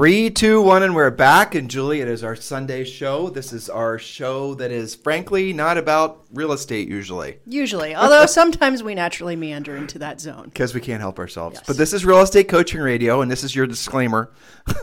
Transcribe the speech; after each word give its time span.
Three, 0.00 0.30
two, 0.30 0.62
one, 0.62 0.82
and 0.82 0.94
we're 0.94 1.10
back. 1.10 1.54
And 1.54 1.70
Julie, 1.70 2.00
it 2.00 2.08
is 2.08 2.24
our 2.24 2.34
Sunday 2.34 2.84
show. 2.84 3.28
This 3.28 3.52
is 3.52 3.68
our 3.68 3.98
show 3.98 4.54
that 4.54 4.70
is, 4.70 4.94
frankly, 4.94 5.52
not 5.52 5.76
about 5.76 6.19
real 6.32 6.52
estate 6.52 6.88
usually. 6.88 7.38
Usually, 7.46 7.94
although 7.96 8.26
sometimes 8.26 8.82
we 8.82 8.94
naturally 8.94 9.36
meander 9.36 9.76
into 9.76 9.98
that 9.98 10.20
zone. 10.20 10.44
Because 10.44 10.74
we 10.74 10.80
can't 10.80 11.00
help 11.00 11.18
ourselves. 11.18 11.56
Yes. 11.56 11.64
But 11.66 11.76
this 11.76 11.92
is 11.92 12.04
Real 12.04 12.20
Estate 12.20 12.48
Coaching 12.48 12.80
Radio, 12.80 13.20
and 13.20 13.30
this 13.30 13.44
is 13.44 13.54
your 13.54 13.66
disclaimer. 13.66 14.30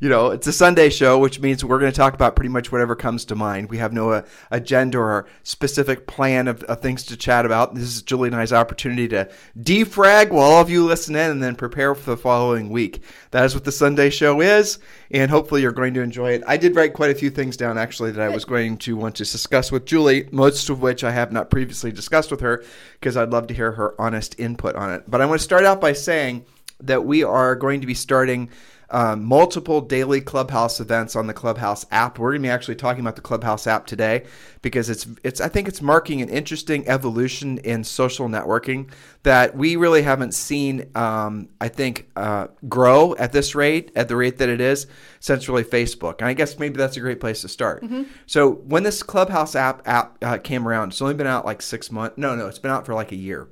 you 0.00 0.08
know, 0.08 0.30
it's 0.30 0.46
a 0.46 0.52
Sunday 0.52 0.90
show, 0.90 1.18
which 1.18 1.40
means 1.40 1.64
we're 1.64 1.78
going 1.78 1.92
to 1.92 1.96
talk 1.96 2.14
about 2.14 2.36
pretty 2.36 2.48
much 2.48 2.72
whatever 2.72 2.96
comes 2.96 3.24
to 3.26 3.34
mind. 3.34 3.70
We 3.70 3.78
have 3.78 3.92
no 3.92 4.10
uh, 4.10 4.22
agenda 4.50 4.98
or 4.98 5.26
specific 5.42 6.06
plan 6.06 6.48
of, 6.48 6.62
of 6.64 6.80
things 6.80 7.04
to 7.04 7.16
chat 7.16 7.46
about. 7.46 7.74
This 7.74 7.84
is 7.84 8.02
Julie 8.02 8.28
and 8.28 8.36
I's 8.36 8.52
opportunity 8.52 9.08
to 9.08 9.30
defrag 9.58 10.30
while 10.30 10.50
all 10.50 10.60
of 10.60 10.70
you 10.70 10.84
listen 10.84 11.14
in 11.14 11.30
and 11.30 11.42
then 11.42 11.56
prepare 11.56 11.94
for 11.94 12.10
the 12.10 12.16
following 12.16 12.70
week. 12.70 13.02
That 13.30 13.44
is 13.44 13.54
what 13.54 13.64
the 13.64 13.72
Sunday 13.72 14.10
show 14.10 14.40
is, 14.40 14.78
and 15.10 15.30
hopefully 15.30 15.62
you're 15.62 15.72
going 15.72 15.94
to 15.94 16.00
enjoy 16.00 16.32
it. 16.32 16.42
I 16.46 16.56
did 16.56 16.76
write 16.76 16.94
quite 16.94 17.10
a 17.10 17.14
few 17.14 17.30
things 17.30 17.56
down, 17.56 17.78
actually, 17.78 18.12
that 18.12 18.22
I 18.22 18.28
was 18.28 18.44
going 18.44 18.78
to 18.78 18.96
want 18.96 19.16
to 19.16 19.24
discuss 19.24 19.70
with 19.70 19.84
Julie, 19.84 20.28
most 20.32 20.68
of 20.68 20.80
which 20.80 21.04
I 21.04 21.10
have 21.10 21.32
not 21.32 21.50
previously 21.50 21.92
discussed 21.92 22.30
with 22.30 22.40
her, 22.40 22.64
because 23.00 23.16
I'd 23.16 23.30
love 23.30 23.46
to 23.48 23.54
hear 23.54 23.72
her 23.72 24.00
honest 24.00 24.38
input 24.38 24.74
on 24.76 24.92
it. 24.92 25.04
But 25.08 25.20
I 25.20 25.26
want 25.26 25.40
to 25.40 25.44
start 25.44 25.64
out 25.64 25.80
by 25.80 25.92
saying 25.92 26.44
that 26.80 27.04
we 27.04 27.24
are 27.24 27.54
going 27.54 27.80
to 27.80 27.86
be 27.86 27.94
starting 27.94 28.50
um, 28.90 29.24
multiple 29.24 29.80
daily 29.80 30.20
Clubhouse 30.20 30.80
events 30.80 31.16
on 31.16 31.26
the 31.26 31.34
Clubhouse 31.34 31.86
app. 31.90 32.18
We're 32.18 32.32
going 32.32 32.42
to 32.42 32.46
be 32.46 32.50
actually 32.50 32.76
talking 32.76 33.00
about 33.00 33.16
the 33.16 33.22
Clubhouse 33.22 33.66
app 33.66 33.86
today 33.86 34.24
because 34.62 34.88
it's 34.90 35.06
it's 35.24 35.40
I 35.40 35.48
think 35.48 35.68
it's 35.68 35.82
marking 35.82 36.22
an 36.22 36.28
interesting 36.28 36.86
evolution 36.88 37.58
in 37.58 37.84
social 37.84 38.28
networking 38.28 38.90
that 39.22 39.56
we 39.56 39.76
really 39.76 40.02
haven't 40.02 40.32
seen. 40.34 40.90
Um, 40.94 41.48
I 41.60 41.68
think 41.68 42.08
uh, 42.16 42.48
grow 42.68 43.14
at 43.16 43.32
this 43.32 43.54
rate, 43.54 43.90
at 43.96 44.08
the 44.08 44.16
rate 44.16 44.38
that 44.38 44.48
it 44.48 44.60
is, 44.60 44.86
since 45.20 45.48
really 45.48 45.64
Facebook. 45.64 46.18
And 46.18 46.28
I 46.28 46.32
guess 46.34 46.58
maybe 46.58 46.76
that's 46.76 46.96
a 46.96 47.00
great 47.00 47.20
place 47.20 47.40
to 47.42 47.48
start. 47.48 47.84
So 48.26 48.52
when 48.52 48.84
this 48.84 49.02
Clubhouse 49.02 49.56
app 49.56 49.82
app 49.86 50.16
uh, 50.22 50.38
came 50.38 50.66
around, 50.66 50.90
it's 50.90 51.02
only 51.02 51.14
been 51.14 51.26
out 51.26 51.44
like 51.44 51.60
six 51.62 51.90
months. 51.90 52.16
No, 52.18 52.36
no, 52.36 52.46
it's 52.46 52.58
been 52.58 52.70
out 52.70 52.86
for 52.86 52.94
like 52.94 53.12
a 53.12 53.16
year. 53.16 53.48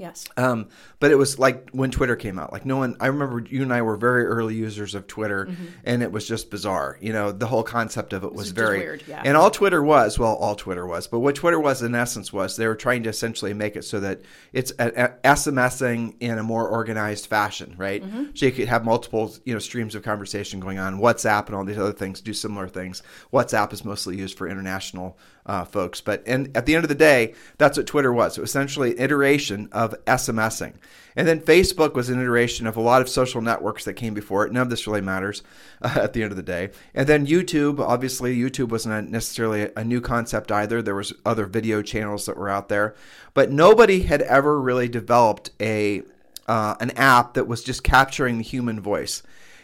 Yes. 0.00 0.24
Um, 0.38 0.68
but 0.98 1.10
it 1.10 1.16
was 1.16 1.38
like 1.38 1.68
when 1.72 1.90
Twitter 1.90 2.16
came 2.16 2.38
out. 2.38 2.52
Like 2.52 2.64
no 2.64 2.78
one, 2.78 2.96
I 3.00 3.08
remember 3.08 3.44
you 3.46 3.62
and 3.62 3.70
I 3.70 3.82
were 3.82 3.96
very 3.96 4.24
early 4.24 4.54
users 4.54 4.94
of 4.94 5.06
Twitter, 5.06 5.50
and 5.84 6.02
it 6.02 6.10
was 6.10 6.26
just 6.26 6.50
bizarre. 6.50 6.96
You 7.02 7.12
know, 7.12 7.32
the 7.32 7.46
whole 7.46 7.62
concept 7.62 8.14
of 8.14 8.24
it 8.24 8.32
was 8.32 8.46
just 8.46 8.56
very 8.56 8.78
weird, 8.78 9.02
yeah. 9.06 9.20
And 9.22 9.36
all 9.36 9.50
Twitter 9.50 9.82
was, 9.82 10.18
well, 10.18 10.34
all 10.36 10.54
Twitter 10.54 10.86
was, 10.86 11.06
but 11.06 11.18
what 11.18 11.34
Twitter 11.34 11.60
was 11.60 11.82
in 11.82 11.94
essence 11.94 12.32
was 12.32 12.56
they 12.56 12.66
were 12.66 12.76
trying 12.76 13.02
to 13.02 13.10
essentially 13.10 13.52
make 13.52 13.76
it 13.76 13.84
so 13.84 14.00
that 14.00 14.22
it's 14.54 14.72
a, 14.78 14.88
a 14.88 15.08
SMSing 15.34 16.14
in 16.20 16.38
a 16.38 16.42
more 16.42 16.66
organized 16.66 17.26
fashion, 17.26 17.74
right? 17.76 18.02
So 18.32 18.46
you 18.46 18.52
could 18.52 18.68
have 18.68 18.86
multiple, 18.86 19.34
you 19.44 19.52
know, 19.52 19.58
streams 19.58 19.94
of 19.94 20.02
conversation 20.02 20.60
going 20.60 20.78
on. 20.78 20.98
WhatsApp 20.98 21.46
and 21.46 21.54
all 21.54 21.64
these 21.64 21.76
other 21.76 21.92
things 21.92 22.22
do 22.22 22.32
similar 22.32 22.68
things. 22.68 23.02
WhatsApp 23.34 23.74
is 23.74 23.84
mostly 23.84 24.16
used 24.16 24.38
for 24.38 24.48
international 24.48 25.18
uh, 25.50 25.64
folks, 25.64 26.00
but 26.00 26.24
at 26.28 26.64
the 26.64 26.76
end 26.76 26.84
of 26.84 26.88
the 26.88 26.94
day, 26.94 27.34
that's 27.58 27.76
what 27.76 27.84
Twitter 27.84 28.12
was. 28.12 28.38
It 28.38 28.40
was 28.40 28.50
essentially 28.50 28.92
an 28.92 29.00
iteration 29.00 29.68
of 29.72 29.96
SMSing. 30.04 30.74
And 31.16 31.26
then 31.26 31.40
Facebook 31.40 31.94
was 31.94 32.08
an 32.08 32.20
iteration 32.20 32.68
of 32.68 32.76
a 32.76 32.80
lot 32.80 33.02
of 33.02 33.08
social 33.08 33.40
networks 33.40 33.84
that 33.84 33.94
came 33.94 34.14
before 34.14 34.46
it. 34.46 34.52
None 34.52 34.62
of 34.62 34.70
this 34.70 34.86
really 34.86 35.00
matters 35.00 35.42
uh, 35.82 35.98
at 36.02 36.12
the 36.12 36.22
end 36.22 36.30
of 36.30 36.36
the 36.36 36.44
day. 36.44 36.70
And 36.94 37.08
then 37.08 37.26
YouTube, 37.26 37.80
obviously, 37.80 38.36
YouTube 38.36 38.68
wasn't 38.68 39.10
necessarily 39.10 39.62
a, 39.62 39.72
a 39.78 39.82
new 39.82 40.00
concept 40.00 40.52
either. 40.52 40.82
There 40.82 40.94
was 40.94 41.12
other 41.26 41.46
video 41.46 41.82
channels 41.82 42.26
that 42.26 42.36
were 42.36 42.48
out 42.48 42.68
there, 42.68 42.94
but 43.34 43.50
nobody 43.50 44.02
had 44.02 44.22
ever 44.22 44.60
really 44.60 44.88
developed 44.88 45.50
a 45.60 46.02
uh, 46.46 46.76
an 46.80 46.90
app 46.92 47.34
that 47.34 47.48
was 47.48 47.62
just 47.64 47.82
capturing 47.82 48.38
the 48.38 48.44
human 48.44 48.80
voice. 48.80 49.22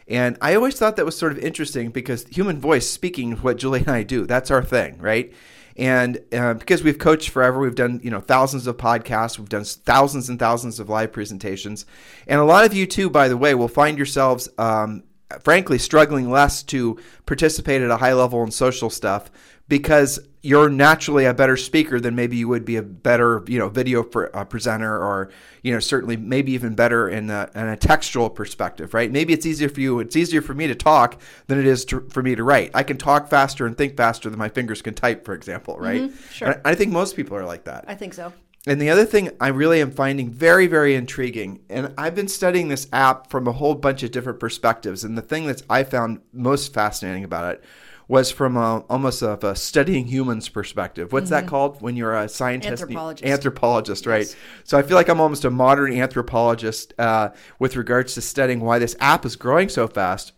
And 0.08 0.36
I 0.40 0.54
always 0.54 0.76
thought 0.76 0.96
that 0.96 1.04
was 1.04 1.18
sort 1.18 1.32
of 1.32 1.38
interesting 1.38 1.90
because 1.90 2.24
human 2.26 2.60
voice 2.60 2.88
speaking 2.88 3.32
is 3.32 3.42
what 3.42 3.56
Julie 3.56 3.80
and 3.80 3.88
I 3.88 4.02
do. 4.02 4.26
That's 4.26 4.50
our 4.50 4.62
thing, 4.62 4.98
right? 4.98 5.32
And 5.76 6.18
uh, 6.32 6.54
because 6.54 6.82
we've 6.82 6.98
coached 6.98 7.30
forever, 7.30 7.58
we've 7.58 7.74
done 7.74 8.00
you 8.02 8.10
know 8.10 8.20
thousands 8.20 8.66
of 8.66 8.76
podcasts, 8.76 9.38
we've 9.38 9.48
done 9.48 9.64
thousands 9.64 10.28
and 10.28 10.38
thousands 10.38 10.80
of 10.80 10.88
live 10.88 11.12
presentations, 11.12 11.84
and 12.26 12.40
a 12.40 12.44
lot 12.44 12.64
of 12.64 12.72
you 12.72 12.86
too, 12.86 13.10
by 13.10 13.28
the 13.28 13.36
way, 13.36 13.54
will 13.54 13.68
find 13.68 13.98
yourselves, 13.98 14.48
um, 14.58 15.04
frankly, 15.42 15.78
struggling 15.78 16.30
less 16.30 16.62
to 16.64 16.98
participate 17.26 17.82
at 17.82 17.90
a 17.90 17.98
high 17.98 18.14
level 18.14 18.42
in 18.42 18.50
social 18.50 18.88
stuff 18.88 19.30
because 19.68 20.18
you're 20.46 20.68
naturally 20.68 21.24
a 21.24 21.34
better 21.34 21.56
speaker 21.56 21.98
than 21.98 22.14
maybe 22.14 22.36
you 22.36 22.46
would 22.46 22.64
be 22.64 22.76
a 22.76 22.82
better 22.82 23.42
you 23.48 23.58
know 23.58 23.68
video 23.68 24.04
pre- 24.04 24.28
uh, 24.32 24.44
presenter 24.44 24.96
or 24.96 25.28
you 25.62 25.72
know 25.72 25.80
certainly 25.80 26.16
maybe 26.16 26.52
even 26.52 26.74
better 26.74 27.08
in 27.08 27.28
a, 27.30 27.50
in 27.54 27.66
a 27.66 27.76
textual 27.76 28.30
perspective 28.30 28.94
right 28.94 29.10
maybe 29.10 29.32
it's 29.32 29.44
easier 29.44 29.68
for 29.68 29.80
you 29.80 29.98
it's 29.98 30.14
easier 30.14 30.40
for 30.40 30.54
me 30.54 30.68
to 30.68 30.74
talk 30.74 31.20
than 31.48 31.58
it 31.58 31.66
is 31.66 31.84
to, 31.84 32.00
for 32.10 32.22
me 32.22 32.36
to 32.36 32.44
write 32.44 32.70
i 32.74 32.82
can 32.84 32.96
talk 32.96 33.28
faster 33.28 33.66
and 33.66 33.76
think 33.76 33.96
faster 33.96 34.30
than 34.30 34.38
my 34.38 34.48
fingers 34.48 34.80
can 34.82 34.94
type 34.94 35.24
for 35.24 35.34
example 35.34 35.76
right 35.78 36.12
sure. 36.30 36.48
And 36.48 36.60
I, 36.64 36.70
I 36.70 36.74
think 36.76 36.92
most 36.92 37.16
people 37.16 37.36
are 37.36 37.44
like 37.44 37.64
that 37.64 37.84
I 37.88 37.96
think 37.96 38.14
so. 38.14 38.32
and 38.68 38.80
the 38.80 38.90
other 38.90 39.04
thing 39.04 39.30
I 39.40 39.48
really 39.48 39.80
am 39.80 39.90
finding 39.90 40.30
very, 40.30 40.66
very 40.66 40.96
intriguing, 40.96 41.60
and 41.68 41.94
I've 41.96 42.16
been 42.16 42.26
studying 42.26 42.68
this 42.68 42.88
app 42.92 43.30
from 43.30 43.46
a 43.46 43.52
whole 43.52 43.76
bunch 43.76 44.02
of 44.02 44.10
different 44.10 44.40
perspectives. 44.40 45.04
And 45.04 45.16
the 45.16 45.22
thing 45.22 45.46
that 45.46 45.62
I 45.70 45.84
found 45.84 46.20
most 46.32 46.74
fascinating 46.74 47.22
about 47.22 47.54
it 47.54 47.64
was 48.08 48.30
from 48.30 48.56
a, 48.56 48.78
almost 48.88 49.22
of 49.22 49.42
a 49.42 49.56
studying 49.56 50.06
humans 50.06 50.48
perspective. 50.48 51.12
What's 51.12 51.30
that 51.30 51.46
called 51.46 51.82
when 51.82 51.96
you're 51.96 52.14
a 52.14 52.28
scientist? 52.28 52.74
Mm-hmm. 52.74 52.82
Anthropologist. 52.82 53.24
Anthropologist, 53.24 54.06
right? 54.06 54.36
So 54.64 54.78
I 54.78 54.82
feel 54.82 54.96
like 54.96 55.08
I'm 55.08 55.20
almost 55.20 55.44
a 55.44 55.50
modern 55.50 55.92
anthropologist 55.92 56.94
uh, 56.98 57.30
with 57.58 57.74
regards 57.74 58.14
to 58.14 58.20
studying 58.20 58.60
why 58.60 58.78
this 58.78 58.94
app 59.00 59.24
is 59.24 59.34
growing 59.34 59.68
so 59.68 59.88
fast. 59.88 60.32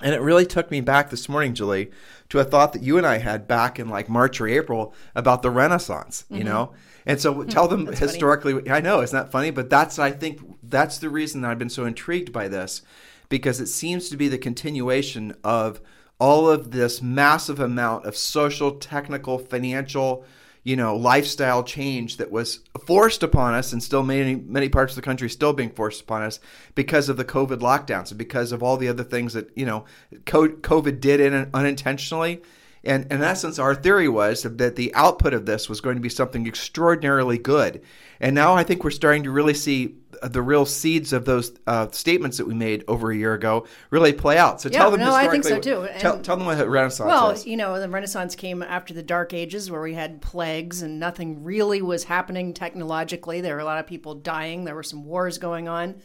And 0.00 0.14
it 0.14 0.20
really 0.20 0.46
took 0.46 0.70
me 0.70 0.80
back 0.80 1.10
this 1.10 1.28
morning, 1.28 1.54
Julie, 1.54 1.90
to 2.28 2.38
a 2.38 2.44
thought 2.44 2.72
that 2.72 2.82
you 2.82 2.98
and 2.98 3.06
I 3.06 3.18
had 3.18 3.48
back 3.48 3.78
in 3.78 3.88
like 3.88 4.08
March 4.08 4.40
or 4.40 4.46
April 4.46 4.94
about 5.14 5.42
the 5.42 5.50
Renaissance, 5.50 6.24
you 6.30 6.44
know? 6.44 6.72
And 7.04 7.20
so 7.20 7.42
tell 7.44 7.68
them 7.68 7.84
That's 7.84 7.98
funny. 7.98 8.12
historically, 8.12 8.70
I 8.70 8.80
know, 8.80 9.00
isn't 9.00 9.16
that 9.16 9.32
funny? 9.32 9.50
But 9.50 9.70
that's, 9.70 9.98
I 9.98 10.10
think, 10.12 10.40
that's 10.62 10.98
the 10.98 11.08
reason 11.08 11.40
that 11.40 11.50
I've 11.50 11.58
been 11.58 11.70
so 11.70 11.84
intrigued 11.84 12.32
by 12.32 12.48
this 12.48 12.82
because 13.28 13.60
it 13.60 13.66
seems 13.66 14.08
to 14.10 14.16
be 14.16 14.28
the 14.28 14.38
continuation 14.38 15.34
of 15.42 15.80
all 16.18 16.48
of 16.48 16.70
this 16.70 17.00
massive 17.00 17.60
amount 17.60 18.04
of 18.04 18.16
social, 18.16 18.72
technical, 18.72 19.38
financial, 19.38 20.24
you 20.64 20.76
know, 20.76 20.96
lifestyle 20.96 21.62
change 21.62 22.16
that 22.16 22.30
was 22.30 22.60
forced 22.84 23.22
upon 23.22 23.54
us, 23.54 23.72
and 23.72 23.82
still 23.82 24.02
many 24.02 24.34
many 24.34 24.68
parts 24.68 24.92
of 24.92 24.96
the 24.96 25.02
country 25.02 25.30
still 25.30 25.52
being 25.52 25.70
forced 25.70 26.02
upon 26.02 26.22
us 26.22 26.40
because 26.74 27.08
of 27.08 27.16
the 27.16 27.24
COVID 27.24 27.58
lockdowns 27.58 28.10
and 28.10 28.18
because 28.18 28.52
of 28.52 28.62
all 28.62 28.76
the 28.76 28.88
other 28.88 29.04
things 29.04 29.32
that 29.32 29.50
you 29.56 29.64
know 29.64 29.84
COVID 30.24 31.00
did 31.00 31.20
in 31.20 31.50
unintentionally. 31.54 32.42
And 32.84 33.10
in 33.12 33.22
essence, 33.22 33.58
our 33.58 33.74
theory 33.74 34.08
was 34.08 34.42
that 34.42 34.76
the 34.76 34.94
output 34.94 35.34
of 35.34 35.46
this 35.46 35.68
was 35.68 35.80
going 35.80 35.96
to 35.96 36.02
be 36.02 36.08
something 36.08 36.46
extraordinarily 36.46 37.36
good. 37.36 37.82
And 38.20 38.34
now 38.34 38.54
I 38.54 38.62
think 38.62 38.84
we're 38.84 38.90
starting 38.90 39.24
to 39.24 39.30
really 39.30 39.54
see 39.54 39.96
the 40.22 40.42
real 40.42 40.66
seeds 40.66 41.12
of 41.12 41.24
those 41.24 41.52
uh, 41.66 41.88
statements 41.90 42.38
that 42.38 42.46
we 42.46 42.54
made 42.54 42.84
over 42.88 43.10
a 43.10 43.16
year 43.16 43.34
ago 43.34 43.66
really 43.90 44.12
play 44.12 44.38
out. 44.38 44.60
So 44.60 44.68
Yeah, 44.68 44.78
tell 44.78 44.90
them 44.90 45.00
no, 45.00 45.14
I 45.14 45.28
think 45.28 45.44
so 45.44 45.58
too. 45.58 45.88
Tell, 45.98 46.20
tell 46.20 46.36
them 46.36 46.46
what 46.46 46.58
the 46.58 46.68
Renaissance 46.68 47.06
Well, 47.06 47.30
is. 47.30 47.46
you 47.46 47.56
know, 47.56 47.78
the 47.78 47.88
Renaissance 47.88 48.34
came 48.34 48.62
after 48.62 48.94
the 48.94 49.02
Dark 49.02 49.32
Ages 49.32 49.70
where 49.70 49.80
we 49.80 49.94
had 49.94 50.20
plagues 50.20 50.82
and 50.82 50.98
nothing 50.98 51.44
really 51.44 51.82
was 51.82 52.04
happening 52.04 52.54
technologically. 52.54 53.40
There 53.40 53.54
were 53.54 53.60
a 53.60 53.64
lot 53.64 53.78
of 53.78 53.86
people 53.86 54.14
dying, 54.14 54.64
there 54.64 54.74
were 54.74 54.82
some 54.82 55.04
wars 55.04 55.38
going 55.38 55.68
on. 55.68 55.96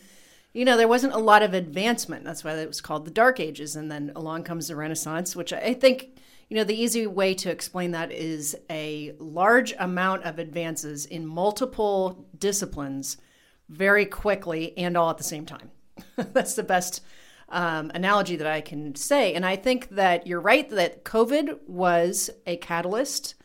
You 0.53 0.65
know, 0.65 0.77
there 0.77 0.87
wasn't 0.87 1.13
a 1.13 1.19
lot 1.19 1.41
of 1.41 1.55
advancement. 1.55 2.23
That's 2.23 2.43
why 2.43 2.53
it 2.53 2.67
was 2.67 2.79
called 2.79 3.05
the 3.05 3.11
Dark 3.11 3.39
Ages. 3.39 3.75
And 3.75 3.91
then 3.91 4.11
along 4.15 4.43
comes 4.43 4.67
the 4.67 4.75
Renaissance, 4.75 5.35
which 5.35 5.51
I 5.51 5.73
think, 5.73 6.19
you 6.47 6.55
know, 6.55 6.63
the 6.63 6.79
easy 6.79 7.07
way 7.07 7.33
to 7.35 7.49
explain 7.49 7.91
that 7.91 8.11
is 8.11 8.55
a 8.69 9.15
large 9.17 9.73
amount 9.79 10.25
of 10.25 10.37
advances 10.37 11.07
in 11.07 11.25
multiple 11.25 12.27
disciplines 12.37 13.17
very 13.69 14.05
quickly 14.05 14.77
and 14.77 14.97
all 14.97 15.09
at 15.09 15.17
the 15.17 15.23
same 15.23 15.45
time. 15.45 15.71
That's 16.15 16.55
the 16.55 16.63
best 16.63 17.01
um, 17.49 17.91
analogy 17.93 18.35
that 18.35 18.47
I 18.47 18.61
can 18.61 18.95
say. 18.95 19.33
And 19.33 19.45
I 19.45 19.55
think 19.55 19.89
that 19.89 20.27
you're 20.27 20.41
right 20.41 20.69
that 20.69 21.03
COVID 21.03 21.67
was 21.67 22.29
a 22.45 22.57
catalyst 22.57 23.35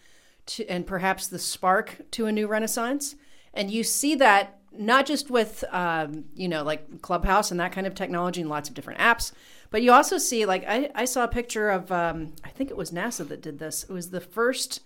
to, 0.46 0.66
and 0.66 0.87
perhaps 0.87 1.26
the 1.28 1.38
spark 1.38 2.10
to 2.12 2.26
a 2.26 2.32
new 2.32 2.46
renaissance. 2.46 3.16
And 3.52 3.70
you 3.70 3.84
see 3.84 4.14
that 4.16 4.60
not 4.72 5.06
just 5.06 5.31
with, 5.31 5.64
um, 5.70 6.26
you 6.34 6.48
know, 6.48 6.62
like 6.62 7.02
Clubhouse 7.02 7.50
and 7.50 7.60
that 7.60 7.72
kind 7.72 7.87
of 7.87 7.94
technology 7.94 8.40
and 8.40 8.50
lots 8.50 8.69
of 8.69 8.75
different 8.75 9.00
apps, 9.00 9.32
but 9.70 9.82
you 9.82 9.92
also 9.92 10.16
see, 10.16 10.46
like, 10.46 10.64
I, 10.66 10.90
I 10.94 11.04
saw 11.04 11.25
a 11.25 11.28
picture 11.28 11.69
of, 11.69 11.92
um, 11.92 12.32
I 12.44 12.48
think 12.48 12.70
it 12.70 12.76
was 12.76 12.90
NASA 12.90 13.26
that 13.28 13.42
did 13.42 13.58
this. 13.58 13.82
It 13.82 13.90
was 13.90 14.10
the 14.10 14.20
first 14.20 14.81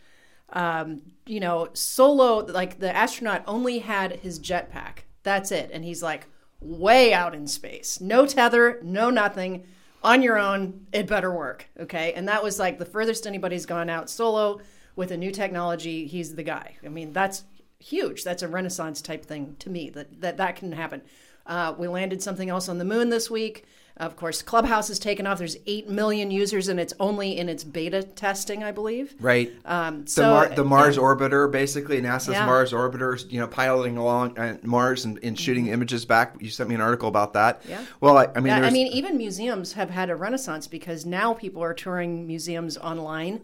um, 0.53 1.03
you 1.27 1.41
know, 1.41 1.69
solo, 1.73 2.39
like 2.39 2.79
the 2.79 2.95
astronaut 2.95 3.43
only 3.47 3.81
had 3.81 4.21
his 4.21 4.39
jetpack. 4.39 5.05
That's 5.23 5.53
it. 5.53 5.71
And 5.73 5.85
he's 5.85 6.03
like 6.03 6.27
way 6.61 7.13
out 7.13 7.35
in 7.35 7.47
space. 7.47 8.01
No 8.01 8.27
tether, 8.27 8.79
no 8.83 9.11
nothing. 9.11 9.67
On 10.05 10.21
your 10.23 10.39
own, 10.39 10.87
it 10.93 11.07
better 11.07 11.33
work. 11.33 11.69
Okay. 11.79 12.13
And 12.15 12.29
that 12.29 12.43
was 12.43 12.59
like 12.59 12.79
the 12.79 12.85
furthest 12.85 13.27
anybody's 13.27 13.67
gone 13.67 13.89
out 13.89 14.11
solo 14.11 14.61
with 14.97 15.11
a 15.11 15.17
new 15.17 15.31
technology. 15.31 16.07
He's 16.07 16.35
the 16.35 16.43
guy. 16.43 16.77
I 16.85 16.89
mean, 16.89 17.13
that's 17.13 17.45
huge. 17.79 18.25
That's 18.25 18.43
a 18.43 18.49
renaissance 18.49 19.01
type 19.01 19.25
thing 19.25 19.57
to 19.61 19.71
me 19.71 19.91
that 19.91 20.21
that, 20.21 20.37
that 20.39 20.57
can 20.57 20.73
happen. 20.73 21.03
Uh, 21.47 21.75
we 21.77 21.89
landed 21.89 22.23
something 22.23 22.49
else 22.49 22.69
on 22.69 22.79
the 22.79 22.85
moon 22.85 23.11
this 23.11 23.31
week. 23.31 23.65
Of 23.99 24.17
course, 24.17 24.41
Clubhouse 24.41 24.89
has 24.89 24.99
taken 24.99 25.27
off. 25.27 25.39
There's 25.39 25.59
8 25.67 25.89
million 25.89 26.31
users, 26.31 26.69
and 26.69 26.81
it's 26.81 26.95
only 26.99 27.37
in 27.37 27.49
its 27.51 27.63
beta 27.63 28.03
testing, 28.03 28.65
I 28.65 28.73
believe. 28.73 29.15
Right. 29.21 29.53
Um, 29.67 30.07
the, 30.07 30.23
Mar- 30.23 30.49
the 30.49 30.65
Mars 30.65 30.97
yeah. 30.97 31.03
orbiter, 31.03 31.51
basically 31.51 32.01
NASA's 32.01 32.29
Yeah. 32.29 32.47
Mars 32.47 32.73
orbiter, 32.73 33.31
you 33.31 33.39
know, 33.39 33.47
piloting 33.47 33.99
along 33.99 34.39
Mars 34.63 35.05
and, 35.05 35.21
and 35.23 35.39
shooting 35.39 35.67
images 35.67 36.07
back. 36.07 36.35
You 36.41 36.49
sent 36.49 36.71
me 36.71 36.75
an 36.75 36.81
article 36.81 37.09
about 37.09 37.35
that. 37.35 37.61
Mm-hmm. 37.61 37.71
Yeah. 37.71 37.85
Well, 38.01 38.17
I, 38.17 38.29
I 38.35 38.41
mean, 38.41 38.47
Yeah, 38.47 38.67
I 38.67 38.71
mean, 38.71 38.87
even 38.89 39.19
museums 39.19 39.75
have 39.75 39.91
had 39.91 40.09
a 40.09 40.17
renaissance 40.17 40.67
because 40.67 41.05
now 41.05 41.35
people 41.35 41.63
are 41.63 41.75
touring 41.75 42.27
museums 42.27 42.79
online 42.79 43.43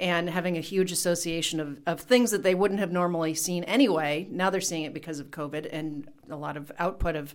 and 0.00 0.30
having 0.30 0.56
a 0.56 0.60
huge 0.60 0.92
association 0.92 1.60
of, 1.60 1.80
of 1.86 2.00
things 2.00 2.30
that 2.30 2.42
they 2.42 2.54
wouldn't 2.54 2.80
have 2.80 2.92
normally 2.92 3.34
seen 3.34 3.64
anyway. 3.64 4.26
Now 4.30 4.50
they're 4.50 4.60
seeing 4.60 4.84
it 4.84 4.94
because 4.94 5.18
of 5.20 5.30
COVID, 5.30 5.68
and 5.72 6.08
a 6.30 6.36
lot 6.36 6.56
of 6.56 6.70
output 6.78 7.16
of 7.16 7.34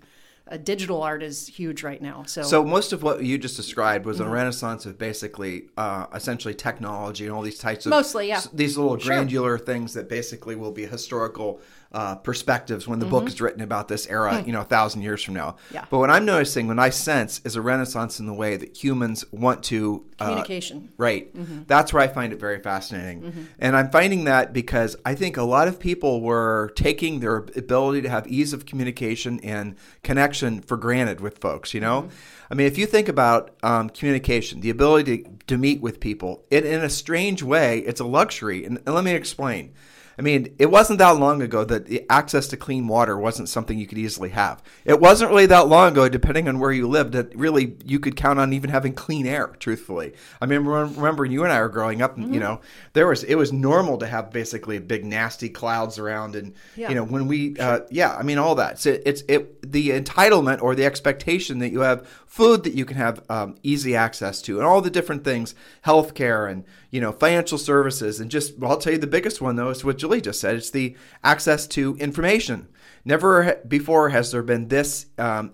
uh, 0.51 0.57
digital 0.57 1.01
art 1.01 1.23
is 1.23 1.47
huge 1.47 1.83
right 1.83 2.01
now. 2.01 2.23
So, 2.27 2.43
So 2.43 2.65
most 2.65 2.91
of 2.91 3.01
what 3.01 3.23
you 3.23 3.37
just 3.37 3.55
described 3.55 4.05
was 4.05 4.19
Mm-hmm. 4.19 4.27
a 4.29 4.33
renaissance 4.33 4.85
of 4.85 4.97
basically, 4.97 5.69
uh, 5.77 6.07
essentially 6.13 6.53
technology 6.53 7.25
and 7.25 7.33
all 7.33 7.41
these 7.41 7.59
types 7.59 7.85
of 7.85 7.91
Mostly, 7.91 8.27
yeah. 8.27 8.37
s- 8.37 8.49
these 8.51 8.77
little 8.77 8.97
Sure. 8.97 9.07
granular 9.15 9.57
things 9.57 9.93
that 9.93 10.09
basically 10.09 10.55
will 10.55 10.71
be 10.73 10.85
historical 10.85 11.61
uh, 11.93 12.15
perspectives 12.15 12.87
when 12.87 12.99
the 12.99 13.05
book 13.05 13.27
is 13.27 13.39
written 13.39 13.61
about 13.61 13.87
this 13.87 14.07
era, 14.07 14.43
you 14.45 14.51
know, 14.51 14.61
a 14.61 14.65
thousand 14.65 15.03
years 15.03 15.23
from 15.23 15.35
now. 15.35 15.51
Mm-hmm. 15.51 15.75
Yeah. 15.75 15.85
But 15.89 15.99
what 15.99 16.09
I'm 16.09 16.25
noticing, 16.25 16.67
what 16.67 16.79
I 16.79 16.89
sense, 16.89 17.39
is 17.45 17.55
a 17.55 17.61
renaissance 17.61 18.19
in 18.19 18.25
the 18.25 18.33
way 18.33 18.57
that 18.57 18.75
humans 18.75 19.23
want 19.31 19.63
to 19.65 20.03
uh, 20.19 20.25
communication. 20.25 20.91
Right. 20.97 21.35
Mm-hmm. 21.35 21.63
That's 21.67 21.93
where 21.93 22.01
I 22.01 22.07
find 22.07 22.33
it 22.33 22.39
very 22.39 22.59
fascinating. 22.59 23.47
And 23.59 23.75
I'm 23.75 23.91
finding 23.91 24.23
that 24.23 24.53
because 24.53 24.95
I 25.05 25.13
think 25.13 25.37
a 25.37 25.43
lot 25.43 25.67
of 25.67 25.79
people 25.79 26.21
were 26.21 26.71
taking 26.75 27.19
their 27.19 27.37
ability 27.37 28.01
to 28.01 28.09
have 28.09 28.27
ease 28.27 28.53
of 28.53 28.65
communication 28.65 29.39
and 29.41 29.75
connection 30.01 30.61
for 30.61 30.77
granted 30.77 31.21
with 31.21 31.37
folks, 31.37 31.73
you 31.73 31.79
know? 31.79 32.09
I 32.49 32.55
mean, 32.55 32.67
if 32.67 32.77
you 32.77 32.85
think 32.85 33.07
about 33.07 33.55
um, 33.63 33.89
communication, 33.89 34.61
the 34.61 34.69
ability 34.69 35.23
to, 35.23 35.29
to 35.47 35.57
meet 35.57 35.81
with 35.81 35.99
people, 35.99 36.43
it, 36.49 36.65
in 36.65 36.81
a 36.81 36.89
strange 36.89 37.43
way, 37.43 37.79
it's 37.79 37.99
a 37.99 38.05
luxury. 38.05 38.65
And, 38.65 38.77
and 38.85 38.95
let 38.95 39.03
me 39.03 39.13
explain. 39.13 39.73
I 40.17 40.21
mean, 40.21 40.53
it 40.59 40.69
wasn't 40.69 40.99
that 40.99 41.17
long 41.17 41.41
ago 41.41 41.63
that 41.65 41.87
the 41.87 42.05
access 42.09 42.47
to 42.49 42.57
clean 42.57 42.87
water 42.87 43.17
wasn't 43.17 43.49
something 43.49 43.79
you 43.79 43.87
could 43.87 43.97
easily 43.97 44.29
have. 44.29 44.61
It 44.85 44.99
wasn't 44.99 45.31
really 45.31 45.47
that 45.47 45.67
long 45.67 45.91
ago, 45.91 46.07
depending 46.07 46.47
on 46.47 46.59
where 46.59 46.71
you 46.71 46.87
lived, 46.87 47.13
that 47.13 47.35
really 47.35 47.77
you 47.83 47.99
could 47.99 48.15
count 48.15 48.39
on 48.39 48.53
even 48.53 48.69
having 48.69 48.93
clean 48.93 49.25
air. 49.25 49.47
Truthfully, 49.59 50.13
I 50.41 50.45
mean, 50.45 50.65
remember 50.65 51.23
when 51.23 51.31
you 51.31 51.43
and 51.43 51.51
I 51.51 51.59
were 51.61 51.69
growing 51.69 52.01
up, 52.01 52.17
and 52.17 52.33
you 52.33 52.39
know, 52.39 52.61
there 52.93 53.07
was 53.07 53.23
it 53.23 53.35
was 53.35 53.51
normal 53.51 53.97
to 53.97 54.07
have 54.07 54.31
basically 54.31 54.77
big 54.79 55.03
nasty 55.03 55.49
clouds 55.49 55.97
around, 55.97 56.35
and 56.35 56.53
Yeah. 56.75 56.89
you 56.89 56.95
know, 56.95 57.03
when 57.03 57.27
we, 57.27 57.57
uh, 57.57 57.81
yeah, 57.89 58.15
I 58.15 58.23
mean, 58.23 58.37
all 58.37 58.55
that. 58.55 58.79
So 58.79 58.97
it's 59.05 59.23
it 59.27 59.71
the 59.71 59.89
entitlement 59.89 60.61
or 60.61 60.75
the 60.75 60.85
expectation 60.85 61.59
that 61.59 61.71
you 61.71 61.79
have 61.81 62.07
food 62.27 62.63
that 62.63 62.73
you 62.73 62.85
can 62.85 62.97
have 62.97 63.23
um, 63.29 63.55
easy 63.63 63.95
access 63.95 64.41
to, 64.43 64.57
and 64.57 64.67
all 64.67 64.81
the 64.81 64.89
different 64.89 65.23
things, 65.23 65.55
healthcare 65.85 66.51
and 66.51 66.63
you 66.93 67.01
know 67.01 67.11
financial 67.11 67.57
services, 67.57 68.19
and 68.19 68.29
just 68.29 68.59
well, 68.59 68.69
I'll 68.69 68.77
tell 68.77 68.93
you 68.93 68.99
the 68.99 69.07
biggest 69.07 69.41
one 69.41 69.55
though 69.55 69.69
is 69.69 69.83
what 69.83 69.97
Julie 69.97 70.21
just 70.21 70.39
said. 70.39 70.55
It's 70.55 70.69
the 70.69 70.95
access 71.23 71.65
to 71.69 71.95
information. 71.95 72.67
Never 73.03 73.59
before 73.67 74.09
has 74.09 74.31
there 74.31 74.43
been 74.43 74.67
this 74.67 75.07
um, 75.17 75.53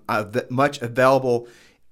much 0.49 0.81
available. 0.81 1.47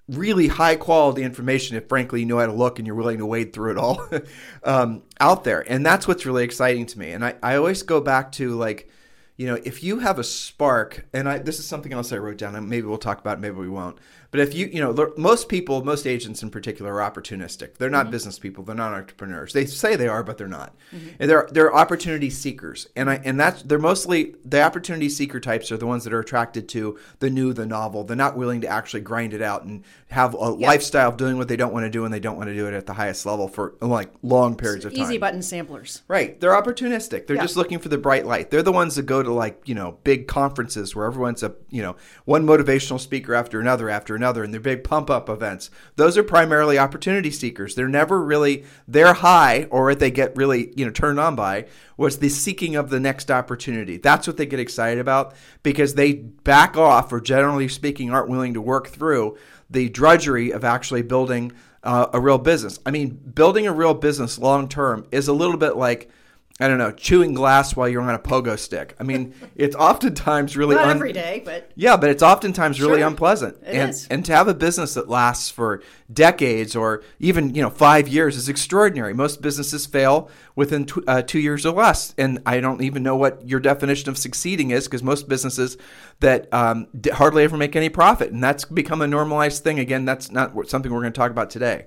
Really 0.09 0.49
high 0.49 0.75
quality 0.75 1.23
information, 1.23 1.77
if 1.77 1.87
frankly 1.87 2.19
you 2.19 2.25
know 2.25 2.39
how 2.39 2.45
to 2.45 2.51
look 2.51 2.77
and 2.77 2.85
you're 2.85 2.95
willing 2.97 3.19
to 3.19 3.25
wade 3.25 3.53
through 3.53 3.71
it 3.71 3.77
all 3.77 4.05
um, 4.65 5.03
out 5.21 5.45
there. 5.45 5.61
And 5.71 5.85
that's 5.85 6.09
what's 6.09 6.25
really 6.25 6.43
exciting 6.43 6.85
to 6.85 6.99
me. 6.99 7.11
And 7.11 7.23
I, 7.23 7.35
I 7.41 7.55
always 7.55 7.83
go 7.83 8.01
back 8.01 8.33
to 8.33 8.53
like, 8.53 8.89
you 9.37 9.47
know, 9.47 9.57
if 9.63 9.81
you 9.81 9.99
have 9.99 10.19
a 10.19 10.25
spark, 10.25 11.05
and 11.13 11.29
I 11.29 11.37
this 11.37 11.57
is 11.57 11.65
something 11.65 11.93
else 11.93 12.11
I 12.11 12.17
wrote 12.17 12.37
down, 12.37 12.53
and 12.55 12.67
maybe 12.67 12.85
we'll 12.85 12.97
talk 12.97 13.21
about 13.21 13.37
it, 13.37 13.41
maybe 13.41 13.55
we 13.55 13.69
won't. 13.69 13.97
But 14.31 14.41
if 14.41 14.53
you, 14.53 14.67
you 14.67 14.81
know, 14.81 15.13
most 15.17 15.49
people, 15.49 15.83
most 15.83 16.05
agents 16.05 16.43
in 16.43 16.49
particular, 16.49 16.99
are 16.99 17.11
opportunistic. 17.11 17.77
They're 17.77 17.89
not 17.89 18.05
mm-hmm. 18.05 18.11
business 18.11 18.39
people. 18.39 18.63
They're 18.63 18.75
not 18.75 18.93
entrepreneurs. 18.93 19.53
They 19.53 19.65
say 19.65 19.95
they 19.95 20.07
are, 20.07 20.23
but 20.23 20.37
they're 20.37 20.47
not. 20.47 20.75
Mm-hmm. 20.93 21.09
And 21.19 21.29
they're 21.29 21.47
they're 21.51 21.75
opportunity 21.75 22.29
seekers, 22.29 22.87
and 22.95 23.09
I 23.09 23.21
and 23.23 23.39
that's 23.39 23.63
they're 23.63 23.79
mostly 23.79 24.35
the 24.43 24.61
opportunity 24.61 25.09
seeker 25.09 25.39
types 25.39 25.71
are 25.71 25.77
the 25.77 25.87
ones 25.87 26.03
that 26.03 26.13
are 26.13 26.19
attracted 26.19 26.67
to 26.69 26.97
the 27.19 27.29
new, 27.29 27.53
the 27.53 27.65
novel. 27.65 28.03
They're 28.03 28.15
not 28.15 28.37
willing 28.37 28.61
to 28.61 28.67
actually 28.67 29.01
grind 29.01 29.33
it 29.33 29.41
out 29.41 29.63
and 29.63 29.83
have 30.09 30.33
a 30.33 30.49
lifestyle 30.49 31.09
of 31.09 31.17
doing 31.17 31.37
what 31.37 31.47
they 31.47 31.57
don't 31.57 31.73
want 31.73 31.85
to 31.85 31.89
do, 31.89 32.05
and 32.05 32.13
they 32.13 32.19
don't 32.19 32.37
want 32.37 32.49
to 32.49 32.55
do 32.55 32.67
it 32.67 32.73
at 32.73 32.85
the 32.85 32.93
highest 32.93 33.25
level 33.25 33.47
for 33.47 33.75
like 33.81 34.11
long 34.21 34.55
periods 34.55 34.85
of 34.85 34.93
time. 34.93 35.03
Easy 35.03 35.17
button 35.17 35.41
samplers. 35.41 36.03
Right. 36.07 36.39
They're 36.39 36.51
opportunistic. 36.51 37.27
They're 37.27 37.35
Yeah. 37.35 37.43
just 37.43 37.57
looking 37.57 37.79
for 37.79 37.89
the 37.89 37.97
bright 37.97 38.25
light. 38.25 38.51
They're 38.51 38.63
the 38.63 38.71
ones 38.71 38.95
that 38.95 39.05
go 39.05 39.23
to 39.23 39.31
like, 39.31 39.61
you 39.65 39.75
know, 39.75 39.97
big 40.03 40.27
conferences 40.27 40.95
where 40.95 41.05
everyone's 41.05 41.43
a, 41.43 41.53
you 41.69 41.81
know, 41.81 41.95
one 42.25 42.45
motivational 42.45 42.99
speaker 42.99 43.33
after 43.33 43.59
another 43.59 43.89
after 43.89 44.15
another 44.17 44.43
and 44.43 44.53
they're 44.53 44.59
big 44.59 44.83
pump 44.83 45.09
up 45.09 45.29
events. 45.29 45.69
Those 45.95 46.17
are 46.17 46.23
primarily 46.23 46.77
opportunity 46.77 47.31
seekers. 47.31 47.75
They're 47.75 47.87
never 47.87 48.21
really 48.21 48.65
their 48.85 49.13
high 49.13 49.67
or 49.71 49.85
what 49.85 49.99
they 49.99 50.11
get 50.11 50.35
really, 50.35 50.73
you 50.75 50.83
know, 50.83 50.91
turned 50.91 51.21
on 51.21 51.37
by 51.37 51.67
was 51.95 52.19
the 52.19 52.27
seeking 52.27 52.75
of 52.75 52.89
the 52.89 52.99
next 52.99 53.31
opportunity. 53.31 53.95
That's 53.97 54.27
what 54.27 54.35
they 54.35 54.45
get 54.45 54.59
excited 54.59 54.99
about 54.99 55.33
because 55.63 55.93
they 55.93 56.13
back 56.13 56.75
off 56.75 57.13
or 57.13 57.21
generally 57.21 57.69
speaking 57.69 58.11
aren't 58.11 58.29
willing 58.29 58.53
to 58.55 58.61
work 58.61 58.89
through 58.89 59.37
the 59.69 59.87
drudgery 59.87 60.51
of 60.51 60.65
actually 60.65 61.03
building 61.03 61.53
uh, 61.83 62.07
a 62.13 62.19
real 62.19 62.37
business. 62.37 62.79
I 62.85 62.91
mean, 62.91 63.09
building 63.09 63.65
a 63.65 63.73
real 63.73 63.93
business 63.93 64.37
long 64.37 64.67
term 64.67 65.07
is 65.11 65.29
a 65.29 65.33
little 65.33 65.57
bit 65.57 65.77
like 65.77 66.09
I 66.59 66.67
don't 66.67 66.79
know, 66.79 66.91
chewing 66.91 67.35
glass 67.35 67.75
while 67.75 67.87
you're 67.87 68.01
on 68.01 68.15
a 68.15 68.19
pogo 68.19 68.57
stick. 68.57 68.95
I 68.99 69.03
mean, 69.03 69.35
it's 69.55 69.75
oftentimes 69.75 70.57
really 70.57 70.75
Not 70.75 70.85
un- 70.85 70.95
every 70.95 71.13
day, 71.13 71.43
but 71.45 71.71
yeah, 71.75 71.97
but 71.97 72.09
it's 72.09 72.23
oftentimes 72.23 72.81
really 72.81 73.03
unpleasant. 73.03 73.57
It 73.61 73.75
and 73.75 73.89
is. 73.91 74.07
and 74.07 74.25
to 74.25 74.35
have 74.35 74.47
a 74.47 74.55
business 74.55 74.95
that 74.95 75.07
lasts 75.07 75.51
for 75.51 75.83
decades 76.11 76.75
or 76.75 77.03
even 77.19 77.53
you 77.53 77.61
know 77.61 77.69
five 77.69 78.07
years 78.07 78.35
is 78.35 78.49
extraordinary. 78.49 79.13
Most 79.13 79.39
businesses 79.41 79.85
fail 79.85 80.31
within 80.55 80.85
tw- 80.85 81.07
uh, 81.07 81.21
two 81.21 81.39
years 81.39 81.63
or 81.63 81.73
less, 81.73 82.15
and 82.17 82.41
I 82.45 82.59
don't 82.59 82.81
even 82.81 83.03
know 83.03 83.15
what 83.15 83.47
your 83.47 83.59
definition 83.59 84.09
of 84.09 84.17
succeeding 84.17 84.71
is 84.71 84.87
because 84.87 85.03
most 85.03 85.29
businesses 85.29 85.77
that 86.21 86.51
um, 86.51 86.87
d- 86.99 87.11
hardly 87.11 87.43
ever 87.43 87.57
make 87.57 87.75
any 87.75 87.89
profit, 87.89 88.31
and 88.31 88.43
that's 88.43 88.65
become 88.65 89.03
a 89.03 89.07
normalized 89.07 89.63
thing. 89.63 89.77
Again, 89.77 90.05
that's 90.05 90.31
not 90.31 90.53
something 90.67 90.91
we're 90.91 91.01
going 91.01 91.13
to 91.13 91.17
talk 91.19 91.29
about 91.29 91.51
today. 91.51 91.85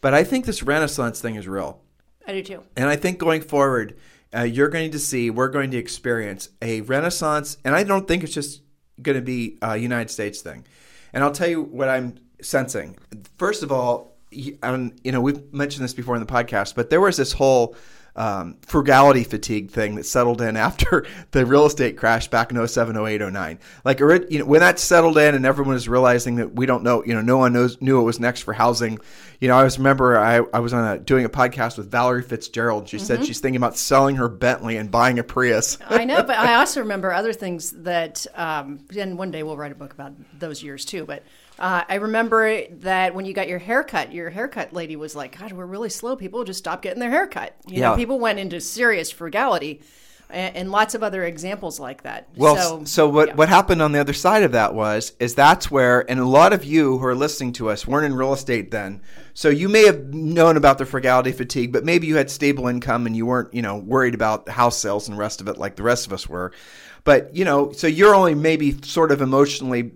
But 0.00 0.12
I 0.12 0.24
think 0.24 0.44
this 0.44 0.62
Renaissance 0.62 1.20
thing 1.20 1.36
is 1.36 1.46
real. 1.46 1.82
I 2.28 2.32
do 2.32 2.42
too. 2.42 2.62
And 2.76 2.88
I 2.88 2.96
think 2.96 3.18
going 3.18 3.40
forward, 3.40 3.96
uh, 4.36 4.42
you're 4.42 4.68
going 4.68 4.90
to 4.90 4.98
see, 4.98 5.30
we're 5.30 5.48
going 5.48 5.70
to 5.70 5.78
experience 5.78 6.50
a 6.60 6.82
renaissance. 6.82 7.56
And 7.64 7.74
I 7.74 7.82
don't 7.82 8.06
think 8.06 8.22
it's 8.22 8.34
just 8.34 8.60
going 9.00 9.16
to 9.16 9.22
be 9.22 9.56
a 9.62 9.78
United 9.78 10.10
States 10.10 10.42
thing. 10.42 10.66
And 11.14 11.24
I'll 11.24 11.32
tell 11.32 11.48
you 11.48 11.62
what 11.62 11.88
I'm 11.88 12.18
sensing. 12.42 12.98
First 13.38 13.62
of 13.62 13.72
all, 13.72 14.18
you 14.30 14.58
know, 15.06 15.22
we've 15.22 15.54
mentioned 15.54 15.84
this 15.84 15.94
before 15.94 16.14
in 16.16 16.20
the 16.20 16.30
podcast, 16.30 16.74
but 16.74 16.90
there 16.90 17.00
was 17.00 17.16
this 17.16 17.32
whole 17.32 17.74
um, 18.18 18.56
frugality 18.66 19.22
fatigue 19.22 19.70
thing 19.70 19.94
that 19.94 20.04
settled 20.04 20.42
in 20.42 20.56
after 20.68 21.06
the 21.30 21.46
real 21.46 21.64
estate 21.64 21.96
crash 21.96 22.28
back 22.28 22.50
in 22.50 22.66
07, 22.66 22.96
08, 22.96 23.20
09. 23.32 23.58
Like, 23.84 24.00
you 24.00 24.40
know, 24.40 24.44
when 24.44 24.60
that 24.60 24.78
settled 24.80 25.16
in 25.16 25.34
and 25.36 25.46
everyone 25.46 25.74
was 25.74 25.88
realizing 25.88 26.36
that 26.36 26.52
we 26.54 26.66
don't 26.66 26.82
know, 26.82 27.04
you 27.04 27.14
know, 27.14 27.22
no 27.22 27.38
one 27.38 27.52
knows 27.52 27.80
knew 27.80 27.96
what 27.96 28.04
was 28.04 28.18
next 28.18 28.42
for 28.42 28.52
housing. 28.52 28.98
You 29.40 29.46
know, 29.46 29.56
I 29.56 29.62
was 29.62 29.78
remember 29.78 30.18
I, 30.18 30.42
I 30.52 30.58
was 30.58 30.72
on 30.72 30.84
a, 30.84 30.98
doing 30.98 31.24
a 31.24 31.28
podcast 31.28 31.78
with 31.78 31.90
Valerie 31.90 32.22
Fitzgerald. 32.22 32.88
She 32.88 32.96
Mm-hmm. 32.98 33.06
said 33.06 33.24
she's 33.24 33.38
thinking 33.38 33.56
about 33.58 33.76
selling 33.76 34.16
her 34.16 34.28
Bentley 34.28 34.76
and 34.76 34.90
buying 34.90 35.20
a 35.20 35.22
Prius. 35.22 35.78
I 35.88 36.04
know, 36.04 36.24
but 36.24 36.36
I 36.36 36.54
also 36.58 36.80
remember 36.80 37.12
other 37.12 37.32
things 37.32 37.70
that, 37.84 38.26
um, 38.34 38.80
and 38.96 39.16
one 39.16 39.30
day 39.30 39.44
we'll 39.44 39.56
write 39.56 39.70
a 39.70 39.76
book 39.76 39.92
about 39.92 40.12
those 40.36 40.60
years 40.60 40.84
too. 40.84 41.04
But 41.04 41.22
uh, 41.58 41.82
I 41.88 41.96
remember 41.96 42.62
that 42.80 43.14
when 43.14 43.24
you 43.24 43.32
got 43.32 43.48
your 43.48 43.58
haircut, 43.58 44.12
your 44.12 44.30
haircut 44.30 44.72
lady 44.72 44.96
was 44.96 45.16
like, 45.16 45.38
"God, 45.38 45.52
we're 45.52 45.66
really 45.66 45.90
slow. 45.90 46.16
People 46.16 46.44
just 46.44 46.58
stop 46.58 46.82
getting 46.82 47.00
their 47.00 47.10
haircut." 47.10 47.54
You 47.66 47.80
know, 47.80 47.90
Yeah. 47.92 47.96
people 47.96 48.18
went 48.18 48.38
into 48.38 48.60
serious 48.60 49.10
frugality, 49.10 49.80
and, 50.30 50.56
and 50.56 50.70
lots 50.70 50.94
of 50.94 51.02
other 51.02 51.24
examples 51.24 51.80
like 51.80 52.02
that. 52.02 52.28
Well, 52.36 52.56
so, 52.56 52.84
so, 52.84 53.08
what 53.08 53.28
yeah. 53.28 53.34
what 53.34 53.48
happened 53.48 53.82
on 53.82 53.92
the 53.92 53.98
other 53.98 54.12
side 54.12 54.42
of 54.42 54.52
that 54.52 54.74
was 54.74 55.12
is 55.18 55.34
that's 55.34 55.70
where, 55.70 56.08
and 56.10 56.20
a 56.20 56.24
lot 56.26 56.52
of 56.52 56.64
you 56.64 56.98
who 56.98 57.06
are 57.06 57.14
listening 57.14 57.52
to 57.54 57.70
us 57.70 57.86
weren't 57.86 58.06
in 58.06 58.14
real 58.14 58.32
estate 58.32 58.70
then, 58.70 59.00
so 59.34 59.48
you 59.48 59.68
may 59.68 59.86
have 59.86 60.12
known 60.14 60.56
about 60.56 60.78
the 60.78 60.86
frugality 60.86 61.32
fatigue, 61.32 61.72
but 61.72 61.84
maybe 61.84 62.06
you 62.06 62.16
had 62.16 62.30
stable 62.30 62.68
income 62.68 63.06
and 63.06 63.16
you 63.16 63.24
weren't, 63.26 63.52
you 63.54 63.62
know, 63.62 63.76
worried 63.78 64.14
about 64.14 64.48
house 64.48 64.76
sales 64.78 65.08
and 65.08 65.16
the 65.16 65.20
rest 65.20 65.40
of 65.40 65.48
it 65.48 65.58
like 65.58 65.76
the 65.76 65.82
rest 65.82 66.06
of 66.06 66.12
us 66.12 66.28
were. 66.28 66.52
But 67.04 67.34
you 67.34 67.44
know, 67.46 67.72
so 67.72 67.86
you're 67.86 68.14
only 68.14 68.34
maybe 68.34 68.76
sort 68.82 69.12
of 69.12 69.22
emotionally 69.22 69.90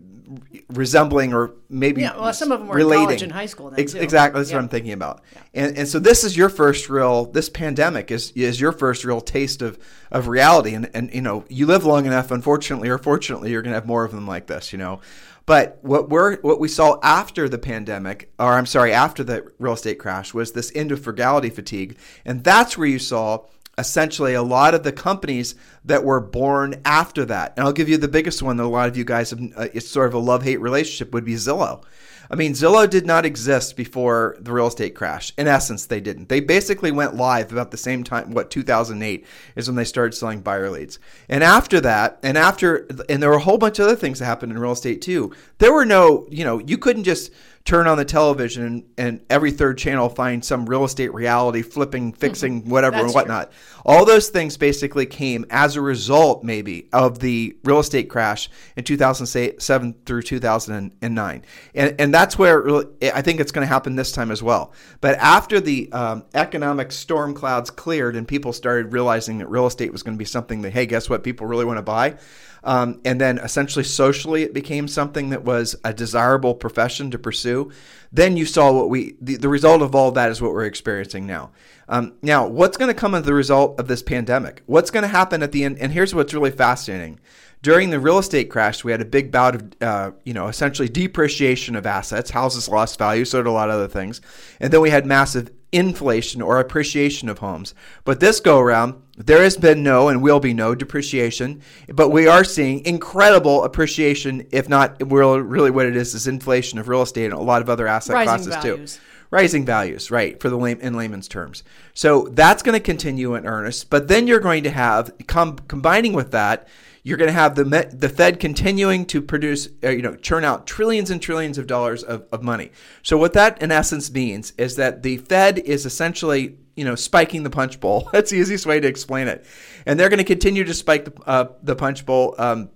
resembling 0.69 1.33
or 1.33 1.53
maybe 1.69 2.03
Yeah, 2.03 2.19
well, 2.19 2.33
some 2.33 2.53
of 2.53 2.59
them 2.61 2.69
were 2.69 2.79
in 2.79 2.89
college 2.89 3.23
and 3.23 3.33
high 3.33 3.47
school 3.47 3.71
then, 3.71 3.81
Ex- 3.81 3.93
too. 3.93 3.99
Exactly, 4.01 4.41
that's 4.41 4.51
Yeah. 4.51 4.57
what 4.57 4.63
I'm 4.65 4.69
thinking 4.69 4.93
about. 4.93 5.23
And 5.55 5.77
and 5.77 5.89
so 5.89 5.99
this 5.99 6.25
is 6.25 6.37
your 6.37 6.49
first 6.49 6.89
real 6.89 7.27
this 7.27 7.49
pandemic 7.49 8.11
is 8.11 8.33
is 8.35 8.61
your 8.61 8.73
first 8.73 9.05
real 9.05 9.21
taste 9.21 9.63
of 9.63 9.79
of 10.11 10.29
reality 10.29 10.75
and 10.75 10.91
and 10.95 11.13
you 11.13 11.21
know, 11.23 11.45
you 11.49 11.67
live 11.67 11.85
long 11.85 12.07
enough 12.07 12.31
unfortunately 12.31 12.89
or 12.89 12.99
fortunately 12.99 13.51
you're 13.51 13.63
going 13.63 13.73
to 13.73 13.77
have 13.79 13.87
more 13.87 14.05
of 14.05 14.13
them 14.13 14.27
like 14.27 14.47
this, 14.47 14.73
you 14.73 14.79
know. 14.79 15.01
But 15.45 15.79
what 15.83 16.09
we're 16.09 16.37
what 16.41 16.61
we 16.61 16.69
saw 16.69 17.01
after 17.03 17.49
the 17.49 17.59
pandemic, 17.59 18.31
or 18.39 18.53
I'm 18.53 18.67
sorry, 18.67 18.93
after 18.93 19.25
the 19.25 19.51
real 19.59 19.73
estate 19.73 19.99
crash, 19.99 20.33
was 20.33 20.53
this 20.53 20.71
end 20.75 20.93
of 20.93 21.01
frugality 21.03 21.51
fatigue, 21.51 21.97
and 22.25 22.45
that's 22.45 22.79
where 22.79 22.87
you 22.87 23.01
saw 23.01 23.45
essentially 23.83 24.35
a 24.35 24.43
lot 24.43 24.75
of 24.75 24.85
the 24.85 24.93
companies 24.93 25.57
that 25.85 26.05
were 26.05 26.21
born 26.21 26.81
after 26.85 27.25
that. 27.27 27.53
And 27.57 27.67
I'll 27.67 27.73
give 27.73 27.89
you 27.89 27.97
the 27.97 28.09
biggest 28.09 28.43
one 28.43 28.57
that 28.57 28.65
a 28.65 28.67
lot 28.67 28.89
of 28.89 28.97
you 28.97 29.05
guys 29.05 29.31
have. 29.31 29.41
Uh, 29.57 29.69
it's 29.75 29.89
sort 29.89 30.07
of 30.07 30.15
a 30.15 30.19
love 30.19 30.45
hate 30.45 30.61
relationship 30.61 31.13
would 31.13 31.25
be 31.25 31.35
Zillow. 31.35 31.85
I 32.31 32.37
mean, 32.37 32.53
Zillow 32.53 32.89
did 32.89 33.05
not 33.05 33.27
exist 33.27 33.77
before 33.77 34.37
the 34.41 34.53
real 34.53 34.69
estate 34.69 34.95
crash. 34.95 35.35
In 35.37 35.47
essence, 35.47 35.85
they 35.85 36.01
didn't. 36.01 36.31
They 36.31 36.41
basically 36.41 36.91
went 36.91 37.17
live 37.17 37.53
about 37.53 37.73
the 37.73 37.77
same 37.77 38.05
time, 38.05 38.31
what, 38.31 38.51
2008 38.51 39.27
is 39.57 39.69
when 39.69 39.77
they 39.77 39.85
started 39.85 40.17
selling 40.17 40.41
buyer 40.41 40.71
leads. 40.71 40.99
And 41.29 41.45
after 41.45 41.79
that, 41.81 42.19
and 42.23 42.39
after, 42.39 42.89
and 43.11 43.23
there 43.23 43.29
were 43.29 43.37
a 43.37 43.41
whole 43.41 43.59
bunch 43.59 43.81
of 43.81 43.87
other 43.87 43.97
things 43.97 44.19
that 44.19 44.25
happened 44.25 44.53
in 44.53 44.59
real 44.59 44.73
estate 44.73 45.03
too. 45.03 45.35
There 45.59 45.75
were 45.75 45.85
no, 45.85 46.27
you 46.31 46.45
know, 46.45 46.59
you 46.61 46.79
couldn't 46.79 47.05
just 47.05 47.33
turn 47.65 47.87
on 47.87 47.97
the 47.97 48.05
television 48.05 48.65
and, 48.65 48.85
and 48.99 49.21
every 49.31 49.53
third 49.53 49.79
channel 49.79 50.09
find 50.09 50.45
some 50.45 50.67
real 50.67 50.85
estate 50.85 51.15
reality 51.15 51.63
flipping, 51.63 52.13
fixing, 52.13 52.69
whatever, 52.69 52.97
and 52.97 53.13
whatnot. 53.13 53.53
True. 53.53 53.83
All 53.85 54.05
those 54.05 54.31
things 54.31 54.57
basically 54.57 55.07
came 55.07 55.47
as 55.51 55.77
a 55.77 55.81
result, 55.81 56.43
maybe, 56.43 56.89
of 56.93 57.21
the 57.21 57.57
real 57.65 57.79
estate 57.79 58.11
crash 58.11 58.51
in 58.77 58.85
2007 58.85 59.95
through 60.05 60.23
2009. 60.23 61.45
And, 61.75 62.01
and 62.01 62.15
that's 62.15 62.37
where 62.37 62.85
I 63.03 63.23
think 63.23 63.41
it's 63.41 63.53
going 63.53 63.67
to 63.67 63.73
happen 63.73 63.95
this 63.95 64.13
time 64.13 64.31
as 64.31 64.43
well. 64.43 64.73
But 65.01 65.17
after 65.19 65.61
the 65.61 65.91
um, 65.93 66.25
economic 66.35 66.91
storm 66.91 67.33
clouds 67.33 67.71
cleared 67.71 68.17
and 68.17 68.27
people 68.27 68.53
started 68.53 68.93
realizing 68.93 69.39
that 69.39 69.49
real 69.49 69.67
estate 69.67 69.93
was 69.93 70.03
going 70.03 70.17
to 70.17 70.19
be 70.19 70.25
something 70.25 70.63
that, 70.63 70.71
hey, 70.71 70.87
guess 70.87 71.09
what, 71.09 71.23
people 71.23 71.47
really 71.47 71.65
want 71.65 71.79
to 71.79 71.83
buy 71.83 72.17
um, 72.65 73.01
and 73.05 73.21
then 73.21 73.39
essentially 73.39 73.85
socially 73.85 74.43
it 74.43 74.55
became 74.55 74.89
something 74.89 75.31
that 75.31 75.45
was 75.45 75.77
a 75.85 75.93
desirable 75.93 76.55
profession 76.55 77.11
to 77.11 77.19
pursue. 77.19 77.71
Then 78.13 78.37
you 78.37 78.45
saw 78.45 78.73
what 78.73 78.91
we, 78.91 79.17
the, 79.21 79.37
the 79.37 79.49
result 79.49 79.83
of 79.83 79.95
all 79.95 80.13
that 80.13 80.31
is 80.31 80.43
what 80.43 80.53
we're 80.53 80.65
experiencing 80.65 81.27
now. 81.27 81.51
Um, 81.89 82.15
now, 82.23 82.47
what's 82.47 82.77
going 82.77 82.89
to 82.89 83.01
come 83.01 83.15
as 83.15 83.25
the 83.25 83.35
result 83.35 83.79
of 83.81 83.89
this 83.89 84.03
pandemic? 84.03 84.63
What's 84.67 84.91
going 84.91 85.03
to 85.03 85.09
happen 85.09 85.43
at 85.43 85.53
the 85.53 85.65
end? 85.65 85.79
And 85.79 85.93
here's 85.93 86.15
what's 86.15 86.33
really 86.33 86.51
fascinating. 86.51 87.21
During 87.63 87.91
the 87.91 88.01
real 88.01 88.19
estate 88.19 88.51
crash, 88.51 88.83
we 88.83 88.93
had 88.93 89.01
a 89.01 89.05
big 89.05 89.31
bout 89.31 89.55
of, 89.55 89.73
uh, 89.81 90.11
you 90.25 90.35
know, 90.35 90.49
essentially 90.49 90.89
depreciation 90.89 91.77
of 91.77 91.87
assets. 91.87 92.31
Houses 92.31 92.69
lost 92.69 92.99
value, 92.99 93.25
so 93.25 93.39
did 93.39 93.49
a 93.49 93.53
lot 93.53 93.69
of 93.69 93.77
other 93.77 93.89
things. 93.89 94.21
And 94.59 94.73
then 94.73 94.81
we 94.81 94.91
had 94.91 95.07
massive 95.07 95.51
inflation 95.71 96.43
or 96.43 96.59
appreciation 96.59 97.29
of 97.29 97.39
homes. 97.39 97.75
But 98.05 98.21
this 98.21 98.41
go 98.41 98.59
around, 98.59 99.02
there 99.17 99.43
has 99.43 99.57
been 99.57 99.83
no 99.83 100.09
and 100.09 100.23
will 100.23 100.41
be 100.41 100.55
no 100.55 100.75
depreciation, 100.75 101.61
but 101.89 102.09
we 102.09 102.27
are 102.27 102.45
seeing 102.45 102.85
incredible 102.87 103.65
appreciation, 103.65 104.47
if 104.51 104.69
not 104.69 104.97
really 105.11 105.71
what 105.71 105.87
it 105.87 105.97
is, 105.97 106.15
is 106.15 106.27
inflation 106.27 106.79
of 106.79 106.89
real 106.89 107.03
estate 107.03 107.27
and 107.27 107.35
a 107.35 107.41
lot 107.41 107.61
of 107.61 107.69
other 107.69 107.87
asset 107.87 108.15
Rising 108.15 108.29
classes 108.29 108.55
values. 108.55 108.97
too. 108.97 109.03
Rising 109.31 109.65
values, 109.65 110.11
right, 110.11 110.39
for 110.41 110.51
the 110.51 110.57
lay- 110.57 110.79
in 110.81 110.95
layman's 110.95 111.29
terms. 111.29 111.63
So 111.95 112.29
that's 112.33 112.63
going 112.63 112.75
to 112.75 112.85
continue 112.85 113.35
in 113.35 113.47
earnest. 113.47 113.89
But 113.89 114.09
then 114.09 114.27
you're 114.27 114.41
going 114.41 114.63
to 114.65 114.71
have, 114.71 115.13
com- 115.27 115.59
combining 115.69 116.13
with 116.13 116.33
that, 116.33 116.69
you're 117.03 117.17
going 117.17 117.29
to 117.29 117.33
have 117.33 117.55
the 117.57 117.65
the 117.93 118.09
Fed 118.09 118.39
continuing 118.39 119.05
to 119.07 119.21
produce, 119.21 119.69
uh, 119.83 119.89
you 119.89 120.03
know, 120.03 120.15
churn 120.15 120.45
out 120.45 120.67
trillions 120.67 121.11
and 121.11 121.21
trillions 121.21 121.59
of 121.59 121.67
dollars 121.67 122.03
of, 122.03 122.27
of 122.31 122.43
money. 122.43 122.71
So 123.03 123.17
what 123.17 123.33
that 123.33 123.61
in 123.61 123.73
essence 123.73 124.13
means 124.13 124.53
is 124.57 124.77
that 124.77 125.03
the 125.03 125.17
Fed 125.17 125.59
is 125.59 125.85
essentially, 125.85 126.59
you 126.77 126.85
know, 126.85 126.95
spiking 126.95 127.43
the 127.43 127.51
punch 127.51 127.81
bowl. 127.81 128.09
That's 128.13 128.31
the 128.31 128.39
easiest 128.39 128.67
way 128.67 128.81
to 128.81 128.89
explain 128.89 129.29
it, 129.29 129.45
and 129.87 129.99
they're 129.99 130.09
going 130.09 130.19
to 130.19 130.25
continue 130.25 130.65
to 130.65 130.75
spike 130.75 131.05
the 131.05 131.13
uh, 131.27 131.49
the 131.63 131.77
punch 131.77 132.07
bowl. 132.07 132.35
Um, 132.39 132.71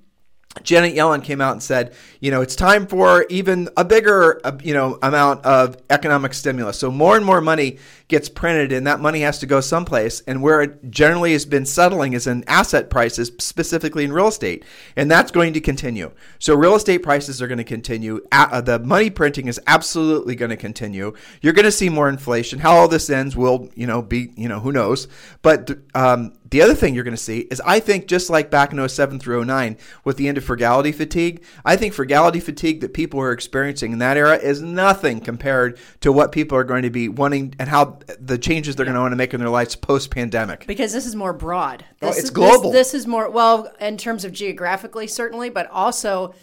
Janet 0.62 0.94
Yellen 0.94 1.22
came 1.22 1.40
out 1.40 1.52
and 1.52 1.62
said, 1.62 1.94
you 2.20 2.30
know, 2.30 2.40
it's 2.40 2.56
time 2.56 2.86
for 2.86 3.26
even 3.28 3.68
a 3.76 3.84
bigger, 3.84 4.40
uh, 4.44 4.56
you 4.62 4.74
know, 4.74 4.98
amount 5.02 5.44
of 5.44 5.76
economic 5.90 6.34
stimulus. 6.34 6.78
So 6.78 6.90
more 6.90 7.16
and 7.16 7.24
more 7.24 7.40
money 7.40 7.78
gets 8.08 8.28
printed, 8.28 8.72
and 8.72 8.86
that 8.86 9.00
money 9.00 9.20
has 9.20 9.38
to 9.40 9.46
go 9.46 9.60
someplace. 9.60 10.20
And 10.22 10.42
where 10.42 10.62
it 10.62 10.90
generally 10.90 11.32
has 11.32 11.44
been 11.44 11.66
settling 11.66 12.12
is 12.12 12.26
in 12.26 12.44
asset 12.46 12.90
prices, 12.90 13.32
specifically 13.38 14.04
in 14.04 14.12
real 14.12 14.28
estate, 14.28 14.64
and 14.96 15.10
that's 15.10 15.30
going 15.30 15.52
to 15.54 15.60
continue. 15.60 16.12
So 16.38 16.54
real 16.54 16.74
estate 16.74 17.02
prices 17.02 17.42
are 17.42 17.48
going 17.48 17.58
to 17.58 17.64
continue. 17.64 18.24
Uh, 18.32 18.60
the 18.60 18.78
money 18.78 19.10
printing 19.10 19.48
is 19.48 19.60
absolutely 19.66 20.34
going 20.34 20.50
to 20.50 20.56
continue. 20.56 21.12
You're 21.42 21.52
going 21.52 21.64
to 21.64 21.72
see 21.72 21.88
more 21.88 22.08
inflation. 22.08 22.58
How 22.60 22.72
all 22.76 22.88
this 22.88 23.10
ends 23.10 23.36
will, 23.36 23.70
you 23.74 23.86
know, 23.86 24.02
be, 24.02 24.32
you 24.36 24.48
know, 24.48 24.60
who 24.60 24.72
knows. 24.72 25.08
But 25.42 25.70
um, 25.94 26.32
the 26.50 26.62
other 26.62 26.74
thing 26.74 26.94
you're 26.94 27.04
going 27.04 27.16
to 27.16 27.22
see 27.22 27.40
is 27.40 27.60
I 27.64 27.80
think 27.80 28.06
just 28.06 28.30
like 28.30 28.50
back 28.50 28.72
in 28.72 28.88
07 28.88 29.18
through 29.18 29.44
09 29.44 29.76
with 30.04 30.16
the 30.16 30.28
end 30.28 30.38
of 30.38 30.44
frugality 30.44 30.92
fatigue, 30.92 31.42
I 31.64 31.76
think 31.76 31.94
frugality 31.94 32.40
fatigue 32.40 32.80
that 32.80 32.94
people 32.94 33.20
are 33.20 33.32
experiencing 33.32 33.92
in 33.92 33.98
that 33.98 34.16
era 34.16 34.36
is 34.36 34.62
nothing 34.62 35.20
compared 35.20 35.78
to 36.00 36.12
what 36.12 36.32
people 36.32 36.56
are 36.56 36.64
going 36.64 36.82
to 36.82 36.90
be 36.90 37.08
wanting 37.08 37.54
and 37.58 37.68
how 37.68 37.98
the 38.20 38.38
changes 38.38 38.76
they're 38.76 38.86
yeah. 38.86 38.92
going 38.92 38.96
to 38.96 39.02
want 39.02 39.12
to 39.12 39.16
make 39.16 39.34
in 39.34 39.40
their 39.40 39.48
lives 39.48 39.74
post 39.74 40.10
pandemic. 40.10 40.66
Because 40.66 40.92
this 40.92 41.06
is 41.06 41.16
more 41.16 41.32
broad. 41.32 41.84
Oh, 42.02 42.06
this 42.06 42.16
oh, 42.16 42.20
it's 42.20 42.30
global. 42.30 42.70
This, 42.70 42.92
this 42.92 43.02
is 43.02 43.06
more, 43.06 43.28
well, 43.28 43.72
in 43.80 43.96
terms 43.96 44.24
of 44.24 44.32
geographically, 44.32 45.06
certainly, 45.06 45.50
but 45.50 45.68
also 45.70 46.34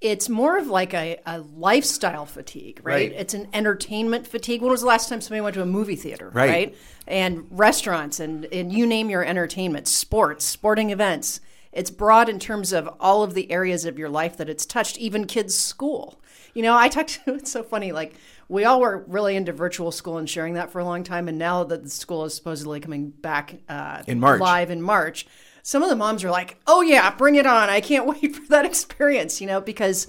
it's 0.00 0.28
more 0.28 0.58
of 0.58 0.68
like 0.68 0.94
a, 0.94 1.18
a 1.26 1.40
lifestyle 1.40 2.24
fatigue, 2.24 2.80
right? 2.84 3.10
right? 3.10 3.12
It's 3.12 3.34
an 3.34 3.48
entertainment 3.52 4.26
fatigue. 4.26 4.62
When 4.62 4.70
was 4.70 4.82
the 4.82 4.86
last 4.86 5.08
time 5.08 5.20
somebody 5.20 5.40
went 5.40 5.54
to 5.54 5.62
a 5.62 5.66
movie 5.66 5.96
theater, 5.96 6.30
right? 6.32 6.50
right? 6.50 6.76
And 7.06 7.46
restaurants 7.50 8.20
and, 8.20 8.44
and 8.46 8.72
you 8.72 8.86
name 8.86 9.10
your 9.10 9.24
entertainment, 9.24 9.88
sports, 9.88 10.44
sporting 10.44 10.90
events. 10.90 11.40
It's 11.72 11.90
broad 11.90 12.28
in 12.28 12.38
terms 12.38 12.72
of 12.72 12.88
all 13.00 13.22
of 13.22 13.34
the 13.34 13.50
areas 13.50 13.84
of 13.84 13.98
your 13.98 14.08
life 14.08 14.36
that 14.36 14.48
it's 14.48 14.64
touched, 14.64 14.98
even 14.98 15.26
kids' 15.26 15.56
school. 15.56 16.20
You 16.54 16.62
know, 16.62 16.76
I 16.76 16.88
talked 16.88 17.20
to, 17.24 17.34
it's 17.34 17.50
so 17.50 17.64
funny, 17.64 17.90
like 17.90 18.14
we 18.48 18.64
all 18.64 18.80
were 18.80 19.04
really 19.08 19.36
into 19.36 19.52
virtual 19.52 19.92
school 19.92 20.18
and 20.18 20.30
sharing 20.30 20.54
that 20.54 20.70
for 20.70 20.78
a 20.78 20.84
long 20.84 21.02
time. 21.02 21.28
And 21.28 21.38
now 21.38 21.64
that 21.64 21.82
the 21.82 21.90
school 21.90 22.24
is 22.24 22.34
supposedly 22.34 22.80
coming 22.80 23.10
back 23.10 23.56
uh, 23.68 24.02
in 24.06 24.20
March. 24.20 24.40
live 24.40 24.70
in 24.70 24.80
March, 24.80 25.26
some 25.68 25.82
of 25.82 25.90
the 25.90 25.96
moms 25.96 26.24
are 26.24 26.30
like, 26.30 26.56
"Oh 26.66 26.80
yeah, 26.80 27.14
bring 27.14 27.34
it 27.34 27.44
on! 27.44 27.68
I 27.68 27.82
can't 27.82 28.06
wait 28.22 28.34
for 28.34 28.48
that 28.48 28.64
experience." 28.64 29.38
You 29.38 29.46
know, 29.46 29.60
because 29.60 30.06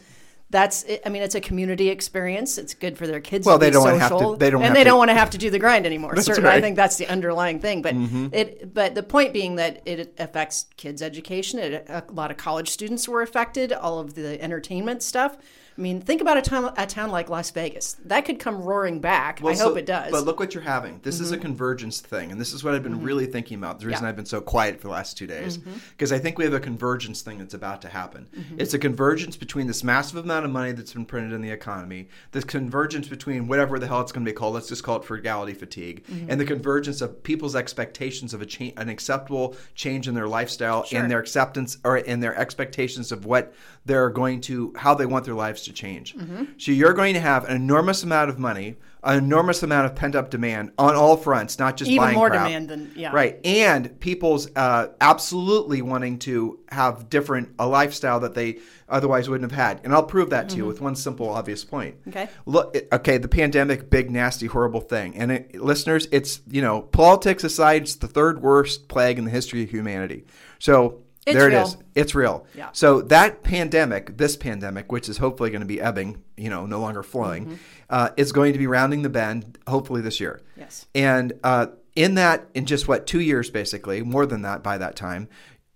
that's 0.49 0.85
I 1.05 1.09
mean, 1.09 1.21
it's 1.21 1.35
a 1.35 1.41
community 1.41 1.89
experience. 1.89 2.57
It's 2.57 2.73
good 2.73 2.97
for 2.97 3.05
their 3.05 3.19
kids. 3.19 3.45
Well, 3.45 3.57
they 3.57 3.69
don't 3.69 3.83
social, 3.83 3.99
have 3.99 4.35
to. 4.35 4.35
They 4.37 4.51
don't, 4.51 4.63
and 4.63 4.73
they 4.73 4.85
to. 4.85 4.91
don't 4.91 4.97
want 4.97 5.09
to 5.09 5.15
have 5.15 5.31
to 5.31 5.37
do 5.37 5.49
the 5.49 5.59
grind 5.59 5.85
anymore. 5.85 6.15
Certainly, 6.15 6.47
right. 6.47 6.57
I 6.59 6.61
think 6.61 6.77
that's 6.77 6.95
the 6.95 7.07
underlying 7.07 7.59
thing. 7.59 7.81
But 7.81 7.93
mm-hmm. 7.93 8.27
it, 8.31 8.73
but 8.73 8.95
the 8.95 9.03
point 9.03 9.33
being 9.33 9.57
that 9.57 9.81
it 9.85 10.15
affects 10.17 10.67
kids' 10.77 11.01
education. 11.01 11.59
It, 11.59 11.85
a 11.89 12.05
lot 12.09 12.31
of 12.31 12.37
college 12.37 12.69
students 12.69 13.09
were 13.09 13.21
affected. 13.21 13.73
All 13.73 13.99
of 13.99 14.15
the 14.15 14.41
entertainment 14.41 15.03
stuff. 15.03 15.37
I 15.79 15.81
mean, 15.81 16.01
think 16.01 16.19
about 16.19 16.37
a 16.37 16.41
town, 16.41 16.73
a 16.75 16.85
town 16.85 17.09
like 17.09 17.29
Las 17.29 17.51
Vegas. 17.51 17.95
That 18.03 18.25
could 18.25 18.37
come 18.37 18.61
roaring 18.61 18.99
back. 18.99 19.39
Well, 19.41 19.53
I 19.53 19.55
so, 19.55 19.69
hope 19.69 19.77
it 19.77 19.85
does. 19.85 20.11
But 20.11 20.25
look 20.25 20.37
what 20.37 20.53
you're 20.53 20.61
having. 20.61 20.99
This 21.03 21.15
mm-hmm. 21.15 21.23
is 21.23 21.31
a 21.31 21.35
mm-hmm. 21.35 21.41
convergence 21.43 22.01
thing, 22.01 22.33
and 22.33 22.41
this 22.41 22.51
is 22.51 22.65
what 22.65 22.75
I've 22.75 22.83
been 22.83 22.95
mm-hmm. 22.95 23.05
really 23.05 23.25
thinking 23.25 23.57
about. 23.57 23.79
The 23.79 23.87
reason 23.87 24.03
yeah. 24.03 24.09
I've 24.09 24.17
been 24.17 24.25
so 24.25 24.41
quiet 24.41 24.81
for 24.81 24.87
the 24.87 24.93
last 24.93 25.17
two 25.17 25.25
days, 25.25 25.55
because 25.55 26.09
mm-hmm. 26.09 26.15
I 26.15 26.19
think 26.19 26.37
we 26.37 26.43
have 26.43 26.53
a 26.53 26.59
convergence 26.59 27.21
thing 27.21 27.37
that's 27.37 27.53
about 27.53 27.81
to 27.83 27.87
happen. 27.87 28.27
Mm-hmm. 28.35 28.59
It's 28.59 28.73
a 28.73 28.77
convergence 28.77 29.37
between 29.37 29.67
this 29.67 29.81
massive 29.81 30.17
amount 30.17 30.43
of 30.43 30.51
money 30.51 30.73
that's 30.73 30.91
been 30.91 31.05
printed 31.05 31.31
in 31.31 31.41
the 31.41 31.51
economy, 31.51 32.09
this 32.33 32.43
convergence 32.43 33.07
between 33.07 33.47
whatever 33.47 33.79
the 33.79 33.87
hell 33.87 34.01
it's 34.01 34.11
going 34.11 34.25
to 34.25 34.29
be 34.29 34.35
called. 34.35 34.55
Let's 34.55 34.67
just 34.67 34.83
call 34.83 34.97
it 34.97 35.05
frugality 35.05 35.53
fatigue, 35.53 36.03
and 36.27 36.41
the 36.41 36.45
convergence 36.45 36.99
of 36.99 37.23
people's 37.23 37.55
expectations 37.55 38.33
of 38.33 38.41
a 38.41 38.45
cha- 38.45 38.73
an 38.75 38.89
acceptable 38.89 39.55
change 39.75 40.09
in 40.09 40.13
their 40.13 40.27
lifestyle 40.27 40.83
sure. 40.83 40.99
and 40.99 41.09
their 41.09 41.19
acceptance 41.19 41.77
or 41.85 41.95
in 41.99 42.19
their 42.19 42.35
expectations 42.35 43.13
of 43.13 43.25
what 43.25 43.53
they're 43.85 44.09
going 44.09 44.41
to, 44.41 44.73
how 44.75 44.93
they 44.93 45.05
want 45.05 45.23
their 45.23 45.33
lives 45.33 45.61
to 45.61 45.68
change. 45.73 46.15
So 46.57 46.71
you're 46.71 46.93
going 46.93 47.13
to 47.13 47.19
have 47.19 47.45
an 47.45 47.55
enormous 47.55 48.03
amount 48.03 48.29
of 48.29 48.39
money, 48.39 48.75
an 49.03 49.17
enormous 49.17 49.63
amount 49.63 49.85
of 49.85 49.95
pent 49.95 50.15
up 50.15 50.29
demand 50.29 50.71
on 50.77 50.95
all 50.95 51.15
fronts, 51.15 51.57
not 51.57 51.77
just 51.77 51.89
even 51.89 52.03
buying 52.03 52.15
more 52.15 52.29
crap. 52.29 52.47
demand 52.47 52.69
than 52.69 52.91
yeah, 52.95 53.11
right. 53.11 53.39
And 53.45 53.99
people's 53.99 54.49
uh, 54.55 54.87
absolutely 54.99 55.81
wanting 55.81 56.19
to 56.19 56.59
have 56.69 57.09
different 57.09 57.55
a 57.59 57.67
lifestyle 57.67 58.19
that 58.21 58.33
they 58.33 58.59
otherwise 58.89 59.29
wouldn't 59.29 59.49
have 59.51 59.59
had. 59.59 59.81
And 59.83 59.93
I'll 59.93 60.03
prove 60.03 60.31
that 60.31 60.49
to 60.49 60.55
mm-hmm. 60.55 60.63
you 60.63 60.67
with 60.67 60.81
one 60.81 60.95
simple, 60.95 61.29
obvious 61.29 61.63
point. 61.63 61.95
Okay. 62.07 62.27
Look, 62.45 62.75
okay, 62.91 63.17
the 63.17 63.27
pandemic, 63.27 63.89
big, 63.89 64.11
nasty, 64.11 64.47
horrible 64.47 64.81
thing. 64.81 65.15
And 65.15 65.31
it, 65.31 65.55
listeners, 65.61 66.07
it's 66.11 66.41
you 66.49 66.61
know, 66.61 66.81
politics 66.81 67.43
aside, 67.43 67.83
it's 67.83 67.95
the 67.95 68.07
third 68.07 68.41
worst 68.41 68.87
plague 68.87 69.17
in 69.17 69.25
the 69.25 69.31
history 69.31 69.63
of 69.63 69.69
humanity. 69.69 70.25
So 70.59 71.03
it's 71.29 71.39
there 71.39 71.49
real. 71.49 71.61
it 71.61 71.63
is. 71.63 71.77
It's 71.95 72.15
real. 72.15 72.45
Yeah. 72.55 72.69
So 72.73 73.01
that 73.03 73.43
pandemic, 73.43 74.17
this 74.17 74.35
pandemic, 74.35 74.91
which 74.91 75.09
is 75.09 75.17
hopefully 75.17 75.49
going 75.49 75.61
to 75.61 75.67
be 75.67 75.81
ebbing, 75.81 76.23
you 76.37 76.49
know, 76.49 76.65
no 76.65 76.79
longer 76.79 77.03
flowing, 77.03 77.45
mm-hmm. 77.45 77.55
uh, 77.89 78.09
is 78.17 78.31
going 78.31 78.53
to 78.53 78.59
be 78.59 78.67
rounding 78.67 79.01
the 79.01 79.09
bend, 79.09 79.57
hopefully 79.67 80.01
this 80.01 80.19
year. 80.19 80.41
Yes. 80.57 80.85
And 80.93 81.33
uh, 81.43 81.67
in 81.95 82.15
that, 82.15 82.49
in 82.53 82.65
just 82.65 82.87
what 82.87 83.07
two 83.07 83.19
years, 83.19 83.49
basically, 83.49 84.01
more 84.01 84.25
than 84.25 84.41
that 84.43 84.63
by 84.63 84.77
that 84.77 84.95
time, 84.95 85.27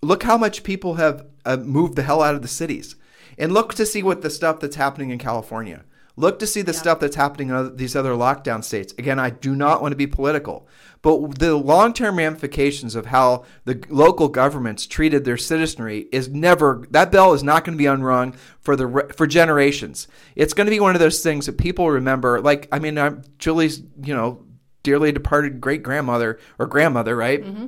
look 0.01 0.23
how 0.23 0.37
much 0.37 0.63
people 0.63 0.95
have 0.95 1.25
uh, 1.45 1.57
moved 1.57 1.95
the 1.95 2.03
hell 2.03 2.21
out 2.21 2.35
of 2.35 2.41
the 2.41 2.47
cities, 2.47 2.95
and 3.37 3.51
look 3.51 3.73
to 3.73 3.85
see 3.85 4.03
what 4.03 4.21
the 4.21 4.29
stuff 4.29 4.59
that's 4.59 4.75
happening 4.75 5.09
in 5.09 5.17
California. 5.17 5.83
Look 6.15 6.37
to 6.39 6.47
see 6.47 6.61
the 6.61 6.73
yeah. 6.73 6.79
stuff 6.79 6.99
that's 6.99 7.15
happening 7.15 7.49
in 7.49 7.75
these 7.75 7.95
other 7.95 8.11
lockdown 8.11 8.63
states. 8.63 8.93
Again, 8.99 9.19
I 9.19 9.31
do 9.31 9.55
not 9.55 9.81
want 9.81 9.93
to 9.93 9.95
be 9.95 10.05
political, 10.05 10.67
but 11.01 11.39
the 11.39 11.55
long 11.55 11.91
term 11.93 12.17
ramifications 12.17 12.95
of 12.95 13.07
how 13.07 13.45
the 13.65 13.83
local 13.89 14.27
governments 14.27 14.85
treated 14.85 15.25
their 15.25 15.37
citizenry 15.37 16.07
is 16.11 16.29
never, 16.29 16.85
that 16.91 17.11
bell 17.11 17.33
is 17.33 17.43
not 17.43 17.65
going 17.65 17.75
to 17.75 17.81
be 17.81 17.87
unrung 17.87 18.35
for, 18.59 18.75
the, 18.75 19.11
for 19.15 19.25
generations. 19.25 20.07
It's 20.35 20.53
going 20.53 20.67
to 20.67 20.71
be 20.71 20.79
one 20.79 20.95
of 20.95 20.99
those 20.99 21.23
things 21.23 21.47
that 21.47 21.57
people 21.57 21.89
remember. 21.89 22.39
Like, 22.41 22.67
I 22.71 22.77
mean, 22.77 22.97
I'm 22.99 23.23
Julie's, 23.39 23.81
you 24.03 24.13
know, 24.13 24.45
dearly 24.83 25.11
departed 25.11 25.61
great 25.61 25.81
grandmother 25.81 26.39
or 26.59 26.67
grandmother, 26.67 27.15
right? 27.15 27.41
Mm-hmm 27.43 27.65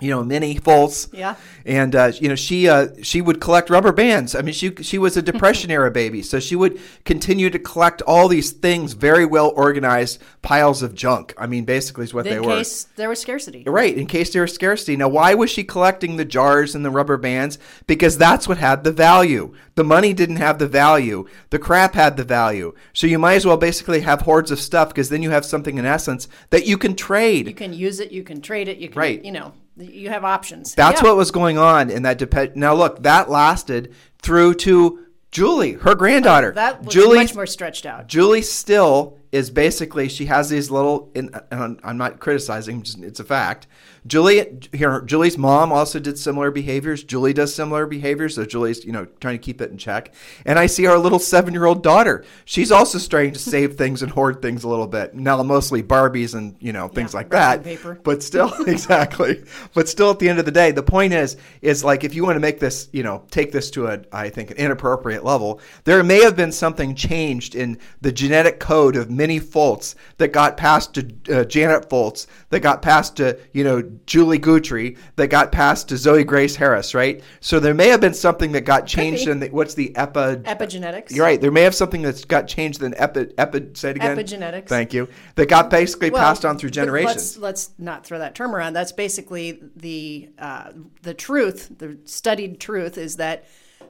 you 0.00 0.10
know, 0.10 0.22
Minnie 0.24 0.56
Foltz. 0.58 1.08
Yeah. 1.12 1.36
And 1.64 1.94
uh, 1.94 2.12
you 2.20 2.28
know, 2.28 2.34
she 2.34 2.68
uh, 2.68 2.88
she 3.02 3.20
would 3.20 3.40
collect 3.40 3.68
rubber 3.70 3.92
bands. 3.92 4.34
I 4.34 4.42
mean, 4.42 4.54
she 4.54 4.74
she 4.76 4.98
was 4.98 5.16
a 5.16 5.22
depression 5.22 5.70
era 5.70 5.90
baby, 6.02 6.22
so 6.22 6.40
she 6.40 6.56
would 6.56 6.80
continue 7.04 7.50
to 7.50 7.58
collect 7.58 8.00
all 8.02 8.28
these 8.28 8.52
things, 8.52 8.94
very 8.94 9.26
well 9.26 9.52
organized 9.54 10.22
piles 10.42 10.82
of 10.82 10.94
junk. 10.94 11.34
I 11.36 11.46
mean, 11.46 11.64
basically, 11.64 12.04
is 12.04 12.14
what 12.14 12.26
In 12.26 12.32
they 12.32 12.40
were. 12.40 12.52
In 12.52 12.58
case 12.58 12.84
there 12.96 13.08
was 13.08 13.20
scarcity. 13.20 13.64
Right, 13.66 13.96
in 13.96 14.06
case 14.06 14.32
there 14.32 14.42
was 14.42 14.54
scarcity. 14.54 14.96
Now, 14.96 15.08
why 15.08 15.34
was 15.34 15.50
she 15.50 15.64
collecting 15.64 16.16
the 16.16 16.24
jars 16.24 16.74
and 16.74 16.84
the 16.84 16.90
rubber 16.90 17.16
bands? 17.16 17.58
Because 17.86 18.16
that's 18.16 18.48
what 18.48 18.58
had 18.58 18.84
the 18.84 18.92
value. 18.92 19.54
The 19.74 19.84
money 19.84 20.12
didn't 20.12 20.36
have 20.36 20.58
the 20.58 20.66
value. 20.66 21.26
The 21.50 21.58
crap 21.58 21.94
had 21.94 22.16
the 22.16 22.24
value. 22.24 22.74
So 22.92 23.06
you 23.06 23.18
might 23.18 23.34
as 23.34 23.46
well 23.46 23.56
basically 23.56 24.00
have 24.00 24.22
hordes 24.22 24.50
of 24.50 24.58
stuff 24.58 24.88
because 24.88 25.08
then 25.08 25.22
you 25.22 25.30
have 25.30 25.44
something 25.44 25.78
in 25.78 25.84
essence 25.84 26.28
that 26.50 26.66
you 26.66 26.76
can 26.78 26.96
trade. 26.96 27.46
You 27.46 27.54
can 27.54 27.72
use 27.72 28.00
it, 28.00 28.10
you 28.10 28.22
can 28.24 28.40
trade 28.40 28.68
it, 28.68 28.78
you 28.78 28.88
can, 28.88 28.98
Right. 28.98 29.24
you 29.24 29.30
know, 29.32 29.52
you 29.78 30.08
have 30.10 30.24
options. 30.24 30.74
That's 30.74 31.00
Yeah. 31.02 31.08
what 31.08 31.16
was 31.16 31.30
going 31.30 31.58
on 31.58 31.90
in 31.90 32.02
that 32.02 32.18
dep- 32.18 32.56
Now 32.56 32.74
look, 32.74 33.02
that 33.02 33.30
lasted 33.30 33.94
through 34.22 34.54
to 34.54 35.00
Julie, 35.30 35.74
her 35.74 35.94
granddaughter. 35.94 36.52
that 36.52 36.84
was 36.84 36.92
Julie 36.94 37.18
much 37.18 37.34
more 37.34 37.46
stretched 37.46 37.84
out. 37.86 38.06
Julie 38.08 38.42
still 38.42 39.18
is 39.32 39.50
basically 39.50 40.08
she 40.08 40.26
has 40.26 40.48
these 40.48 40.70
little. 40.70 41.10
And 41.14 41.38
I'm 41.82 41.98
not 41.98 42.20
criticizing; 42.20 42.84
it's 43.02 43.20
a 43.20 43.24
fact. 43.24 43.66
Julie, 44.06 44.58
here, 44.72 45.02
Julie's 45.02 45.36
mom 45.36 45.70
also 45.70 45.98
did 45.98 46.18
similar 46.18 46.50
behaviors. 46.50 47.04
Julie 47.04 47.34
does 47.34 47.54
similar 47.54 47.84
behaviors, 47.84 48.36
so 48.36 48.46
Julie's 48.46 48.84
you 48.84 48.92
know 48.92 49.04
trying 49.20 49.34
to 49.34 49.42
keep 49.42 49.60
it 49.60 49.70
in 49.70 49.76
check. 49.76 50.14
And 50.46 50.58
I 50.58 50.66
see 50.66 50.86
our 50.86 50.98
little 50.98 51.18
seven 51.18 51.52
year 51.52 51.66
old 51.66 51.82
daughter; 51.82 52.24
she's 52.44 52.72
also 52.72 52.98
starting 52.98 53.32
to 53.32 53.38
save 53.38 53.76
things 53.76 54.02
and 54.02 54.10
hoard 54.10 54.40
things 54.40 54.64
a 54.64 54.68
little 54.68 54.86
bit. 54.86 55.14
Now, 55.14 55.42
mostly 55.42 55.82
Barbies 55.82 56.34
and 56.34 56.56
you 56.60 56.72
know 56.72 56.88
things 56.88 57.12
Yeah, 57.12 57.18
like 57.18 57.30
that. 57.30 57.64
paper. 57.64 57.98
But 58.02 58.22
still, 58.22 58.52
exactly. 58.66 59.44
But 59.74 59.88
still, 59.88 60.10
at 60.10 60.18
the 60.20 60.28
end 60.28 60.38
of 60.38 60.44
the 60.46 60.52
day, 60.52 60.70
the 60.70 60.82
point 60.82 61.12
is, 61.12 61.36
is 61.60 61.84
like 61.84 62.02
if 62.04 62.14
you 62.14 62.24
want 62.24 62.36
to 62.36 62.40
make 62.40 62.60
this, 62.60 62.88
you 62.92 63.02
know, 63.02 63.24
take 63.30 63.52
this 63.52 63.70
to 63.72 63.88
a, 63.88 64.00
I 64.12 64.30
think, 64.30 64.50
an 64.50 64.56
inappropriate 64.56 65.24
level, 65.24 65.60
there 65.84 66.02
may 66.02 66.22
have 66.22 66.36
been 66.36 66.52
something 66.52 66.94
changed 66.94 67.54
in 67.54 67.78
the 68.00 68.12
genetic 68.12 68.58
code 68.60 68.96
of 68.96 69.10
Minnie 69.18 69.40
Foltz 69.40 69.94
that 70.16 70.28
got 70.28 70.56
passed 70.56 70.94
to 70.94 71.06
uh, 71.30 71.44
Janet 71.44 71.90
Foltz, 71.90 72.26
that 72.48 72.60
got 72.60 72.80
passed 72.80 73.16
to, 73.16 73.38
you 73.52 73.64
know, 73.64 73.82
Julie 74.06 74.38
Guthrie, 74.38 74.96
that 75.16 75.26
got 75.26 75.52
passed 75.52 75.90
to 75.90 75.98
Zoe 75.98 76.24
Grace 76.24 76.56
Harris, 76.56 76.94
right? 76.94 77.22
So 77.40 77.60
there 77.60 77.74
may 77.74 77.88
have 77.88 78.00
been 78.00 78.14
something 78.14 78.52
that 78.52 78.62
got 78.62 78.86
changed 78.86 79.28
in 79.28 79.40
the, 79.40 79.48
what's 79.48 79.74
the 79.74 79.94
epi? 79.96 80.36
Epigenetics. 80.44 81.10
You're 81.10 81.26
right. 81.26 81.40
There 81.40 81.50
may 81.50 81.62
have 81.62 81.74
something 81.74 82.00
that's 82.00 82.24
got 82.24 82.48
changed 82.48 82.82
in 82.82 82.94
epi. 82.94 83.32
epi 83.36 83.70
say 83.74 83.90
it 83.90 83.96
again. 83.96 84.16
Epigenetics. 84.16 84.68
Thank 84.68 84.94
you. 84.94 85.08
That 85.34 85.48
got 85.48 85.68
basically 85.68 86.10
Well, 86.10 86.22
passed 86.22 86.46
on 86.46 86.56
through 86.56 86.70
generations. 86.70 87.36
Let's, 87.36 87.38
let's 87.38 87.70
not 87.78 88.06
throw 88.06 88.18
that 88.20 88.34
term 88.34 88.54
around. 88.54 88.72
That's 88.72 88.92
basically 88.92 89.60
the 89.76 90.30
uh, 90.38 90.72
the 91.02 91.14
truth. 91.14 91.78
The 91.78 91.98
studied 92.04 92.60
truth 92.60 92.96
is 92.96 93.16
that 93.16 93.44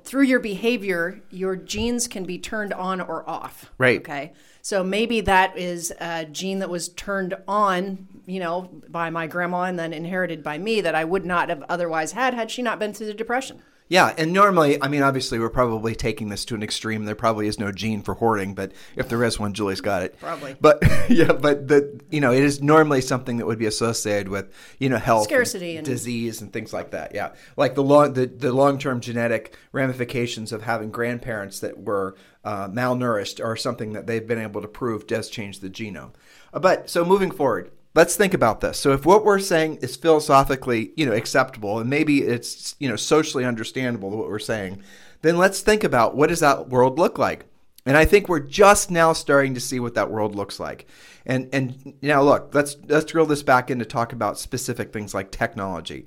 through 0.04 0.24
your 0.24 0.40
behavior, 0.40 1.20
your 1.30 1.56
genes 1.56 2.08
can 2.08 2.24
be 2.24 2.38
turned 2.38 2.72
on 2.72 3.00
or 3.00 3.28
off. 3.28 3.70
Right. 3.78 4.00
Okay. 4.00 4.32
So 4.68 4.84
maybe 4.84 5.22
that 5.22 5.56
is 5.56 5.94
a 5.98 6.26
gene 6.26 6.58
that 6.58 6.68
was 6.68 6.90
turned 6.90 7.34
on, 7.48 8.06
you 8.26 8.38
know, 8.38 8.68
by 8.86 9.08
my 9.08 9.26
grandma 9.26 9.62
and 9.62 9.78
then 9.78 9.94
inherited 9.94 10.42
by 10.42 10.58
me 10.58 10.82
that 10.82 10.94
I 10.94 11.06
would 11.06 11.24
not 11.24 11.48
have 11.48 11.64
otherwise 11.70 12.12
had 12.12 12.34
had 12.34 12.50
she 12.50 12.60
not 12.60 12.78
been 12.78 12.92
through 12.92 13.06
the 13.06 13.14
depression. 13.14 13.62
Yeah, 13.88 14.14
and 14.18 14.32
normally, 14.34 14.82
I 14.82 14.88
mean, 14.88 15.02
obviously, 15.02 15.38
we're 15.38 15.48
probably 15.48 15.94
taking 15.94 16.28
this 16.28 16.44
to 16.46 16.54
an 16.54 16.62
extreme. 16.62 17.04
There 17.04 17.14
probably 17.14 17.46
is 17.48 17.58
no 17.58 17.72
gene 17.72 18.02
for 18.02 18.14
hoarding, 18.14 18.54
but 18.54 18.72
if 18.96 19.08
there 19.08 19.24
is 19.24 19.38
one, 19.38 19.54
Julie's 19.54 19.80
got 19.80 20.02
it. 20.02 20.18
Probably. 20.20 20.56
But 20.60 20.82
yeah, 21.08 21.32
but 21.32 21.68
the 21.68 21.98
you 22.10 22.20
know, 22.20 22.32
it 22.32 22.42
is 22.42 22.62
normally 22.62 23.00
something 23.00 23.38
that 23.38 23.46
would 23.46 23.58
be 23.58 23.66
associated 23.66 24.28
with 24.28 24.52
you 24.78 24.90
know 24.90 24.98
health, 24.98 25.24
Scarcity 25.24 25.76
and- 25.78 25.86
disease, 25.86 26.42
and 26.42 26.52
things 26.52 26.72
like 26.72 26.90
that. 26.90 27.14
Yeah, 27.14 27.32
like 27.56 27.74
the 27.74 27.82
long 27.82 28.12
the, 28.12 28.26
the 28.26 28.52
long 28.52 28.78
term 28.78 29.00
genetic 29.00 29.56
ramifications 29.72 30.52
of 30.52 30.62
having 30.62 30.90
grandparents 30.90 31.60
that 31.60 31.78
were 31.82 32.14
uh, 32.44 32.68
malnourished 32.68 33.42
or 33.42 33.56
something 33.56 33.94
that 33.94 34.06
they've 34.06 34.26
been 34.26 34.38
able 34.38 34.60
to 34.60 34.68
prove 34.68 35.06
does 35.06 35.30
change 35.30 35.60
the 35.60 35.70
genome. 35.70 36.12
Uh, 36.52 36.58
but 36.58 36.90
so 36.90 37.04
moving 37.04 37.30
forward, 37.30 37.70
let's 37.98 38.14
think 38.14 38.32
about 38.32 38.60
this. 38.60 38.78
So 38.78 38.92
if 38.92 39.04
what 39.04 39.24
we're 39.24 39.40
saying 39.40 39.78
is 39.78 39.96
philosophically, 39.96 40.92
you 40.94 41.04
know, 41.04 41.10
acceptable 41.10 41.80
and 41.80 41.90
maybe 41.90 42.22
it's, 42.22 42.76
you 42.78 42.88
know, 42.88 42.94
socially 42.94 43.44
understandable 43.44 44.10
what 44.10 44.28
we're 44.28 44.38
saying, 44.38 44.84
then 45.22 45.36
let's 45.36 45.62
think 45.62 45.82
about 45.82 46.14
what 46.14 46.28
does 46.28 46.38
that 46.38 46.68
world 46.68 46.96
look 46.96 47.18
like? 47.18 47.46
And 47.84 47.96
I 47.96 48.04
think 48.04 48.28
we're 48.28 48.38
just 48.38 48.92
now 48.92 49.12
starting 49.12 49.52
to 49.54 49.60
see 49.60 49.80
what 49.80 49.94
that 49.94 50.12
world 50.12 50.36
looks 50.36 50.60
like. 50.60 50.86
And 51.26 51.48
and 51.52 51.94
now 52.00 52.22
look, 52.22 52.54
let's 52.54 52.76
let's 52.86 53.04
drill 53.04 53.26
this 53.26 53.42
back 53.42 53.68
in 53.68 53.80
to 53.80 53.84
talk 53.84 54.12
about 54.12 54.38
specific 54.38 54.92
things 54.92 55.12
like 55.12 55.32
technology. 55.32 56.06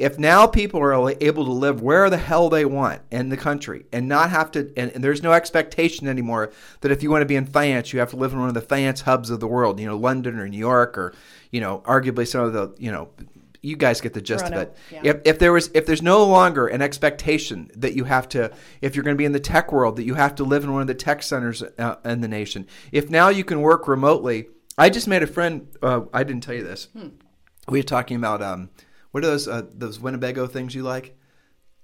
If 0.00 0.18
now 0.18 0.46
people 0.46 0.80
are 0.80 1.10
able 1.20 1.44
to 1.44 1.52
live 1.52 1.82
where 1.82 2.08
the 2.08 2.16
hell 2.16 2.48
they 2.48 2.64
want 2.64 3.02
in 3.10 3.28
the 3.28 3.36
country 3.36 3.84
and 3.92 4.08
not 4.08 4.30
have 4.30 4.50
to, 4.52 4.72
and, 4.76 4.90
and 4.92 5.04
there's 5.04 5.22
no 5.22 5.32
expectation 5.32 6.08
anymore 6.08 6.50
that 6.80 6.90
if 6.90 7.02
you 7.02 7.10
want 7.10 7.22
to 7.22 7.26
be 7.26 7.36
in 7.36 7.44
finance, 7.46 7.92
you 7.92 7.98
have 8.00 8.10
to 8.10 8.16
live 8.16 8.32
in 8.32 8.38
one 8.40 8.48
of 8.48 8.54
the 8.54 8.60
finance 8.62 9.02
hubs 9.02 9.28
of 9.30 9.40
the 9.40 9.46
world, 9.46 9.78
you 9.78 9.86
know, 9.86 9.96
London 9.96 10.38
or 10.38 10.48
New 10.48 10.58
York 10.58 10.96
or, 10.96 11.12
you 11.50 11.60
know, 11.60 11.80
arguably 11.84 12.26
some 12.26 12.44
of 12.44 12.52
the, 12.52 12.74
you 12.78 12.90
know, 12.90 13.10
you 13.62 13.76
guys 13.76 14.00
get 14.00 14.14
the 14.14 14.22
gist 14.22 14.46
of 14.46 14.52
it. 14.54 14.74
yeah. 14.90 15.00
If, 15.04 15.16
if 15.26 15.38
there 15.38 15.52
was 15.52 15.70
if 15.74 15.84
there's 15.84 16.00
no 16.00 16.24
longer 16.24 16.66
an 16.66 16.80
expectation 16.80 17.70
that 17.76 17.94
you 17.94 18.04
have 18.04 18.26
to 18.30 18.50
if 18.80 18.96
you're 18.96 19.04
going 19.04 19.14
to 19.16 19.18
be 19.18 19.26
in 19.26 19.32
the 19.32 19.38
tech 19.40 19.70
world 19.70 19.96
that 19.96 20.04
you 20.04 20.14
have 20.14 20.34
to 20.36 20.44
live 20.44 20.64
in 20.64 20.72
one 20.72 20.80
of 20.80 20.86
the 20.86 20.94
tech 20.94 21.22
centers 21.22 21.62
uh, 21.62 21.96
in 22.06 22.22
the 22.22 22.28
nation 22.28 22.66
if 22.90 23.10
now 23.10 23.28
you 23.28 23.44
can 23.44 23.60
work 23.60 23.86
remotely 23.86 24.48
i 24.78 24.88
just 24.88 25.06
made 25.06 25.22
a 25.22 25.26
friend 25.26 25.68
uh, 25.82 26.00
i 26.14 26.24
didn't 26.24 26.42
tell 26.42 26.54
you 26.54 26.64
this 26.64 26.88
Hmm. 26.94 27.08
we 27.68 27.80
were 27.80 27.82
talking 27.82 28.16
about 28.16 28.40
um, 28.40 28.70
what 29.10 29.24
are 29.24 29.28
those 29.28 29.48
uh, 29.48 29.62
those 29.74 29.98
winnebago 30.00 30.46
things 30.46 30.74
you 30.74 30.82
like 30.82 31.16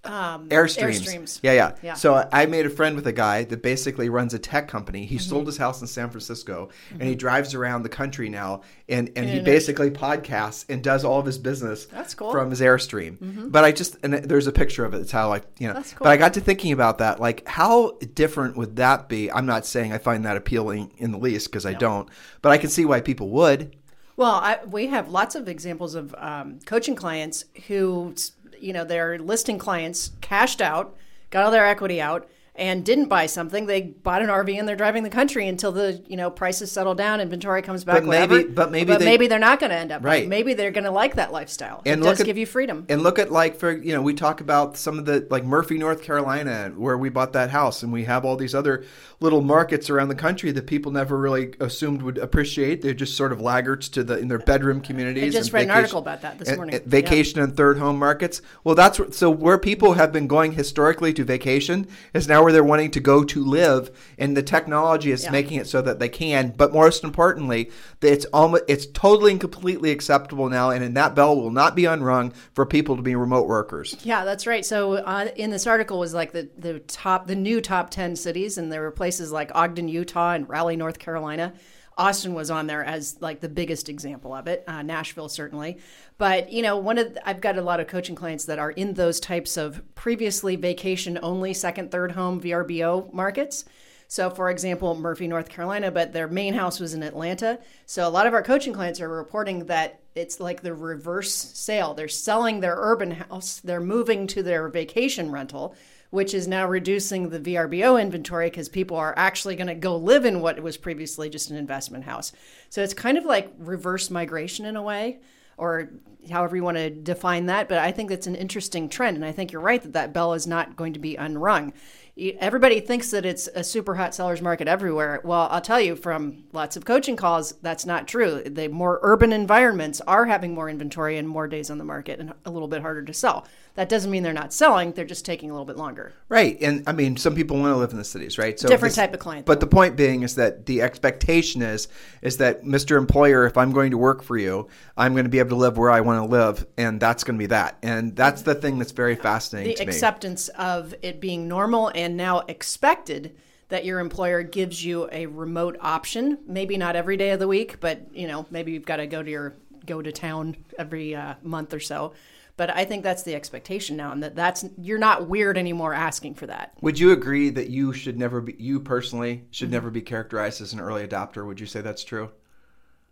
Um, 0.04 0.48
Airstreams. 0.50 1.00
Airstreams. 1.02 1.40
Yeah, 1.42 1.52
yeah, 1.52 1.72
Yeah. 1.82 1.90
Mm-hmm. 1.92 1.98
So 1.98 2.28
I- 2.32 2.46
made 2.46 2.64
a 2.64 2.70
friend 2.70 2.94
with 2.94 3.08
a 3.08 3.12
guy 3.12 3.42
that 3.42 3.60
basically 3.60 4.08
runs 4.08 4.34
a 4.34 4.38
tech 4.38 4.68
company. 4.68 5.04
He 5.04 5.18
sold 5.18 5.46
his 5.48 5.56
house 5.56 5.80
in 5.80 5.88
San 5.88 6.10
Francisco 6.10 6.68
and 6.92 7.02
he 7.02 7.16
drives 7.16 7.54
around 7.54 7.82
the 7.82 7.88
country 7.88 8.28
now 8.28 8.60
and, 8.88 9.10
and 9.16 9.28
he 9.28 9.38
In 9.38 9.44
basically 9.44 9.90
podcasts 9.90 10.64
and 10.68 10.80
does 10.84 11.04
all 11.04 11.18
of 11.18 11.26
his 11.26 11.38
business 11.38 11.86
That's 11.86 12.14
cool. 12.14 12.30
from 12.30 12.50
his 12.50 12.60
Airstream. 12.60 13.50
But 13.50 13.64
I 13.64 13.72
just, 13.72 13.96
and 14.04 14.14
there's 14.14 14.46
a 14.46 14.52
picture 14.52 14.84
of 14.84 14.94
it. 14.94 15.00
It's 15.00 15.10
how 15.10 15.32
I, 15.32 15.40
you 15.58 15.66
know, 15.66 15.74
That's 15.74 15.92
cool. 15.92 16.04
but 16.04 16.10
I 16.10 16.16
got 16.16 16.34
to 16.34 16.40
thinking 16.40 16.70
about 16.70 16.98
that. 16.98 17.18
Like, 17.18 17.42
how 17.48 17.98
different 18.14 18.56
would 18.56 18.76
that 18.76 19.08
be? 19.08 19.32
I'm 19.32 19.46
not 19.46 19.66
saying 19.66 19.92
I 19.92 19.98
find 19.98 20.24
that 20.24 20.36
appealing 20.36 20.92
in 20.98 21.10
the 21.10 21.18
least 21.18 21.48
because 21.50 21.66
I 21.66 21.72
don't, 21.72 22.08
but 22.42 22.50
I 22.52 22.58
can 22.58 22.70
see 22.70 22.84
why 22.84 23.00
people 23.00 23.28
would. 23.30 23.74
Well, 24.16 24.34
I, 24.34 24.58
we 24.66 24.86
have 24.86 25.10
lots 25.10 25.34
of 25.34 25.46
examples 25.46 25.94
of 25.94 26.14
um, 26.16 26.60
coaching 26.64 26.94
clients 26.94 27.44
who, 27.66 28.14
you 28.58 28.72
know, 28.72 28.84
their 28.84 29.18
listing 29.18 29.58
clients 29.58 30.12
cashed 30.22 30.62
out, 30.62 30.96
got 31.30 31.44
all 31.44 31.50
their 31.50 31.66
equity 31.66 32.00
out, 32.00 32.28
and 32.58 32.84
didn't 32.84 33.06
buy 33.08 33.26
something. 33.26 33.66
They 33.66 33.82
bought 33.82 34.22
an 34.22 34.28
RV 34.28 34.58
and 34.58 34.66
they're 34.68 34.76
driving 34.76 35.02
the 35.02 35.10
country 35.10 35.46
until 35.48 35.72
the 35.72 36.02
you 36.08 36.16
know 36.16 36.30
prices 36.30 36.72
settle 36.72 36.94
down, 36.94 37.20
inventory 37.20 37.62
comes 37.62 37.84
back. 37.84 37.96
But 37.96 38.04
maybe- 38.04 38.34
whatever. 38.34 38.48
but 38.52 38.70
maybe 38.70 38.92
but 38.92 38.98
they- 39.00 39.04
maybe 39.04 39.26
they're 39.26 39.38
not 39.38 39.60
going 39.60 39.70
to 39.70 39.76
end 39.76 39.92
up 39.92 40.04
Right. 40.04 40.26
Maybe 40.28 40.54
they're 40.54 40.70
going 40.70 40.84
to 40.84 40.90
like 40.90 41.16
that 41.16 41.32
lifestyle. 41.32 41.82
And 41.86 42.00
it 42.00 42.04
look 42.04 42.12
does 42.14 42.20
at- 42.20 42.26
give 42.26 42.38
you 42.38 42.46
freedom. 42.46 42.84
And 42.88 43.02
look 43.02 43.18
at 43.18 43.30
like 43.30 43.56
for 43.56 43.70
you 43.72 43.92
know 43.94 44.02
we 44.02 44.14
talk 44.14 44.40
about 44.40 44.76
some 44.76 44.98
of 44.98 45.04
the 45.04 45.26
like 45.30 45.44
Murphy, 45.44 45.78
North 45.78 46.02
Carolina, 46.02 46.72
where 46.76 46.96
we 46.98 47.08
bought 47.08 47.32
that 47.34 47.50
house, 47.50 47.82
and 47.82 47.92
we 47.92 48.04
have 48.04 48.24
all 48.24 48.36
these 48.36 48.54
other 48.54 48.84
little 49.20 49.40
markets 49.40 49.88
around 49.88 50.08
the 50.08 50.14
country 50.14 50.50
that 50.52 50.66
people 50.66 50.92
never 50.92 51.16
really 51.18 51.54
assumed 51.60 52.02
would 52.02 52.18
appreciate. 52.18 52.82
They're 52.82 52.92
just 52.94 53.16
sort 53.16 53.32
of 53.32 53.40
laggards 53.40 53.88
to 53.90 54.04
the 54.04 54.18
in 54.18 54.28
their 54.28 54.38
bedroom 54.38 54.80
communities. 54.80 55.34
I 55.34 55.38
just 55.38 55.52
read 55.52 55.64
an 55.64 55.70
article 55.70 55.98
about 56.00 56.22
that 56.22 56.38
this 56.38 56.54
morning. 56.56 56.74
and 56.76 56.84
vacation 56.84 57.40
and 57.40 57.56
third 57.56 57.78
home 57.78 57.98
markets. 57.98 58.40
Well, 58.64 58.74
that's 58.74 59.00
so 59.16 59.30
where 59.30 59.58
people 59.58 59.94
have 59.94 60.12
been 60.12 60.26
going 60.26 60.52
historically 60.52 61.12
to 61.14 61.24
vacation 61.24 61.86
is 62.14 62.28
now 62.28 62.45
where 62.46 62.52
they're 62.52 62.62
wanting 62.62 62.92
to 62.92 63.00
go 63.00 63.24
to 63.24 63.44
live, 63.44 63.90
and 64.18 64.36
the 64.36 64.42
technology 64.42 65.10
is 65.10 65.24
Yeah. 65.24 65.32
making 65.32 65.58
it 65.58 65.66
so 65.66 65.82
that 65.82 65.98
they 65.98 66.08
can. 66.08 66.54
But 66.56 66.72
most 66.72 67.02
importantly, 67.02 67.72
it's 68.00 68.24
almost 68.26 68.62
it's 68.68 68.86
totally 68.86 69.32
and 69.32 69.40
completely 69.40 69.90
acceptable 69.90 70.48
now, 70.48 70.70
and, 70.70 70.84
and 70.84 70.96
that 70.96 71.16
bell 71.16 71.34
will 71.36 71.50
not 71.50 71.74
be 71.74 71.86
unrung 71.86 72.32
for 72.54 72.64
people 72.64 72.94
to 72.94 73.02
be 73.02 73.16
remote 73.16 73.48
workers. 73.48 73.96
Yeah, 74.04 74.24
that's 74.24 74.46
right. 74.46 74.64
So 74.64 74.92
uh, 74.92 75.30
in 75.34 75.50
this 75.50 75.66
article 75.66 75.98
was 75.98 76.14
like 76.14 76.30
the 76.30 76.48
the 76.56 76.78
top 76.78 77.26
the 77.26 77.34
new 77.34 77.60
top 77.60 77.90
10 77.90 78.14
cities 78.14 78.58
and 78.58 78.70
there 78.70 78.82
were 78.82 78.92
places 78.92 79.32
like 79.32 79.50
Ogden, 79.52 79.88
Utah 79.88 80.34
and 80.34 80.48
Raleigh, 80.48 80.76
North 80.76 81.00
Carolina. 81.00 81.52
Austin 81.98 82.34
was 82.34 82.50
on 82.50 82.66
there 82.66 82.84
as 82.84 83.16
like 83.20 83.40
the 83.40 83.48
biggest 83.48 83.88
example 83.88 84.34
of 84.34 84.46
it. 84.46 84.64
Uh, 84.66 84.82
Nashville 84.82 85.28
certainly, 85.28 85.78
but 86.18 86.52
you 86.52 86.62
know, 86.62 86.76
one 86.76 86.98
of 86.98 87.14
the, 87.14 87.28
I've 87.28 87.40
got 87.40 87.56
a 87.56 87.62
lot 87.62 87.80
of 87.80 87.86
coaching 87.86 88.14
clients 88.14 88.44
that 88.46 88.58
are 88.58 88.70
in 88.70 88.94
those 88.94 89.18
types 89.18 89.56
of 89.56 89.82
previously 89.94 90.56
vacation 90.56 91.18
only 91.22 91.54
second, 91.54 91.90
third 91.90 92.12
home 92.12 92.40
VRBO 92.40 93.12
markets. 93.12 93.64
So, 94.08 94.30
for 94.30 94.50
example, 94.50 94.94
Murphy, 94.94 95.26
North 95.26 95.48
Carolina, 95.48 95.90
but 95.90 96.12
their 96.12 96.28
main 96.28 96.54
house 96.54 96.78
was 96.78 96.94
in 96.94 97.02
Atlanta. 97.02 97.58
So, 97.86 98.06
a 98.06 98.10
lot 98.10 98.26
of 98.26 98.34
our 98.34 98.42
coaching 98.42 98.72
clients 98.72 99.00
are 99.00 99.08
reporting 99.08 99.66
that 99.66 100.00
it's 100.14 100.38
like 100.38 100.62
the 100.62 100.74
reverse 100.74 101.34
sale. 101.34 101.92
They're 101.92 102.08
selling 102.08 102.60
their 102.60 102.76
urban 102.78 103.10
house, 103.10 103.60
they're 103.60 103.80
moving 103.80 104.26
to 104.28 104.42
their 104.42 104.68
vacation 104.68 105.32
rental, 105.32 105.74
which 106.10 106.34
is 106.34 106.46
now 106.48 106.66
reducing 106.66 107.28
the 107.30 107.40
VRBO 107.40 108.00
inventory 108.00 108.48
because 108.48 108.68
people 108.68 108.96
are 108.96 109.14
actually 109.16 109.56
going 109.56 109.66
to 109.66 109.74
go 109.74 109.96
live 109.96 110.24
in 110.24 110.40
what 110.40 110.60
was 110.60 110.76
previously 110.76 111.28
just 111.28 111.50
an 111.50 111.56
investment 111.56 112.04
house. 112.04 112.32
So, 112.70 112.82
it's 112.82 112.94
kind 112.94 113.18
of 113.18 113.24
like 113.24 113.52
reverse 113.58 114.10
migration 114.10 114.66
in 114.66 114.76
a 114.76 114.82
way. 114.82 115.18
or 115.58 115.90
however 116.30 116.56
you 116.56 116.62
want 116.62 116.76
to 116.76 116.90
define 116.90 117.46
that. 117.46 117.68
But 117.68 117.78
I 117.78 117.92
think 117.92 118.10
that's 118.10 118.26
an 118.26 118.34
interesting 118.34 118.88
trend, 118.88 119.16
and 119.16 119.24
I 119.24 119.32
think 119.32 119.52
you're 119.52 119.60
right 119.62 119.82
that 119.82 119.92
that 119.92 120.12
bell 120.12 120.34
is 120.34 120.46
not 120.46 120.76
going 120.76 120.92
to 120.94 120.98
be 120.98 121.16
unrung. 121.16 121.72
Everybody 122.18 122.80
thinks 122.80 123.10
that 123.10 123.26
it's 123.26 123.46
a 123.54 123.62
super 123.62 123.94
hot 123.94 124.14
seller's 124.14 124.40
market 124.40 124.68
everywhere. 124.68 125.20
Well, 125.22 125.48
I'll 125.50 125.60
tell 125.60 125.80
you 125.80 125.94
from 125.94 126.44
lots 126.54 126.74
of 126.74 126.86
coaching 126.86 127.14
calls, 127.14 127.52
that's 127.60 127.84
not 127.84 128.08
true. 128.08 128.42
The 128.42 128.68
more 128.68 129.00
urban 129.02 129.34
environments 129.34 130.00
are 130.00 130.24
having 130.24 130.54
more 130.54 130.70
inventory 130.70 131.18
and 131.18 131.28
more 131.28 131.46
days 131.46 131.68
on 131.68 131.76
the 131.76 131.84
market 131.84 132.18
and 132.18 132.32
a 132.46 132.50
little 132.50 132.68
bit 132.68 132.80
harder 132.80 133.02
to 133.02 133.12
sell. 133.12 133.46
That 133.74 133.90
doesn't 133.90 134.10
mean 134.10 134.22
they're 134.22 134.32
not 134.32 134.54
selling; 134.54 134.92
they're 134.92 135.04
just 135.04 135.26
taking 135.26 135.50
a 135.50 135.52
little 135.52 135.66
bit 135.66 135.76
longer. 135.76 136.14
Right, 136.30 136.56
and 136.62 136.82
I 136.86 136.92
mean, 136.92 137.18
some 137.18 137.34
people 137.34 137.58
want 137.58 137.74
to 137.74 137.76
live 137.76 137.90
in 137.90 137.98
the 137.98 138.04
cities, 138.04 138.38
right? 138.38 138.58
So 138.58 138.68
different 138.68 138.92
this, 138.92 138.96
type 138.96 139.12
of 139.12 139.20
client. 139.20 139.44
But 139.44 139.60
the 139.60 139.66
point 139.66 139.96
being 139.96 140.22
is 140.22 140.36
that 140.36 140.64
the 140.64 140.80
expectation 140.80 141.60
is 141.60 141.88
is 142.22 142.38
that 142.38 142.64
Mr. 142.64 142.96
Employer, 142.96 143.44
if 143.44 143.58
I'm 143.58 143.72
going 143.72 143.90
to 143.90 143.98
work 143.98 144.22
for 144.22 144.38
you, 144.38 144.68
I'm 144.96 145.12
going 145.12 145.26
to 145.26 145.30
be 145.30 145.40
able 145.40 145.50
to 145.50 145.56
live 145.56 145.76
where 145.76 145.90
I 145.90 146.00
want 146.00 146.24
to 146.24 146.30
live, 146.30 146.66
and 146.78 146.98
that's 146.98 147.22
going 147.22 147.36
to 147.36 147.38
be 147.38 147.48
that. 147.48 147.76
And 147.82 148.16
that's 148.16 148.40
the 148.40 148.54
thing 148.54 148.78
that's 148.78 148.92
very 148.92 149.14
fascinating. 149.14 149.76
The 149.76 149.82
acceptance 149.82 150.48
of 150.48 150.94
it 151.02 151.20
being 151.20 151.46
normal 151.46 151.92
and 152.06 152.16
now 152.16 152.40
expected 152.48 153.36
that 153.68 153.84
your 153.84 153.98
employer 153.98 154.42
gives 154.42 154.84
you 154.84 155.08
a 155.12 155.26
remote 155.26 155.76
option. 155.80 156.38
Maybe 156.46 156.76
not 156.76 156.96
every 156.96 157.16
day 157.16 157.30
of 157.30 157.40
the 157.40 157.48
week, 157.48 157.80
but 157.80 158.14
you 158.14 158.26
know, 158.26 158.46
maybe 158.50 158.72
you've 158.72 158.86
got 158.86 158.96
to 158.96 159.06
go 159.06 159.22
to 159.22 159.30
your 159.30 159.56
go 159.84 160.00
to 160.00 160.10
town 160.10 160.56
every 160.78 161.14
uh, 161.14 161.34
month 161.42 161.74
or 161.74 161.80
so 161.80 162.12
but 162.56 162.74
I 162.74 162.84
think 162.86 163.02
that's 163.02 163.22
the 163.22 163.34
expectation 163.34 163.96
now, 163.96 164.12
and 164.12 164.22
that 164.22 164.34
that's 164.34 164.64
you're 164.78 164.98
not 164.98 165.28
weird 165.28 165.58
anymore 165.58 165.92
asking 165.92 166.34
for 166.34 166.46
that. 166.46 166.72
Would 166.80 166.98
you 166.98 167.12
agree 167.12 167.50
that 167.50 167.68
you 167.68 167.92
should 167.92 168.18
never 168.18 168.40
be 168.40 168.56
you 168.58 168.80
personally 168.80 169.44
should 169.50 169.66
mm-hmm. 169.66 169.74
never 169.74 169.90
be 169.90 170.00
characterized 170.00 170.60
as 170.62 170.72
an 170.72 170.80
early 170.80 171.06
adopter? 171.06 171.46
Would 171.46 171.60
you 171.60 171.66
say 171.66 171.82
that's 171.82 172.02
true? 172.02 172.30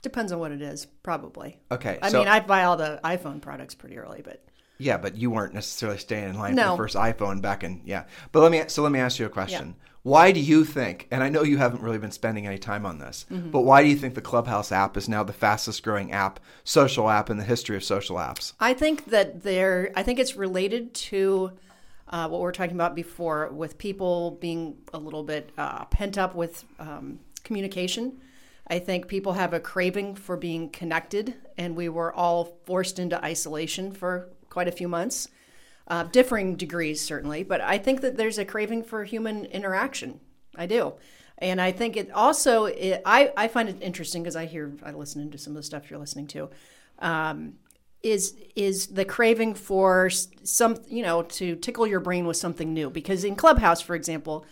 Depends 0.02 0.32
on 0.32 0.38
what 0.38 0.52
it 0.52 0.62
is, 0.62 0.86
probably. 1.02 1.60
Okay. 1.70 1.98
I 2.02 2.10
so, 2.10 2.18
mean, 2.18 2.28
I 2.28 2.40
buy 2.40 2.64
all 2.64 2.76
the 2.76 3.00
iPhone 3.04 3.40
products 3.40 3.74
pretty 3.74 3.96
early, 3.98 4.22
but 4.22 4.44
yeah, 4.78 4.96
but 4.96 5.16
you 5.16 5.30
weren't 5.30 5.54
necessarily 5.54 5.98
staying 5.98 6.30
in 6.30 6.38
line 6.38 6.54
no. 6.54 6.62
for 6.62 6.70
the 6.70 6.76
first 6.76 6.96
iPhone 6.96 7.40
back 7.40 7.64
in 7.64 7.80
yeah. 7.84 8.04
But 8.32 8.40
let 8.40 8.52
me 8.52 8.62
so 8.68 8.82
let 8.82 8.92
me 8.92 8.98
ask 8.98 9.18
you 9.18 9.26
a 9.26 9.30
question. 9.30 9.68
Yeah. 9.68 9.90
Why 10.04 10.32
do 10.32 10.40
you 10.40 10.66
think, 10.66 11.08
and 11.10 11.22
I 11.22 11.30
know 11.30 11.42
you 11.42 11.56
haven't 11.56 11.80
really 11.80 11.96
been 11.96 12.10
spending 12.10 12.46
any 12.46 12.58
time 12.58 12.84
on 12.84 12.98
this, 12.98 13.24
mm-hmm. 13.30 13.50
but 13.50 13.62
why 13.62 13.82
do 13.82 13.88
you 13.88 13.96
think 13.96 14.14
the 14.14 14.20
Clubhouse 14.20 14.70
app 14.70 14.98
is 14.98 15.08
now 15.08 15.24
the 15.24 15.32
fastest 15.32 15.82
growing 15.82 16.12
app, 16.12 16.40
social 16.62 17.08
app 17.08 17.30
in 17.30 17.38
the 17.38 17.44
history 17.44 17.74
of 17.74 17.82
social 17.82 18.16
apps? 18.16 18.52
I 18.60 18.74
think 18.74 19.06
that 19.06 19.44
there, 19.44 19.90
I 19.96 20.02
think 20.02 20.18
it's 20.18 20.36
related 20.36 20.92
to 20.94 21.52
uh, 22.10 22.28
what 22.28 22.42
we 22.42 22.46
are 22.46 22.52
talking 22.52 22.74
about 22.74 22.94
before 22.94 23.48
with 23.48 23.78
people 23.78 24.32
being 24.42 24.76
a 24.92 24.98
little 24.98 25.22
bit 25.22 25.48
uh, 25.56 25.86
pent 25.86 26.18
up 26.18 26.34
with 26.34 26.66
um, 26.78 27.18
communication. 27.42 28.20
I 28.66 28.80
think 28.80 29.08
people 29.08 29.32
have 29.32 29.54
a 29.54 29.60
craving 29.60 30.16
for 30.16 30.36
being 30.36 30.68
connected, 30.68 31.34
and 31.56 31.74
we 31.76 31.88
were 31.88 32.12
all 32.14 32.58
forced 32.66 32.98
into 32.98 33.22
isolation 33.24 33.90
for 33.92 34.28
quite 34.54 34.68
a 34.68 34.72
few 34.80 34.88
months 34.88 35.28
uh, 35.88 36.04
differing 36.04 36.56
degrees 36.56 37.00
certainly, 37.00 37.42
but 37.42 37.60
I 37.60 37.78
think 37.78 38.00
that 38.00 38.16
there's 38.16 38.38
a 38.38 38.44
craving 38.44 38.84
for 38.84 39.04
human 39.04 39.44
interaction. 39.46 40.20
I 40.56 40.66
do. 40.66 40.94
And 41.38 41.60
I 41.60 41.72
think 41.72 41.96
it 41.96 42.10
also, 42.12 42.66
it, 42.66 43.02
I, 43.04 43.32
I 43.36 43.48
find 43.48 43.68
it 43.68 43.82
interesting 43.82 44.22
because 44.22 44.36
I 44.36 44.46
hear, 44.46 44.72
I 44.82 44.92
listen 44.92 45.30
to 45.30 45.38
some 45.38 45.52
of 45.52 45.56
the 45.56 45.62
stuff 45.62 45.90
you're 45.90 45.98
listening 45.98 46.28
to, 46.28 46.48
um, 47.00 47.54
is, 48.02 48.36
is 48.54 48.86
the 48.86 49.04
craving 49.04 49.54
for 49.54 50.08
some, 50.10 50.76
you 50.86 51.02
know, 51.02 51.22
to 51.22 51.56
tickle 51.56 51.86
your 51.86 52.00
brain 52.00 52.26
with 52.26 52.36
something 52.36 52.72
new. 52.72 52.88
Because 52.88 53.24
in 53.24 53.34
Clubhouse, 53.34 53.80
for 53.80 53.96
example, 53.96 54.46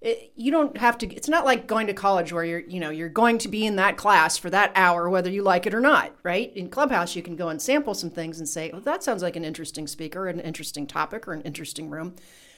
it, 0.00 0.32
you 0.34 0.50
don't 0.50 0.78
have 0.78 0.96
to 0.98 1.14
it's 1.14 1.28
not 1.28 1.44
like 1.44 1.66
going 1.66 1.86
to 1.86 1.92
college 1.92 2.32
where 2.32 2.44
you're 2.44 2.60
you 2.60 2.80
know 2.80 2.90
you're 2.90 3.08
going 3.08 3.36
to 3.38 3.48
be 3.48 3.66
in 3.66 3.76
that 3.76 3.98
class 3.98 4.38
for 4.38 4.48
that 4.48 4.72
hour 4.74 5.10
whether 5.10 5.30
you 5.30 5.42
like 5.42 5.66
it 5.66 5.74
or 5.74 5.80
not 5.80 6.14
right? 6.22 6.54
In 6.56 6.70
clubhouse 6.70 7.14
you 7.14 7.22
can 7.22 7.36
go 7.36 7.48
and 7.48 7.60
sample 7.60 7.94
some 7.94 8.10
things 8.10 8.38
and 8.38 8.48
say 8.48 8.70
well 8.72 8.80
that 8.80 9.02
sounds 9.02 9.22
like 9.22 9.36
an 9.36 9.44
interesting 9.44 9.86
speaker 9.86 10.26
an 10.26 10.40
interesting 10.40 10.86
topic 10.86 11.28
or 11.28 11.32
an 11.32 11.42
interesting 11.42 11.90
room. 11.90 12.14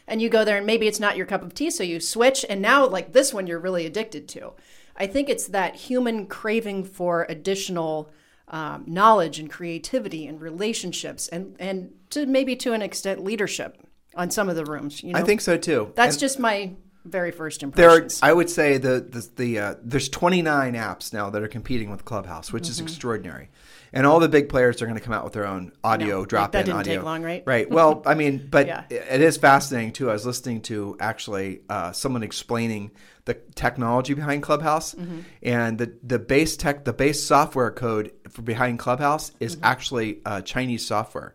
And 0.07 0.20
you 0.20 0.28
go 0.28 0.44
there 0.44 0.57
and 0.57 0.66
maybe 0.66 0.88
it's 0.88 1.00
not 1.00 1.16
your 1.16 1.26
cup 1.26 1.42
of 1.42 1.55
tea 1.55 1.70
so 1.70 1.83
you 1.83 1.98
switch 1.98 2.44
and 2.48 2.62
now 2.62 2.87
like 2.87 3.12
this 3.12 3.35
one 3.35 3.46
you're 3.46 3.59
really 3.59 3.87
addicted 3.87 4.28
to. 4.31 4.52
I 4.96 5.07
think 5.07 5.28
it's 5.28 5.48
that 5.48 5.74
human 5.74 6.26
craving 6.26 6.85
for 6.85 7.26
additional 7.28 8.11
um, 8.48 8.85
knowledge 8.87 9.38
and 9.38 9.50
creativity 9.50 10.26
and 10.26 10.40
relationships 10.40 11.26
and 11.28 11.57
and 11.59 11.92
to 12.11 12.26
maybe 12.26 12.55
to 12.57 12.72
an 12.72 12.83
extent 12.83 13.24
leadership 13.24 13.78
on 14.14 14.31
some 14.31 14.48
of 14.50 14.57
the 14.57 14.64
rooms 14.64 15.02
you 15.02 15.12
know? 15.12 15.18
i 15.18 15.22
think 15.22 15.40
so 15.40 15.57
too. 15.57 15.92
That's 15.96 16.14
and- 16.16 16.20
just 16.20 16.38
my 16.38 16.74
very 17.05 17.31
first 17.31 17.62
impressions. 17.62 18.21
There, 18.21 18.31
I 18.31 18.33
would 18.33 18.51
say 18.51 18.79
the 18.79 19.01
the, 19.01 19.29
the 19.37 19.59
uh, 19.59 19.75
there's 19.83 20.09
29 20.09 20.75
apps 20.75 21.12
now 21.12 21.31
that 21.31 21.43
are 21.43 21.49
competing 21.49 21.91
with 21.91 22.05
Clubhouse, 22.05 22.53
which 22.53 22.65
mm-hmm. 22.65 22.71
is 22.71 22.81
extraordinary, 22.81 23.51
and 23.93 24.07
all 24.07 24.21
the 24.21 24.29
big 24.29 24.49
players 24.49 24.81
are 24.81 24.87
going 24.87 24.99
to 24.99 25.05
come 25.05 25.12
out 25.12 25.25
with 25.25 25.33
their 25.33 25.47
own 25.47 25.73
audio 25.83 26.21
no, 26.21 26.27
drop 26.27 26.53
that 26.53 26.69
in 26.69 26.75
audio. 26.75 26.97
Take 26.97 27.05
long, 27.05 27.23
right? 27.23 27.43
Right. 27.47 27.71
Well, 27.71 28.03
I 28.07 28.15
mean, 28.15 28.47
but 28.51 28.67
yeah. 28.67 28.85
it 28.91 29.21
is 29.21 29.37
fascinating 29.37 29.93
too. 29.93 30.11
I 30.11 30.12
was 30.12 30.27
listening 30.27 30.62
to 30.62 30.97
actually 31.01 31.62
uh, 31.69 31.93
someone 31.93 32.23
explaining 32.23 32.93
the 33.25 33.35
technology 33.55 34.15
behind 34.15 34.43
Clubhouse, 34.43 34.95
mm-hmm. 34.95 35.21
and 35.43 35.79
the 35.79 35.97
the 36.03 36.19
base 36.19 36.57
tech, 36.57 36.85
the 36.85 36.93
base 36.93 37.23
software 37.23 37.71
code 37.71 38.12
for 38.31 38.43
behind 38.43 38.79
Clubhouse 38.79 39.33
is 39.41 39.57
mm-hmm. 39.57 39.65
actually 39.65 40.21
uh, 40.25 40.41
Chinese 40.43 40.87
software. 40.87 41.35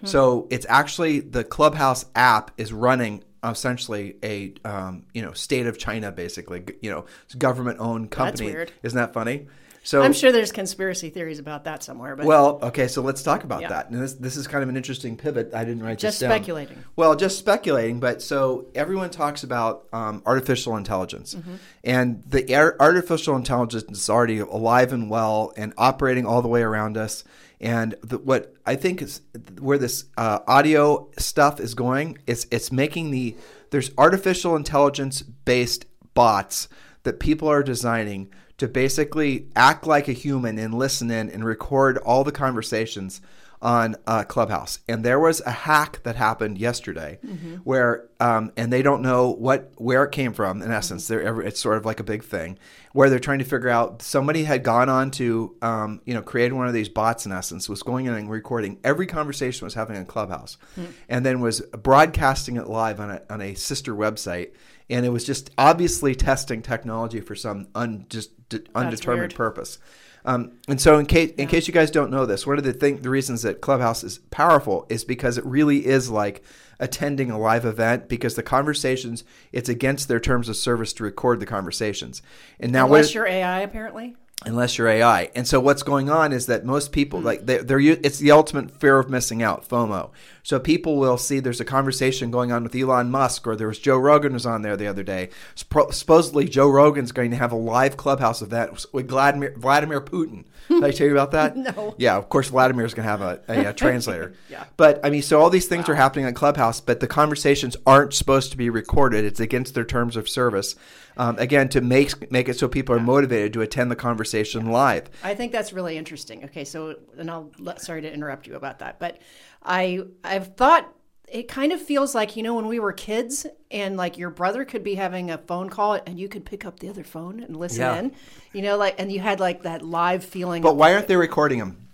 Hmm. 0.00 0.06
So 0.06 0.48
it's 0.50 0.66
actually 0.68 1.20
the 1.20 1.44
Clubhouse 1.44 2.04
app 2.14 2.50
is 2.56 2.72
running 2.72 3.24
essentially 3.52 4.16
a 4.22 4.54
um, 4.64 5.04
you 5.12 5.22
know 5.22 5.32
state 5.32 5.66
of 5.66 5.78
China, 5.78 6.12
basically. 6.12 6.64
You 6.80 6.90
know, 6.90 7.04
government 7.38 7.78
owned 7.80 8.10
company. 8.10 8.46
That's 8.46 8.56
weird. 8.56 8.72
Isn't 8.82 8.98
that 8.98 9.12
funny? 9.12 9.46
So 9.84 10.00
I'm 10.00 10.14
sure 10.14 10.32
there's 10.32 10.50
conspiracy 10.50 11.10
theories 11.10 11.38
about 11.38 11.64
that 11.64 11.82
somewhere. 11.82 12.16
But 12.16 12.24
well, 12.24 12.58
okay, 12.62 12.88
so 12.88 13.02
let's 13.02 13.22
talk 13.22 13.44
about 13.44 13.60
yeah. 13.60 13.68
that. 13.68 13.90
And 13.90 14.02
this 14.02 14.14
this 14.14 14.36
is 14.36 14.46
kind 14.46 14.62
of 14.62 14.70
an 14.70 14.78
interesting 14.78 15.14
pivot. 15.14 15.52
I 15.52 15.64
didn't 15.64 15.82
write 15.82 15.98
just 15.98 16.20
this 16.20 16.26
down. 16.26 16.34
speculating. 16.34 16.82
Well, 16.96 17.14
just 17.14 17.38
speculating. 17.38 18.00
But 18.00 18.22
so 18.22 18.66
everyone 18.74 19.10
talks 19.10 19.44
about 19.44 19.86
um, 19.92 20.22
artificial 20.24 20.78
intelligence, 20.78 21.34
mm-hmm. 21.34 21.56
and 21.84 22.22
the 22.26 22.54
artificial 22.80 23.36
intelligence 23.36 23.84
is 23.90 24.08
already 24.08 24.38
alive 24.38 24.94
and 24.94 25.10
well 25.10 25.52
and 25.54 25.74
operating 25.76 26.24
all 26.24 26.40
the 26.40 26.48
way 26.48 26.62
around 26.62 26.96
us. 26.96 27.22
And 27.60 27.94
the, 28.02 28.18
what 28.18 28.54
I 28.66 28.76
think 28.76 29.00
is 29.00 29.20
where 29.60 29.78
this 29.78 30.06
uh, 30.16 30.40
audio 30.46 31.08
stuff 31.18 31.60
is 31.60 31.74
going 31.74 32.18
is 32.26 32.46
it's 32.50 32.72
making 32.72 33.10
the 33.10 33.36
there's 33.70 33.90
artificial 33.96 34.56
intelligence 34.56 35.22
based 35.22 35.86
bots 36.14 36.68
that 37.04 37.20
people 37.20 37.48
are 37.48 37.62
designing 37.62 38.30
to 38.58 38.68
basically 38.68 39.48
act 39.56 39.86
like 39.86 40.08
a 40.08 40.12
human 40.12 40.58
and 40.58 40.74
listen 40.74 41.10
in 41.10 41.30
and 41.30 41.44
record 41.44 41.98
all 41.98 42.24
the 42.24 42.32
conversations 42.32 43.20
on 43.64 43.96
uh, 44.06 44.22
Clubhouse. 44.24 44.80
And 44.86 45.02
there 45.02 45.18
was 45.18 45.40
a 45.40 45.50
hack 45.50 46.02
that 46.02 46.16
happened 46.16 46.58
yesterday 46.58 47.18
mm-hmm. 47.24 47.56
where, 47.64 48.10
um, 48.20 48.52
and 48.58 48.70
they 48.70 48.82
don't 48.82 49.00
know 49.00 49.30
what 49.30 49.72
where 49.76 50.04
it 50.04 50.12
came 50.12 50.34
from. 50.34 50.60
In 50.60 50.70
essence, 50.70 51.08
mm-hmm. 51.08 51.40
it's 51.40 51.58
sort 51.58 51.78
of 51.78 51.86
like 51.86 51.98
a 51.98 52.04
big 52.04 52.22
thing 52.22 52.58
where 52.92 53.08
they're 53.08 53.18
trying 53.18 53.38
to 53.38 53.44
figure 53.44 53.70
out 53.70 54.02
somebody 54.02 54.44
had 54.44 54.62
gone 54.62 54.90
on 54.90 55.10
to, 55.12 55.56
um, 55.62 56.02
you 56.04 56.12
know, 56.12 56.20
create 56.20 56.52
one 56.52 56.68
of 56.68 56.74
these 56.74 56.90
bots. 56.90 57.24
In 57.24 57.32
essence, 57.32 57.66
was 57.66 57.82
going 57.82 58.04
in 58.04 58.12
and 58.12 58.30
recording 58.30 58.78
every 58.84 59.06
conversation 59.06 59.64
was 59.64 59.74
having 59.74 59.96
in 59.96 60.04
Clubhouse, 60.04 60.58
mm-hmm. 60.78 60.90
and 61.08 61.24
then 61.24 61.40
was 61.40 61.62
broadcasting 61.62 62.56
it 62.56 62.68
live 62.68 63.00
on 63.00 63.10
a 63.10 63.22
on 63.30 63.40
a 63.40 63.54
sister 63.54 63.94
website. 63.94 64.50
And 64.90 65.06
it 65.06 65.08
was 65.08 65.24
just 65.24 65.50
obviously 65.56 66.14
testing 66.14 66.60
technology 66.60 67.22
for 67.22 67.34
some 67.34 67.68
un, 67.74 68.04
just 68.10 68.30
undetermined 68.74 69.34
purpose. 69.34 69.78
Um, 70.24 70.52
and 70.68 70.80
so, 70.80 70.98
in 70.98 71.06
case 71.06 71.32
in 71.36 71.48
case 71.48 71.68
you 71.68 71.74
guys 71.74 71.90
don't 71.90 72.10
know 72.10 72.24
this, 72.24 72.46
one 72.46 72.56
of 72.56 72.64
the 72.64 72.72
thing 72.72 73.02
the 73.02 73.10
reasons 73.10 73.42
that 73.42 73.60
Clubhouse 73.60 74.02
is 74.02 74.18
powerful 74.30 74.86
is 74.88 75.04
because 75.04 75.36
it 75.36 75.44
really 75.44 75.86
is 75.86 76.10
like 76.10 76.42
attending 76.80 77.30
a 77.30 77.38
live 77.38 77.64
event 77.64 78.08
because 78.08 78.34
the 78.34 78.42
conversations 78.42 79.22
it's 79.52 79.68
against 79.68 80.08
their 80.08 80.20
terms 80.20 80.48
of 80.48 80.56
service 80.56 80.92
to 80.94 81.04
record 81.04 81.40
the 81.40 81.46
conversations. 81.46 82.22
And 82.58 82.72
now, 82.72 82.86
unless 82.86 83.08
what, 83.08 83.14
you're 83.14 83.26
AI, 83.26 83.60
apparently 83.60 84.16
unless 84.44 84.76
you're 84.76 84.88
AI. 84.88 85.30
And 85.34 85.46
so 85.46 85.60
what's 85.60 85.82
going 85.82 86.10
on 86.10 86.32
is 86.32 86.46
that 86.46 86.64
most 86.64 86.92
people 86.92 87.20
mm. 87.20 87.24
like 87.24 87.46
they're, 87.46 87.62
they're, 87.62 87.80
it's 87.80 88.18
the 88.18 88.30
ultimate 88.30 88.70
fear 88.70 88.98
of 88.98 89.08
missing 89.08 89.42
out, 89.42 89.68
FOMO. 89.68 90.10
So 90.42 90.60
people 90.60 90.96
will 90.96 91.16
see 91.16 91.40
there's 91.40 91.60
a 91.60 91.64
conversation 91.64 92.30
going 92.30 92.52
on 92.52 92.62
with 92.62 92.74
Elon 92.74 93.10
Musk, 93.10 93.46
or 93.46 93.56
there 93.56 93.68
was 93.68 93.78
Joe 93.78 93.96
Rogan 93.96 94.34
was 94.34 94.44
on 94.44 94.62
there 94.62 94.76
the 94.76 94.86
other 94.86 95.02
day. 95.02 95.30
Supposedly 95.54 96.46
Joe 96.46 96.68
Rogan's 96.68 97.12
going 97.12 97.30
to 97.30 97.36
have 97.36 97.52
a 97.52 97.56
live 97.56 97.96
clubhouse 97.96 98.42
event 98.42 98.84
with 98.92 99.08
Vladimir 99.08 99.54
Vladimir 99.56 100.00
Putin. 100.00 100.44
Did 100.68 100.84
I 100.84 100.90
tell 100.90 101.06
you 101.06 101.12
about 101.12 101.30
that? 101.32 101.56
no. 101.76 101.94
Yeah, 101.98 102.16
of 102.16 102.28
course 102.28 102.48
Vladimir's 102.48 102.94
going 102.94 103.04
to 103.04 103.10
have 103.10 103.22
a, 103.22 103.40
a, 103.48 103.70
a 103.70 103.72
translator. 103.74 104.34
yeah. 104.50 104.64
But 104.76 105.00
I 105.04 105.10
mean, 105.10 105.22
so 105.22 105.40
all 105.40 105.50
these 105.50 105.66
things 105.66 105.88
wow. 105.88 105.94
are 105.94 105.96
happening 105.96 106.26
on 106.26 106.34
Clubhouse, 106.34 106.80
but 106.80 107.00
the 107.00 107.06
conversations 107.06 107.76
aren't 107.86 108.12
supposed 108.12 108.50
to 108.50 108.56
be 108.56 108.68
recorded. 108.68 109.24
It's 109.24 109.40
against 109.40 109.74
their 109.74 109.84
terms 109.84 110.16
of 110.16 110.28
service 110.28 110.74
um, 111.16 111.38
again 111.38 111.68
to 111.70 111.80
make 111.80 112.30
make 112.30 112.48
it 112.48 112.58
so 112.58 112.68
people 112.68 112.94
are 112.94 113.00
motivated 113.00 113.52
to 113.54 113.60
attend 113.60 113.90
the 113.90 113.96
conversation 113.96 114.66
live. 114.66 115.10
I 115.22 115.34
think 115.34 115.52
that's 115.52 115.72
really 115.72 115.96
interesting. 115.96 116.44
Okay, 116.44 116.64
so 116.64 116.96
and 117.18 117.30
I'll 117.30 117.50
sorry 117.78 118.02
to 118.02 118.12
interrupt 118.12 118.46
you 118.46 118.54
about 118.54 118.80
that, 118.80 118.98
but 118.98 119.20
I 119.62 120.02
I've 120.22 120.56
thought 120.56 120.92
it 121.28 121.48
kind 121.48 121.72
of 121.72 121.80
feels 121.80 122.14
like 122.14 122.36
you 122.36 122.42
know 122.42 122.54
when 122.54 122.66
we 122.66 122.78
were 122.78 122.92
kids 122.92 123.46
and 123.70 123.96
like 123.96 124.18
your 124.18 124.30
brother 124.30 124.64
could 124.64 124.84
be 124.84 124.94
having 124.94 125.30
a 125.30 125.38
phone 125.38 125.70
call 125.70 125.98
and 126.06 126.18
you 126.18 126.28
could 126.28 126.44
pick 126.44 126.64
up 126.64 126.80
the 126.80 126.88
other 126.88 127.02
phone 127.02 127.40
and 127.42 127.56
listen 127.56 127.80
yeah. 127.80 127.98
in 127.98 128.12
you 128.52 128.60
know 128.60 128.76
like 128.76 129.00
and 129.00 129.10
you 129.10 129.20
had 129.20 129.40
like 129.40 129.62
that 129.62 129.82
live 129.82 130.22
feeling 130.22 130.62
but 130.62 130.76
why 130.76 130.92
aren't 130.92 131.08
they 131.08 131.16
recording 131.16 131.58
them 131.58 131.84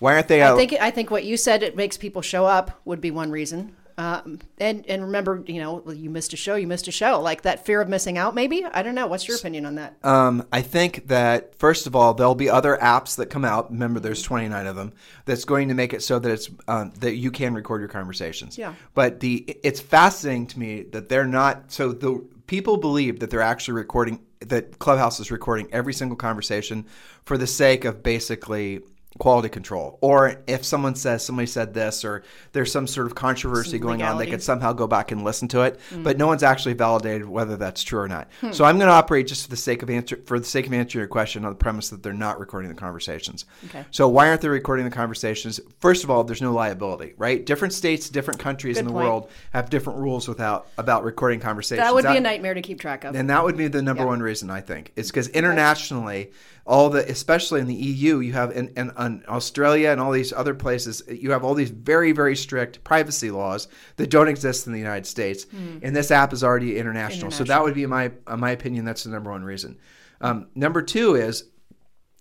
Why 0.00 0.14
aren't 0.14 0.28
they? 0.28 0.42
I 0.42 0.48
out- 0.48 0.56
think 0.56 0.72
I 0.80 0.90
think 0.90 1.10
what 1.10 1.24
you 1.24 1.36
said 1.36 1.62
it 1.62 1.76
makes 1.76 1.96
people 1.96 2.22
show 2.22 2.46
up 2.46 2.80
would 2.84 3.00
be 3.00 3.10
one 3.10 3.30
reason. 3.30 3.76
Um, 4.00 4.38
and 4.56 4.86
and 4.88 5.02
remember, 5.02 5.44
you 5.46 5.60
know, 5.60 5.90
you 5.90 6.08
missed 6.08 6.32
a 6.32 6.36
show, 6.36 6.54
you 6.54 6.66
missed 6.66 6.88
a 6.88 6.90
show. 6.90 7.20
Like 7.20 7.42
that 7.42 7.66
fear 7.66 7.82
of 7.82 7.88
missing 7.88 8.16
out, 8.16 8.34
maybe. 8.34 8.64
I 8.64 8.82
don't 8.82 8.94
know. 8.94 9.06
What's 9.06 9.28
your 9.28 9.36
opinion 9.36 9.66
on 9.66 9.74
that? 9.74 10.02
Um, 10.02 10.46
I 10.50 10.62
think 10.62 11.08
that 11.08 11.54
first 11.56 11.86
of 11.86 11.94
all, 11.94 12.14
there'll 12.14 12.34
be 12.34 12.48
other 12.48 12.78
apps 12.80 13.16
that 13.16 13.26
come 13.26 13.44
out. 13.44 13.70
Remember, 13.70 14.00
there's 14.00 14.22
29 14.22 14.66
of 14.66 14.74
them. 14.74 14.94
That's 15.26 15.44
going 15.44 15.68
to 15.68 15.74
make 15.74 15.92
it 15.92 16.02
so 16.02 16.18
that 16.18 16.30
it's 16.32 16.48
um, 16.66 16.92
that 17.00 17.16
you 17.16 17.30
can 17.30 17.52
record 17.52 17.82
your 17.82 17.88
conversations. 17.88 18.56
Yeah. 18.56 18.74
But 18.94 19.20
the 19.20 19.44
it's 19.62 19.80
fascinating 19.80 20.46
to 20.46 20.58
me 20.58 20.82
that 20.92 21.10
they're 21.10 21.26
not. 21.26 21.70
So 21.70 21.92
the 21.92 22.26
people 22.46 22.78
believe 22.78 23.20
that 23.20 23.28
they're 23.28 23.42
actually 23.42 23.74
recording 23.74 24.20
that 24.40 24.78
Clubhouse 24.78 25.20
is 25.20 25.30
recording 25.30 25.68
every 25.72 25.92
single 25.92 26.16
conversation 26.16 26.86
for 27.24 27.36
the 27.36 27.46
sake 27.46 27.84
of 27.84 28.02
basically 28.02 28.80
quality 29.18 29.48
control 29.48 29.98
or 30.00 30.36
if 30.46 30.64
someone 30.64 30.94
says 30.94 31.24
somebody 31.24 31.44
said 31.44 31.74
this 31.74 32.04
or 32.04 32.22
there's 32.52 32.70
some 32.70 32.86
sort 32.86 33.06
of 33.08 33.14
controversy 33.14 33.72
Some 33.72 33.80
going 33.80 34.02
on 34.02 34.18
they 34.18 34.26
could 34.26 34.42
somehow 34.42 34.72
go 34.72 34.86
back 34.86 35.10
and 35.10 35.24
listen 35.24 35.48
to 35.48 35.62
it 35.62 35.80
Mm. 35.90 36.04
but 36.04 36.16
no 36.16 36.28
one's 36.28 36.44
actually 36.44 36.74
validated 36.74 37.28
whether 37.28 37.56
that's 37.56 37.82
true 37.82 37.98
or 37.98 38.06
not 38.08 38.28
Hmm. 38.40 38.52
so 38.52 38.64
i'm 38.64 38.76
going 38.78 38.86
to 38.88 38.94
operate 38.94 39.26
just 39.26 39.42
for 39.44 39.50
the 39.50 39.56
sake 39.56 39.82
of 39.82 39.90
answer 39.90 40.18
for 40.26 40.38
the 40.38 40.44
sake 40.46 40.66
of 40.68 40.72
answering 40.72 41.00
your 41.00 41.08
question 41.08 41.44
on 41.44 41.50
the 41.50 41.56
premise 41.56 41.88
that 41.90 42.02
they're 42.04 42.12
not 42.12 42.38
recording 42.38 42.68
the 42.68 42.74
conversations 42.76 43.46
Okay. 43.66 43.84
so 43.90 44.08
why 44.08 44.28
aren't 44.28 44.42
they 44.42 44.48
recording 44.48 44.84
the 44.84 44.90
conversations 44.92 45.58
first 45.80 46.04
of 46.04 46.10
all 46.10 46.22
there's 46.22 46.40
no 46.40 46.52
liability 46.52 47.14
right 47.18 47.44
different 47.44 47.74
states 47.74 48.08
different 48.08 48.38
countries 48.38 48.78
in 48.78 48.84
the 48.86 48.92
point. 48.92 49.04
world 49.06 49.30
have 49.52 49.68
different 49.70 49.98
rules 49.98 50.28
without 50.28 50.68
about 50.78 51.02
recording 51.04 51.40
conversations 51.40 51.84
That 51.84 51.94
would 51.94 52.04
be 52.06 52.16
a 52.16 52.20
nightmare 52.20 52.54
to 52.54 52.62
keep 52.62 52.80
track 52.80 53.02
of. 53.04 53.16
and 53.16 53.28
that 53.28 53.42
would 53.42 53.56
be 53.56 53.66
the 53.66 53.82
number 53.82 54.04
Yeah. 54.04 54.08
one 54.08 54.20
reason 54.22 54.50
I 54.50 54.60
think. 54.60 54.92
It's 54.96 55.10
because 55.10 55.28
internationally, 55.28 56.30
all 56.66 56.90
the, 56.90 57.08
especially 57.10 57.60
in 57.60 57.66
the 57.66 57.74
EU, 57.74 58.18
you 58.20 58.32
have 58.32 58.50
in, 58.52 58.68
in, 58.76 58.92
in 58.98 59.24
Australia 59.28 59.90
and 59.90 60.00
all 60.00 60.12
these 60.12 60.32
other 60.32 60.54
places, 60.54 61.02
you 61.08 61.30
have 61.32 61.44
all 61.44 61.54
these 61.54 61.70
very, 61.70 62.12
very 62.12 62.36
strict 62.36 62.84
privacy 62.84 63.30
laws 63.30 63.68
that 63.96 64.10
don't 64.10 64.28
exist 64.28 64.66
in 64.66 64.72
the 64.72 64.78
United 64.78 65.06
States. 65.06 65.46
And 65.82 65.96
this 65.96 66.10
app 66.10 66.32
is 66.32 66.44
already 66.44 66.78
international. 66.78 67.30
So 67.30 67.44
that 67.44 67.62
would 67.62 67.74
be 67.74 67.86
my, 67.86 68.12
uh, 68.26 68.36
my 68.36 68.50
opinion. 68.50 68.84
That's 68.84 69.04
the 69.04 69.10
number 69.10 69.30
one 69.30 69.44
reason. 69.44 69.78
Um, 70.20 70.48
number 70.54 70.82
two 70.82 71.14
is 71.14 71.44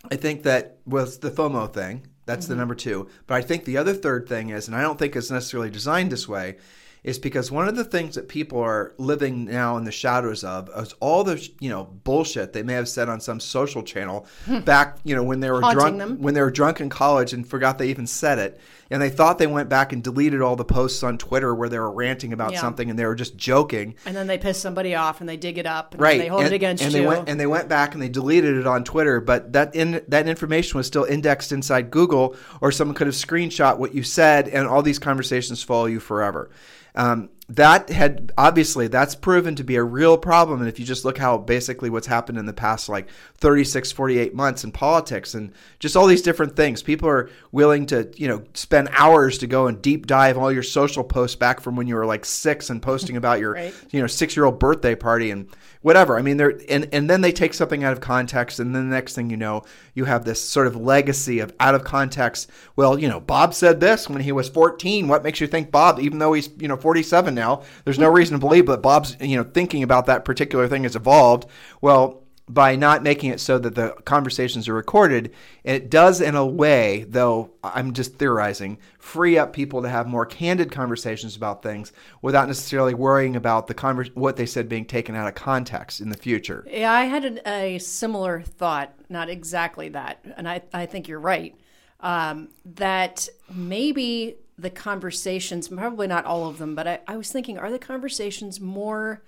I 0.10 0.16
think 0.16 0.44
that 0.44 0.78
was 0.86 1.20
the 1.20 1.32
FOMO 1.32 1.72
thing. 1.74 2.08
That's 2.26 2.46
the 2.46 2.56
number 2.56 2.76
two. 2.76 3.10
But 3.28 3.36
I 3.36 3.42
think 3.42 3.66
the 3.66 3.78
other 3.78 3.94
third 3.94 4.30
thing 4.30 4.50
is, 4.50 4.68
and 4.68 4.76
I 4.76 4.82
don't 4.82 5.00
think 5.00 5.16
it's 5.16 5.32
necessarily 5.32 5.70
designed 5.70 6.12
this 6.12 6.28
way, 6.28 6.58
is 7.04 7.18
because 7.18 7.52
one 7.52 7.68
of 7.68 7.76
the 7.76 7.84
things 7.84 8.16
that 8.16 8.28
people 8.28 8.60
are 8.60 8.94
living 8.98 9.46
now 9.46 9.78
in 9.78 9.84
the 9.84 9.92
shadows 9.92 10.44
of 10.44 10.70
is 10.78 10.94
all 11.00 11.24
the 11.24 11.50
you 11.60 11.70
know 11.70 11.86
bullshit 12.04 12.54
they 12.54 12.64
may 12.64 12.74
have 12.74 12.90
said 12.90 13.10
on 13.10 13.22
some 13.22 13.40
social 13.40 13.84
channel 13.84 14.26
hmm. 14.46 14.60
back 14.60 14.98
you 15.04 15.16
know 15.16 15.24
when 15.24 15.40
they 15.40 15.50
were 15.50 15.62
Haunting 15.62 15.80
drunk 15.80 15.98
them. 15.98 16.22
when 16.22 16.34
they 16.34 16.42
were 16.42 16.52
drunk 16.52 16.82
in 16.82 16.90
college 16.90 17.34
and 17.34 17.48
forgot 17.48 17.78
they 17.78 17.90
even 17.90 18.08
said 18.08 18.40
it 18.40 18.60
and 18.90 19.02
they 19.02 19.10
thought 19.10 19.38
they 19.38 19.48
went 19.48 19.70
back 19.70 19.94
and 19.94 20.04
deleted 20.04 20.42
all 20.42 20.56
the 20.56 20.66
posts 20.66 21.04
on 21.04 21.18
Twitter 21.18 21.54
where 21.54 21.70
they 21.70 21.80
were 21.80 21.92
ranting 21.92 22.34
about 22.34 22.54
Yeah. 22.54 22.62
something 22.62 22.90
and 22.90 22.98
they 22.98 23.06
were 23.06 23.16
just 23.16 23.38
joking 23.38 23.96
and 24.06 24.16
then 24.16 24.28
they 24.28 24.38
piss 24.38 24.60
somebody 24.60 24.96
off 24.96 25.20
and 25.20 25.30
they 25.30 25.38
dig 25.38 25.58
it 25.58 25.66
up 25.66 25.94
and 25.94 26.02
right 26.02 26.20
they 26.20 26.28
hold 26.28 26.44
and, 26.44 26.54
it 26.54 26.56
against 26.56 26.84
and 26.84 26.94
you. 26.94 27.02
they 27.02 27.06
went 27.08 27.30
and 27.30 27.40
they 27.40 27.48
went 27.48 27.68
back 27.70 27.94
and 27.94 28.02
they 28.02 28.10
deleted 28.10 28.56
it 28.58 28.66
on 28.68 28.84
twitter 28.84 29.20
but 29.22 29.54
that 29.54 29.76
in 29.76 30.02
that 30.08 30.28
information 30.28 30.78
was 30.78 30.88
still 30.88 31.04
indexed 31.04 31.52
inside 31.52 31.92
google 31.92 32.36
or 32.62 32.72
someone 32.72 32.96
could 32.96 33.08
have 33.08 33.16
screenshot 33.16 33.78
what 33.78 33.94
you 33.94 34.04
said 34.04 34.48
and 34.48 34.68
all 34.68 34.82
these 34.82 35.00
conversations 35.00 35.62
follow 35.64 35.86
you 35.86 36.00
forever 36.00 36.50
um, 36.96 37.30
that 37.50 37.90
had 37.90 38.32
obviously 38.38 38.88
that's 38.88 39.16
proven 39.16 39.56
to 39.56 39.64
be 39.64 39.76
a 39.76 39.84
real 39.84 40.18
problem 40.18 40.60
and 40.60 40.70
if 40.70 40.80
you 40.80 40.86
just 40.86 41.04
look 41.04 41.18
how 41.18 41.36
basically 41.36 41.90
what's 41.90 42.06
happened 42.06 42.38
in 42.38 42.46
the 42.46 42.54
past 42.54 42.88
like 42.88 43.10
36 43.38 43.92
48 43.92 44.36
months 44.36 44.64
in 44.64 44.72
politics 44.72 45.34
and 45.34 45.52
just 45.80 45.98
all 45.98 46.06
these 46.06 46.22
different 46.22 46.56
things 46.56 46.84
people 46.84 47.10
are 47.10 47.28
willing 47.52 47.88
to 47.88 48.12
you 48.16 48.28
know 48.28 48.44
spend 48.54 48.88
hours 48.92 49.40
to 49.40 49.48
go 49.48 49.66
and 49.66 49.82
deep 49.82 50.06
dive 50.06 50.38
all 50.38 50.52
your 50.52 50.62
social 50.62 51.04
posts 51.04 51.36
back 51.36 51.60
from 51.60 51.76
when 51.76 51.88
you 51.88 51.96
were 51.96 52.06
like 52.06 52.24
six 52.24 52.70
and 52.70 52.84
posting 52.84 53.18
about 53.18 53.40
your 53.40 53.54
Right. 53.60 53.74
you 53.90 54.00
know 54.00 54.08
six 54.08 54.36
year 54.36 54.46
old 54.46 54.60
birthday 54.60 54.94
party 54.94 55.32
and 55.32 55.50
whatever. 55.82 56.18
I 56.18 56.22
mean 56.22 56.38
they're 56.38 56.60
and, 56.70 56.90
and 56.92 57.10
then 57.10 57.22
they 57.22 57.32
take 57.32 57.54
something 57.54 57.84
out 57.84 57.94
of 57.94 58.02
context 58.02 58.60
and 58.60 58.76
then 58.76 58.90
the 58.90 58.96
next 58.96 59.16
thing 59.16 59.30
you 59.30 59.38
know 59.38 59.64
you 59.94 60.06
have 60.06 60.26
this 60.26 60.42
sort 60.42 60.68
of 60.68 60.76
legacy 60.76 61.40
of 61.40 61.54
out 61.60 61.76
of 61.76 61.84
context. 61.84 62.50
Well 62.76 63.00
you 63.00 63.08
know 63.08 63.20
bob 63.20 63.54
said 63.54 63.80
this 63.80 64.10
when 64.10 64.22
he 64.22 64.32
was 64.32 64.50
14 64.50 65.08
what 65.08 65.24
makes 65.24 65.40
you 65.40 65.48
think 65.48 65.72
bob 65.72 66.00
even 66.00 66.20
though 66.20 66.34
he's 66.34 66.50
you 66.58 66.68
know 66.68 66.78
47 66.78 67.34
now 67.34 67.64
there's 67.86 68.00
no 68.00 68.10
reason 68.10 68.36
to 68.36 68.40
believe 68.40 68.66
that 68.68 68.82
bob's 68.82 69.16
you 69.20 69.38
know 69.38 69.44
thinking 69.44 69.84
about 69.84 70.06
that 70.08 70.26
particular 70.26 70.68
thing 70.68 70.84
has 70.84 70.96
evolved? 70.96 71.46
Well 71.82 72.19
by 72.50 72.76
not 72.76 73.04
making 73.04 73.30
it 73.30 73.40
so 73.40 73.60
that 73.60 73.76
the 73.76 73.92
conversations 74.06 74.68
are 74.68 74.74
recorded, 74.74 75.32
it 75.64 75.90
does, 75.90 76.20
in 76.20 76.36
a 76.36 76.46
way, 76.46 77.06
though 77.08 77.52
I'm 77.64 77.94
just 77.94 78.16
theorizing, 78.16 78.80
free 78.98 79.38
up 79.38 79.54
people 79.54 79.84
to 79.84 79.90
have 79.90 80.08
more 80.08 80.26
candid 80.26 80.72
conversations 80.72 81.36
about 81.36 81.62
things 81.62 81.94
without 82.24 82.48
necessarily 82.48 82.96
worrying 82.96 83.36
about 83.36 83.68
the 83.68 83.76
conver- 83.76 84.14
what 84.16 84.36
they 84.36 84.48
said 84.48 84.68
being 84.68 84.86
taken 84.86 85.16
out 85.16 85.28
of 85.28 85.36
context 85.36 86.02
in 86.02 86.10
the 86.10 86.18
future. 86.18 86.66
Yeah, 86.68 86.92
I 86.92 87.04
had 87.04 87.24
an, 87.24 87.40
a 87.46 87.78
similar 87.78 88.42
thought, 88.42 88.94
not 89.10 89.30
exactly 89.30 89.90
that, 89.90 90.26
and 90.36 90.50
I, 90.50 90.64
I 90.74 90.88
think 90.88 91.08
you're 91.08 91.20
right. 91.20 91.56
Um, 92.00 92.50
that 92.66 93.30
maybe 93.54 94.38
the 94.58 94.72
conversations, 94.72 95.68
probably 95.68 96.08
not 96.08 96.26
all 96.26 96.48
of 96.48 96.58
them, 96.58 96.74
but 96.74 96.88
I, 96.88 97.00
I 97.08 97.18
was 97.18 97.32
thinking, 97.32 97.60
are 97.60 97.70
the 97.70 97.78
conversations 97.78 98.60
more, 98.60 99.22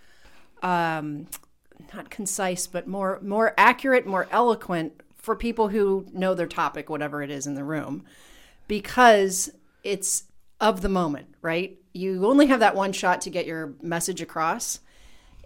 um, 0.63 1.27
not 1.93 2.09
concise, 2.09 2.67
but 2.67 2.87
more 2.87 3.19
more 3.21 3.53
accurate, 3.57 4.05
more 4.05 4.27
eloquent 4.31 4.93
for 5.15 5.35
people 5.35 5.67
who 5.69 6.05
know 6.13 6.33
their 6.33 6.47
topic, 6.47 6.89
whatever 6.89 7.21
it 7.21 7.29
is 7.29 7.45
in 7.45 7.53
the 7.55 7.63
room, 7.63 8.03
because 8.67 9.51
it's 9.83 10.23
of 10.59 10.81
the 10.81 10.89
moment, 10.89 11.27
right? 11.41 11.77
You 11.93 12.25
only 12.25 12.47
have 12.47 12.59
that 12.61 12.75
one 12.75 12.91
shot 12.93 13.21
to 13.21 13.29
get 13.29 13.45
your 13.45 13.73
message 13.81 14.21
across. 14.21 14.79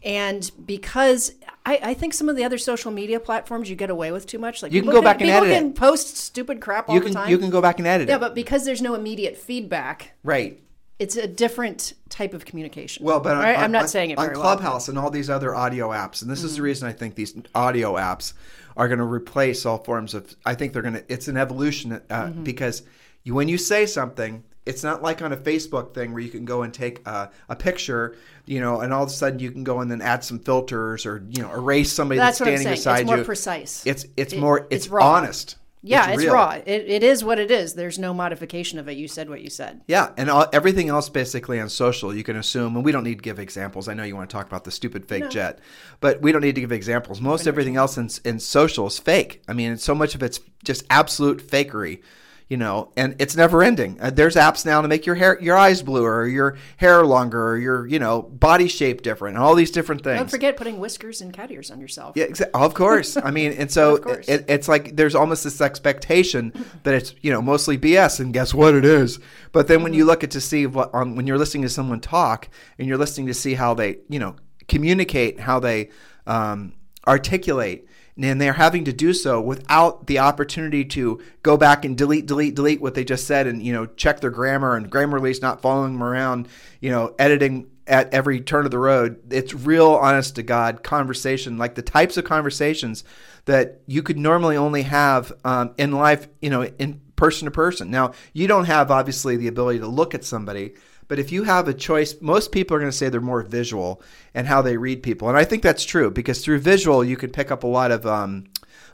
And 0.03 0.51
because 0.63 1.33
I, 1.65 1.79
I 1.81 1.93
think 1.95 2.13
some 2.13 2.29
of 2.29 2.35
the 2.35 2.43
other 2.43 2.59
social 2.59 2.91
media 2.91 3.19
platforms 3.19 3.69
you 3.71 3.75
get 3.75 3.89
away 3.89 4.11
with 4.11 4.27
too 4.27 4.37
much. 4.37 4.61
Like 4.61 4.71
You 4.71 4.81
can 4.81 4.89
people 4.91 5.01
go 5.01 5.03
back 5.03 5.19
and 5.21 5.29
people 5.29 5.45
edit 5.45 5.57
can 5.57 5.69
it. 5.69 5.75
post 5.75 6.17
stupid 6.17 6.61
crap 6.61 6.87
all 6.89 6.93
You 6.95 6.99
the 7.01 7.05
can 7.07 7.15
time. 7.15 7.29
you 7.31 7.39
can 7.39 7.49
go 7.49 7.59
back 7.61 7.79
and 7.79 7.87
edit 7.87 8.07
it. 8.07 8.11
yeah, 8.11 8.17
it. 8.17 8.19
but 8.19 8.35
because 8.35 8.65
there's 8.65 8.83
no 8.83 8.93
immediate 8.93 9.35
feedback, 9.35 10.11
right. 10.23 10.61
It's 10.99 11.15
a 11.17 11.27
different 11.27 11.93
type 12.09 12.33
of 12.33 12.45
communication. 12.45 13.05
Well, 13.05 13.19
but 13.19 13.35
on, 13.35 13.43
Right? 13.43 13.57
I'm 13.57 13.71
not 13.71 13.83
on- 13.83 13.87
saying 13.89 14.11
it 14.11 14.17
on 14.17 14.25
very 14.25 14.37
well. 14.37 14.45
Mm-hmm. 14.45 14.59
Clubhouse 14.61 14.87
and 14.87 14.97
all 14.97 15.09
these 15.09 15.29
other 15.29 15.53
audio 15.55 15.89
apps, 15.89 16.21
and 16.21 16.31
this 16.31 16.43
is 16.43 16.55
the 16.55 16.61
reason 16.61 16.87
I 16.87 16.93
think 16.93 17.15
these 17.15 17.35
audio 17.53 17.95
apps 17.95 18.33
are 18.77 18.87
going 18.87 18.99
to 18.99 19.05
replace 19.05 19.65
all 19.65 19.77
forms 19.83 20.13
of. 20.13 20.35
I 20.45 20.55
think 20.55 20.73
they're 20.73 20.81
going 20.81 20.95
to. 20.95 21.03
It's 21.11 21.27
an 21.27 21.37
evolution 21.37 21.91
uh, 21.93 21.99
Mm-hmm. 22.09 22.43
because 22.43 22.83
you, 23.23 23.33
when 23.33 23.47
you 23.49 23.57
say 23.57 23.85
something, 23.85 24.43
it's 24.65 24.83
not 24.83 25.01
like 25.03 25.21
on 25.21 25.31
a 25.31 25.37
Facebook 25.37 25.93
thing 25.93 26.11
where 26.13 26.21
you 26.23 26.29
can 26.29 26.43
go 26.45 26.63
and 26.63 26.73
take 26.73 27.05
a, 27.07 27.29
a 27.49 27.55
picture, 27.55 28.15
you 28.45 28.59
know, 28.59 28.79
and 28.81 28.91
all 28.93 29.03
of 29.03 29.09
a 29.09 29.11
sudden 29.13 29.39
you 29.39 29.51
can 29.51 29.63
go 29.63 29.79
and 29.81 29.91
then 29.91 30.01
add 30.01 30.23
some 30.23 30.39
filters 30.39 31.05
or 31.05 31.23
you 31.29 31.41
know 31.41 31.51
erase 31.51 31.91
somebody 31.91 32.17
that's, 32.19 32.39
That's 32.39 32.47
what 32.47 32.53
I'm 32.53 32.57
standing 32.59 32.77
beside 32.77 32.99
It's 33.01 33.07
more 33.07 33.17
you. 33.17 33.23
precise. 33.23 33.85
It's 33.85 34.05
it's 34.17 34.33
It- 34.33 34.39
more 34.39 34.65
it's 34.69 34.85
it's, 34.87 34.93
honest. 34.93 35.57
Yeah, 35.87 36.09
it's, 36.09 36.23
real. 36.23 36.33
raw. 36.33 36.51
It, 36.51 36.85
it 36.87 37.03
is 37.03 37.23
what 37.23 37.39
it 37.39 37.51
is. 37.51 37.75
There's 37.75 37.99
no 37.99 38.13
modification 38.13 38.79
of 38.79 38.89
it. 38.89 38.97
You 38.97 39.07
said 39.07 39.29
what 39.29 39.41
you 39.41 39.49
said. 39.49 39.81
Yeah, 39.87 40.11
and 40.17 40.29
all, 40.29 40.47
everything 40.51 40.89
else 40.89 41.09
basically 41.09 41.59
on 41.59 41.69
social, 41.69 42.13
you 42.13 42.23
can 42.23 42.35
assume, 42.35 42.75
and 42.75 42.83
we 42.83 42.91
don't 42.91 43.03
need 43.03 43.19
to 43.19 43.21
give 43.21 43.39
examples. 43.39 43.87
I 43.87 43.93
know 43.93 44.03
you 44.03 44.15
want 44.15 44.29
to 44.29 44.33
talk 44.33 44.47
about 44.47 44.63
the 44.63 44.71
stupid 44.71 45.07
fake 45.07 45.29
jet, 45.29 45.59
but 45.99 46.21
we 46.21 46.31
don't 46.31 46.41
need 46.41 46.55
to 46.55 46.61
give 46.61 46.71
examples. 46.71 47.21
Most 47.21 47.47
everything 47.47 47.75
else 47.75 47.97
in, 47.97 48.09
in 48.23 48.39
social 48.39 48.87
is 48.87 48.97
fake. 48.97 49.43
I 49.47 49.53
mean, 49.53 49.77
so 49.77 49.93
much 49.93 50.15
of 50.15 50.23
it's 50.23 50.39
just 50.63 50.83
absolute 50.89 51.45
fakery, 51.45 52.01
you 52.47 52.57
know, 52.57 52.91
and 52.95 53.15
it's 53.17 53.35
never 53.35 53.63
ending. 53.63 53.97
Uh, 53.99 54.11
there's 54.11 54.35
apps 54.35 54.65
now 54.65 54.81
to 54.81 54.87
make 54.87 55.05
your 55.05 55.15
hair, 55.15 55.37
your 55.41 55.57
eyes 55.57 55.81
bluer, 55.81 56.17
or 56.17 56.27
your 56.27 56.57
hair 56.77 57.03
longer, 57.05 57.47
or 57.53 57.57
your, 57.57 57.87
you 57.87 57.97
know, 57.97 58.21
body 58.21 58.67
shape 58.67 59.01
different, 59.01 59.35
and 59.35 59.43
all 59.43 59.55
these 59.55 59.71
different 59.71 60.03
things. 60.03 60.19
Don't 60.19 60.29
forget 60.29 60.55
putting 60.55 60.79
whiskers 60.79 61.21
and 61.21 61.33
cat 61.33 61.49
ears 61.49 61.71
on 61.71 61.79
yourself. 61.79 62.13
Yeah, 62.15 62.25
exa- 62.27 62.51
of 62.53 62.73
course. 62.75 63.17
I 63.17 63.31
mean, 63.31 63.51
and 63.53 63.71
so 63.71 63.95
it, 64.27 64.45
it's 64.47 64.67
like 64.67 64.95
there's 64.95 65.15
almost 65.15 65.43
this 65.43 65.59
expectation 65.59 66.53
that 66.83 66.93
it's 66.93 67.15
you 67.21 67.31
know 67.31 67.41
mostly 67.41 67.77
BS, 67.77 68.19
and 68.19 68.33
guess 68.33 68.53
what 68.53 68.75
it 68.75 68.85
is. 68.85 69.19
But 69.51 69.67
then 69.67 69.81
when 69.81 69.91
Mm-hmm. 69.93 69.99
you 69.99 70.05
look 70.05 70.23
at 70.23 70.31
to 70.31 70.41
see 70.41 70.67
what 70.67 70.93
when 70.93 71.25
you're 71.25 71.37
listening 71.39 71.63
to 71.63 71.69
someone 71.69 71.99
talk, 71.99 72.47
and 72.77 72.87
you're 72.87 72.97
listening 72.97 73.27
to 73.27 73.33
see 73.33 73.55
how 73.55 73.73
they 73.73 73.97
you 74.09 74.19
know 74.19 74.35
communicate, 74.67 75.39
how 75.39 75.59
they 75.59 75.89
um, 76.27 76.73
articulate, 77.07 77.87
and 78.17 78.39
they're 78.39 78.53
having 78.53 78.85
to 78.85 78.93
do 78.93 79.13
so 79.13 79.41
without 79.41 80.07
the 80.07 80.19
opportunity 80.19 80.85
to 80.85 81.21
go 81.43 81.57
back 81.57 81.83
and 81.83 81.97
delete, 81.97 82.25
delete, 82.25 82.55
delete 82.55 82.81
what 82.81 82.95
they 82.95 83.03
just 83.03 83.27
said, 83.27 83.47
and 83.47 83.61
you 83.61 83.73
know 83.73 83.85
check 83.85 84.21
their 84.21 84.29
grammar 84.29 84.75
and 84.75 84.89
Grammarly's 84.89 85.41
not 85.41 85.61
following 85.61 85.93
them 85.93 86.03
around, 86.03 86.47
you 86.79 86.89
know, 86.89 87.13
editing 87.19 87.67
at 87.87 88.13
every 88.13 88.41
turn 88.41 88.65
of 88.65 88.71
the 88.71 88.79
road. 88.79 89.19
It's 89.31 89.53
real, 89.53 89.91
honest 89.93 90.35
to 90.35 90.43
God 90.43 90.83
conversation, 90.83 91.57
like 91.57 91.75
the 91.75 91.81
types 91.81 92.17
of 92.17 92.25
conversations 92.25 93.03
that 93.45 93.81
you 93.85 94.01
could 94.01 94.17
normally 94.17 94.57
only 94.57 94.81
have 94.83 95.31
um, 95.43 95.73
in 95.77 95.91
life, 95.91 96.27
you 96.41 96.49
know, 96.49 96.63
in 96.63 97.01
person 97.15 97.45
to 97.45 97.51
person. 97.51 97.91
Now, 97.91 98.13
you 98.33 98.47
don't 98.47 98.65
have 98.65 98.91
obviously 98.91 99.37
the 99.37 99.47
ability 99.47 99.79
to 99.79 99.87
look 99.87 100.15
at 100.15 100.23
somebody, 100.23 100.73
but 101.07 101.19
if 101.19 101.31
you 101.31 101.43
have 101.43 101.67
a 101.67 101.73
choice, 101.73 102.15
most 102.21 102.51
people 102.51 102.75
are 102.75 102.79
going 102.79 102.91
to 102.91 102.97
say 102.97 103.09
they're 103.09 103.21
more 103.21 103.43
visual 103.43 104.01
and 104.33 104.47
how 104.47 104.61
they 104.61 104.77
read 104.77 105.03
people, 105.03 105.29
and 105.29 105.37
I 105.37 105.43
think 105.43 105.63
that's 105.63 105.83
true 105.83 106.11
because 106.11 106.43
through 106.43 106.59
visual 106.59 107.03
you 107.03 107.17
can 107.17 107.31
pick 107.31 107.51
up 107.51 107.63
a 107.63 107.67
lot 107.67 107.91
of. 107.91 108.05
Um, 108.05 108.45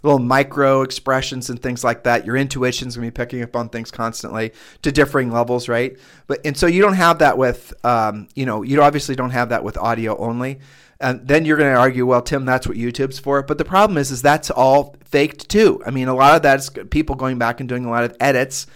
little 0.03 0.19
micro 0.19 0.81
expressions 0.81 1.51
and 1.51 1.61
things 1.61 1.83
like 1.83 2.03
that. 2.03 2.25
Your 2.25 2.35
intuition's 2.35 2.95
gonna 2.95 3.07
be 3.07 3.11
picking 3.11 3.43
up 3.43 3.55
on 3.55 3.69
things 3.69 3.91
constantly 3.91 4.51
to 4.81 4.91
differing 4.91 5.31
levels, 5.31 5.69
right? 5.69 5.95
But 6.25 6.39
and 6.43 6.57
so 6.57 6.65
you 6.65 6.81
don't 6.81 6.95
have 6.95 7.19
that 7.19 7.37
with, 7.37 7.73
um, 7.85 8.27
you 8.33 8.47
know, 8.47 8.63
you 8.63 8.81
obviously 8.81 9.15
don't 9.15 9.29
have 9.29 9.49
that 9.49 9.63
with 9.63 9.77
audio 9.77 10.17
only. 10.17 10.59
And 11.01 11.27
then 11.27 11.45
you're 11.45 11.57
going 11.57 11.73
to 11.73 11.79
argue, 11.79 12.05
well, 12.05 12.21
Tim, 12.21 12.45
that's 12.45 12.67
what 12.67 12.77
YouTube's 12.77 13.17
for. 13.17 13.41
But 13.41 13.57
the 13.57 13.65
problem 13.65 13.97
is, 13.97 14.11
is 14.11 14.21
that's 14.21 14.51
all 14.51 14.95
faked 15.03 15.49
too. 15.49 15.81
I 15.83 15.89
mean, 15.89 16.07
a 16.07 16.13
lot 16.13 16.35
of 16.35 16.43
that 16.43 16.59
is 16.59 16.69
people 16.91 17.15
going 17.15 17.39
back 17.39 17.59
and 17.59 17.67
doing 17.67 17.85
a 17.85 17.89
lot 17.89 18.03
of 18.03 18.15
edits. 18.19 18.67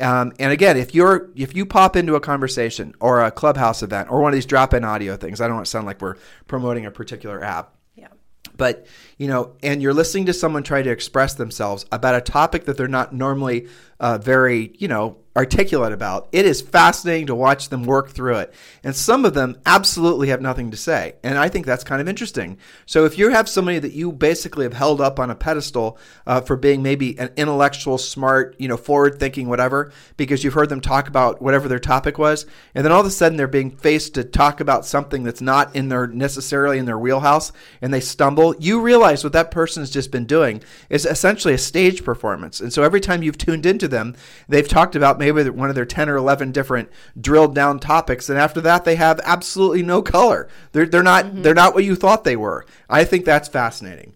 Um, 0.00 0.32
and 0.38 0.52
again, 0.52 0.76
if 0.76 0.94
you're 0.94 1.30
if 1.36 1.54
you 1.54 1.66
pop 1.66 1.96
into 1.96 2.14
a 2.14 2.20
conversation 2.20 2.94
or 3.00 3.22
a 3.22 3.30
clubhouse 3.30 3.82
event 3.82 4.10
or 4.10 4.20
one 4.20 4.32
of 4.32 4.34
these 4.34 4.46
drop-in 4.46 4.84
audio 4.84 5.16
things, 5.16 5.40
I 5.40 5.46
don't 5.46 5.56
want 5.56 5.66
to 5.66 5.70
sound 5.70 5.86
like 5.86 6.00
we're 6.00 6.16
promoting 6.46 6.86
a 6.86 6.90
particular 6.90 7.42
app. 7.42 7.74
Yeah. 7.94 8.08
But 8.56 8.86
you 9.18 9.28
know, 9.28 9.56
and 9.62 9.80
you're 9.82 9.94
listening 9.94 10.26
to 10.26 10.32
someone 10.32 10.62
try 10.62 10.82
to 10.82 10.90
express 10.90 11.34
themselves 11.34 11.86
about 11.92 12.14
a 12.14 12.20
topic 12.20 12.64
that 12.64 12.76
they're 12.76 12.88
not 12.88 13.14
normally 13.14 13.68
uh, 14.00 14.18
very, 14.18 14.74
you 14.78 14.88
know, 14.88 15.18
articulate 15.36 15.92
about. 15.92 16.28
It 16.30 16.46
is 16.46 16.60
fascinating 16.60 17.26
to 17.26 17.34
watch 17.34 17.68
them 17.68 17.84
work 17.84 18.10
through 18.10 18.36
it. 18.36 18.54
And 18.84 18.94
some 18.94 19.24
of 19.24 19.34
them 19.34 19.56
absolutely 19.66 20.28
have 20.28 20.40
nothing 20.40 20.70
to 20.70 20.76
say. 20.76 21.14
And 21.24 21.36
I 21.36 21.48
think 21.48 21.66
that's 21.66 21.82
kind 21.82 22.00
of 22.00 22.08
interesting. 22.08 22.58
So 22.86 23.04
if 23.04 23.18
you 23.18 23.30
have 23.30 23.48
somebody 23.48 23.80
that 23.80 23.92
you 23.92 24.12
basically 24.12 24.64
have 24.64 24.74
held 24.74 25.00
up 25.00 25.18
on 25.18 25.30
a 25.30 25.34
pedestal 25.34 25.98
uh, 26.26 26.40
for 26.40 26.56
being 26.56 26.82
maybe 26.82 27.18
an 27.18 27.30
intellectual, 27.36 27.98
smart, 27.98 28.54
you 28.58 28.68
know, 28.68 28.76
forward 28.76 29.18
thinking, 29.18 29.48
whatever, 29.48 29.92
because 30.16 30.44
you've 30.44 30.54
heard 30.54 30.68
them 30.68 30.80
talk 30.80 31.08
about 31.08 31.42
whatever 31.42 31.66
their 31.66 31.80
topic 31.80 32.16
was, 32.16 32.46
and 32.74 32.84
then 32.84 32.92
all 32.92 33.00
of 33.00 33.06
a 33.06 33.10
sudden 33.10 33.36
they're 33.36 33.48
being 33.48 33.70
faced 33.72 34.14
to 34.14 34.24
talk 34.24 34.60
about 34.60 34.86
something 34.86 35.24
that's 35.24 35.40
not 35.40 35.74
in 35.74 35.88
their 35.88 36.06
necessarily 36.06 36.78
in 36.78 36.86
their 36.86 36.98
wheelhouse 36.98 37.50
and 37.82 37.92
they 37.92 38.00
stumble, 38.00 38.54
you 38.58 38.80
realize 38.80 39.24
what 39.24 39.32
that 39.32 39.50
person 39.50 39.82
has 39.82 39.90
just 39.90 40.10
been 40.10 40.26
doing 40.26 40.62
is 40.88 41.04
essentially 41.04 41.54
a 41.54 41.58
stage 41.58 42.04
performance. 42.04 42.60
And 42.60 42.72
so 42.72 42.82
every 42.82 43.00
time 43.00 43.22
you've 43.22 43.38
tuned 43.38 43.66
into 43.66 43.88
them, 43.88 44.14
they've 44.48 44.68
talked 44.68 44.94
about 44.94 45.18
maybe 45.32 45.50
one 45.50 45.68
of 45.68 45.74
their 45.74 45.84
10 45.84 46.08
or 46.08 46.16
11 46.16 46.52
different 46.52 46.90
drilled 47.20 47.54
down 47.54 47.78
topics 47.78 48.28
and 48.28 48.38
after 48.38 48.60
that 48.60 48.84
they 48.84 48.96
have 48.96 49.20
absolutely 49.24 49.82
no 49.82 50.02
color 50.02 50.48
they're, 50.72 50.86
they're 50.86 51.02
not 51.02 51.24
mm-hmm. 51.24 51.42
they're 51.42 51.54
not 51.54 51.74
what 51.74 51.84
you 51.84 51.96
thought 51.96 52.24
they 52.24 52.36
were 52.36 52.64
i 52.88 53.04
think 53.04 53.24
that's 53.24 53.48
fascinating 53.48 54.14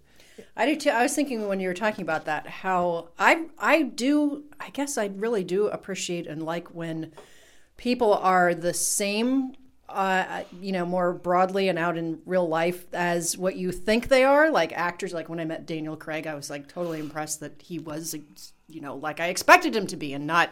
I 0.61 0.67
do 0.67 0.75
too. 0.75 0.91
I 0.91 1.05
was 1.05 1.15
thinking 1.15 1.47
when 1.47 1.61
you 1.61 1.69
were 1.69 1.75
talking 1.75 2.03
about 2.03 2.25
that, 2.25 2.49
how 2.49 3.11
I 3.17 3.45
I 3.61 3.83
do. 3.83 4.43
I 4.59 4.71
guess 4.71 4.99
I 4.99 5.07
really 5.07 5.45
do 5.45 5.69
appreciate 5.69 6.27
and 6.27 6.43
like 6.43 6.75
when 6.75 7.13
people 7.77 8.13
are 8.13 8.55
the 8.55 8.75
same 8.75 9.55
uh, 9.89 10.43
you 10.61 10.73
know, 10.73 10.85
more 10.85 11.15
broadly 11.15 11.69
and 11.69 11.79
out 11.79 11.97
in 11.97 12.21
real 12.27 12.47
life 12.47 12.93
as 12.93 13.39
what 13.39 13.57
you 13.57 13.73
think 13.73 14.09
they 14.09 14.23
are. 14.23 14.51
Like 14.51 14.73
actors, 14.73 15.15
like 15.15 15.29
when 15.29 15.41
I 15.41 15.45
met 15.45 15.67
Daniel 15.67 15.97
Craig, 15.97 16.27
I 16.27 16.35
was 16.35 16.51
like 16.51 16.69
totally 16.69 17.01
impressed 17.01 17.41
that 17.41 17.63
he 17.63 17.79
was, 17.79 18.15
you 18.69 18.81
know, 18.81 18.97
like 18.97 19.19
I 19.19 19.29
expected 19.29 19.75
him 19.75 19.87
to 19.87 19.97
be 19.97 20.13
and 20.13 20.27
not 20.27 20.51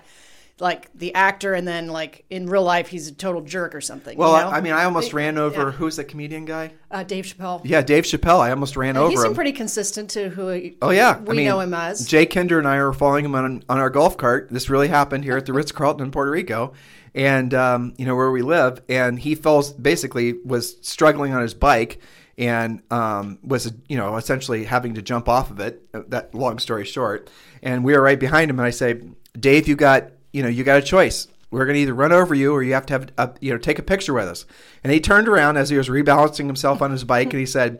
like 0.58 0.88
the 0.94 1.14
actor 1.14 1.52
and 1.52 1.68
then 1.68 1.88
like 1.88 2.24
in 2.30 2.46
real 2.46 2.62
life 2.62 2.88
he's 2.88 3.08
a 3.08 3.12
total 3.12 3.42
jerk 3.42 3.74
or 3.74 3.80
something. 3.80 4.16
Well, 4.16 4.36
you 4.36 4.44
know? 4.44 4.50
I 4.50 4.60
mean, 4.62 4.72
I 4.72 4.84
almost 4.84 5.12
ran 5.12 5.36
over 5.36 5.64
yeah. 5.64 5.70
who's 5.72 5.96
the 5.96 6.04
comedian 6.04 6.46
guy? 6.46 6.72
Uh, 6.90 7.02
Dave 7.02 7.26
Chappelle. 7.26 7.60
Yeah, 7.64 7.82
Dave 7.82 8.04
Chappelle. 8.04 8.40
I 8.40 8.50
almost 8.50 8.76
ran 8.76 8.96
over 8.96 9.10
he's 9.10 9.22
him. 9.22 9.34
pretty 9.34 9.52
consistent 9.52 10.10
to 10.10 10.30
who. 10.30 10.48
He, 10.48 10.76
oh 10.80 10.90
yeah, 10.90 11.18
we 11.18 11.30
I 11.30 11.32
mean, 11.34 11.46
know 11.46 11.60
him 11.60 11.74
as. 11.74 12.06
Jay 12.06 12.24
Kinder 12.24 12.58
and 12.58 12.66
I 12.66 12.76
are 12.76 12.92
following 12.94 13.24
him 13.24 13.34
on 13.34 13.64
on 13.68 13.78
our 13.78 13.90
golf 13.90 14.16
cart. 14.16 14.48
This 14.50 14.70
really 14.70 14.88
happened 14.88 15.24
here 15.24 15.36
at 15.36 15.44
the 15.44 15.52
Ritz 15.52 15.72
Carlton 15.72 16.06
in 16.06 16.10
Puerto 16.10 16.30
Rico, 16.30 16.72
and 17.14 17.52
um, 17.52 17.94
you 17.98 18.06
know 18.06 18.16
where 18.16 18.30
we 18.30 18.42
live. 18.42 18.80
And 18.88 19.18
he 19.18 19.34
fell 19.34 19.62
basically 19.80 20.32
was 20.32 20.78
struggling 20.80 21.34
on 21.34 21.42
his 21.42 21.52
bike 21.52 22.00
and 22.38 22.82
um, 22.90 23.38
was 23.42 23.72
you 23.88 23.96
know 23.96 24.16
essentially 24.16 24.64
having 24.64 24.94
to 24.94 25.02
jump 25.02 25.28
off 25.28 25.50
of 25.50 25.60
it. 25.60 25.82
Uh, 25.92 26.02
that 26.08 26.34
long 26.34 26.58
story 26.58 26.86
short, 26.86 27.28
and 27.62 27.84
we 27.84 27.92
were 27.92 28.00
right 28.00 28.18
behind 28.18 28.50
him. 28.50 28.58
And 28.58 28.66
I 28.66 28.70
say, 28.70 29.02
Dave, 29.38 29.68
you 29.68 29.76
got 29.76 30.10
you 30.36 30.42
know, 30.42 30.48
you 30.48 30.64
got 30.64 30.78
a 30.78 30.82
choice. 30.82 31.28
We're 31.50 31.64
going 31.64 31.76
to 31.76 31.80
either 31.80 31.94
run 31.94 32.12
over 32.12 32.34
you 32.34 32.52
or 32.52 32.62
you 32.62 32.74
have 32.74 32.84
to 32.86 32.92
have, 32.92 33.10
a, 33.16 33.32
you 33.40 33.52
know, 33.52 33.58
take 33.58 33.78
a 33.78 33.82
picture 33.82 34.12
with 34.12 34.28
us. 34.28 34.44
And 34.84 34.92
he 34.92 35.00
turned 35.00 35.28
around 35.28 35.56
as 35.56 35.70
he 35.70 35.78
was 35.78 35.88
rebalancing 35.88 36.46
himself 36.46 36.82
on 36.82 36.90
his 36.90 37.04
bike 37.04 37.32
and 37.32 37.40
he 37.40 37.46
said, 37.46 37.78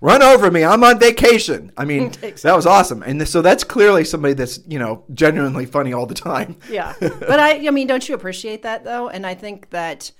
run 0.00 0.20
over 0.20 0.50
me. 0.50 0.64
I'm 0.64 0.82
on 0.82 0.98
vacation. 0.98 1.70
I 1.76 1.84
mean, 1.84 2.10
that 2.20 2.56
was 2.56 2.66
awesome. 2.66 3.04
And 3.04 3.26
so 3.28 3.40
that's 3.40 3.62
clearly 3.62 4.04
somebody 4.04 4.34
that's, 4.34 4.58
you 4.66 4.80
know, 4.80 5.04
genuinely 5.14 5.64
funny 5.64 5.92
all 5.92 6.06
the 6.06 6.14
time. 6.14 6.56
Yeah. 6.68 6.94
But 7.00 7.38
I, 7.38 7.66
I 7.66 7.70
mean, 7.70 7.86
don't 7.86 8.06
you 8.08 8.14
appreciate 8.16 8.62
that 8.62 8.82
though? 8.82 9.08
And 9.08 9.24
I 9.24 9.34
think 9.34 9.70
that, 9.70 10.10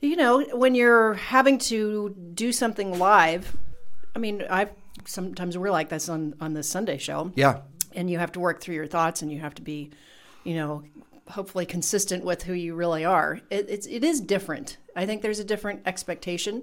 you 0.00 0.16
know, 0.16 0.42
when 0.56 0.74
you're 0.74 1.14
having 1.14 1.58
to 1.58 2.14
do 2.34 2.52
something 2.52 2.98
live, 2.98 3.54
I 4.14 4.18
mean, 4.18 4.44
I 4.48 4.70
sometimes 5.04 5.58
we're 5.58 5.70
like 5.70 5.90
this 5.90 6.08
on, 6.08 6.34
on 6.40 6.54
the 6.54 6.62
Sunday 6.62 6.96
show. 6.96 7.32
Yeah. 7.34 7.60
And 7.94 8.08
you 8.08 8.18
have 8.18 8.32
to 8.32 8.40
work 8.40 8.62
through 8.62 8.76
your 8.76 8.86
thoughts 8.86 9.22
and 9.22 9.30
you 9.30 9.40
have 9.40 9.54
to 9.56 9.62
be, 9.62 9.90
you 10.46 10.54
know, 10.54 10.84
hopefully 11.28 11.66
consistent 11.66 12.24
with 12.24 12.44
who 12.44 12.52
you 12.52 12.74
really 12.74 13.04
are. 13.04 13.40
It, 13.50 13.66
it's 13.68 13.86
it 13.86 14.04
is 14.04 14.20
different. 14.20 14.78
I 14.94 15.06
think 15.06 15.22
there's 15.22 15.40
a 15.40 15.44
different 15.44 15.82
expectation, 15.86 16.62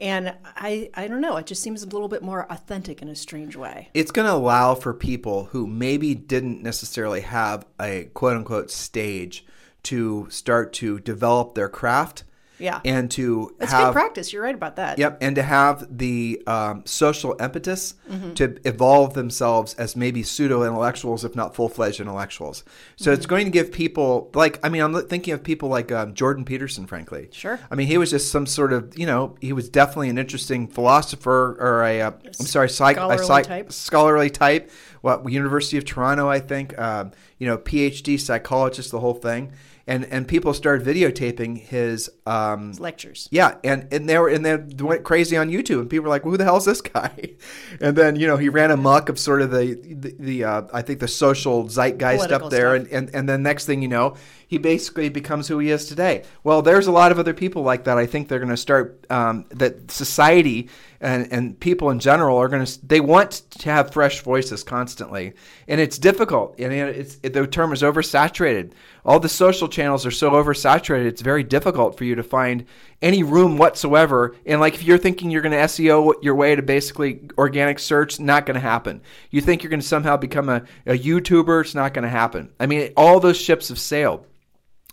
and 0.00 0.34
I 0.44 0.90
I 0.94 1.06
don't 1.06 1.20
know. 1.20 1.36
It 1.36 1.46
just 1.46 1.62
seems 1.62 1.82
a 1.82 1.88
little 1.88 2.08
bit 2.08 2.22
more 2.22 2.50
authentic 2.50 3.00
in 3.00 3.08
a 3.08 3.14
strange 3.14 3.56
way. 3.56 3.90
It's 3.94 4.10
going 4.10 4.26
to 4.26 4.34
allow 4.34 4.74
for 4.74 4.92
people 4.92 5.44
who 5.46 5.66
maybe 5.66 6.14
didn't 6.14 6.62
necessarily 6.62 7.20
have 7.20 7.64
a 7.80 8.10
quote 8.14 8.36
unquote 8.36 8.70
stage 8.70 9.46
to 9.84 10.26
start 10.30 10.72
to 10.74 10.98
develop 11.00 11.54
their 11.54 11.68
craft 11.68 12.24
yeah. 12.62 12.80
And 12.84 13.10
to 13.12 13.54
it's 13.60 13.72
have, 13.72 13.88
good 13.88 13.92
practice. 13.92 14.32
You're 14.32 14.42
right 14.42 14.54
about 14.54 14.76
that. 14.76 14.98
Yep. 14.98 15.18
And 15.20 15.36
to 15.36 15.42
have 15.42 15.98
the 15.98 16.42
um, 16.46 16.82
social 16.86 17.36
impetus 17.40 17.94
mm-hmm. 18.08 18.34
to 18.34 18.56
evolve 18.64 19.14
themselves 19.14 19.74
as 19.74 19.96
maybe 19.96 20.22
pseudo 20.22 20.62
intellectuals, 20.62 21.24
if 21.24 21.34
not 21.34 21.54
full 21.54 21.68
fledged 21.68 22.00
intellectuals. 22.00 22.64
So 22.96 23.10
mm-hmm. 23.10 23.18
it's 23.18 23.26
going 23.26 23.44
to 23.46 23.50
give 23.50 23.72
people, 23.72 24.30
like, 24.34 24.64
I 24.64 24.68
mean, 24.68 24.82
I'm 24.82 24.94
thinking 25.08 25.34
of 25.34 25.42
people 25.42 25.68
like 25.68 25.90
um, 25.90 26.14
Jordan 26.14 26.44
Peterson, 26.44 26.86
frankly. 26.86 27.28
Sure. 27.32 27.58
I 27.70 27.74
mean, 27.74 27.88
he 27.88 27.98
was 27.98 28.10
just 28.10 28.30
some 28.30 28.46
sort 28.46 28.72
of, 28.72 28.96
you 28.96 29.06
know, 29.06 29.36
he 29.40 29.52
was 29.52 29.68
definitely 29.68 30.08
an 30.08 30.18
interesting 30.18 30.68
philosopher 30.68 31.56
or 31.58 31.82
a, 31.84 32.00
uh, 32.00 32.10
I'm 32.24 32.46
sorry, 32.46 32.68
psych, 32.68 32.96
scholarly, 32.96 33.26
psych, 33.26 33.46
type. 33.46 33.72
scholarly 33.72 34.30
type. 34.30 34.70
What, 35.00 35.28
University 35.28 35.78
of 35.78 35.84
Toronto, 35.84 36.28
I 36.28 36.38
think. 36.38 36.78
Um, 36.78 37.10
you 37.38 37.48
know, 37.48 37.58
PhD 37.58 38.20
psychologist, 38.20 38.92
the 38.92 39.00
whole 39.00 39.14
thing 39.14 39.52
and 39.86 40.04
and 40.06 40.28
people 40.28 40.54
started 40.54 40.86
videotaping 40.86 41.58
his, 41.58 42.10
um, 42.26 42.68
his 42.68 42.80
lectures. 42.80 43.28
Yeah, 43.30 43.56
and 43.64 43.92
and 43.92 44.08
they 44.08 44.18
were 44.18 44.28
and 44.28 44.44
then 44.44 44.70
went 44.78 45.04
crazy 45.04 45.36
on 45.36 45.50
YouTube, 45.50 45.80
and 45.80 45.90
people 45.90 46.04
were 46.04 46.10
like, 46.10 46.22
"Who 46.22 46.36
the 46.36 46.44
hell 46.44 46.56
is 46.56 46.64
this 46.64 46.80
guy?" 46.80 47.34
And 47.80 47.96
then 47.96 48.16
you 48.16 48.26
know 48.26 48.36
he 48.36 48.48
ran 48.48 48.70
amok 48.70 49.08
of 49.08 49.18
sort 49.18 49.42
of 49.42 49.50
the 49.50 49.74
the, 49.74 50.14
the 50.18 50.44
uh, 50.44 50.62
I 50.72 50.82
think 50.82 51.00
the 51.00 51.08
social 51.08 51.64
zeitgeist 51.68 52.16
Political 52.18 52.46
up 52.46 52.50
there, 52.50 52.76
stuff. 52.76 52.92
and, 52.92 53.06
and 53.06 53.14
and 53.14 53.28
then 53.28 53.42
next 53.42 53.66
thing 53.66 53.82
you 53.82 53.88
know, 53.88 54.16
he 54.52 54.58
basically 54.58 55.08
becomes 55.08 55.48
who 55.48 55.58
he 55.60 55.70
is 55.70 55.86
today. 55.86 56.24
Well, 56.44 56.60
there's 56.60 56.86
a 56.86 56.92
lot 56.92 57.10
of 57.10 57.18
other 57.18 57.32
people 57.32 57.62
like 57.62 57.84
that. 57.84 57.96
I 57.96 58.04
think 58.04 58.28
they're 58.28 58.38
going 58.38 58.50
to 58.50 58.56
start 58.58 59.06
um, 59.08 59.46
that 59.48 59.90
society 59.90 60.68
and, 61.00 61.32
and 61.32 61.58
people 61.58 61.88
in 61.88 61.98
general 61.98 62.36
are 62.36 62.48
going 62.48 62.62
to 62.62 62.86
they 62.86 63.00
want 63.00 63.30
to 63.30 63.70
have 63.70 63.94
fresh 63.94 64.20
voices 64.20 64.62
constantly. 64.62 65.32
And 65.68 65.80
it's 65.80 65.96
difficult. 65.96 66.56
And 66.58 66.70
it's 66.70 67.18
it, 67.22 67.32
the 67.32 67.46
term 67.46 67.72
is 67.72 67.80
oversaturated. 67.80 68.72
All 69.06 69.18
the 69.18 69.30
social 69.30 69.68
channels 69.68 70.04
are 70.04 70.10
so 70.10 70.32
oversaturated 70.32 71.06
it's 71.06 71.22
very 71.22 71.42
difficult 71.42 71.96
for 71.96 72.04
you 72.04 72.14
to 72.14 72.22
find 72.22 72.66
any 73.00 73.22
room 73.22 73.56
whatsoever. 73.56 74.36
And 74.44 74.60
like 74.60 74.74
if 74.74 74.82
you're 74.82 74.98
thinking 74.98 75.30
you're 75.30 75.40
going 75.40 75.52
to 75.52 75.58
seo 75.58 76.12
your 76.22 76.34
way 76.34 76.54
to 76.54 76.62
basically 76.62 77.22
organic 77.38 77.78
search 77.78 78.20
not 78.20 78.44
going 78.44 78.56
to 78.56 78.60
happen. 78.60 79.00
You 79.30 79.40
think 79.40 79.62
you're 79.62 79.70
going 79.70 79.80
to 79.80 79.86
somehow 79.86 80.18
become 80.18 80.50
a, 80.50 80.62
a 80.84 80.92
youtuber 80.92 81.62
it's 81.62 81.74
not 81.74 81.94
going 81.94 82.04
to 82.04 82.10
happen. 82.10 82.52
I 82.60 82.66
mean 82.66 82.92
all 82.98 83.18
those 83.18 83.40
ships 83.40 83.70
have 83.70 83.78
sailed 83.78 84.26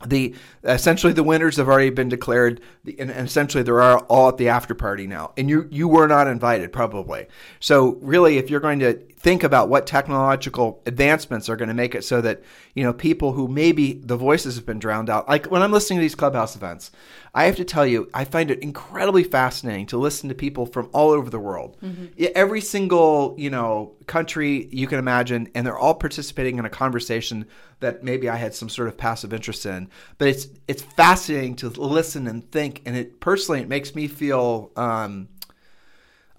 the 0.05 0.33
essentially 0.63 1.11
the 1.11 1.23
winners 1.23 1.57
have 1.57 1.67
already 1.67 1.89
been 1.89 2.07
declared 2.07 2.61
and, 2.97 3.11
essentially 3.11 3.63
they're 3.63 3.81
all 3.81 4.29
at 4.29 4.37
the 4.37 4.47
after 4.47 4.73
party 4.73 5.07
now. 5.07 5.33
And 5.37 5.49
you 5.49 5.67
you 5.69 5.87
were 5.87 6.07
not 6.07 6.27
invited 6.27 6.71
probably. 6.71 7.27
So 7.59 7.97
really 8.01 8.37
if 8.37 8.49
you're 8.49 8.61
going 8.61 8.79
to 8.79 8.97
think 9.19 9.43
about 9.43 9.67
what 9.67 9.85
technological 9.85 10.81
advancements 10.85 11.49
are 11.49 11.57
going 11.57 11.67
to 11.67 11.75
make 11.75 11.93
it 11.93 12.03
so 12.05 12.21
that 12.21 12.41
you 12.73 12.83
know 12.83 12.93
people 12.93 13.33
who 13.33 13.47
maybe 13.47 13.93
the 13.93 14.15
voices 14.15 14.55
have 14.55 14.65
been 14.65 14.79
drowned 14.79 15.09
out 15.09 15.27
like 15.27 15.45
when 15.47 15.61
i'm 15.61 15.71
listening 15.71 15.99
to 15.99 16.01
these 16.01 16.15
clubhouse 16.15 16.55
events 16.55 16.89
i 17.35 17.43
have 17.43 17.57
to 17.57 17.65
tell 17.65 17.85
you 17.85 18.09
i 18.13 18.23
find 18.23 18.49
it 18.49 18.59
incredibly 18.59 19.23
fascinating 19.23 19.85
to 19.85 19.97
listen 19.97 20.29
to 20.29 20.35
people 20.35 20.65
from 20.65 20.89
all 20.93 21.11
over 21.11 21.29
the 21.29 21.39
world 21.39 21.77
mm-hmm. 21.83 22.05
every 22.33 22.61
single 22.61 23.35
you 23.37 23.49
know 23.49 23.91
country 24.07 24.69
you 24.71 24.87
can 24.87 24.99
imagine 24.99 25.49
and 25.53 25.67
they're 25.67 25.77
all 25.77 25.95
participating 25.95 26.57
in 26.57 26.63
a 26.63 26.69
conversation 26.69 27.45
that 27.81 28.03
maybe 28.03 28.29
i 28.29 28.37
had 28.37 28.53
some 28.53 28.69
sort 28.69 28.87
of 28.87 28.97
passive 28.97 29.33
interest 29.33 29.65
in 29.65 29.89
but 30.17 30.29
it's 30.29 30.47
it's 30.69 30.81
fascinating 30.81 31.55
to 31.55 31.67
listen 31.67 32.25
and 32.25 32.49
think 32.51 32.81
and 32.85 32.95
it 32.95 33.19
personally 33.19 33.59
it 33.59 33.67
makes 33.67 33.93
me 33.93 34.07
feel 34.07 34.71
um, 34.77 35.27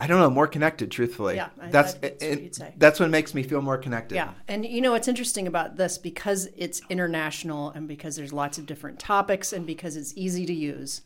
I 0.01 0.07
don't 0.07 0.19
know, 0.19 0.31
more 0.31 0.47
connected, 0.47 0.91
truthfully. 0.91 1.37
Yeah, 1.37 1.51
I, 1.61 1.69
that's 1.69 1.95
that's, 1.95 2.25
it, 2.25 2.57
what 2.59 2.73
that's 2.79 2.99
what 2.99 3.11
makes 3.11 3.35
me 3.35 3.43
feel 3.43 3.61
more 3.61 3.77
connected. 3.77 4.15
Yeah, 4.15 4.33
and 4.49 4.65
you 4.65 4.81
know 4.81 4.93
what's 4.93 5.09
interesting 5.09 5.47
about 5.47 5.77
this 5.77 5.99
because 5.99 6.49
it's 6.57 6.81
international 6.89 7.71
and 7.71 7.87
because 7.87 8.17
there's 8.17 8.33
lots 8.33 8.57
of 8.59 8.65
different 8.67 8.99
topics 8.99 9.53
and 9.53 9.67
because 9.67 9.97
it's 9.97 10.13
easy 10.17 10.47
to 10.47 10.55
use. 10.55 11.03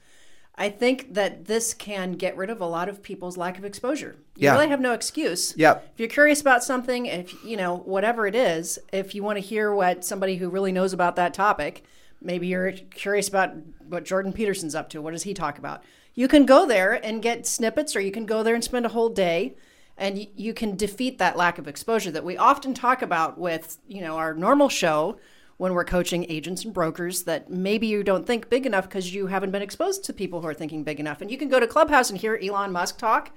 I 0.57 0.69
think 0.69 1.15
that 1.15 1.47
this 1.47 1.75
can 1.75 2.13
get 2.13 2.37
rid 2.37 2.49
of 2.49 2.61
a 2.61 2.67
lot 2.67 2.89
of 2.89 3.03
people's 3.03 3.37
lack 3.37 3.59
of 3.59 3.65
exposure 3.65 4.15
You 4.37 4.45
Yeah. 4.45 4.53
really 4.55 4.69
have 4.69 4.81
no 4.81 4.93
excuse. 4.93 5.53
Yeah. 5.57 5.79
If 5.79 5.99
you're 5.99 6.09
curious 6.09 6.41
about 6.41 6.63
something, 6.63 7.07
if 7.07 7.35
you 7.45 7.57
know 7.57 7.79
whatever 7.79 8.29
it 8.29 8.37
is, 8.37 8.79
if 8.93 9.17
you 9.17 9.25
want 9.25 9.37
to 9.37 9.41
hear 9.41 9.75
what 9.75 10.05
somebody 10.05 10.37
who 10.37 10.49
really 10.49 10.71
knows 10.71 10.93
about 10.93 11.17
that 11.17 11.35
topic, 11.35 11.83
maybe 12.25 12.47
you're 12.47 12.73
curious 12.73 13.29
about 13.29 13.55
what 13.89 14.05
Jordan 14.05 14.33
Peterson's 14.33 14.75
up 14.75 14.89
to. 14.91 15.03
What 15.03 15.13
does 15.13 15.23
he 15.25 15.35
talk 15.35 15.59
about? 15.59 15.83
You 16.15 16.29
can 16.29 16.47
go 16.47 16.67
there 16.67 16.93
and 17.05 17.23
get 17.23 17.47
snippets, 17.47 17.95
or 17.95 18.01
you 18.01 18.13
can 18.13 18.27
go 18.27 18.43
there 18.43 18.55
and 18.55 18.65
spend 18.65 18.87
a 18.87 18.91
whole 18.91 19.09
day, 19.09 19.57
and 19.97 20.27
you 20.37 20.55
can 20.55 20.77
defeat 20.77 21.19
that 21.19 21.37
lack 21.37 21.59
of 21.59 21.69
exposure 21.69 22.11
that 22.11 22.25
we 22.25 22.37
often 22.37 22.75
talk 22.75 23.03
about 23.03 23.39
with 23.39 23.79
you 23.87 24.01
know 24.01 24.17
our 24.17 24.35
normal 24.35 24.69
show 24.69 25.19
when 25.57 25.73
we're 25.73 25.85
coaching 25.85 26.27
agents 26.29 26.65
and 26.65 26.75
brokers 26.75 27.25
that 27.25 27.49
maybe 27.49 27.87
you 27.87 28.03
don't 28.03 28.27
think 28.27 28.51
big 28.51 28.67
enough 28.67 28.89
because 28.89 29.15
you 29.15 29.29
haven't 29.29 29.53
been 29.53 29.63
exposed 29.63 30.05
to 30.05 30.13
people 30.13 30.41
who 30.41 30.49
are 30.49 30.55
thinking 30.55 30.83
big 30.83 30.99
enough. 30.99 31.21
And 31.21 31.31
you 31.31 31.39
can 31.39 31.49
go 31.49 31.61
to 31.61 31.67
Clubhouse 31.67 32.11
and 32.11 32.19
hear 32.19 32.39
Elon 32.43 32.73
Musk 32.73 32.99
talk. 32.99 33.31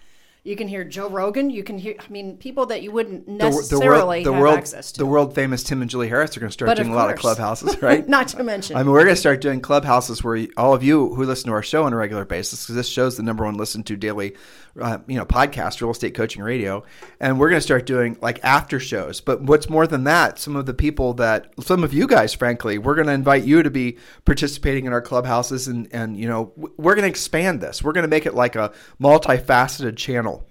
You 0.48 0.56
can 0.56 0.70
hear 0.70 0.86
Joe 0.86 1.10
Rogan. 1.10 1.50
You 1.50 1.62
can 1.62 1.78
hear, 1.78 1.96
I 2.00 2.10
mean, 2.10 2.38
people 2.38 2.68
that 2.68 2.82
you 2.82 2.90
wouldn't 2.90 3.28
necessarily 3.28 4.24
the 4.24 4.32
world, 4.32 4.32
the 4.32 4.32
have 4.32 4.42
world, 4.42 4.58
access 4.58 4.94
to. 4.94 5.00
the 5.00 5.06
world 5.06 5.36
famous 5.36 5.62
Tim 5.62 5.82
and 5.82 5.92
Julie 5.92 6.08
Harris 6.08 6.38
are 6.38 6.40
going 6.40 6.48
to 6.48 6.54
start 6.54 6.78
doing 6.78 6.90
a 6.90 6.96
lot 6.96 7.10
of 7.10 7.20
clubhouses, 7.20 7.82
right? 7.82 8.08
Not 8.08 8.30
to 8.30 8.44
mention. 8.44 8.78
I 8.78 8.84
mean, 8.84 8.94
we're 8.94 9.04
going 9.04 9.14
to 9.14 9.20
start 9.20 9.42
doing 9.42 9.60
clubhouses 9.60 10.24
where 10.24 10.48
all 10.56 10.74
of 10.74 10.84
you 10.84 11.14
who 11.16 11.26
listen 11.26 11.48
to 11.48 11.54
our 11.54 11.62
show 11.62 11.84
on 11.84 11.92
a 11.92 11.98
regular 11.98 12.24
basis, 12.24 12.64
because 12.64 12.76
this 12.76 12.88
show's 12.88 13.18
the 13.18 13.24
number 13.24 13.44
one 13.44 13.56
listened 13.56 13.88
to 13.88 13.98
daily, 13.98 14.38
uh, 14.80 15.00
you 15.08 15.18
know, 15.18 15.26
podcast, 15.26 15.82
real 15.82 15.92
estate 15.92 16.14
coaching 16.14 16.42
radio, 16.42 16.84
and 17.20 17.40
we're 17.40 17.50
going 17.50 17.58
to 17.58 17.64
start 17.64 17.86
doing 17.86 18.18
like 18.22 18.40
after 18.44 18.80
shows. 18.80 19.22
But 19.22 19.42
what's 19.42 19.70
more 19.70 19.88
than 19.88 20.04
that, 20.06 20.40
some 20.40 20.56
of 20.56 20.66
the 20.66 20.74
people 20.74 21.14
that, 21.16 21.54
some 21.62 21.84
of 21.84 21.94
you 21.94 22.08
guys, 22.08 22.34
frankly, 22.34 22.78
we're 22.78 22.96
going 22.96 23.08
to 23.08 23.14
invite 23.14 23.44
you 23.44 23.64
to 23.64 23.70
be 23.70 23.98
participating 24.26 24.86
in 24.86 24.94
our 24.94 25.02
clubhouses, 25.02 25.68
and 25.68 25.88
and 25.94 26.18
you 26.18 26.28
know, 26.28 26.54
we're 26.56 26.96
going 26.96 27.04
to 27.04 27.10
expand 27.10 27.62
this. 27.62 27.84
We're 27.84 27.94
going 27.94 28.04
to 28.04 28.10
make 28.10 28.26
it 28.26 28.34
like 28.34 28.56
a 28.56 28.74
multifaceted 29.02 29.98
channel. 29.98 30.48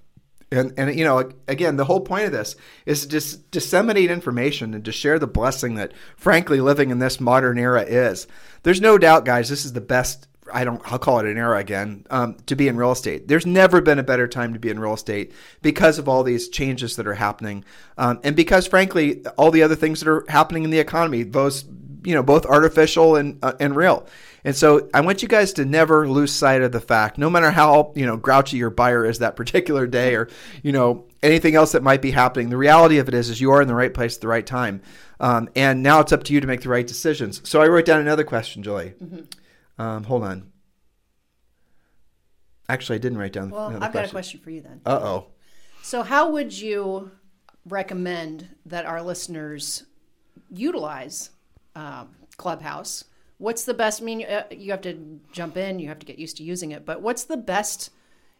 And, 0.52 0.74
and 0.76 0.96
you 0.96 1.04
know 1.04 1.32
again 1.48 1.74
the 1.74 1.84
whole 1.84 2.00
point 2.00 2.26
of 2.26 2.30
this 2.30 2.54
is 2.86 3.02
to 3.02 3.08
just 3.08 3.50
disseminate 3.50 4.12
information 4.12 4.74
and 4.74 4.84
to 4.84 4.92
share 4.92 5.18
the 5.18 5.26
blessing 5.26 5.74
that 5.74 5.92
frankly 6.16 6.60
living 6.60 6.90
in 6.90 7.00
this 7.00 7.18
modern 7.18 7.58
era 7.58 7.82
is 7.82 8.28
there's 8.62 8.80
no 8.80 8.96
doubt 8.96 9.24
guys 9.24 9.48
this 9.48 9.64
is 9.64 9.72
the 9.72 9.80
best 9.80 10.28
i 10.52 10.64
don't 10.64 10.80
i'll 10.90 10.98
call 10.98 11.18
it 11.18 11.26
an 11.26 11.36
era 11.36 11.58
again 11.58 12.06
um, 12.10 12.34
to 12.46 12.54
be 12.54 12.68
in 12.68 12.76
real 12.76 12.92
estate 12.92 13.28
there's 13.28 13.46
never 13.46 13.80
been 13.80 13.98
a 13.98 14.02
better 14.02 14.28
time 14.28 14.52
to 14.52 14.58
be 14.58 14.70
in 14.70 14.78
real 14.78 14.94
estate 14.94 15.32
because 15.62 15.98
of 15.98 16.08
all 16.08 16.22
these 16.22 16.48
changes 16.48 16.96
that 16.96 17.06
are 17.06 17.14
happening 17.14 17.64
um, 17.98 18.20
and 18.24 18.36
because 18.36 18.66
frankly 18.66 19.24
all 19.36 19.50
the 19.50 19.62
other 19.62 19.76
things 19.76 20.00
that 20.00 20.08
are 20.08 20.24
happening 20.28 20.64
in 20.64 20.70
the 20.70 20.78
economy 20.78 21.22
those 21.22 21.64
you 22.04 22.14
know 22.14 22.22
both 22.22 22.46
artificial 22.46 23.16
and 23.16 23.38
uh, 23.42 23.54
and 23.60 23.76
real 23.76 24.06
and 24.46 24.54
so 24.54 24.88
I 24.94 25.00
want 25.00 25.22
you 25.22 25.28
guys 25.28 25.54
to 25.54 25.64
never 25.64 26.08
lose 26.08 26.32
sight 26.32 26.62
of 26.62 26.70
the 26.70 26.80
fact, 26.80 27.18
no 27.18 27.28
matter 27.28 27.50
how 27.50 27.92
you 27.96 28.06
know 28.06 28.16
grouchy 28.16 28.58
your 28.58 28.70
buyer 28.70 29.04
is 29.04 29.18
that 29.18 29.34
particular 29.36 29.88
day, 29.88 30.14
or 30.14 30.28
you 30.62 30.70
know 30.70 31.04
anything 31.20 31.56
else 31.56 31.72
that 31.72 31.82
might 31.82 32.00
be 32.00 32.12
happening. 32.12 32.48
The 32.48 32.56
reality 32.56 32.98
of 32.98 33.08
it 33.08 33.14
is, 33.14 33.28
is 33.28 33.40
you 33.40 33.50
are 33.50 33.60
in 33.60 33.66
the 33.66 33.74
right 33.74 33.92
place 33.92 34.14
at 34.14 34.20
the 34.20 34.28
right 34.28 34.46
time, 34.46 34.82
um, 35.18 35.48
and 35.56 35.82
now 35.82 35.98
it's 35.98 36.12
up 36.12 36.22
to 36.24 36.32
you 36.32 36.40
to 36.40 36.46
make 36.46 36.60
the 36.60 36.68
right 36.68 36.86
decisions. 36.86 37.42
So 37.42 37.60
I 37.60 37.66
wrote 37.66 37.86
down 37.86 38.00
another 38.00 38.22
question, 38.22 38.62
Julie. 38.62 38.94
Um, 39.78 40.04
hold 40.04 40.24
on. 40.24 40.52
Actually, 42.68 42.96
I 42.96 42.98
didn't 42.98 43.18
write 43.18 43.32
down. 43.32 43.50
well, 43.50 43.76
I've 43.80 43.92
got 43.92 44.06
a 44.06 44.08
question 44.08 44.40
for 44.40 44.50
you 44.50 44.60
then. 44.60 44.80
Uh 44.84 45.00
oh. 45.02 45.26
So, 45.82 46.02
how 46.02 46.30
would 46.30 46.52
you 46.52 47.12
recommend 47.64 48.48
that 48.66 48.86
our 48.86 49.02
listeners 49.02 49.84
utilize 50.50 51.30
um, 51.74 52.08
Clubhouse? 52.36 53.04
What's 53.38 53.64
the 53.64 53.74
best? 53.74 54.02
I 54.02 54.04
mean, 54.04 54.24
uh, 54.24 54.44
you 54.50 54.70
have 54.72 54.80
to 54.82 55.20
jump 55.32 55.56
in, 55.56 55.78
you 55.78 55.88
have 55.88 55.98
to 56.00 56.06
get 56.06 56.18
used 56.18 56.38
to 56.38 56.42
using 56.42 56.72
it, 56.72 56.84
but 56.84 57.02
what's 57.02 57.24
the 57.24 57.36
best 57.36 57.90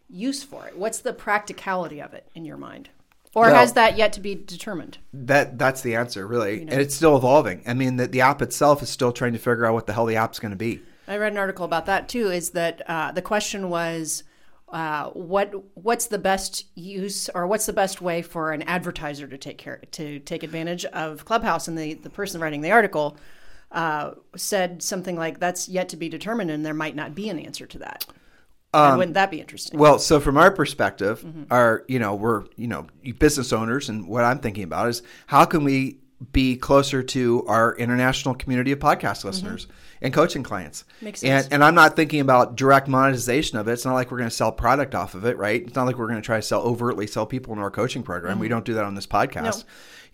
use 0.09 0.43
for 0.43 0.67
it? 0.67 0.77
What's 0.77 0.99
the 0.99 1.13
practicality 1.13 2.01
of 2.01 2.15
it 2.15 2.29
in 2.35 2.45
your 2.45 2.57
mind? 2.57 2.89
Or 3.35 3.43
Well- 3.43 3.55
has 3.55 3.75
that 3.75 3.97
yet 3.99 4.13
to 4.15 4.21
be 4.21 4.35
determined? 4.35 4.99
That 5.13 5.59
that's 5.59 5.83
the 5.83 5.95
answer, 5.95 6.27
really, 6.27 6.63
and 6.63 6.73
it's 6.73 6.95
still 6.95 7.17
evolving. 7.17 7.63
I 7.67 7.75
mean, 7.75 7.97
the, 7.97 8.07
the 8.09 8.23
app 8.23 8.41
itself 8.43 8.83
is 8.83 8.89
still 8.89 9.13
trying 9.13 9.35
to 9.35 9.39
figure 9.39 9.67
out 9.67 9.75
what 9.75 9.87
the 9.87 9.93
hell 9.93 10.07
the 10.07 10.17
app's 10.17 10.39
going 10.41 10.51
to 10.51 10.57
be. 10.57 10.81
I 11.09 11.17
read 11.17 11.33
an 11.33 11.39
article 11.39 11.65
about 11.65 11.87
that 11.87 12.09
too. 12.09 12.31
Is 12.31 12.51
that 12.51 12.83
uh, 12.89 13.13
the 13.13 13.23
question 13.23 13.69
was, 13.71 14.25
uh, 14.69 15.11
what 15.11 15.53
what's 15.75 16.07
the 16.07 16.19
best 16.19 16.67
use 16.75 17.29
or 17.35 17.47
what's 17.47 17.67
the 17.67 17.73
best 17.73 18.01
way 18.01 18.23
for 18.23 18.53
an 18.53 18.63
advertiser 18.63 19.27
to 19.29 19.39
take 19.39 19.59
care 19.59 19.81
to 19.93 20.19
take 20.21 20.43
advantage 20.43 20.85
of 20.87 21.25
Clubhouse? 21.25 21.69
And 21.69 21.79
the 21.79 21.95
the 21.95 22.11
person 22.11 22.41
writing 22.41 22.63
the 22.63 22.73
article 22.73 23.17
uh, 23.73 24.13
said 24.37 24.83
something 24.83 25.17
like, 25.17 25.39
"That's 25.39 25.69
yet 25.69 25.89
to 25.91 25.97
be 25.97 26.09
determined, 26.09 26.51
and 26.51 26.67
there 26.67 26.75
might 26.75 26.97
not 26.97 27.15
be 27.15 27.29
an 27.29 27.39
answer 27.39 27.67
to 27.67 27.79
that." 27.79 28.07
and 28.75 28.99
wouldn't 28.99 29.15
that 29.15 29.31
be 29.31 29.41
interesting? 29.41 29.79
Well, 29.79 29.99
so 29.99 30.21
from 30.21 30.37
our 30.37 30.51
perspective, 30.51 31.25
our 31.51 31.85
you 31.89 31.99
know 31.99 32.15
we're 32.15 32.45
you 32.57 32.67
know 32.67 32.87
business 33.19 33.53
owners, 33.53 33.89
and 33.89 34.07
what 34.09 34.25
I'm 34.25 34.39
thinking 34.39 34.65
about 34.65 34.89
is 34.89 35.03
how 35.27 35.45
can 35.45 35.65
we 35.65 35.99
be 36.33 36.57
closer 36.57 37.03
to 37.03 37.45
our 37.47 37.77
international 37.77 38.35
community 38.35 38.73
of 38.73 38.79
podcast 38.79 39.19
mm-hmm. 39.19 39.29
listeners 39.29 39.67
and 40.01 40.13
coaching 40.13 40.43
clients. 40.43 40.85
Makes 41.01 41.23
And, 41.23 41.43
sense. 41.43 41.53
and 41.53 41.65
I'm 41.65 41.75
not 41.75 41.97
thinking 41.97 42.21
about 42.21 42.57
direct 42.57 42.89
monetization 42.89 43.59
of 43.59 43.69
it. 43.69 43.73
It's 43.73 43.85
not 43.85 43.95
like 43.95 44.11
we're 44.11 44.19
going 44.19 44.31
to 44.31 44.35
sell 44.35 44.53
product 44.53 44.95
off 44.95 45.15
of 45.15 45.25
it, 45.25 45.37
right? 45.37 45.63
It's 45.63 45.75
not 45.75 45.87
like 45.87 45.99
we're 45.99 46.09
going 46.09 46.21
to 46.21 46.25
try 46.25 46.37
to 46.37 46.43
sell 46.43 46.63
overtly 46.63 47.07
sell 47.07 47.27
people 47.27 47.53
in 47.53 47.59
our 47.59 47.71
coaching 47.71 48.03
program. 48.03 48.39
We 48.39 48.47
mm-hmm. 48.47 48.55
don't 48.55 48.65
do 48.65 48.75
that 48.75 48.85
on 48.85 48.95
this 48.95 49.07
podcast. 49.07 49.65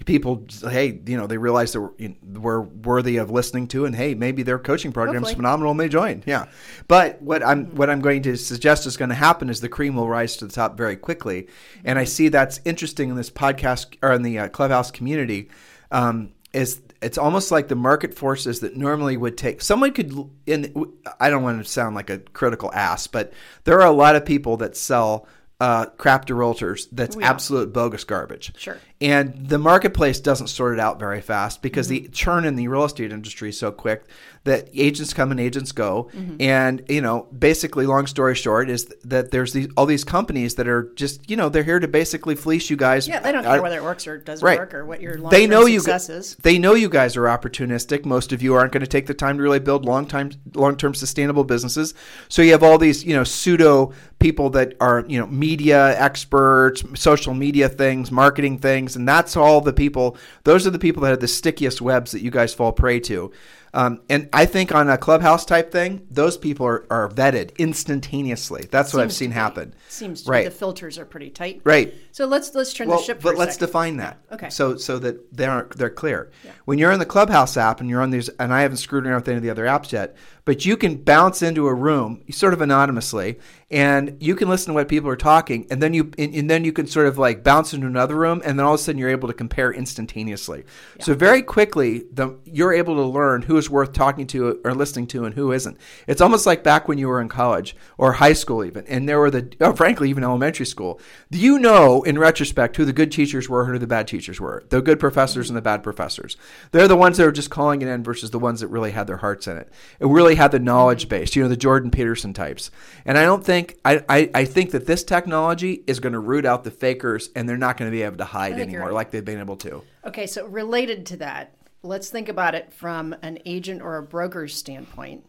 People, 0.05 0.45
hey, 0.63 1.01
you 1.07 1.17
know, 1.17 1.29
they 1.29 1.39
realize 1.39 1.73
that 1.75 1.81
we're, 1.81 1.91
you 1.97 2.09
know, 2.09 2.41
we're 2.41 2.61
worthy 2.61 3.19
of 3.19 3.31
listening 3.31 3.69
to, 3.69 3.85
and 3.85 3.95
hey, 3.95 4.15
maybe 4.15 4.43
their 4.43 4.59
coaching 4.59 4.91
program 4.91 5.23
Hopefully. 5.23 5.37
phenomenal 5.37 5.71
and 5.71 5.79
they 5.79 5.89
join. 5.89 6.25
Yeah, 6.27 6.47
but 6.89 7.23
what 7.23 7.45
I'm 7.45 7.67
mm-hmm. 7.67 7.77
what 7.77 7.89
I'm 7.89 8.01
going 8.01 8.23
to 8.23 8.37
suggest 8.37 8.85
is 8.87 8.97
going 8.97 9.11
to 9.11 9.15
happen 9.15 9.49
is 9.49 9.61
the 9.61 9.69
cream 9.69 9.95
will 9.95 10.09
rise 10.09 10.37
to 10.39 10.47
the 10.47 10.53
top 10.53 10.77
very 10.77 10.97
quickly, 10.97 11.47
and 11.85 12.01
I 12.01 12.05
see 12.05 12.29
that's 12.29 12.59
interesting 12.65 13.11
in 13.11 13.17
this 13.17 13.31
podcast 13.31 13.97
or 14.03 14.13
in 14.13 14.23
the 14.23 14.41
uh, 14.41 14.49
clubhouse 14.49 14.91
community. 14.91 15.51
Um, 15.93 16.32
is 16.53 16.80
it's 17.01 17.18
almost 17.18 17.51
like 17.51 17.68
the 17.68 17.74
market 17.74 18.14
forces 18.14 18.61
that 18.61 18.76
normally 18.76 19.16
would 19.16 19.36
take 19.36 19.62
someone 19.62 19.93
could 19.93 20.12
in 20.47 20.93
I 21.18 21.30
don't 21.30 21.43
want 21.43 21.62
to 21.64 21.70
sound 21.70 21.95
like 21.95 22.11
a 22.11 22.18
critical 22.18 22.72
ass, 22.72 23.07
but 23.07 23.32
there 23.64 23.80
are 23.80 23.86
a 23.86 23.93
lot 23.93 24.16
of 24.16 24.24
people 24.24 24.59
that 24.59 24.76
sell 24.76 25.26
uh, 25.61 25.86
crap 25.86 26.24
to 26.24 26.34
realtors 26.34 26.88
that's 26.90 27.16
yeah. 27.16 27.28
absolute 27.28 27.72
bogus 27.72 28.05
garbage. 28.05 28.53
Sure. 28.57 28.78
And 29.03 29.49
the 29.49 29.59
marketplace 29.59 30.21
doesn't 30.21 30.47
sort 30.47 30.75
it 30.75 30.81
out 30.81 30.99
very 30.99 31.21
fast 31.21 31.61
because 31.61 31.89
Mm-hmm. 31.91 32.05
the 32.05 32.09
churn 32.11 32.45
in 32.45 32.57
the 32.57 32.69
real 32.69 32.85
estate 32.85 33.13
industry 33.13 33.49
is 33.49 33.59
so 33.59 33.73
quick 33.73 34.05
that 34.45 34.69
agents 34.75 35.13
come 35.15 35.31
and 35.31 35.39
agents 35.39 35.71
go. 35.73 36.09
Mm-hmm. 36.15 36.37
And, 36.41 36.83
you 36.89 37.01
know, 37.01 37.29
basically, 37.37 37.87
long 37.87 38.07
story 38.07 38.35
short, 38.35 38.69
is 38.71 38.87
that 39.05 39.31
there's 39.31 39.53
these 39.53 39.69
all 39.77 39.87
these 39.87 40.05
companies 40.05 40.55
that 40.57 40.67
are 40.69 40.93
just, 40.95 41.29
you 41.31 41.37
know, 41.37 41.49
they're 41.49 41.63
here 41.63 41.79
to 41.81 41.87
basically 41.89 42.35
fleece 42.35 42.69
you 42.71 42.77
guys. 42.77 43.07
yeah, 43.07 43.21
they 43.21 43.33
don't 43.33 43.45
care 43.45 43.63
whether 43.63 43.77
it 43.77 43.83
works 43.83 44.07
or 44.07 44.19
doesn't 44.19 44.45
Right. 44.45 44.59
work 44.59 44.75
or 44.75 44.85
what 44.85 45.01
your 45.01 45.17
long 45.19 45.31
they 45.31 45.47
know 45.47 45.67
you 45.67 45.79
success 45.81 46.09
is. 46.09 46.35
they 46.43 46.59
know 46.59 46.75
you 46.75 46.89
guys 46.89 47.17
are 47.17 47.25
opportunistic. 47.25 48.05
Most 48.05 48.33
of 48.33 48.43
you 48.43 48.55
aren't 48.55 48.73
going 48.73 48.81
to 48.81 48.87
take 48.87 49.07
the 49.07 49.15
time 49.15 49.37
to 49.37 49.43
really 49.43 49.61
build 49.61 49.85
long 49.85 50.07
time 50.07 50.31
long 50.55 50.77
term 50.77 50.95
sustainable 50.95 51.45
businesses. 51.45 51.95
So 52.29 52.43
you 52.43 52.53
have 52.53 52.63
all 52.63 52.79
these 52.79 53.05
you 53.05 53.15
know 53.15 53.25
pseudo 53.25 53.93
people 54.19 54.51
that 54.51 54.75
are 54.81 55.05
you 55.09 55.19
know 55.21 55.27
media 55.27 55.99
experts, 56.01 56.83
social 56.95 57.35
media 57.35 57.69
things, 57.69 58.11
marketing 58.11 58.59
things, 58.59 58.91
and 58.97 59.07
that's 59.09 59.36
all 59.36 59.61
the 59.61 59.72
people. 59.72 60.16
Those 60.45 60.66
are 60.66 60.70
the 60.70 60.78
people 60.78 61.03
that 61.03 61.11
have 61.11 61.20
the 61.20 61.28
stickiest 61.28 61.80
webs 61.80 62.12
that 62.12 62.22
you 62.22 62.30
guys 62.30 62.53
fall 62.55 62.72
prey 62.72 63.01
to. 63.01 63.32
Um, 63.74 64.03
and 64.11 64.28
I 64.34 64.45
think 64.45 64.74
on 64.74 64.90
a 64.90 64.99
clubhouse 64.99 65.47
type 65.47 65.72
thing, 65.72 66.07
those 66.11 66.36
people 66.36 66.66
are, 66.66 66.84
are 66.90 67.09
vetted 67.09 67.57
instantaneously. 67.57 68.66
That's 68.70 68.93
what 68.93 69.03
I've 69.03 69.12
seen 69.14 69.30
happen. 69.30 69.74
Seems 69.88 70.22
to 70.24 70.30
Right. 70.30 70.45
be 70.45 70.49
the 70.51 70.55
filters 70.55 70.99
are 70.99 71.07
pretty 71.07 71.30
tight. 71.30 71.62
Right. 71.64 71.95
So 72.12 72.26
let's 72.26 72.55
let's 72.55 72.74
turn 72.74 72.88
Well, 72.88 72.99
the 72.99 73.05
ship. 73.05 73.20
But 73.22 73.36
let's 73.36 73.55
second. 73.55 73.66
define 73.68 73.97
that. 73.97 74.18
Okay. 74.32 74.51
So 74.51 74.76
so 74.76 74.99
that 74.99 75.34
they're 75.34 75.68
they're 75.74 75.88
clear. 75.90 76.30
When 76.66 76.78
you're 76.78 76.93
in 76.93 76.99
the 76.99 77.07
Clubhouse 77.07 77.57
app 77.57 77.80
and 77.80 77.88
you're 77.88 78.03
on 78.03 78.11
these, 78.11 78.28
and 78.38 78.53
I 78.53 78.61
haven't 78.61 78.76
screwed 78.76 79.07
around 79.07 79.16
with 79.16 79.28
any 79.28 79.36
of 79.38 79.43
the 79.43 79.51
other 79.51 79.64
apps 79.64 79.90
yet, 79.93 80.16
but 80.45 80.66
you 80.66 80.76
can 80.76 80.97
bounce 80.97 81.43
into 81.43 81.66
a 81.66 81.74
room 81.74 82.22
sort 82.30 82.53
of 82.53 82.61
anonymously, 82.61 83.38
and 83.70 84.18
you 84.20 84.36
can 84.36 84.51
listen 84.51 84.68
to 84.68 84.74
what 84.74 84.86
people 84.86 85.09
are 85.09 85.16
talking, 85.16 85.66
and 85.70 85.82
then 85.82 85.95
you 85.95 86.11
and, 86.18 86.34
and 86.34 86.51
then 86.51 86.62
you 86.62 86.72
can 86.72 86.86
sort 86.86 87.07
of 87.07 87.16
like 87.16 87.43
bounce 87.43 87.72
into 87.72 87.86
another 87.86 88.16
room, 88.16 88.43
and 88.45 88.59
then 88.59 88.66
all 88.66 88.74
of 88.74 88.80
a 88.80 88.82
sudden 88.82 88.99
you're 88.99 89.09
able 89.09 89.28
to 89.28 89.34
compare 89.34 89.72
instantaneously. 89.72 90.64
So 91.01 91.14
very 91.14 91.40
quickly, 91.43 92.05
the 92.12 92.38
you're 92.45 92.74
able 92.74 92.97
to 92.97 93.03
learn 93.03 93.43
who 93.43 93.57
is 93.57 93.70
worth 93.70 93.93
talking 93.93 94.26
to 94.28 94.61
or 94.64 94.74
listening 94.74 95.07
to 95.09 95.24
and 95.24 95.34
who 95.34 95.53
isn't. 95.53 95.78
It's 96.07 96.20
almost 96.20 96.45
like 96.45 96.62
back 96.62 96.86
when 96.86 96.99
you 96.99 97.09
were 97.09 97.20
in 97.20 97.30
college 97.30 97.74
or 97.97 98.12
high 98.12 98.34
school 98.34 98.62
even, 98.64 98.86
and 98.86 99.09
there 99.09 99.18
were 99.18 99.30
the 99.30 99.51
oh, 99.61 99.72
frankly 99.72 100.11
even 100.11 100.22
elementary 100.22 100.66
school. 100.66 101.01
Do 101.30 101.38
you 101.38 101.59
know 101.59 102.03
in 102.03 102.18
retrospect 102.18 102.76
who 102.76 102.84
the 102.84 102.93
good 102.93 103.11
teachers 103.11 103.49
were, 103.49 103.62
and 103.62 103.72
who 103.72 103.78
the 103.78 103.86
bad 103.86 104.07
teachers 104.07 104.38
were? 104.38 104.64
The 104.68 104.82
good 104.82 105.01
professors 105.01 105.49
and 105.49 105.57
the 105.57 105.62
bad 105.62 105.82
professors. 105.82 106.36
They're 106.72 106.88
the 106.88 106.97
ones 106.97 107.16
that 107.16 107.26
are 107.26 107.32
just 107.32 107.49
calling 107.49 107.80
it 107.80 107.88
in 107.88 108.03
versus 108.03 108.32
the 108.32 108.38
ones 108.38 108.61
that 108.61 108.68
really 108.68 108.90
had 108.90 109.07
their 109.07 109.16
hearts 109.16 109.47
in 109.47 109.57
it. 109.57 109.72
It 109.99 110.07
really 110.07 110.32
had 110.35 110.53
the 110.53 110.59
knowledge 110.59 111.09
base. 111.09 111.35
You 111.35 111.43
know, 111.43 111.49
the 111.49 111.57
Jordan 111.57 111.91
Peterson 111.91 112.33
types. 112.33 112.70
And 113.05 113.18
I 113.18 113.22
don't 113.22 113.45
think 113.45 113.78
I 113.85 114.05
I, 114.09 114.30
I 114.35 114.45
think 114.45 114.72
that 114.72 114.87
this 114.87 115.05
technology 115.05 115.83
is 115.87 116.01
going 116.01 116.12
to 116.12 116.18
root 116.18 116.45
out 116.45 116.64
the 116.64 116.70
fakers, 116.70 117.30
and 117.35 117.49
they're 117.49 117.57
not 117.57 117.76
going 117.76 117.91
to 117.91 117.97
be 117.97 118.03
able 118.03 118.18
to 118.18 118.24
hide 118.24 118.59
anymore 118.59 118.87
right. 118.87 118.95
like 118.95 119.11
they've 119.11 119.24
been 119.24 119.41
able 119.41 119.57
to. 119.59 119.83
Okay, 120.05 120.26
so 120.26 120.47
related 120.47 121.07
to 121.07 121.16
that, 121.18 121.55
let's 121.83 122.11
think 122.11 122.28
about 122.28 122.55
it 122.55 122.72
from 122.72 123.14
an 123.22 123.39
agent 123.45 123.83
or 123.83 123.97
a 123.97 124.03
broker's 124.03 124.57
standpoint. 124.57 125.24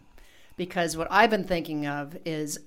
Because 0.55 0.95
what 0.95 1.07
I've 1.09 1.31
been 1.31 1.45
thinking 1.45 1.87
of 1.87 2.15
is, 2.25 2.59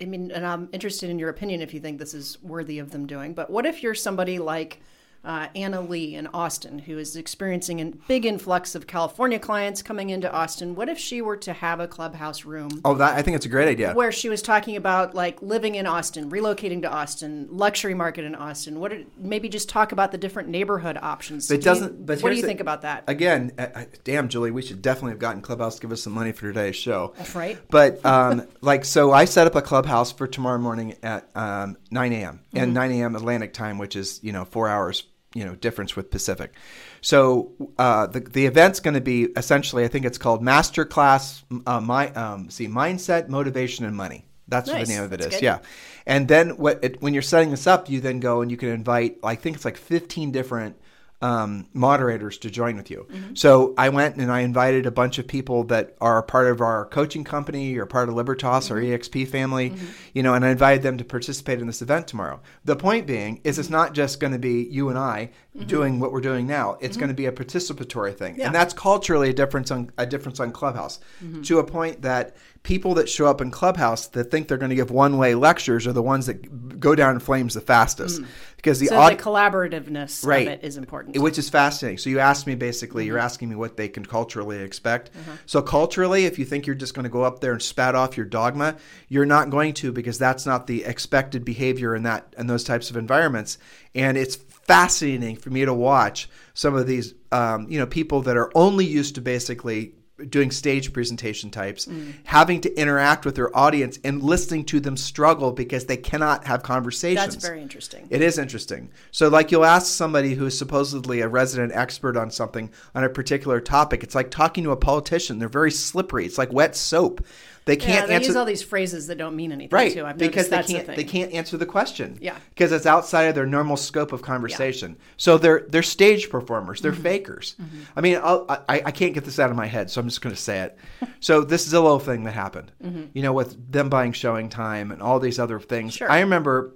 I 0.00 0.04
mean, 0.04 0.30
and 0.30 0.46
I'm 0.46 0.68
interested 0.72 1.10
in 1.10 1.18
your 1.18 1.28
opinion 1.28 1.60
if 1.60 1.74
you 1.74 1.80
think 1.80 1.98
this 1.98 2.14
is 2.14 2.40
worthy 2.40 2.78
of 2.78 2.92
them 2.92 3.04
doing, 3.04 3.34
but 3.34 3.50
what 3.50 3.66
if 3.66 3.82
you're 3.82 3.96
somebody 3.96 4.38
like 4.38 4.80
uh, 5.24 5.46
Anna 5.54 5.80
Lee 5.80 6.14
in 6.16 6.26
Austin, 6.28 6.80
who 6.80 6.98
is 6.98 7.14
experiencing 7.14 7.80
a 7.80 7.86
big 8.08 8.26
influx 8.26 8.74
of 8.74 8.86
California 8.86 9.38
clients 9.38 9.80
coming 9.82 10.10
into 10.10 10.30
Austin. 10.32 10.74
What 10.74 10.88
if 10.88 10.98
she 10.98 11.22
were 11.22 11.36
to 11.38 11.52
have 11.52 11.78
a 11.78 11.86
clubhouse 11.86 12.44
room 12.44 12.80
Oh, 12.84 12.94
that 12.94 13.14
I 13.16 13.22
think 13.22 13.36
it's 13.36 13.46
a 13.46 13.48
great 13.48 13.68
idea. 13.68 13.92
where 13.94 14.10
she 14.10 14.28
was 14.28 14.42
talking 14.42 14.76
about 14.76 15.14
like 15.14 15.40
living 15.40 15.76
in 15.76 15.86
Austin, 15.86 16.30
relocating 16.30 16.82
to 16.82 16.90
Austin, 16.90 17.46
luxury 17.50 17.94
market 17.94 18.24
in 18.24 18.34
Austin? 18.34 18.80
What 18.80 18.92
are, 18.92 19.02
maybe 19.16 19.48
just 19.48 19.68
talk 19.68 19.92
about 19.92 20.10
the 20.10 20.18
different 20.18 20.48
neighborhood 20.48 20.98
options. 21.00 21.50
It 21.50 21.58
Do 21.58 21.62
doesn't- 21.62 22.04
but 22.06 22.20
what 22.20 22.30
do 22.30 22.36
you 22.36 22.42
the- 22.42 22.48
think 22.48 22.60
about 22.60 22.82
that? 22.82 23.04
Again, 23.06 23.52
uh, 23.58 23.66
uh, 23.74 23.84
damn, 24.04 24.28
Julie, 24.28 24.50
we 24.50 24.62
should 24.62 24.82
definitely 24.82 25.12
have 25.12 25.18
gotten 25.20 25.40
Clubhouse 25.40 25.76
to 25.76 25.82
give 25.82 25.92
us 25.92 26.02
some 26.02 26.12
money 26.14 26.32
for 26.32 26.42
today's 26.42 26.74
show. 26.76 27.12
That's 27.16 27.34
right. 27.34 27.58
But 27.70 28.04
um, 28.04 28.46
like, 28.60 28.84
so 28.84 29.12
I 29.12 29.24
set 29.26 29.46
up 29.46 29.54
a 29.54 29.62
Clubhouse 29.62 30.10
for 30.10 30.26
tomorrow 30.26 30.58
morning 30.58 30.96
at 31.02 31.28
um, 31.36 31.76
9 31.92 32.12
a.m. 32.12 32.34
Mm-hmm. 32.34 32.56
and 32.58 32.74
9 32.74 32.90
a.m. 32.92 33.14
Atlantic 33.16 33.52
time, 33.54 33.78
which 33.78 33.94
is 33.94 34.18
you 34.22 34.32
know 34.32 34.44
four 34.44 34.68
hours 34.68 35.04
you 35.34 35.44
know 35.44 35.54
difference 35.54 35.96
with 35.96 36.10
Pacific. 36.10 36.52
So 37.00 37.52
uh, 37.78 38.06
the 38.06 38.20
the 38.20 38.46
event's 38.46 38.80
going 38.80 38.94
to 38.94 39.00
be 39.00 39.24
essentially, 39.36 39.84
I 39.84 39.88
think 39.88 40.04
it's 40.04 40.18
called 40.18 40.42
Masterclass. 40.42 41.42
Uh, 41.66 41.80
my 41.80 42.10
um, 42.12 42.50
see, 42.50 42.68
mindset, 42.68 43.28
motivation, 43.28 43.84
and 43.84 43.96
money. 43.96 44.24
That's 44.48 44.70
what 44.70 44.86
the 44.86 44.92
name 44.92 45.02
of 45.02 45.12
it 45.12 45.20
That's 45.20 45.34
is. 45.34 45.40
good. 45.40 45.46
Yeah. 45.46 45.58
And 46.06 46.28
then 46.28 46.50
what 46.58 46.82
it, 46.82 47.00
when 47.00 47.14
you're 47.14 47.22
setting 47.22 47.50
this 47.50 47.66
up, 47.66 47.88
you 47.88 48.00
then 48.00 48.20
go 48.20 48.42
and 48.42 48.50
you 48.50 48.56
can 48.56 48.68
invite, 48.68 49.18
I 49.22 49.34
think 49.34 49.56
it's 49.56 49.64
like 49.64 49.76
15 49.76 50.30
different 50.30 50.76
um, 51.22 51.66
moderators 51.72 52.38
to 52.38 52.50
join 52.50 52.76
with 52.76 52.90
you. 52.90 53.06
Mm-hmm. 53.10 53.34
So 53.34 53.74
I 53.78 53.88
went 53.88 54.16
and 54.16 54.30
I 54.30 54.40
invited 54.40 54.86
a 54.86 54.90
bunch 54.90 55.18
of 55.18 55.26
people 55.26 55.64
that 55.64 55.96
are 56.00 56.22
part 56.22 56.48
of 56.48 56.60
our 56.60 56.86
coaching 56.86 57.24
company 57.24 57.76
or 57.76 57.86
part 57.86 58.08
of 58.08 58.14
Libertas 58.14 58.70
or 58.70 58.76
Mm-hmm. 58.76 58.92
EXP 58.92 59.28
family, 59.28 59.74
you 60.12 60.22
know, 60.22 60.34
and 60.34 60.44
I 60.44 60.50
invited 60.50 60.82
them 60.82 60.98
to 60.98 61.04
participate 61.04 61.60
in 61.60 61.66
this 61.66 61.82
event 61.82 62.08
tomorrow. 62.08 62.40
The 62.64 62.76
point 62.76 63.06
being 63.06 63.40
is 63.44 63.58
it's 63.58 63.70
not 63.70 63.94
just 63.94 64.18
going 64.20 64.32
to 64.32 64.38
be 64.38 64.64
you 64.64 64.88
and 64.88 64.98
I 64.98 65.30
doing 65.66 66.00
what 66.00 66.12
we're 66.12 66.20
doing 66.20 66.46
now. 66.46 66.78
It's 66.80 66.96
going 66.96 67.08
to 67.08 67.14
be 67.14 67.26
a 67.26 67.32
participatory 67.32 68.16
thing. 68.16 68.32
Mm-hmm. 68.32 68.40
Yeah. 68.40 68.46
And 68.46 68.54
that's 68.54 68.74
culturally 68.74 69.30
a 69.30 69.32
difference 69.32 69.70
on 69.70 69.90
a 69.98 70.06
difference 70.06 70.40
on 70.40 70.52
Clubhouse 70.52 70.98
Mm-hmm. 71.22 71.42
to 71.42 71.58
a 71.58 71.64
point 71.64 72.02
that 72.02 72.36
people 72.62 72.94
that 72.94 73.08
show 73.08 73.26
up 73.26 73.40
in 73.40 73.50
Clubhouse 73.50 74.06
that 74.08 74.30
think 74.30 74.46
they're 74.46 74.56
going 74.56 74.70
to 74.70 74.76
give 74.76 74.90
one-way 74.92 75.34
lectures 75.34 75.84
are 75.86 75.92
the 75.92 76.02
ones 76.02 76.26
that 76.26 76.78
go 76.78 76.94
down 76.94 77.14
in 77.14 77.18
flames 77.20 77.54
the 77.54 77.60
fastest 77.60 78.20
because 78.56 78.78
the 78.78 78.86
Mm. 78.86 78.90
So 78.90 78.96
aud- 79.00 79.18
the 79.18 79.22
collaborativeness 79.22 80.24
Right. 80.24 80.46
of 80.46 80.52
it 80.54 80.60
is 80.62 80.76
important. 80.76 81.18
which 81.18 81.38
is 81.38 81.50
fascinating. 81.50 81.98
So 81.98 82.08
you 82.08 82.20
asked 82.20 82.46
me 82.46 82.54
basically, 82.54 83.02
Mm-hmm. 83.02 83.08
you're 83.08 83.18
asking 83.18 83.48
me 83.48 83.56
what 83.56 83.76
they 83.76 83.88
can 83.88 84.04
culturally 84.06 84.58
expect. 84.58 85.10
Uh-huh. 85.12 85.36
So 85.46 85.60
culturally, 85.60 86.24
if 86.26 86.38
you 86.38 86.44
think 86.44 86.66
you're 86.66 86.76
just 86.76 86.94
going 86.94 87.02
to 87.04 87.10
go 87.10 87.22
up 87.24 87.40
there 87.40 87.50
and 87.52 87.60
spat 87.60 87.96
off 87.96 88.16
your 88.16 88.26
dogma, 88.26 88.76
you're 89.08 89.26
not 89.26 89.50
going 89.50 89.74
to 89.74 89.90
because 89.90 90.16
that's 90.18 90.46
not 90.46 90.68
the 90.68 90.84
expected 90.84 91.44
behavior 91.44 91.96
in 91.96 92.04
that 92.04 92.32
in 92.38 92.46
those 92.46 92.62
types 92.62 92.90
of 92.90 92.96
environments. 92.96 93.58
And 93.94 94.16
it's 94.16 94.36
fascinating 94.36 95.34
for 95.36 95.50
me 95.50 95.64
to 95.64 95.74
watch 95.74 96.28
some 96.54 96.74
of 96.74 96.86
these, 96.86 97.14
um, 97.32 97.66
you 97.68 97.78
know, 97.80 97.86
people 97.86 98.22
that 98.22 98.36
are 98.36 98.52
only 98.54 98.86
used 98.86 99.16
to 99.16 99.20
basically 99.20 99.94
doing 100.28 100.50
stage 100.50 100.92
presentation 100.92 101.50
types, 101.50 101.86
Mm. 101.86 102.14
having 102.24 102.60
to 102.60 102.74
interact 102.78 103.24
with 103.24 103.34
their 103.34 103.56
audience 103.56 103.98
and 104.04 104.22
listening 104.22 104.64
to 104.66 104.80
them 104.80 104.96
struggle 104.96 105.52
because 105.52 105.86
they 105.86 105.96
cannot 105.96 106.46
have 106.46 106.62
conversations. 106.62 107.34
That's 107.34 107.46
very 107.46 107.60
interesting. 107.60 108.06
It 108.10 108.22
is 108.22 108.38
interesting. 108.38 108.90
So, 109.10 109.28
like, 109.28 109.50
you'll 109.50 109.64
ask 109.64 109.86
somebody 109.86 110.34
who 110.34 110.46
is 110.46 110.56
supposedly 110.56 111.20
a 111.20 111.28
resident 111.28 111.72
expert 111.74 112.16
on 112.16 112.30
something 112.30 112.70
on 112.94 113.04
a 113.04 113.08
particular 113.08 113.60
topic. 113.60 114.02
It's 114.02 114.14
like 114.14 114.30
talking 114.30 114.64
to 114.64 114.70
a 114.70 114.76
politician. 114.76 115.38
They're 115.38 115.48
very 115.48 115.70
slippery. 115.70 116.26
It's 116.26 116.38
like 116.38 116.52
wet 116.52 116.76
soap. 116.76 117.24
They 117.64 117.76
can't 117.76 118.08
they 118.08 118.14
answer 118.14 118.28
use 118.28 118.36
all 118.36 118.44
these 118.44 118.62
phrases 118.62 119.06
that 119.06 119.18
don't 119.18 119.36
mean 119.36 119.52
anything 119.52 119.76
right 119.76 119.92
too. 119.92 120.04
I've 120.04 120.18
because 120.18 120.48
they 120.48 120.62
can't 120.62 120.86
thing. 120.86 120.96
they 120.96 121.04
can't 121.04 121.32
answer 121.32 121.56
the 121.56 121.66
question. 121.66 122.18
Yeah. 122.20 122.36
because 122.50 122.72
it's 122.72 122.86
outside 122.86 123.24
of 123.24 123.34
their 123.34 123.46
normal 123.46 123.76
scope 123.76 124.12
of 124.12 124.20
conversation. 124.22 124.96
So 125.16 125.38
they're 125.38 125.66
they're 125.68 125.82
stage 125.82 126.28
performers. 126.28 126.80
They're 126.80 126.92
Mm-hmm. 126.92 127.02
fakers. 127.02 127.56
I 127.96 128.00
mean, 128.00 128.18
I'll, 128.22 128.46
I 128.68 128.82
I 128.86 128.90
can't 128.90 129.14
get 129.14 129.24
this 129.24 129.38
out 129.38 129.50
of 129.50 129.56
my 129.56 129.66
head, 129.66 129.90
so 129.90 130.00
I'm 130.00 130.08
just 130.08 130.20
going 130.20 130.34
to 130.34 130.40
say 130.40 130.60
it. 130.60 130.78
so 131.20 131.42
this 131.42 131.72
Zillow 131.72 132.02
thing 132.02 132.24
that 132.24 132.32
happened, 132.32 132.72
you 133.14 133.22
know, 133.22 133.32
with 133.32 133.70
them 133.72 133.88
buying 133.88 134.12
showing 134.12 134.48
time 134.48 134.90
and 134.90 135.00
all 135.00 135.20
these 135.20 135.38
other 135.38 135.60
things. 135.60 135.94
Sure. 135.94 136.10
I 136.10 136.20
remember 136.20 136.74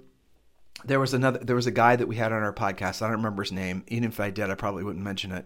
there 0.85 0.99
was 0.99 1.13
another 1.13 1.39
there 1.39 1.55
was 1.55 1.67
a 1.67 1.71
guy 1.71 1.95
that 1.95 2.07
we 2.07 2.15
had 2.15 2.31
on 2.31 2.43
our 2.43 2.53
podcast 2.53 3.01
i 3.01 3.07
don't 3.07 3.17
remember 3.17 3.41
his 3.41 3.51
name 3.51 3.83
even 3.87 4.07
if 4.09 4.19
i 4.19 4.29
did 4.29 4.51
i 4.51 4.53
probably 4.53 4.83
wouldn't 4.83 5.03
mention 5.03 5.31
it 5.31 5.43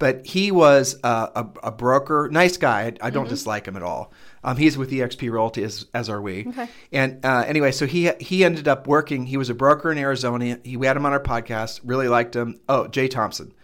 but 0.00 0.26
he 0.26 0.50
was 0.50 0.98
uh, 1.04 1.28
a, 1.36 1.68
a 1.68 1.70
broker 1.70 2.28
nice 2.32 2.56
guy 2.56 2.80
i, 3.00 3.06
I 3.06 3.10
don't 3.10 3.28
dislike 3.28 3.66
him 3.68 3.76
at 3.76 3.84
all 3.84 4.12
um, 4.42 4.56
he's 4.56 4.76
with 4.76 4.90
exp 4.90 5.30
realty 5.30 5.62
as, 5.62 5.86
as 5.94 6.08
are 6.10 6.20
we 6.20 6.46
Okay. 6.48 6.68
and 6.90 7.24
uh, 7.24 7.44
anyway 7.46 7.70
so 7.70 7.86
he 7.86 8.10
he 8.18 8.44
ended 8.44 8.66
up 8.66 8.88
working 8.88 9.26
he 9.26 9.36
was 9.36 9.48
a 9.50 9.54
broker 9.54 9.92
in 9.92 9.98
arizona 9.98 10.58
he, 10.64 10.76
we 10.76 10.86
had 10.88 10.96
him 10.96 11.06
on 11.06 11.12
our 11.12 11.22
podcast 11.22 11.80
really 11.84 12.08
liked 12.08 12.34
him 12.34 12.58
oh 12.68 12.88
jay 12.88 13.06
thompson 13.06 13.54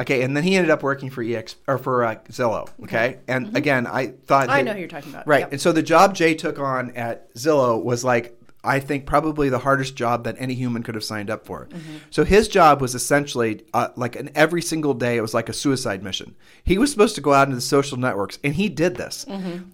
Okay, 0.00 0.22
and 0.22 0.36
then 0.36 0.44
he 0.44 0.54
ended 0.54 0.70
up 0.70 0.84
working 0.84 1.10
for 1.10 1.24
EX 1.24 1.56
or 1.66 1.76
for 1.76 2.04
uh, 2.04 2.14
Zillow. 2.30 2.68
Okay, 2.84 3.18
and 3.26 3.56
again, 3.56 3.84
I 3.84 4.12
thought 4.28 4.48
I 4.48 4.58
his- 4.58 4.66
know 4.66 4.72
who 4.74 4.78
you're 4.78 4.86
talking 4.86 5.10
about. 5.12 5.26
Right. 5.26 5.40
Yep. 5.40 5.50
And 5.54 5.60
so 5.60 5.72
the 5.72 5.82
job 5.82 6.14
Jay 6.14 6.36
took 6.36 6.60
on 6.60 6.92
at 6.92 7.34
Zillow 7.34 7.82
was 7.82 8.04
like, 8.04 8.37
I 8.64 8.80
think 8.80 9.06
probably 9.06 9.48
the 9.48 9.60
hardest 9.60 9.94
job 9.94 10.24
that 10.24 10.34
any 10.38 10.54
human 10.54 10.82
could 10.82 10.94
have 10.96 11.04
signed 11.04 11.30
up 11.30 11.46
for. 11.46 11.68
So 12.10 12.24
his 12.24 12.48
job 12.48 12.80
was 12.80 12.94
essentially 12.94 13.62
uh, 13.72 13.88
like 13.96 14.16
an 14.16 14.30
every 14.34 14.62
single 14.62 14.94
day, 14.94 15.16
it 15.16 15.20
was 15.20 15.32
like 15.32 15.48
a 15.48 15.52
suicide 15.52 16.02
mission. 16.02 16.34
He 16.64 16.76
was 16.76 16.90
supposed 16.90 17.14
to 17.14 17.20
go 17.20 17.32
out 17.32 17.46
into 17.46 17.54
the 17.56 17.62
social 17.62 17.96
networks, 17.98 18.38
and 18.42 18.54
he 18.54 18.68
did 18.68 18.96
this. 18.96 19.24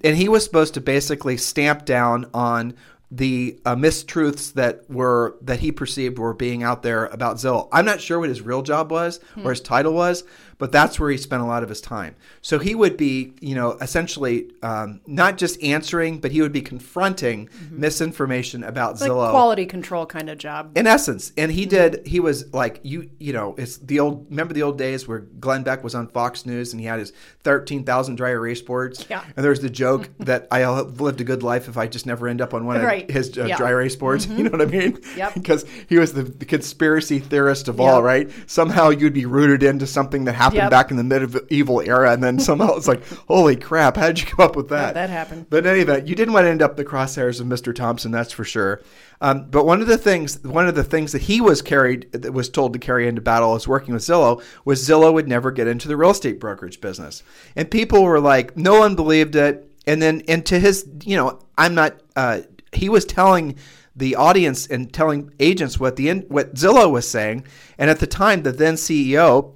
And 0.05 0.17
he 0.17 0.29
was 0.29 0.45
supposed 0.45 0.75
to 0.75 0.81
basically 0.81 1.37
stamp 1.39 1.85
down 1.87 2.27
on 2.35 2.75
the 3.11 3.61
uh, 3.65 3.77
mistruths 3.77 4.53
that 4.55 4.91
were 4.91 5.37
that 5.43 5.61
he 5.61 5.71
perceived 5.71 6.19
were 6.19 6.35
being 6.35 6.63
out 6.65 6.83
there 6.83 7.07
about 7.07 7.37
Zillow. 7.37 7.69
I'm 7.73 7.85
not 7.85 8.01
sure 8.01 8.19
what 8.19 8.29
his 8.29 8.41
real 8.43 8.63
job 8.63 8.91
was 8.91 9.21
or 9.45 9.51
his 9.51 9.61
title 9.61 9.95
was, 9.95 10.25
but 10.59 10.73
that's 10.73 10.99
where 11.01 11.11
he 11.11 11.17
spent 11.17 11.43
a 11.43 11.47
lot 11.47 11.63
of 11.63 11.69
his 11.69 11.81
time. 11.81 12.15
So 12.43 12.59
he 12.59 12.75
would 12.75 12.97
be, 12.97 13.33
you 13.41 13.55
know, 13.55 13.73
essentially 13.81 14.51
um, 14.63 15.01
not 15.07 15.39
just 15.39 15.63
answering, 15.63 16.19
but 16.19 16.31
he 16.33 16.41
would 16.43 16.53
be 16.53 16.63
confronting 16.63 17.49
misinformation 17.71 18.65
about 18.65 18.97
Zillow. 18.97 19.17
like 19.19 19.31
quality 19.31 19.67
control 19.67 20.07
kind 20.07 20.29
of 20.31 20.39
job. 20.39 20.77
in 20.77 20.87
essence 20.87 21.33
and 21.37 21.53
he 21.53 21.67
did 21.67 22.07
he 22.07 22.19
was 22.21 22.53
like 22.55 22.81
you 22.83 23.11
you 23.19 23.33
know 23.33 23.55
it's 23.59 23.77
the 23.79 24.01
old 24.01 24.27
remember 24.31 24.55
the 24.55 24.63
old 24.63 24.79
days 24.79 25.07
where 25.07 25.21
glenn 25.39 25.63
beck 25.63 25.85
was 25.85 25.95
on 25.95 26.09
fox 26.09 26.47
news 26.47 26.73
and 26.73 26.81
he 26.81 26.87
had 26.87 26.99
his 26.99 27.13
13000 27.43 28.17
dry 28.17 28.31
erase 28.31 28.63
boards 28.63 29.05
Yeah. 29.09 29.23
and 29.37 29.45
there 29.45 29.51
was 29.51 29.61
the 29.61 29.71
joke 29.71 30.09
that 30.21 30.49
i'll 30.51 30.77
have 30.77 31.01
lived 31.01 31.21
a 31.21 31.25
good 31.25 31.43
life 31.43 31.69
if 31.69 31.77
i 31.77 31.87
just 31.87 32.07
never 32.07 32.27
end 32.29 32.41
up 32.41 32.55
on 32.55 32.65
one 32.67 32.81
Right. 32.83 33.09
of 33.09 33.15
his 33.15 33.37
uh, 33.39 33.45
Yeah. 33.47 33.57
dry 33.57 33.71
erase 33.71 33.97
boards 33.97 34.27
you 34.37 34.45
know 34.45 34.51
what 34.51 34.63
i 34.63 34.67
mean 34.67 34.99
Yep. 35.17 35.35
because 35.41 35.65
he 35.89 35.99
was 35.99 36.13
the, 36.15 36.23
the 36.23 36.45
conspiracy 36.47 37.19
theorist 37.19 37.69
of 37.69 37.81
all 37.81 37.97
Yep. 37.99 38.05
right 38.05 38.31
somehow 38.47 38.89
you'd 38.91 39.13
be 39.15 39.27
rooted 39.27 39.63
into 39.63 39.87
something 39.87 40.25
that 40.25 40.35
happened 40.45 40.63
Yep. 40.63 40.71
back 40.71 40.91
in 40.91 40.97
the 40.97 41.05
medieval 41.05 41.81
era 41.81 42.13
and 42.13 42.23
then 42.23 42.39
somehow 42.39 42.77
it's 42.77 42.89
like 42.89 43.07
holy 43.29 43.57
crap 43.57 43.97
how 43.97 44.07
did 44.09 44.21
you 44.21 44.27
come 44.27 44.45
up 44.45 44.57
with 44.57 44.69
that 44.69 44.95
that 44.95 45.11
happened. 45.11 45.47
but 45.51 45.65
in 45.65 45.67
any 45.71 45.81
event, 45.81 46.07
you 46.07 46.15
didn't 46.15 46.33
want 46.35 46.45
to 46.45 46.51
end 46.51 46.63
up 46.63 46.77
the 46.77 46.85
crosshairs 46.85 47.41
of 47.41 47.47
Mr. 47.47 47.75
Thompson, 47.75 48.11
that's 48.11 48.33
for 48.33 48.45
sure. 48.45 48.81
Um, 49.21 49.47
but 49.51 49.65
one 49.65 49.81
of 49.81 49.87
the 49.87 49.97
things, 49.97 50.43
one 50.43 50.67
of 50.69 50.75
the 50.75 50.85
things 50.85 51.13
that 51.13 51.23
he 51.23 51.41
was 51.41 51.63
carried, 51.63 52.11
that 52.13 52.33
was 52.33 52.49
told 52.51 52.73
to 52.75 52.79
carry 52.79 53.09
into 53.09 53.23
battle 53.23 53.55
as 53.55 53.67
working 53.67 53.95
with 53.95 54.03
Zillow, 54.03 54.43
was 54.65 54.87
Zillow 54.87 55.13
would 55.15 55.29
never 55.29 55.51
get 55.51 55.67
into 55.67 55.89
the 55.89 55.97
real 55.97 56.11
estate 56.11 56.39
brokerage 56.41 56.81
business, 56.81 57.23
and 57.57 57.71
people 57.71 58.03
were 58.03 58.21
like, 58.21 58.57
no 58.57 58.79
one 58.79 58.95
believed 58.97 59.35
it. 59.37 59.71
And 59.87 60.03
then, 60.03 60.23
and 60.29 60.45
to 60.47 60.59
his, 60.59 60.87
you 61.05 61.17
know, 61.17 61.39
I'm 61.57 61.75
not. 61.75 62.01
Uh, 62.17 62.41
he 62.73 62.89
was 62.89 63.05
telling 63.05 63.57
the 63.97 64.17
audience 64.17 64.67
and 64.67 64.93
telling 64.93 65.31
agents 65.41 65.79
what 65.79 65.97
the 65.97 66.11
what 66.29 66.55
Zillow 66.55 66.91
was 66.91 67.09
saying, 67.09 67.45
and 67.79 67.89
at 67.89 68.01
the 68.01 68.07
time, 68.07 68.43
the 68.43 68.53
then 68.53 68.75
CEO 68.75 69.54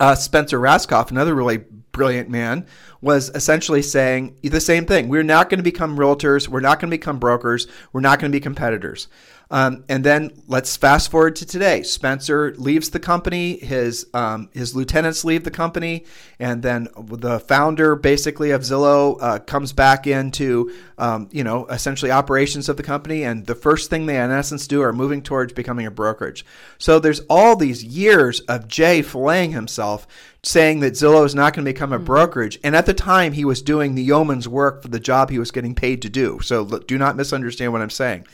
uh, 0.00 0.14
Spencer 0.14 0.58
Rascoff, 0.58 1.10
another 1.10 1.34
really 1.34 1.58
brilliant 1.92 2.28
man, 2.28 2.66
was 3.00 3.30
essentially 3.34 3.82
saying 3.82 4.36
the 4.42 4.60
same 4.60 4.84
thing. 4.84 5.08
We're 5.08 5.22
not 5.22 5.48
going 5.48 5.58
to 5.58 5.64
become 5.64 5.96
realtors. 5.96 6.48
We're 6.48 6.60
not 6.60 6.80
going 6.80 6.90
to 6.90 6.96
become 6.96 7.18
brokers. 7.18 7.66
We're 7.92 8.00
not 8.00 8.18
going 8.18 8.30
to 8.30 8.36
be 8.36 8.40
competitors. 8.40 9.08
Um, 9.50 9.84
and 9.88 10.02
then 10.02 10.32
let's 10.48 10.76
fast 10.76 11.10
forward 11.10 11.36
to 11.36 11.46
today. 11.46 11.82
Spencer 11.82 12.54
leaves 12.56 12.90
the 12.90 12.98
company. 12.98 13.58
His 13.58 14.06
um, 14.12 14.48
his 14.52 14.74
lieutenants 14.74 15.24
leave 15.24 15.44
the 15.44 15.52
company, 15.52 16.04
and 16.40 16.62
then 16.62 16.88
the 16.96 17.38
founder, 17.38 17.94
basically 17.94 18.50
of 18.50 18.62
Zillow, 18.62 19.18
uh, 19.20 19.38
comes 19.38 19.72
back 19.72 20.06
into 20.08 20.72
um, 20.98 21.28
you 21.30 21.44
know 21.44 21.66
essentially 21.66 22.10
operations 22.10 22.68
of 22.68 22.76
the 22.76 22.82
company. 22.82 23.22
And 23.22 23.46
the 23.46 23.54
first 23.54 23.88
thing 23.88 24.06
they 24.06 24.20
in 24.20 24.32
essence 24.32 24.66
do 24.66 24.82
are 24.82 24.92
moving 24.92 25.22
towards 25.22 25.52
becoming 25.52 25.86
a 25.86 25.92
brokerage. 25.92 26.44
So 26.78 26.98
there's 26.98 27.20
all 27.30 27.54
these 27.54 27.84
years 27.84 28.40
of 28.40 28.66
Jay 28.66 29.00
filleting 29.00 29.52
himself 29.52 30.08
saying 30.42 30.78
that 30.80 30.92
Zillow 30.92 31.24
is 31.24 31.34
not 31.34 31.54
going 31.54 31.64
to 31.64 31.72
become 31.72 31.92
a 31.92 31.98
brokerage. 31.98 32.58
And 32.62 32.76
at 32.76 32.86
the 32.86 32.94
time, 32.94 33.32
he 33.32 33.44
was 33.44 33.62
doing 33.62 33.94
the 33.94 34.02
yeoman's 34.02 34.48
work 34.48 34.80
for 34.80 34.88
the 34.88 35.00
job 35.00 35.28
he 35.28 35.40
was 35.40 35.50
getting 35.50 35.74
paid 35.74 36.02
to 36.02 36.08
do. 36.08 36.38
So 36.40 36.64
do 36.64 36.98
not 36.98 37.16
misunderstand 37.16 37.72
what 37.72 37.82
I'm 37.82 37.90
saying. 37.90 38.26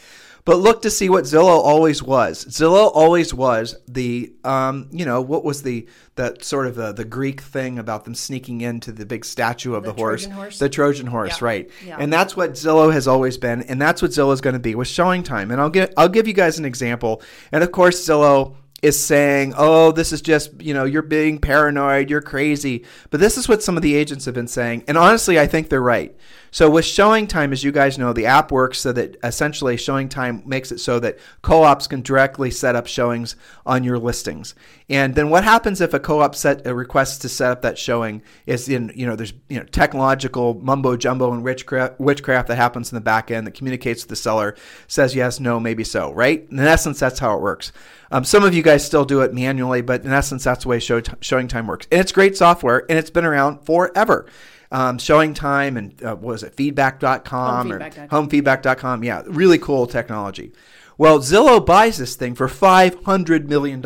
But 0.44 0.56
look 0.58 0.82
to 0.82 0.90
see 0.90 1.08
what 1.08 1.22
Zillow 1.22 1.46
always 1.62 2.02
was. 2.02 2.44
Zillow 2.46 2.90
always 2.94 3.32
was 3.32 3.76
the, 3.86 4.32
um, 4.42 4.88
you 4.90 5.04
know, 5.04 5.20
what 5.20 5.44
was 5.44 5.62
the 5.62 5.86
that 6.16 6.44
sort 6.44 6.66
of 6.66 6.74
the, 6.74 6.92
the 6.92 7.04
Greek 7.04 7.40
thing 7.40 7.78
about 7.78 8.04
them 8.04 8.14
sneaking 8.16 8.60
into 8.60 8.90
the 8.90 9.06
big 9.06 9.24
statue 9.24 9.74
of 9.74 9.84
the, 9.84 9.92
The 9.92 9.96
horse, 10.00 10.22
Trojan 10.22 10.36
horse? 10.36 10.58
the 10.58 10.68
Trojan 10.68 11.06
horse, 11.06 11.40
Yeah. 11.40 11.44
right? 11.46 11.70
Yeah. 11.86 11.96
And 12.00 12.12
that's 12.12 12.36
what 12.36 12.52
Zillow 12.54 12.92
has 12.92 13.06
always 13.06 13.38
been, 13.38 13.62
and 13.62 13.80
that's 13.80 14.02
what 14.02 14.10
Zillow 14.10 14.32
is 14.34 14.40
going 14.40 14.54
to 14.54 14.58
be 14.60 14.74
with 14.74 14.88
Showing 14.88 15.22
Time. 15.22 15.52
And 15.52 15.60
I'll 15.60 15.70
get 15.70 15.94
I'll 15.96 16.08
give 16.08 16.26
you 16.26 16.34
guys 16.34 16.58
an 16.58 16.64
example. 16.64 17.22
And 17.52 17.62
of 17.62 17.70
course, 17.70 18.04
Zillow 18.04 18.56
is 18.82 19.02
saying, 19.02 19.54
"Oh, 19.56 19.92
this 19.92 20.12
is 20.12 20.20
just 20.20 20.60
you 20.60 20.74
know 20.74 20.84
you're 20.84 21.02
being 21.02 21.38
paranoid, 21.38 22.10
you're 22.10 22.20
crazy." 22.20 22.84
But 23.10 23.20
this 23.20 23.38
is 23.38 23.48
what 23.48 23.62
some 23.62 23.76
of 23.76 23.82
the 23.82 23.94
agents 23.94 24.24
have 24.26 24.34
been 24.34 24.48
saying, 24.48 24.84
and 24.88 24.98
honestly, 24.98 25.38
I 25.38 25.46
think 25.46 25.68
they're 25.68 25.80
right. 25.80 26.14
So 26.54 26.68
with 26.68 26.84
Showing 26.84 27.26
Time, 27.26 27.50
as 27.54 27.64
you 27.64 27.72
guys 27.72 27.96
know, 27.96 28.12
the 28.12 28.26
app 28.26 28.52
works 28.52 28.80
so 28.80 28.92
that 28.92 29.16
essentially 29.24 29.78
Showing 29.78 30.10
Time 30.10 30.42
makes 30.44 30.70
it 30.70 30.80
so 30.80 31.00
that 31.00 31.18
co-ops 31.40 31.86
can 31.86 32.02
directly 32.02 32.50
set 32.50 32.76
up 32.76 32.86
showings 32.86 33.36
on 33.64 33.84
your 33.84 33.98
listings. 33.98 34.54
And 34.90 35.14
then 35.14 35.30
what 35.30 35.44
happens 35.44 35.80
if 35.80 35.94
a 35.94 35.98
co-op 35.98 36.34
set 36.34 36.66
uh, 36.66 36.72
a 36.72 36.74
request 36.74 37.22
to 37.22 37.30
set 37.30 37.52
up 37.52 37.62
that 37.62 37.78
showing 37.78 38.20
is 38.44 38.68
in 38.68 38.92
you 38.94 39.06
know 39.06 39.16
there's 39.16 39.32
you 39.48 39.58
know 39.58 39.64
technological 39.64 40.52
mumbo 40.60 40.94
jumbo 40.94 41.32
and 41.32 41.42
witchcraft, 41.42 41.98
witchcraft 41.98 42.48
that 42.48 42.56
happens 42.56 42.92
in 42.92 42.96
the 42.96 43.00
back 43.00 43.30
end 43.30 43.46
that 43.46 43.54
communicates 43.54 44.02
with 44.02 44.10
the 44.10 44.16
seller, 44.16 44.54
says 44.88 45.14
yes, 45.14 45.40
no, 45.40 45.58
maybe 45.58 45.84
so, 45.84 46.12
right? 46.12 46.46
In 46.50 46.58
essence, 46.58 47.00
that's 47.00 47.18
how 47.18 47.34
it 47.34 47.40
works. 47.40 47.72
Um, 48.12 48.24
some 48.24 48.44
of 48.44 48.54
you 48.54 48.62
guys 48.62 48.84
still 48.84 49.06
do 49.06 49.22
it 49.22 49.32
manually, 49.32 49.80
but 49.80 50.04
in 50.04 50.12
essence, 50.12 50.44
that's 50.44 50.64
the 50.64 50.68
way 50.68 50.78
show 50.78 51.00
Showing 51.20 51.48
Time 51.48 51.66
works. 51.66 51.88
And 51.90 52.00
it's 52.00 52.12
great 52.12 52.36
software, 52.36 52.84
and 52.88 52.98
it's 52.98 53.10
been 53.10 53.24
around 53.24 53.64
forever. 53.64 54.26
Um, 54.70 54.98
showing 54.98 55.34
Time 55.34 55.76
and 55.76 56.02
uh, 56.02 56.14
what 56.14 56.32
was 56.32 56.42
it, 56.42 56.54
feedback.com 56.54 57.72
or 57.72 57.78
Homefeedback.com. 57.78 58.28
homefeedback.com. 58.28 59.04
Yeah, 59.04 59.22
really 59.26 59.58
cool 59.58 59.86
technology. 59.86 60.52
Well, 60.96 61.18
Zillow 61.18 61.64
buys 61.64 61.98
this 61.98 62.16
thing 62.16 62.34
for 62.34 62.48
$500 62.48 63.48
million. 63.48 63.84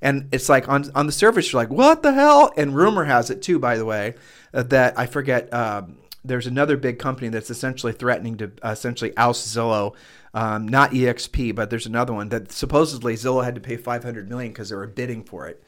And 0.00 0.28
it's 0.32 0.48
like 0.48 0.68
on, 0.68 0.90
on 0.94 1.06
the 1.06 1.12
surface, 1.12 1.52
you're 1.52 1.60
like, 1.60 1.70
what 1.70 2.02
the 2.02 2.12
hell? 2.12 2.52
And 2.56 2.74
rumor 2.74 3.04
has 3.04 3.30
it, 3.30 3.42
too, 3.42 3.58
by 3.58 3.76
the 3.76 3.84
way, 3.84 4.14
uh, 4.54 4.62
that 4.64 4.98
I 4.98 5.06
forget, 5.06 5.52
um, 5.52 5.98
there's 6.24 6.46
another 6.46 6.76
big 6.76 6.98
company 6.98 7.28
that's 7.28 7.50
essentially 7.50 7.92
threatening 7.92 8.36
to 8.38 8.52
uh, 8.62 8.70
essentially 8.70 9.16
oust 9.16 9.54
Zillow. 9.54 9.94
Um, 10.32 10.68
not 10.68 10.92
EXP, 10.92 11.54
but 11.56 11.70
there's 11.70 11.86
another 11.86 12.12
one 12.12 12.28
that 12.28 12.52
supposedly 12.52 13.14
Zillow 13.14 13.44
had 13.44 13.56
to 13.56 13.60
pay 13.60 13.76
500 13.76 14.28
million 14.28 14.52
because 14.52 14.68
they 14.68 14.76
were 14.76 14.86
bidding 14.86 15.24
for 15.24 15.48
it. 15.48 15.62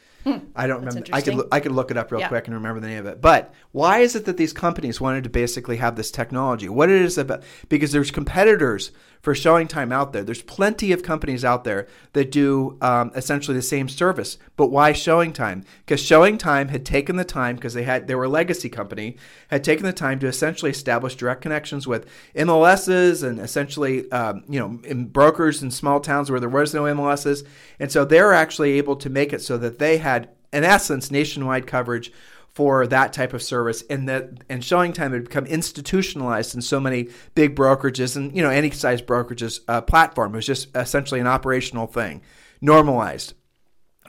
I 0.54 0.68
don't 0.68 0.84
remember. 0.84 1.02
I 1.12 1.20
could 1.20 1.40
I 1.50 1.58
could 1.58 1.72
look 1.72 1.90
it 1.90 1.96
up 1.96 2.12
real 2.12 2.20
Yeah. 2.20 2.28
quick 2.28 2.46
and 2.46 2.54
remember 2.54 2.78
the 2.78 2.86
name 2.86 3.00
of 3.00 3.06
it. 3.06 3.20
But 3.20 3.52
why 3.72 3.98
is 3.98 4.14
it 4.14 4.24
that 4.26 4.36
these 4.36 4.52
companies 4.52 5.00
wanted 5.00 5.24
to 5.24 5.30
basically 5.30 5.78
have 5.78 5.96
this 5.96 6.12
technology? 6.12 6.68
What 6.68 6.90
it 6.90 7.02
is 7.02 7.18
about? 7.18 7.42
Because 7.68 7.90
there's 7.90 8.12
competitors 8.12 8.92
for 9.22 9.36
showing 9.36 9.68
time 9.68 9.92
out 9.92 10.12
there. 10.12 10.24
There's 10.24 10.42
plenty 10.42 10.90
of 10.90 11.04
companies 11.04 11.44
out 11.44 11.62
there 11.62 11.86
that 12.12 12.32
do 12.32 12.76
um, 12.80 13.12
essentially 13.14 13.56
the 13.56 13.62
same 13.62 13.88
service. 13.88 14.36
But 14.56 14.66
why 14.66 14.92
showing 14.92 15.32
time? 15.32 15.64
Because 15.86 16.02
showing 16.02 16.38
time 16.38 16.68
had 16.68 16.84
taken 16.84 17.16
the 17.16 17.24
time 17.24 17.54
because 17.54 17.72
they 17.72 17.84
had 17.84 18.08
they 18.08 18.16
were 18.16 18.24
a 18.24 18.28
legacy 18.28 18.68
company 18.68 19.16
had 19.48 19.62
taken 19.62 19.86
the 19.86 19.92
time 19.92 20.18
to 20.18 20.26
essentially 20.26 20.72
establish 20.72 21.14
direct 21.14 21.40
connections 21.40 21.86
with 21.86 22.06
MLSs 22.34 23.22
and 23.22 23.38
essentially 23.38 24.10
um, 24.10 24.42
you 24.48 24.58
know 24.58 25.04
brokers 25.04 25.62
in 25.62 25.70
small 25.70 26.00
towns 26.00 26.30
where 26.30 26.40
there 26.40 26.48
was 26.48 26.74
no 26.74 26.82
MLSs, 26.82 27.46
and 27.78 27.92
so 27.92 28.04
they're 28.04 28.34
actually 28.34 28.72
able 28.72 28.96
to 28.96 29.08
make 29.08 29.32
it 29.32 29.40
so 29.40 29.56
that 29.56 29.78
they 29.78 29.98
had 29.98 30.30
in 30.52 30.64
essence 30.64 31.10
nationwide 31.10 31.66
coverage 31.66 32.12
for 32.52 32.86
that 32.86 33.12
type 33.12 33.32
of 33.32 33.42
service 33.42 33.82
and 33.88 34.08
that 34.08 34.30
and 34.48 34.62
showing 34.62 34.92
time 34.92 35.12
had 35.12 35.24
become 35.24 35.46
institutionalized 35.46 36.54
in 36.54 36.60
so 36.60 36.78
many 36.78 37.08
big 37.34 37.56
brokerages 37.56 38.16
and 38.16 38.36
you 38.36 38.42
know 38.42 38.50
any 38.50 38.70
size 38.70 39.00
brokerages 39.00 39.60
uh, 39.68 39.80
platform 39.80 40.32
it 40.32 40.36
was 40.36 40.46
just 40.46 40.68
essentially 40.76 41.20
an 41.20 41.26
operational 41.26 41.86
thing 41.86 42.20
normalized 42.60 43.34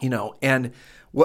you 0.02 0.10
know 0.10 0.36
and 0.41 0.74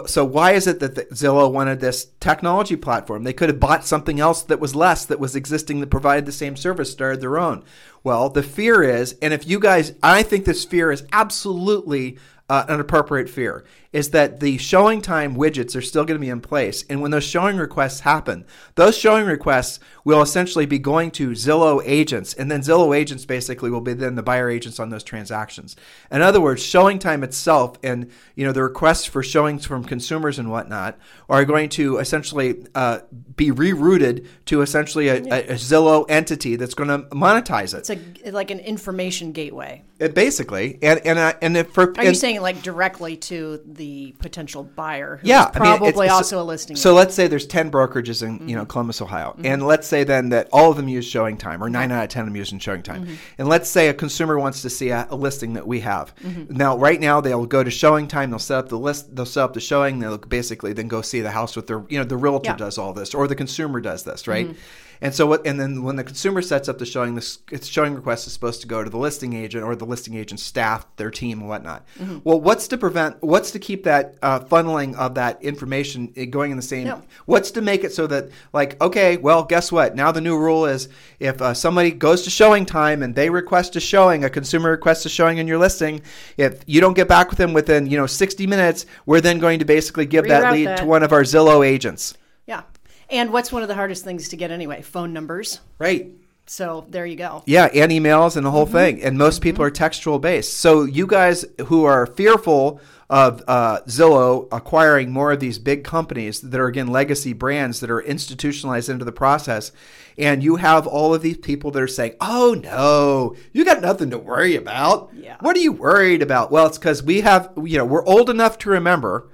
so 0.07 0.25
why 0.25 0.53
is 0.53 0.67
it 0.67 0.81
that 0.81 0.95
the, 0.95 1.05
Zillow 1.07 1.51
wanted 1.51 1.81
this 1.81 2.09
technology 2.21 2.77
platform? 2.77 3.25
They 3.25 3.33
could 3.33 3.49
have 3.49 3.59
bought 3.59 3.87
something 3.87 4.21
else 4.21 4.43
that 4.43 4.61
was 4.61 4.75
less, 4.75 5.07
that 5.07 5.19
was 5.19 5.35
existing, 5.35 5.81
that 5.81 5.87
provided 5.89 6.27
the 6.27 6.33
same 6.33 6.57
service, 6.57 6.93
started 6.93 7.23
their 7.23 7.39
own. 7.39 7.65
Well, 8.05 8.29
the 8.29 8.43
fear 8.43 8.83
is, 8.83 9.17
and 9.23 9.33
if 9.33 9.49
you 9.49 9.59
guys, 9.59 9.95
I 10.03 10.23
think 10.23 10.45
this 10.45 10.67
fear 10.67 10.93
is 10.93 11.05
absolutely 11.11 12.19
uh, 12.51 12.67
an 12.69 12.81
appropriate 12.81 13.31
fear, 13.31 13.65
is 13.93 14.11
that 14.11 14.41
the 14.41 14.59
showing 14.59 15.01
time 15.01 15.35
widgets 15.35 15.75
are 15.75 15.81
still 15.81 16.05
going 16.05 16.17
to 16.19 16.25
be 16.25 16.29
in 16.29 16.41
place. 16.41 16.85
And 16.91 17.01
when 17.01 17.11
those 17.11 17.25
showing 17.25 17.57
requests 17.57 18.01
happen, 18.01 18.45
those 18.75 18.97
showing 18.97 19.25
requests 19.25 19.81
will 20.05 20.21
essentially 20.21 20.67
be 20.67 20.79
going 20.79 21.11
to 21.13 21.31
Zillow 21.31 21.83
agents. 21.85 22.35
And 22.35 22.51
then 22.51 22.61
Zillow 22.61 22.97
agents 22.97 23.25
basically 23.25 23.71
will 23.71 23.81
be 23.81 23.95
then 23.95 24.15
the 24.15 24.23
buyer 24.23 24.51
agents 24.51 24.79
on 24.79 24.91
those 24.91 25.03
transactions. 25.05 25.75
In 26.11 26.21
other 26.21 26.41
words, 26.41 26.63
showing 26.63 26.99
time 26.99 27.25
itself 27.25 27.79
and 27.83 28.11
you 28.35 28.45
know 28.45 28.53
the 28.53 28.63
requests 28.63 29.07
for 29.07 29.23
showings 29.23 29.65
from 29.65 29.85
consumers 29.85 30.39
and 30.39 30.51
whatnot 30.51 30.99
are 31.29 31.45
going 31.45 31.71
to 31.71 31.97
essentially 31.99 32.67
uh, 32.75 33.01
be 33.37 33.51
rerouted 33.51 34.27
to 34.47 34.61
essentially 34.61 35.09
a, 35.09 35.17
a, 35.17 35.49
a 35.49 35.55
Zillow 35.55 36.05
entity 36.09 36.57
that's 36.57 36.75
going 36.75 36.89
to 36.89 37.09
monetize 37.09 37.75
it. 37.75 37.89
It's 37.89 38.25
a 38.27 38.31
like 38.33 38.51
an 38.51 38.61
information 38.61 39.33
gateway. 39.33 39.83
It 39.99 40.15
basically, 40.15 40.79
and 40.83 41.01
and 41.07 41.19
uh, 41.19 41.33
and 41.41 41.57
if 41.57 41.73
for 41.73 41.93
Are 41.97 42.03
you 42.03 42.09
and- 42.11 42.17
saying 42.17 42.41
like 42.43 42.63
directly 42.63 43.17
to 43.17 43.61
the 43.79 44.15
potential 44.19 44.65
buyer? 44.65 45.17
Who's 45.17 45.29
yeah, 45.29 45.45
I 45.55 45.59
mean, 45.59 45.79
probably 45.79 46.09
also 46.09 46.43
a 46.43 46.45
listing. 46.45 46.77
So 46.77 46.93
let's 46.93 47.15
say 47.15 47.27
there's 47.27 47.47
ten 47.47 47.71
brokerages 47.71 48.23
in 48.23 48.47
you 48.47 48.55
know 48.55 48.63
mm-hmm. 48.63 48.71
Columbus, 48.71 49.01
Ohio, 49.01 49.31
mm-hmm. 49.31 49.47
and 49.47 49.67
let's 49.67 49.89
say 49.89 50.05
then 50.05 50.29
that 50.29 50.49
all 50.53 50.71
of 50.71 50.77
them 50.77 50.89
use 50.89 51.07
Showing 51.07 51.39
Time, 51.39 51.65
or 51.65 51.71
nine 51.71 51.91
out 51.91 52.05
of 52.05 52.11
ten 52.11 52.23
of 52.23 52.27
them 52.27 52.37
using 52.37 52.59
Showing 52.59 52.83
Time, 52.83 53.07
mm-hmm. 53.07 53.15
and 53.39 53.49
let's 53.49 53.71
say 53.71 53.89
a 53.89 53.95
consumer 53.95 54.39
wants 54.39 54.61
to 54.63 54.69
see 54.71 54.91
a, 54.91 55.07
a 55.11 55.17
listing 55.17 55.55
that 55.55 55.67
we 55.67 55.81
have. 55.81 56.15
Now, 56.51 56.77
right 56.77 57.01
now, 57.01 57.21
they'll 57.21 57.47
go 57.47 57.65
to 57.65 57.71
Showing 57.71 58.09
Time, 58.09 58.31
they'll 58.31 58.39
set 58.39 58.59
up 58.59 58.69
the 58.69 58.79
list, 58.79 59.17
they'll 59.17 59.25
set 59.25 59.45
up 59.45 59.55
the 59.55 59.61
showing, 59.61 60.01
they'll 60.01 60.19
basically 60.19 60.75
then 60.75 60.89
go 60.89 61.01
see 61.01 61.21
the 61.21 61.31
house 61.31 61.57
with 61.57 61.67
their 61.67 61.85
you 61.89 61.99
know 61.99 62.05
the 62.05 62.17
realtor 62.17 62.51
Yeah. 62.51 62.57
does 62.57 62.77
all 62.77 62.93
this, 62.93 63.15
or 63.15 63.27
the 63.27 63.35
consumer 63.35 63.81
does 63.81 64.05
this, 64.05 64.29
right? 64.29 64.55
And 65.01 65.15
so 65.15 65.27
what? 65.27 65.47
And 65.47 65.59
then 65.61 65.83
when 65.83 65.97
the 65.97 66.05
consumer 66.05 66.43
sets 66.43 66.69
up 66.69 66.79
the 66.79 66.87
showing, 66.87 67.15
this 67.15 67.39
its 67.51 67.67
showing 67.67 67.95
request 67.95 68.27
is 68.27 68.33
supposed 68.33 68.61
to 68.63 68.67
go 68.67 68.83
to 68.83 68.91
the 68.91 68.99
listing 68.99 69.33
agent 69.33 69.65
or 69.65 69.77
the 69.77 69.87
listing 69.87 70.15
agent 70.15 70.41
staff, 70.41 70.87
their 70.97 71.11
team, 71.11 71.41
and 71.41 71.49
whatnot. 71.49 71.87
Well, 72.25 72.41
what's 72.41 72.69
to 72.69 72.79
prevent? 72.79 73.23
What's 73.23 73.51
to 73.53 73.59
keep 73.59 73.85
that 73.85 74.17
uh, 74.23 74.41
funneling 74.41 74.97
of 74.97 75.15
that 75.15 75.43
information 75.43 76.13
uh, 76.17 76.25
going 76.25 76.51
in 76.51 76.57
the 76.57 76.63
same? 76.63 76.87
No. 76.87 77.03
What's 77.27 77.51
to 77.53 77.61
make 77.61 77.85
it 77.85 77.93
so 77.93 78.07
that 78.09 78.31
like 78.53 78.81
okay, 78.81 79.17
well, 79.17 79.45
guess 79.45 79.71
what? 79.71 79.95
Now 79.95 80.13
the 80.13 80.21
new 80.21 80.39
rule 80.39 80.67
is 80.67 80.89
if 81.21 81.41
uh, 81.41 81.55
somebody 81.55 81.91
goes 81.91 82.23
to 82.23 82.31
showing 82.31 82.67
time 82.67 83.03
and 83.03 83.15
they 83.15 83.31
request 83.31 83.77
a 83.77 83.81
showing, 83.81 84.25
a 84.25 84.31
consumer 84.31 84.71
requests 84.71 85.07
a 85.07 85.09
showing 85.09 85.39
in 85.39 85.47
your 85.47 85.59
listing, 85.59 86.03
if 86.37 86.63
you 86.67 86.81
don't 86.81 86.95
get 86.95 87.09
back 87.09 87.29
with 87.31 87.39
them 87.39 87.53
within 87.53 87.87
you 87.87 87.97
know 87.97 88.07
60 88.07 88.47
minutes, 88.47 88.87
we're 89.07 89.21
then 89.21 89.39
going 89.39 89.59
to 89.61 89.65
basically 89.65 90.07
give 90.07 90.27
that 90.29 90.53
lead 90.53 90.67
that. 90.67 90.79
to 90.79 90.85
one 90.85 91.03
of 91.03 91.13
our 91.13 91.23
Zillow 91.23 91.67
agents. 91.67 92.17
yeah. 92.47 92.63
And 93.11 93.33
what's 93.33 93.51
one 93.53 93.63
of 93.63 93.69
the 93.69 93.75
hardest 93.75 94.05
things 94.05 94.29
to 94.31 94.37
get 94.37 94.51
anyway? 94.51 94.83
Phone 94.83 95.13
numbers. 95.13 95.61
Right. 95.79 96.13
So 96.47 96.87
there 96.89 97.05
you 97.05 97.17
go. 97.17 97.43
Yeah, 97.47 97.67
and 97.75 97.93
emails 97.93 98.37
and 98.37 98.45
the 98.45 98.51
whole 98.51 98.65
Mm-hmm. 98.67 98.75
thing. 98.75 99.03
And 99.03 99.19
most 99.19 99.43
people 99.43 99.63
are 99.65 99.71
textual 99.71 100.19
based. 100.19 100.55
So 100.59 100.85
you 100.85 101.07
guys 101.07 101.45
who 101.67 101.85
are 101.85 102.07
fearful 102.07 102.81
of 103.11 103.43
uh, 103.49 103.81
Zillow 103.87 104.49
acquiring 104.53 105.11
more 105.11 105.33
of 105.33 105.41
these 105.41 105.59
big 105.59 105.83
companies 105.85 106.41
that 106.43 106.61
are 106.61 106.67
again 106.67 106.89
legacy 106.89 107.33
brands 107.33 107.81
that 107.81 107.91
are 107.91 108.01
institutionalized 108.03 108.91
into 108.91 109.05
the 109.07 109.13
process, 109.13 109.73
and 110.19 110.43
you 110.43 110.57
have 110.57 110.87
all 110.87 111.15
of 111.15 111.23
these 111.23 111.39
people 111.39 111.71
that 111.71 111.83
are 111.83 111.87
saying, 111.87 112.15
"Oh 112.21 112.55
no, 112.63 113.35
you 113.53 113.65
got 113.65 113.81
nothing 113.81 114.11
to 114.11 114.19
worry 114.19 114.57
about. 114.57 115.11
Yeah. 115.15 115.37
What 115.41 115.57
are 115.57 115.61
you 115.61 115.73
worried 115.73 116.21
about?" 116.21 116.51
Well, 116.51 116.67
it's 116.67 116.77
because 116.77 117.03
we 117.03 117.23
have, 117.23 117.51
you 117.65 117.79
know, 117.79 117.85
we're 117.87 118.05
old 118.05 118.29
enough 118.29 118.59
to 118.59 118.71
remember 118.71 119.29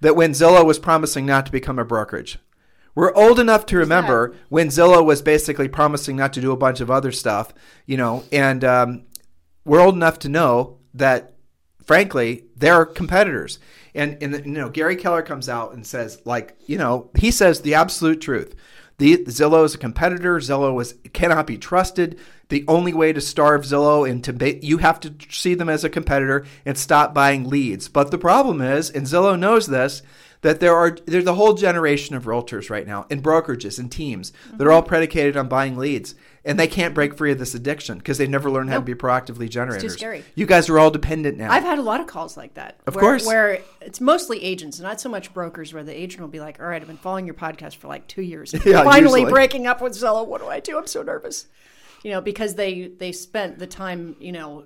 that 0.00 0.16
when 0.16 0.32
Zillow 0.32 0.64
was 0.66 0.80
promising 0.80 1.24
not 1.24 1.46
to 1.46 1.52
become 1.52 1.78
a 1.78 1.84
brokerage. 1.84 2.38
We're 2.94 3.14
old 3.14 3.38
enough 3.38 3.64
to 3.66 3.78
remember 3.78 4.34
when 4.48 4.68
Zillow 4.68 5.04
was 5.04 5.22
basically 5.22 5.68
promising 5.68 6.16
not 6.16 6.32
to 6.34 6.40
do 6.40 6.52
a 6.52 6.56
bunch 6.56 6.80
of 6.80 6.90
other 6.90 7.12
stuff, 7.12 7.54
you 7.86 7.96
know, 7.96 8.24
and 8.30 8.62
um, 8.64 9.04
we're 9.64 9.80
old 9.80 9.94
enough 9.94 10.18
to 10.20 10.28
know 10.28 10.78
that, 10.94 11.34
frankly, 11.84 12.44
they're 12.54 12.84
competitors. 12.84 13.58
And, 13.94 14.22
and 14.22 14.34
you 14.44 14.52
know, 14.52 14.68
Gary 14.68 14.96
Keller 14.96 15.22
comes 15.22 15.48
out 15.48 15.72
and 15.72 15.86
says, 15.86 16.20
like, 16.24 16.56
you 16.66 16.76
know, 16.78 17.10
he 17.18 17.30
says 17.30 17.60
the 17.60 17.74
absolute 17.74 18.20
truth. 18.20 18.54
The 18.98 19.18
Zillow 19.24 19.64
is 19.64 19.74
a 19.74 19.78
competitor. 19.78 20.36
Zillow 20.36 20.80
is 20.80 20.94
cannot 21.12 21.46
be 21.46 21.58
trusted. 21.58 22.18
The 22.50 22.64
only 22.68 22.92
way 22.92 23.12
to 23.12 23.20
starve 23.20 23.62
Zillow 23.62 24.08
and 24.08 24.22
to 24.24 24.32
ba- 24.32 24.64
you 24.64 24.78
have 24.78 25.00
to 25.00 25.14
see 25.30 25.54
them 25.54 25.68
as 25.68 25.82
a 25.82 25.90
competitor 25.90 26.44
and 26.64 26.76
stop 26.76 27.14
buying 27.14 27.48
leads. 27.48 27.88
But 27.88 28.10
the 28.10 28.18
problem 28.18 28.60
is, 28.60 28.90
and 28.90 29.06
Zillow 29.06 29.38
knows 29.38 29.66
this, 29.66 30.02
that 30.42 30.60
there 30.60 30.76
are 30.76 30.96
there's 31.06 31.26
a 31.26 31.34
whole 31.34 31.54
generation 31.54 32.14
of 32.14 32.24
realtors 32.24 32.68
right 32.68 32.86
now 32.86 33.06
and 33.10 33.22
brokerages 33.22 33.78
and 33.78 33.90
teams 33.90 34.32
that 34.52 34.66
are 34.66 34.72
all 34.72 34.82
mm-hmm. 34.82 34.88
predicated 34.88 35.36
on 35.36 35.48
buying 35.48 35.76
leads 35.76 36.14
and 36.44 36.58
they 36.58 36.66
can't 36.66 36.94
break 36.94 37.16
free 37.16 37.30
of 37.30 37.38
this 37.38 37.54
addiction 37.54 37.98
because 37.98 38.18
they 38.18 38.26
never 38.26 38.50
learned 38.50 38.68
how 38.68 38.76
to 38.76 38.84
be 38.84 38.94
proactively 38.94 39.48
generators. 39.48 39.92
Too 39.92 39.98
scary. 39.98 40.24
You 40.34 40.44
guys 40.44 40.68
are 40.68 40.78
all 40.78 40.90
dependent 40.90 41.38
now. 41.38 41.52
I've 41.52 41.62
had 41.62 41.78
a 41.78 41.82
lot 41.82 42.00
of 42.00 42.08
calls 42.08 42.36
like 42.36 42.54
that. 42.54 42.80
Of 42.86 42.96
where, 42.96 43.02
course. 43.02 43.26
Where 43.26 43.60
it's 43.80 44.00
mostly 44.00 44.42
agents, 44.42 44.80
not 44.80 45.00
so 45.00 45.08
much 45.08 45.32
brokers, 45.32 45.72
where 45.72 45.84
the 45.84 45.96
agent 45.96 46.20
will 46.20 46.28
be 46.28 46.40
like, 46.40 46.58
all 46.58 46.66
right, 46.66 46.82
I've 46.82 46.88
been 46.88 46.96
following 46.96 47.26
your 47.26 47.36
podcast 47.36 47.76
for 47.76 47.86
like 47.86 48.08
two 48.08 48.22
years. 48.22 48.54
Yeah, 48.64 48.84
Finally 48.84 49.20
usually. 49.20 49.30
breaking 49.32 49.66
up 49.66 49.82
with 49.82 49.92
Zillow. 49.92 50.26
What 50.26 50.40
do 50.40 50.48
I 50.48 50.60
do? 50.60 50.78
I'm 50.78 50.86
so 50.86 51.02
nervous. 51.02 51.46
you 52.02 52.10
know, 52.10 52.20
because 52.20 52.54
they 52.54 52.88
they 52.88 53.12
spent 53.12 53.58
the 53.58 53.66
time, 53.66 54.16
you 54.18 54.32
know, 54.32 54.64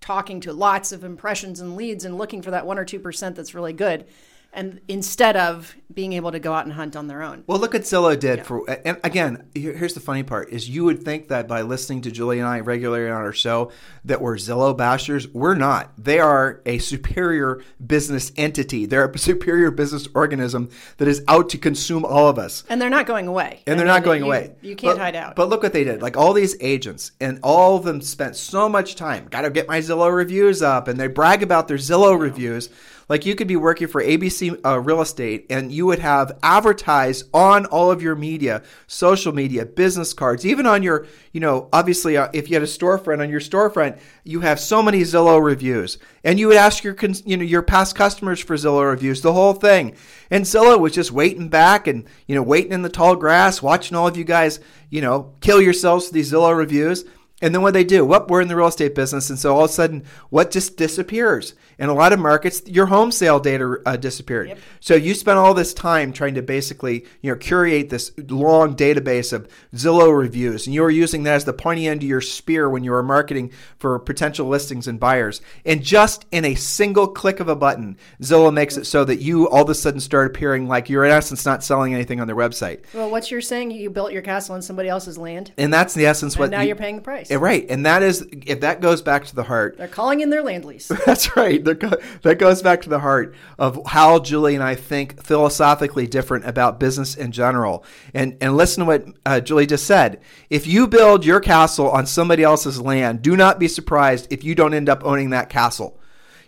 talking 0.00 0.40
to 0.40 0.52
lots 0.52 0.90
of 0.90 1.04
impressions 1.04 1.60
and 1.60 1.76
leads 1.76 2.04
and 2.04 2.18
looking 2.18 2.40
for 2.42 2.50
that 2.50 2.66
one 2.66 2.78
or 2.78 2.84
two 2.84 2.98
percent 2.98 3.36
that's 3.36 3.54
really 3.54 3.72
good 3.72 4.06
and 4.52 4.80
instead 4.88 5.36
of 5.36 5.74
being 5.92 6.12
able 6.14 6.32
to 6.32 6.38
go 6.38 6.52
out 6.52 6.64
and 6.64 6.74
hunt 6.74 6.96
on 6.96 7.06
their 7.06 7.22
own. 7.22 7.44
Well, 7.46 7.58
look 7.58 7.74
at 7.74 7.82
Zillow 7.82 8.18
did 8.18 8.38
yeah. 8.38 8.44
for. 8.44 8.68
And 8.84 8.98
again, 9.04 9.48
here's 9.54 9.94
the 9.94 10.00
funny 10.00 10.22
part: 10.22 10.50
is 10.50 10.68
you 10.68 10.84
would 10.84 11.02
think 11.02 11.28
that 11.28 11.48
by 11.48 11.62
listening 11.62 12.02
to 12.02 12.10
Julie 12.10 12.38
and 12.38 12.48
I 12.48 12.60
regularly 12.60 13.10
on 13.10 13.22
our 13.22 13.32
show 13.32 13.70
that 14.04 14.20
we're 14.20 14.36
Zillow 14.36 14.76
bashers. 14.76 15.30
We're 15.32 15.54
not. 15.54 15.92
They 15.98 16.18
are 16.18 16.60
a 16.66 16.78
superior 16.78 17.62
business 17.84 18.32
entity. 18.36 18.86
They're 18.86 19.04
a 19.06 19.18
superior 19.18 19.70
business 19.70 20.08
organism 20.14 20.70
that 20.98 21.08
is 21.08 21.22
out 21.28 21.50
to 21.50 21.58
consume 21.58 22.04
all 22.04 22.28
of 22.28 22.38
us. 22.38 22.64
And 22.68 22.80
they're 22.80 22.90
not 22.90 23.06
going 23.06 23.26
away. 23.26 23.62
And 23.66 23.74
I 23.74 23.76
they're 23.76 23.86
mean, 23.86 23.94
not 23.94 24.04
going 24.04 24.20
you, 24.22 24.26
away. 24.26 24.54
You 24.62 24.76
can't 24.76 24.96
but, 24.96 25.02
hide 25.02 25.16
out. 25.16 25.36
But 25.36 25.48
look 25.48 25.62
what 25.62 25.72
they 25.72 25.84
did. 25.84 26.02
Like 26.02 26.16
all 26.16 26.32
these 26.32 26.56
agents, 26.60 27.12
and 27.20 27.40
all 27.42 27.76
of 27.76 27.84
them 27.84 28.00
spent 28.00 28.36
so 28.36 28.68
much 28.68 28.96
time. 28.96 29.28
Got 29.30 29.42
to 29.42 29.50
get 29.50 29.68
my 29.68 29.78
Zillow 29.78 30.14
reviews 30.14 30.62
up, 30.62 30.88
and 30.88 30.98
they 30.98 31.06
brag 31.06 31.42
about 31.42 31.68
their 31.68 31.78
Zillow 31.78 32.18
reviews. 32.18 32.68
Like 33.08 33.26
you 33.26 33.34
could 33.34 33.48
be 33.48 33.56
working 33.56 33.88
for 33.88 34.02
ABC 34.02 34.58
uh, 34.64 34.80
Real 34.80 35.00
Estate 35.00 35.46
and 35.50 35.72
you 35.72 35.86
would 35.86 35.98
have 35.98 36.38
advertised 36.42 37.28
on 37.34 37.66
all 37.66 37.90
of 37.90 38.02
your 38.02 38.14
media, 38.14 38.62
social 38.86 39.32
media, 39.32 39.66
business 39.66 40.12
cards, 40.12 40.46
even 40.46 40.66
on 40.66 40.82
your, 40.82 41.06
you 41.32 41.40
know, 41.40 41.68
obviously 41.72 42.16
uh, 42.16 42.28
if 42.32 42.48
you 42.48 42.54
had 42.56 42.62
a 42.62 42.66
storefront 42.66 43.20
on 43.20 43.30
your 43.30 43.40
storefront, 43.40 43.98
you 44.24 44.40
have 44.40 44.58
so 44.60 44.82
many 44.82 45.00
Zillow 45.00 45.42
reviews. 45.42 45.98
And 46.24 46.38
you 46.38 46.48
would 46.48 46.56
ask 46.56 46.84
your, 46.84 46.96
you 47.24 47.36
know, 47.36 47.44
your 47.44 47.62
past 47.62 47.96
customers 47.96 48.40
for 48.40 48.56
Zillow 48.56 48.88
reviews, 48.88 49.22
the 49.22 49.32
whole 49.32 49.54
thing. 49.54 49.96
And 50.30 50.44
Zillow 50.44 50.78
was 50.78 50.94
just 50.94 51.12
waiting 51.12 51.48
back 51.48 51.86
and, 51.86 52.04
you 52.26 52.34
know, 52.34 52.42
waiting 52.42 52.72
in 52.72 52.82
the 52.82 52.88
tall 52.88 53.16
grass, 53.16 53.62
watching 53.62 53.96
all 53.96 54.06
of 54.06 54.16
you 54.16 54.24
guys, 54.24 54.60
you 54.88 55.00
know, 55.00 55.34
kill 55.40 55.60
yourselves 55.60 56.06
for 56.06 56.14
these 56.14 56.32
Zillow 56.32 56.56
reviews. 56.56 57.04
And 57.42 57.54
then 57.54 57.60
what 57.60 57.74
they 57.74 57.84
do? 57.84 58.04
Well, 58.04 58.24
we're 58.28 58.40
in 58.40 58.48
the 58.48 58.56
real 58.56 58.68
estate 58.68 58.94
business, 58.94 59.28
and 59.28 59.38
so 59.38 59.54
all 59.54 59.64
of 59.64 59.70
a 59.70 59.72
sudden, 59.72 60.04
what 60.30 60.52
just 60.52 60.76
disappears? 60.76 61.54
In 61.78 61.88
a 61.88 61.94
lot 61.94 62.12
of 62.12 62.20
markets, 62.20 62.62
your 62.66 62.86
home 62.86 63.10
sale 63.10 63.40
data 63.40 63.78
uh, 63.84 63.96
disappeared. 63.96 64.48
Yep. 64.48 64.58
So 64.78 64.94
you 64.94 65.14
spent 65.14 65.38
all 65.38 65.52
this 65.52 65.74
time 65.74 66.12
trying 66.12 66.34
to 66.34 66.42
basically, 66.42 67.04
you 67.20 67.32
know, 67.32 67.36
curate 67.36 67.90
this 67.90 68.12
long 68.28 68.76
database 68.76 69.32
of 69.32 69.48
Zillow 69.74 70.16
reviews, 70.16 70.66
and 70.66 70.74
you 70.74 70.82
were 70.82 70.90
using 70.90 71.24
that 71.24 71.34
as 71.34 71.44
the 71.44 71.52
pointy 71.52 71.88
end 71.88 72.02
of 72.02 72.08
your 72.08 72.20
spear 72.20 72.70
when 72.70 72.84
you 72.84 72.92
were 72.92 73.02
marketing 73.02 73.50
for 73.78 73.98
potential 73.98 74.46
listings 74.46 74.86
and 74.86 75.00
buyers. 75.00 75.40
And 75.64 75.82
just 75.82 76.24
in 76.30 76.44
a 76.44 76.54
single 76.54 77.08
click 77.08 77.40
of 77.40 77.48
a 77.48 77.56
button, 77.56 77.96
Zillow 78.20 78.54
makes 78.54 78.76
it 78.76 78.84
so 78.86 79.04
that 79.04 79.16
you 79.16 79.48
all 79.48 79.62
of 79.62 79.68
a 79.68 79.74
sudden 79.74 79.98
start 79.98 80.28
appearing 80.28 80.68
like 80.68 80.88
you're 80.88 81.04
in 81.04 81.10
essence 81.10 81.44
not 81.44 81.64
selling 81.64 81.92
anything 81.92 82.20
on 82.20 82.28
their 82.28 82.36
website. 82.36 82.84
Well, 82.94 83.10
what 83.10 83.32
you're 83.32 83.40
saying, 83.40 83.72
you 83.72 83.90
built 83.90 84.12
your 84.12 84.22
castle 84.22 84.54
on 84.54 84.62
somebody 84.62 84.88
else's 84.88 85.18
land, 85.18 85.52
and 85.58 85.74
that's 85.74 85.94
the 85.94 86.06
essence. 86.06 86.34
And 86.34 86.40
what 86.40 86.50
now 86.50 86.60
you, 86.60 86.68
you're 86.68 86.76
paying 86.76 86.94
the 86.96 87.02
price. 87.02 87.31
Right, 87.36 87.66
and 87.68 87.86
that 87.86 88.02
is 88.02 88.26
if 88.46 88.60
that 88.60 88.80
goes 88.80 89.02
back 89.02 89.24
to 89.26 89.34
the 89.34 89.42
heart. 89.44 89.78
They're 89.78 89.88
calling 89.88 90.20
in 90.20 90.30
their 90.30 90.42
land 90.42 90.64
lease. 90.64 90.88
That's 91.06 91.36
right. 91.36 91.62
That 91.64 92.36
goes 92.38 92.62
back 92.62 92.82
to 92.82 92.88
the 92.88 93.00
heart 93.00 93.34
of 93.58 93.80
how 93.86 94.18
Julie 94.18 94.54
and 94.54 94.62
I 94.64 94.74
think 94.74 95.22
philosophically 95.22 96.06
different 96.06 96.46
about 96.46 96.80
business 96.80 97.14
in 97.14 97.32
general. 97.32 97.84
And 98.14 98.36
and 98.40 98.56
listen 98.56 98.80
to 98.80 98.86
what 98.86 99.06
uh, 99.26 99.40
Julie 99.40 99.66
just 99.66 99.86
said. 99.86 100.20
If 100.50 100.66
you 100.66 100.86
build 100.86 101.24
your 101.24 101.40
castle 101.40 101.90
on 101.90 102.06
somebody 102.06 102.42
else's 102.42 102.80
land, 102.80 103.22
do 103.22 103.36
not 103.36 103.58
be 103.58 103.68
surprised 103.68 104.28
if 104.30 104.44
you 104.44 104.54
don't 104.54 104.74
end 104.74 104.88
up 104.88 105.04
owning 105.04 105.30
that 105.30 105.48
castle 105.48 105.98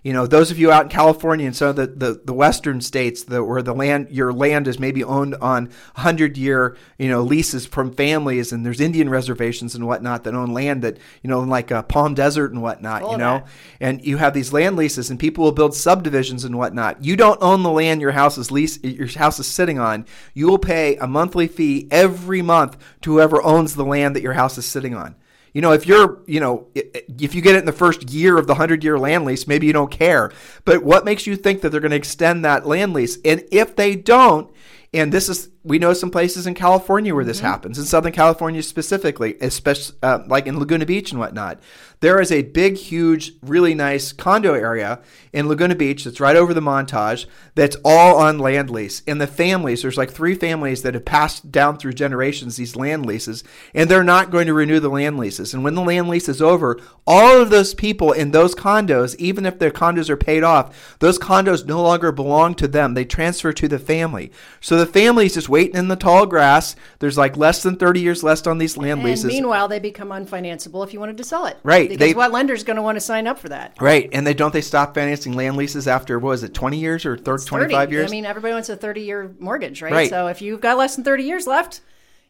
you 0.04 0.12
know, 0.12 0.26
those 0.26 0.50
of 0.50 0.58
you 0.58 0.70
out 0.70 0.82
in 0.82 0.88
California 0.90 1.46
and 1.46 1.56
some 1.56 1.68
of 1.68 1.76
the, 1.76 1.86
the, 1.86 2.20
the 2.26 2.34
western 2.34 2.82
states 2.82 3.24
that 3.24 3.42
where 3.42 3.62
the 3.62 3.72
land 3.74 4.08
your 4.10 4.34
land 4.34 4.68
is 4.68 4.78
maybe 4.78 5.02
owned 5.02 5.34
on 5.36 5.70
hundred 5.96 6.36
year 6.36 6.76
you 6.98 7.08
know 7.08 7.22
leases 7.22 7.64
from 7.64 7.90
families 7.90 8.52
and 8.52 8.66
there's 8.66 8.80
Indian 8.82 9.08
reservations 9.08 9.74
and 9.74 9.86
whatnot 9.86 10.24
that 10.24 10.34
own 10.34 10.52
land 10.52 10.82
that 10.82 10.98
you 11.22 11.30
know 11.30 11.40
like 11.40 11.72
uh, 11.72 11.82
Palm 11.82 12.12
Desert 12.12 12.52
and 12.52 12.60
whatnot, 12.60 13.02
All 13.02 13.12
you 13.12 13.18
know, 13.18 13.38
that. 13.38 13.48
and 13.80 14.04
you 14.04 14.18
have 14.18 14.34
these 14.34 14.52
land 14.52 14.76
leases 14.76 15.08
and 15.08 15.18
people 15.18 15.42
will 15.42 15.52
build 15.52 15.74
subdivisions 15.74 16.44
and 16.44 16.58
whatnot. 16.58 17.02
You 17.02 17.16
don't 17.16 17.40
own 17.40 17.62
the 17.62 17.70
land 17.70 18.02
your 18.02 18.12
house 18.12 18.36
is 18.36 18.50
lease 18.50 18.78
your 18.84 19.08
house 19.08 19.40
is 19.40 19.46
sitting 19.46 19.78
on. 19.78 20.04
You 20.34 20.48
will 20.48 20.58
pay 20.58 20.96
a 20.96 21.06
monthly 21.06 21.48
fee 21.48 21.88
every 21.90 22.42
month 22.42 22.76
to 23.00 23.14
whoever 23.14 23.42
owns 23.42 23.74
the 23.74 23.86
land 23.86 24.14
that 24.16 24.22
your 24.22 24.34
house 24.34 24.58
is 24.58 24.66
sitting 24.66 24.94
on. 24.94 25.16
You 25.54 25.62
know, 25.62 25.72
if 25.72 25.86
you're, 25.86 26.20
you 26.26 26.40
know, 26.40 26.66
if 26.74 27.34
you 27.34 27.40
get 27.40 27.54
it 27.54 27.60
in 27.60 27.64
the 27.64 27.72
first 27.72 28.10
year 28.10 28.36
of 28.36 28.46
the 28.46 28.54
100 28.54 28.84
year 28.84 28.98
land 28.98 29.24
lease, 29.24 29.46
maybe 29.46 29.66
you 29.66 29.72
don't 29.72 29.90
care. 29.90 30.32
But 30.64 30.82
what 30.82 31.04
makes 31.04 31.26
you 31.26 31.36
think 31.36 31.62
that 31.62 31.70
they're 31.70 31.80
going 31.80 31.92
to 31.92 31.96
extend 31.96 32.44
that 32.44 32.66
land 32.66 32.92
lease? 32.92 33.18
And 33.24 33.44
if 33.50 33.76
they 33.76 33.94
don't, 33.94 34.52
and 34.92 35.12
this 35.12 35.28
is 35.28 35.48
we 35.64 35.78
know 35.78 35.92
some 35.92 36.10
places 36.10 36.46
in 36.46 36.54
California 36.54 37.14
where 37.14 37.24
this 37.24 37.38
mm-hmm. 37.38 37.46
happens, 37.46 37.78
in 37.78 37.84
Southern 37.84 38.12
California 38.12 38.62
specifically, 38.62 39.36
especially 39.40 39.96
uh, 40.02 40.20
like 40.26 40.46
in 40.46 40.58
Laguna 40.58 40.86
Beach 40.86 41.10
and 41.10 41.18
whatnot. 41.18 41.60
There 42.04 42.20
is 42.20 42.30
a 42.30 42.42
big, 42.42 42.76
huge, 42.76 43.32
really 43.40 43.74
nice 43.74 44.12
condo 44.12 44.52
area 44.52 45.00
in 45.32 45.48
Laguna 45.48 45.74
Beach 45.74 46.04
that's 46.04 46.20
right 46.20 46.36
over 46.36 46.52
the 46.52 46.60
Montage 46.60 47.24
that's 47.54 47.78
all 47.82 48.18
on 48.18 48.38
land 48.38 48.68
lease. 48.68 49.00
And 49.06 49.18
the 49.18 49.26
families, 49.26 49.80
there's 49.80 49.96
like 49.96 50.10
three 50.10 50.34
families 50.34 50.82
that 50.82 50.92
have 50.92 51.06
passed 51.06 51.50
down 51.50 51.78
through 51.78 51.94
generations 51.94 52.56
these 52.56 52.76
land 52.76 53.06
leases, 53.06 53.42
and 53.72 53.90
they're 53.90 54.04
not 54.04 54.30
going 54.30 54.46
to 54.48 54.52
renew 54.52 54.80
the 54.80 54.90
land 54.90 55.16
leases. 55.16 55.54
And 55.54 55.64
when 55.64 55.74
the 55.74 55.80
land 55.80 56.08
lease 56.10 56.28
is 56.28 56.42
over, 56.42 56.78
all 57.06 57.40
of 57.40 57.48
those 57.48 57.72
people 57.72 58.12
in 58.12 58.32
those 58.32 58.54
condos, 58.54 59.16
even 59.16 59.46
if 59.46 59.58
their 59.58 59.70
condos 59.70 60.10
are 60.10 60.16
paid 60.16 60.44
off, 60.44 60.98
those 60.98 61.18
condos 61.18 61.64
no 61.64 61.82
longer 61.82 62.12
belong 62.12 62.54
to 62.56 62.68
them. 62.68 62.92
They 62.92 63.06
transfer 63.06 63.54
to 63.54 63.66
the 63.66 63.78
family. 63.78 64.30
So 64.60 64.76
the 64.76 64.84
family's 64.84 65.34
just 65.34 65.48
waiting 65.48 65.76
in 65.76 65.88
the 65.88 65.96
tall 65.96 66.26
grass. 66.26 66.76
There's 66.98 67.16
like 67.16 67.38
less 67.38 67.62
than 67.62 67.76
30 67.76 68.00
years 68.00 68.22
left 68.22 68.46
on 68.46 68.58
these 68.58 68.76
land 68.76 69.00
and 69.00 69.04
leases. 69.04 69.24
Meanwhile, 69.24 69.68
they 69.68 69.78
become 69.78 70.10
unfinanceable 70.10 70.84
if 70.84 70.92
you 70.92 71.00
wanted 71.00 71.16
to 71.16 71.24
sell 71.24 71.46
it. 71.46 71.58
Right. 71.62 71.93
Because 71.96 72.12
they, 72.12 72.14
what 72.14 72.32
lender's 72.32 72.64
going 72.64 72.76
to 72.76 72.82
want 72.82 72.96
to 72.96 73.00
sign 73.00 73.26
up 73.26 73.38
for 73.38 73.48
that? 73.48 73.76
Right. 73.80 74.08
And 74.12 74.26
they 74.26 74.34
don't 74.34 74.52
they 74.52 74.60
stop 74.60 74.94
financing 74.94 75.34
land 75.34 75.56
leases 75.56 75.88
after 75.88 76.18
what 76.18 76.30
was 76.30 76.42
it, 76.42 76.54
20 76.54 76.78
years 76.78 77.06
or 77.06 77.16
30, 77.16 77.44
25 77.44 77.92
years? 77.92 78.10
I 78.10 78.10
mean, 78.10 78.24
everybody 78.24 78.54
wants 78.54 78.68
a 78.68 78.76
30 78.76 79.00
year 79.00 79.34
mortgage, 79.38 79.82
right? 79.82 79.92
right? 79.92 80.10
So 80.10 80.28
if 80.28 80.42
you've 80.42 80.60
got 80.60 80.78
less 80.78 80.94
than 80.96 81.04
30 81.04 81.24
years 81.24 81.46
left, 81.46 81.80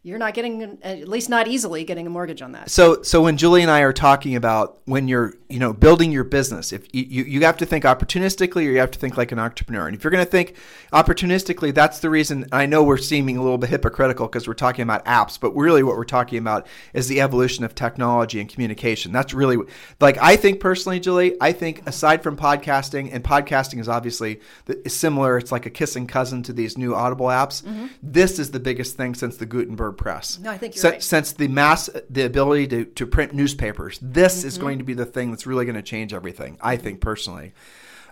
you're 0.07 0.19
not 0.19 0.35
getting 0.35 0.79
at 0.83 1.09
least 1.09 1.31
not 1.31 1.49
easily 1.49 1.83
getting 1.83 2.07
a 2.07 2.11
mortgage 2.11 2.43
on 2.43 2.53
that. 2.53 2.71
So 2.71 3.03
so 3.03 3.23
when 3.23 3.39
Julie 3.39 3.63
and 3.63 3.71
I 3.71 3.81
are 3.81 3.93
talking 3.93 4.37
about 4.37 4.79
when 4.85 5.09
you're 5.09 5.33
you 5.49 5.59
know 5.59 5.73
building 5.73 6.13
your 6.13 6.25
business, 6.25 6.75
if 6.75 6.95
you, 6.95 7.05
you, 7.09 7.25
you 7.25 7.41
have 7.47 7.57
to 7.57 7.67
think 7.67 7.85
opportunistically 7.85 8.67
or 8.67 8.71
you 8.71 8.81
have 8.81 8.91
to 8.91 8.99
think 8.99 9.17
like 9.17 9.33
an 9.33 9.39
entrepreneur. 9.39 9.87
And 9.87 9.97
if 9.97 10.05
you're 10.05 10.11
going 10.11 10.25
to 10.25 10.31
think 10.31 10.57
opportunistically, 10.93 11.75
that's 11.75 12.01
the 12.01 12.11
reason 12.11 12.47
I 12.53 12.67
know 12.67 12.85
we're 12.85 12.99
seeming 12.99 13.39
a 13.39 13.43
little 13.43 13.57
bit 13.57 13.71
hypocritical 13.71 14.27
because 14.27 14.47
we're 14.47 14.53
talking 14.53 14.83
about 14.83 15.07
apps, 15.07 15.41
but 15.41 15.53
really 15.53 15.83
what 15.83 15.97
we're 15.97 16.05
talking 16.05 16.37
about 16.37 16.67
is 16.93 17.09
the 17.09 17.23
evolution 17.23 17.65
of 17.65 17.75
technology 17.75 18.41
and 18.41 18.49
communication. 18.49 19.11
That's 19.11 19.33
really 19.33 19.57
like 20.03 20.19
I 20.21 20.37
think 20.37 20.61
personally, 20.61 21.01
Julie. 21.01 21.35
I 21.41 21.53
think 21.53 21.89
aside 21.89 22.23
from 22.23 22.37
podcasting, 22.37 23.09
and 23.11 23.25
podcasting 23.25 23.81
is 23.81 23.89
obviously 23.89 24.43
similar. 24.87 25.39
It's 25.39 25.51
like 25.51 25.65
a 25.65 25.71
kissing 25.71 26.07
cousin 26.07 26.43
to 26.43 26.53
these 26.53 26.77
new 26.77 26.95
Audible 26.95 27.27
apps. 27.29 27.63
Mm-hmm. 27.63 27.87
This 28.03 28.39
is 28.39 28.51
the 28.51 28.61
biggest 28.61 28.99
thing 28.99 29.15
since 29.15 29.39
the 29.39 29.47
Gutenberg 29.47 29.94
press. 29.95 30.39
No, 30.39 30.51
I 30.51 30.59
think 30.59 30.75
right. 30.83 31.03
Since 31.03 31.33
the 31.33 31.49
mass, 31.49 31.89
the 32.11 32.25
ability 32.25 32.67
to, 32.69 32.85
to 32.85 33.07
print 33.07 33.33
newspapers, 33.33 33.99
this 34.03 34.39
mm-hmm. 34.39 34.49
is 34.49 34.59
going 34.59 34.79
to 34.79 34.85
be 34.85 34.95
the 34.95 35.07
thing 35.07 35.31
that's 35.31 35.47
really 35.47 35.65
going 35.65 35.77
to 35.77 35.83
change 35.83 36.13
everything. 36.13 36.59
I 36.61 36.77
think 36.77 37.01
personally. 37.01 37.53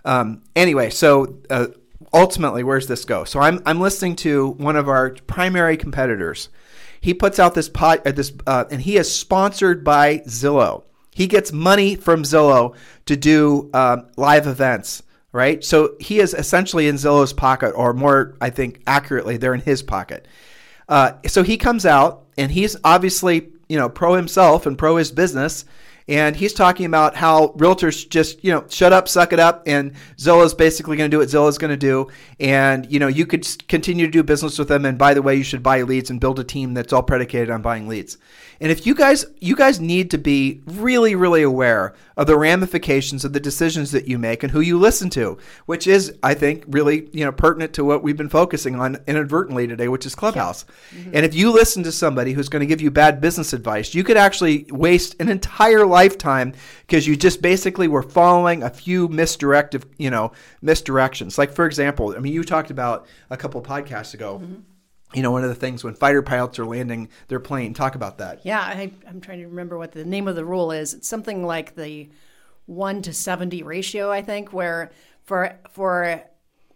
Um, 0.05 0.43
anyway, 0.55 0.89
so 0.89 1.37
uh, 1.49 1.67
ultimately, 2.13 2.63
where's 2.63 2.87
this 2.87 3.05
go? 3.05 3.23
So 3.23 3.39
I'm 3.39 3.61
I'm 3.65 3.79
listening 3.79 4.15
to 4.17 4.49
one 4.49 4.75
of 4.75 4.87
our 4.87 5.11
primary 5.27 5.77
competitors. 5.77 6.49
He 6.99 7.13
puts 7.13 7.37
out 7.37 7.53
this 7.53 7.67
pot, 7.67 8.05
uh, 8.07 8.11
this, 8.13 8.31
uh, 8.47 8.65
and 8.71 8.81
he 8.81 8.97
is 8.97 9.13
sponsored 9.13 9.83
by 9.83 10.19
Zillow. 10.19 10.83
He 11.11 11.27
gets 11.27 11.51
money 11.51 11.95
from 11.95 12.23
Zillow 12.23 12.75
to 13.05 13.15
do 13.17 13.69
um, 13.73 14.07
live 14.15 14.47
events 14.47 15.03
right? 15.33 15.63
So 15.63 15.95
he 15.99 16.19
is 16.19 16.33
essentially 16.33 16.87
in 16.87 16.95
Zillow's 16.95 17.33
pocket, 17.33 17.71
or 17.71 17.93
more, 17.93 18.37
I 18.39 18.49
think, 18.51 18.81
accurately, 18.87 19.35
they're 19.35 19.53
in 19.53 19.59
his 19.59 19.83
pocket. 19.83 20.27
Uh, 20.87 21.13
so 21.27 21.43
he 21.43 21.57
comes 21.57 21.85
out 21.85 22.25
and 22.37 22.51
he's 22.51 22.75
obviously 22.83 23.49
you 23.69 23.77
know 23.77 23.89
pro 23.89 24.15
himself 24.15 24.65
and 24.65 24.77
pro 24.77 24.97
his 24.97 25.11
business. 25.11 25.65
And 26.05 26.35
he's 26.35 26.51
talking 26.51 26.85
about 26.85 27.15
how 27.15 27.53
realtors 27.57 28.07
just 28.09 28.43
you 28.43 28.51
know 28.51 28.65
shut 28.69 28.91
up 28.91 29.07
suck 29.07 29.31
it 29.31 29.39
up 29.39 29.63
and 29.65 29.93
zillow's 30.17 30.53
basically 30.53 30.97
going 30.97 31.09
to 31.09 31.15
do 31.15 31.19
what 31.19 31.29
zillow's 31.29 31.57
going 31.57 31.71
to 31.71 31.77
do. 31.77 32.09
And 32.39 32.91
you 32.91 32.99
know 32.99 33.07
you 33.07 33.25
could 33.25 33.47
continue 33.67 34.05
to 34.05 34.11
do 34.11 34.21
business 34.21 34.59
with 34.59 34.67
them. 34.67 34.85
And 34.85 34.97
by 34.97 35.13
the 35.13 35.21
way 35.21 35.35
you 35.35 35.43
should 35.43 35.63
buy 35.63 35.81
leads 35.83 36.09
and 36.09 36.19
build 36.19 36.39
a 36.39 36.43
team 36.43 36.73
that's 36.73 36.91
all 36.91 37.03
predicated 37.03 37.49
on 37.49 37.61
buying 37.61 37.87
leads 37.87 38.17
and 38.63 38.71
if 38.71 38.87
you 38.87 38.95
guys 38.95 39.25
you 39.39 39.55
guys 39.55 39.79
need 39.81 40.09
to 40.11 40.17
be 40.17 40.61
really 40.65 41.15
really 41.15 41.43
aware 41.43 41.93
of 42.15 42.27
the 42.27 42.37
ramifications 42.37 43.25
of 43.25 43.33
the 43.33 43.39
decisions 43.39 43.91
that 43.91 44.07
you 44.07 44.17
make 44.17 44.43
and 44.43 44.51
who 44.51 44.61
you 44.61 44.79
listen 44.79 45.09
to, 45.11 45.37
which 45.65 45.87
is 45.87 46.17
I 46.21 46.33
think 46.33 46.63
really, 46.67 47.09
you 47.11 47.25
know, 47.25 47.31
pertinent 47.31 47.73
to 47.73 47.83
what 47.83 48.03
we've 48.03 48.17
been 48.17 48.29
focusing 48.29 48.75
on 48.75 48.99
inadvertently 49.07 49.67
today, 49.67 49.87
which 49.87 50.05
is 50.05 50.15
Clubhouse. 50.15 50.65
Mm-hmm. 50.95 51.11
And 51.13 51.25
if 51.25 51.33
you 51.33 51.51
listen 51.51 51.83
to 51.83 51.91
somebody 51.91 52.33
who's 52.33 52.49
going 52.49 52.61
to 52.61 52.65
give 52.65 52.81
you 52.81 52.91
bad 52.91 53.19
business 53.19 53.53
advice, 53.53 53.93
you 53.93 54.03
could 54.03 54.17
actually 54.17 54.65
waste 54.69 55.15
an 55.19 55.29
entire 55.29 55.85
lifetime 55.85 56.53
because 56.87 57.07
you 57.07 57.15
just 57.15 57.41
basically 57.41 57.87
were 57.87 58.03
following 58.03 58.63
a 58.63 58.69
few 58.69 59.09
misdirective, 59.09 59.83
you 59.97 60.09
know, 60.09 60.31
misdirections. 60.63 61.37
Like 61.37 61.51
for 61.51 61.65
example, 61.65 62.13
I 62.15 62.19
mean 62.19 62.33
you 62.33 62.43
talked 62.43 62.71
about 62.71 63.07
a 63.29 63.37
couple 63.37 63.61
podcasts 63.61 64.13
ago. 64.13 64.39
Mm-hmm 64.41 64.59
you 65.13 65.21
know, 65.21 65.31
one 65.31 65.43
of 65.43 65.49
the 65.49 65.55
things 65.55 65.83
when 65.83 65.93
fighter 65.93 66.21
pilots 66.21 66.59
are 66.59 66.65
landing 66.65 67.09
their 67.27 67.39
plane. 67.39 67.73
Talk 67.73 67.95
about 67.95 68.17
that. 68.17 68.41
Yeah, 68.43 68.61
I, 68.61 68.91
I'm 69.07 69.21
trying 69.21 69.39
to 69.39 69.47
remember 69.47 69.77
what 69.77 69.91
the 69.91 70.05
name 70.05 70.27
of 70.27 70.35
the 70.35 70.45
rule 70.45 70.71
is. 70.71 70.93
It's 70.93 71.07
something 71.07 71.45
like 71.45 71.75
the 71.75 72.09
one 72.65 73.01
to 73.03 73.13
seventy 73.13 73.63
ratio, 73.63 74.11
I 74.11 74.21
think, 74.21 74.53
where 74.53 74.91
for 75.23 75.59
for 75.71 76.23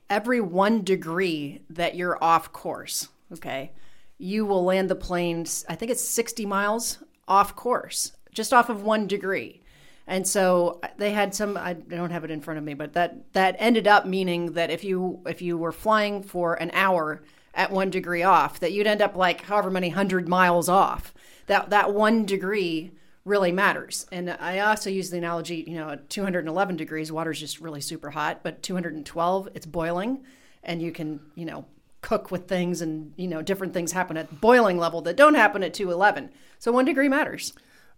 every 0.09 0.41
one 0.41 0.83
degree 0.83 1.61
that 1.69 1.95
you're 1.95 2.23
off 2.23 2.51
course, 2.53 3.09
okay, 3.33 3.71
you 4.17 4.45
will 4.45 4.63
land 4.63 4.89
the 4.89 4.95
plane. 4.95 5.45
I 5.67 5.75
think 5.75 5.91
it's 5.91 6.03
sixty 6.03 6.45
miles 6.45 6.99
off 7.27 7.55
course, 7.55 8.13
just 8.31 8.53
off 8.53 8.69
of 8.69 8.83
one 8.83 9.07
degree. 9.07 9.61
And 10.07 10.25
so 10.25 10.79
uh, 10.81 10.87
they 10.97 11.11
had 11.11 11.35
some. 11.35 11.57
I 11.57 11.73
don't 11.73 12.11
have 12.11 12.23
it 12.23 12.31
in 12.31 12.41
front 12.41 12.57
of 12.57 12.63
me, 12.63 12.73
but 12.73 12.93
that 12.93 13.33
that 13.33 13.55
ended 13.59 13.87
up 13.87 14.05
meaning 14.05 14.53
that 14.53 14.69
if 14.69 14.83
you 14.83 15.21
if 15.25 15.41
you 15.41 15.57
were 15.57 15.73
flying 15.73 16.23
for 16.23 16.55
an 16.55 16.71
hour 16.73 17.21
at 17.53 17.71
one 17.71 17.89
degree 17.89 18.23
off, 18.23 18.59
that 18.61 18.71
you'd 18.71 18.87
end 18.87 19.01
up 19.01 19.15
like 19.15 19.41
however 19.41 19.69
many 19.69 19.89
hundred 19.89 20.29
miles 20.29 20.69
off. 20.69 21.13
That 21.47 21.69
that 21.71 21.93
one 21.93 22.25
degree 22.25 22.93
really 23.25 23.51
matters. 23.51 24.07
And 24.11 24.29
I 24.39 24.59
also 24.59 24.89
use 24.89 25.09
the 25.09 25.17
analogy, 25.17 25.65
you 25.67 25.75
know, 25.75 25.89
at 25.89 26.09
211 26.09 26.77
degrees, 26.77 27.11
water's 27.11 27.41
just 27.41 27.59
really 27.59 27.81
super 27.81 28.11
hot, 28.11 28.39
but 28.41 28.63
212, 28.63 29.49
it's 29.53 29.65
boiling, 29.65 30.23
and 30.63 30.81
you 30.81 30.93
can, 30.93 31.19
you 31.35 31.43
know, 31.43 31.65
cook 31.99 32.31
with 32.31 32.47
things, 32.47 32.81
and 32.81 33.11
you 33.17 33.27
know, 33.27 33.41
different 33.41 33.73
things 33.73 33.91
happen 33.91 34.15
at 34.15 34.39
boiling 34.39 34.77
level 34.77 35.01
that 35.01 35.17
don't 35.17 35.35
happen 35.35 35.61
at 35.61 35.73
211. 35.73 36.29
So 36.57 36.71
one 36.71 36.85
degree 36.85 37.09
matters. 37.09 37.51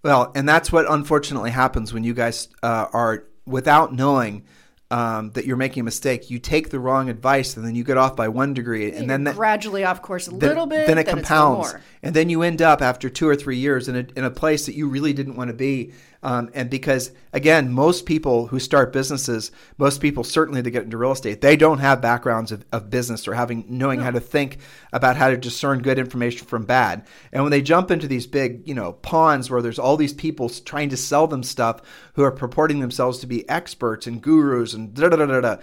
Well, 0.03 0.31
and 0.35 0.47
that's 0.47 0.71
what 0.71 0.89
unfortunately 0.89 1.51
happens 1.51 1.93
when 1.93 2.03
you 2.03 2.13
guys 2.13 2.47
uh, 2.63 2.87
are 2.93 3.25
without 3.45 3.93
knowing 3.93 4.45
um, 4.91 5.31
that 5.31 5.45
you're 5.45 5.57
making 5.57 5.81
a 5.81 5.83
mistake. 5.83 6.29
You 6.29 6.39
take 6.39 6.69
the 6.69 6.79
wrong 6.79 7.09
advice, 7.09 7.57
and 7.57 7.65
then 7.65 7.75
you 7.75 7.83
get 7.83 7.97
off 7.97 8.15
by 8.15 8.27
one 8.27 8.53
degree, 8.53 8.85
and 8.87 8.99
You're 8.99 9.07
then 9.07 9.23
that, 9.25 9.35
gradually 9.35 9.83
off 9.83 10.01
course 10.01 10.27
a 10.27 10.31
then, 10.31 10.39
little 10.39 10.65
bit. 10.65 10.87
then 10.87 10.97
it 10.97 11.05
no 11.05 11.13
compounds, 11.13 11.73
more. 11.73 11.81
and 12.01 12.15
then 12.15 12.29
you 12.29 12.41
end 12.41 12.61
up 12.61 12.81
after 12.81 13.09
two 13.09 13.27
or 13.27 13.35
three 13.35 13.57
years 13.57 13.87
in 13.87 13.95
a, 13.95 14.07
in 14.15 14.23
a 14.23 14.31
place 14.31 14.65
that 14.65 14.75
you 14.75 14.87
really 14.87 15.13
didn't 15.13 15.35
want 15.35 15.49
to 15.49 15.53
be. 15.53 15.93
Um, 16.21 16.49
and 16.53 16.69
because 16.69 17.11
again, 17.31 17.71
most 17.71 18.05
people 18.05 18.47
who 18.47 18.59
start 18.59 18.91
businesses, 18.91 19.51
most 19.77 20.01
people 20.01 20.23
certainly 20.23 20.61
that 20.61 20.71
get 20.71 20.83
into 20.83 20.97
real 20.97 21.13
estate, 21.13 21.39
they 21.39 21.55
don't 21.55 21.79
have 21.79 22.01
backgrounds 22.01 22.51
of, 22.51 22.65
of 22.73 22.89
business 22.89 23.27
or 23.27 23.33
having 23.33 23.65
knowing 23.69 24.01
how 24.01 24.11
to 24.11 24.19
think 24.19 24.57
about 24.91 25.15
how 25.15 25.29
to 25.29 25.37
discern 25.37 25.81
good 25.81 25.97
information 25.97 26.45
from 26.45 26.65
bad. 26.65 27.05
And 27.31 27.43
when 27.43 27.51
they 27.51 27.61
jump 27.61 27.89
into 27.89 28.07
these 28.07 28.27
big, 28.27 28.67
you 28.67 28.73
know, 28.73 28.93
ponds 28.93 29.49
where 29.49 29.61
there's 29.61 29.79
all 29.79 29.95
these 29.95 30.13
people 30.13 30.49
trying 30.49 30.89
to 30.89 30.97
sell 30.97 31.27
them 31.27 31.43
stuff 31.43 31.81
who 32.13 32.23
are 32.23 32.31
purporting 32.31 32.79
themselves 32.81 33.19
to 33.19 33.27
be 33.27 33.47
experts 33.49 34.05
and 34.05 34.21
gurus 34.21 34.73
and 34.73 34.93
da 34.93 35.07
da 35.07 35.17
da 35.17 35.25
da 35.25 35.41
da. 35.41 35.55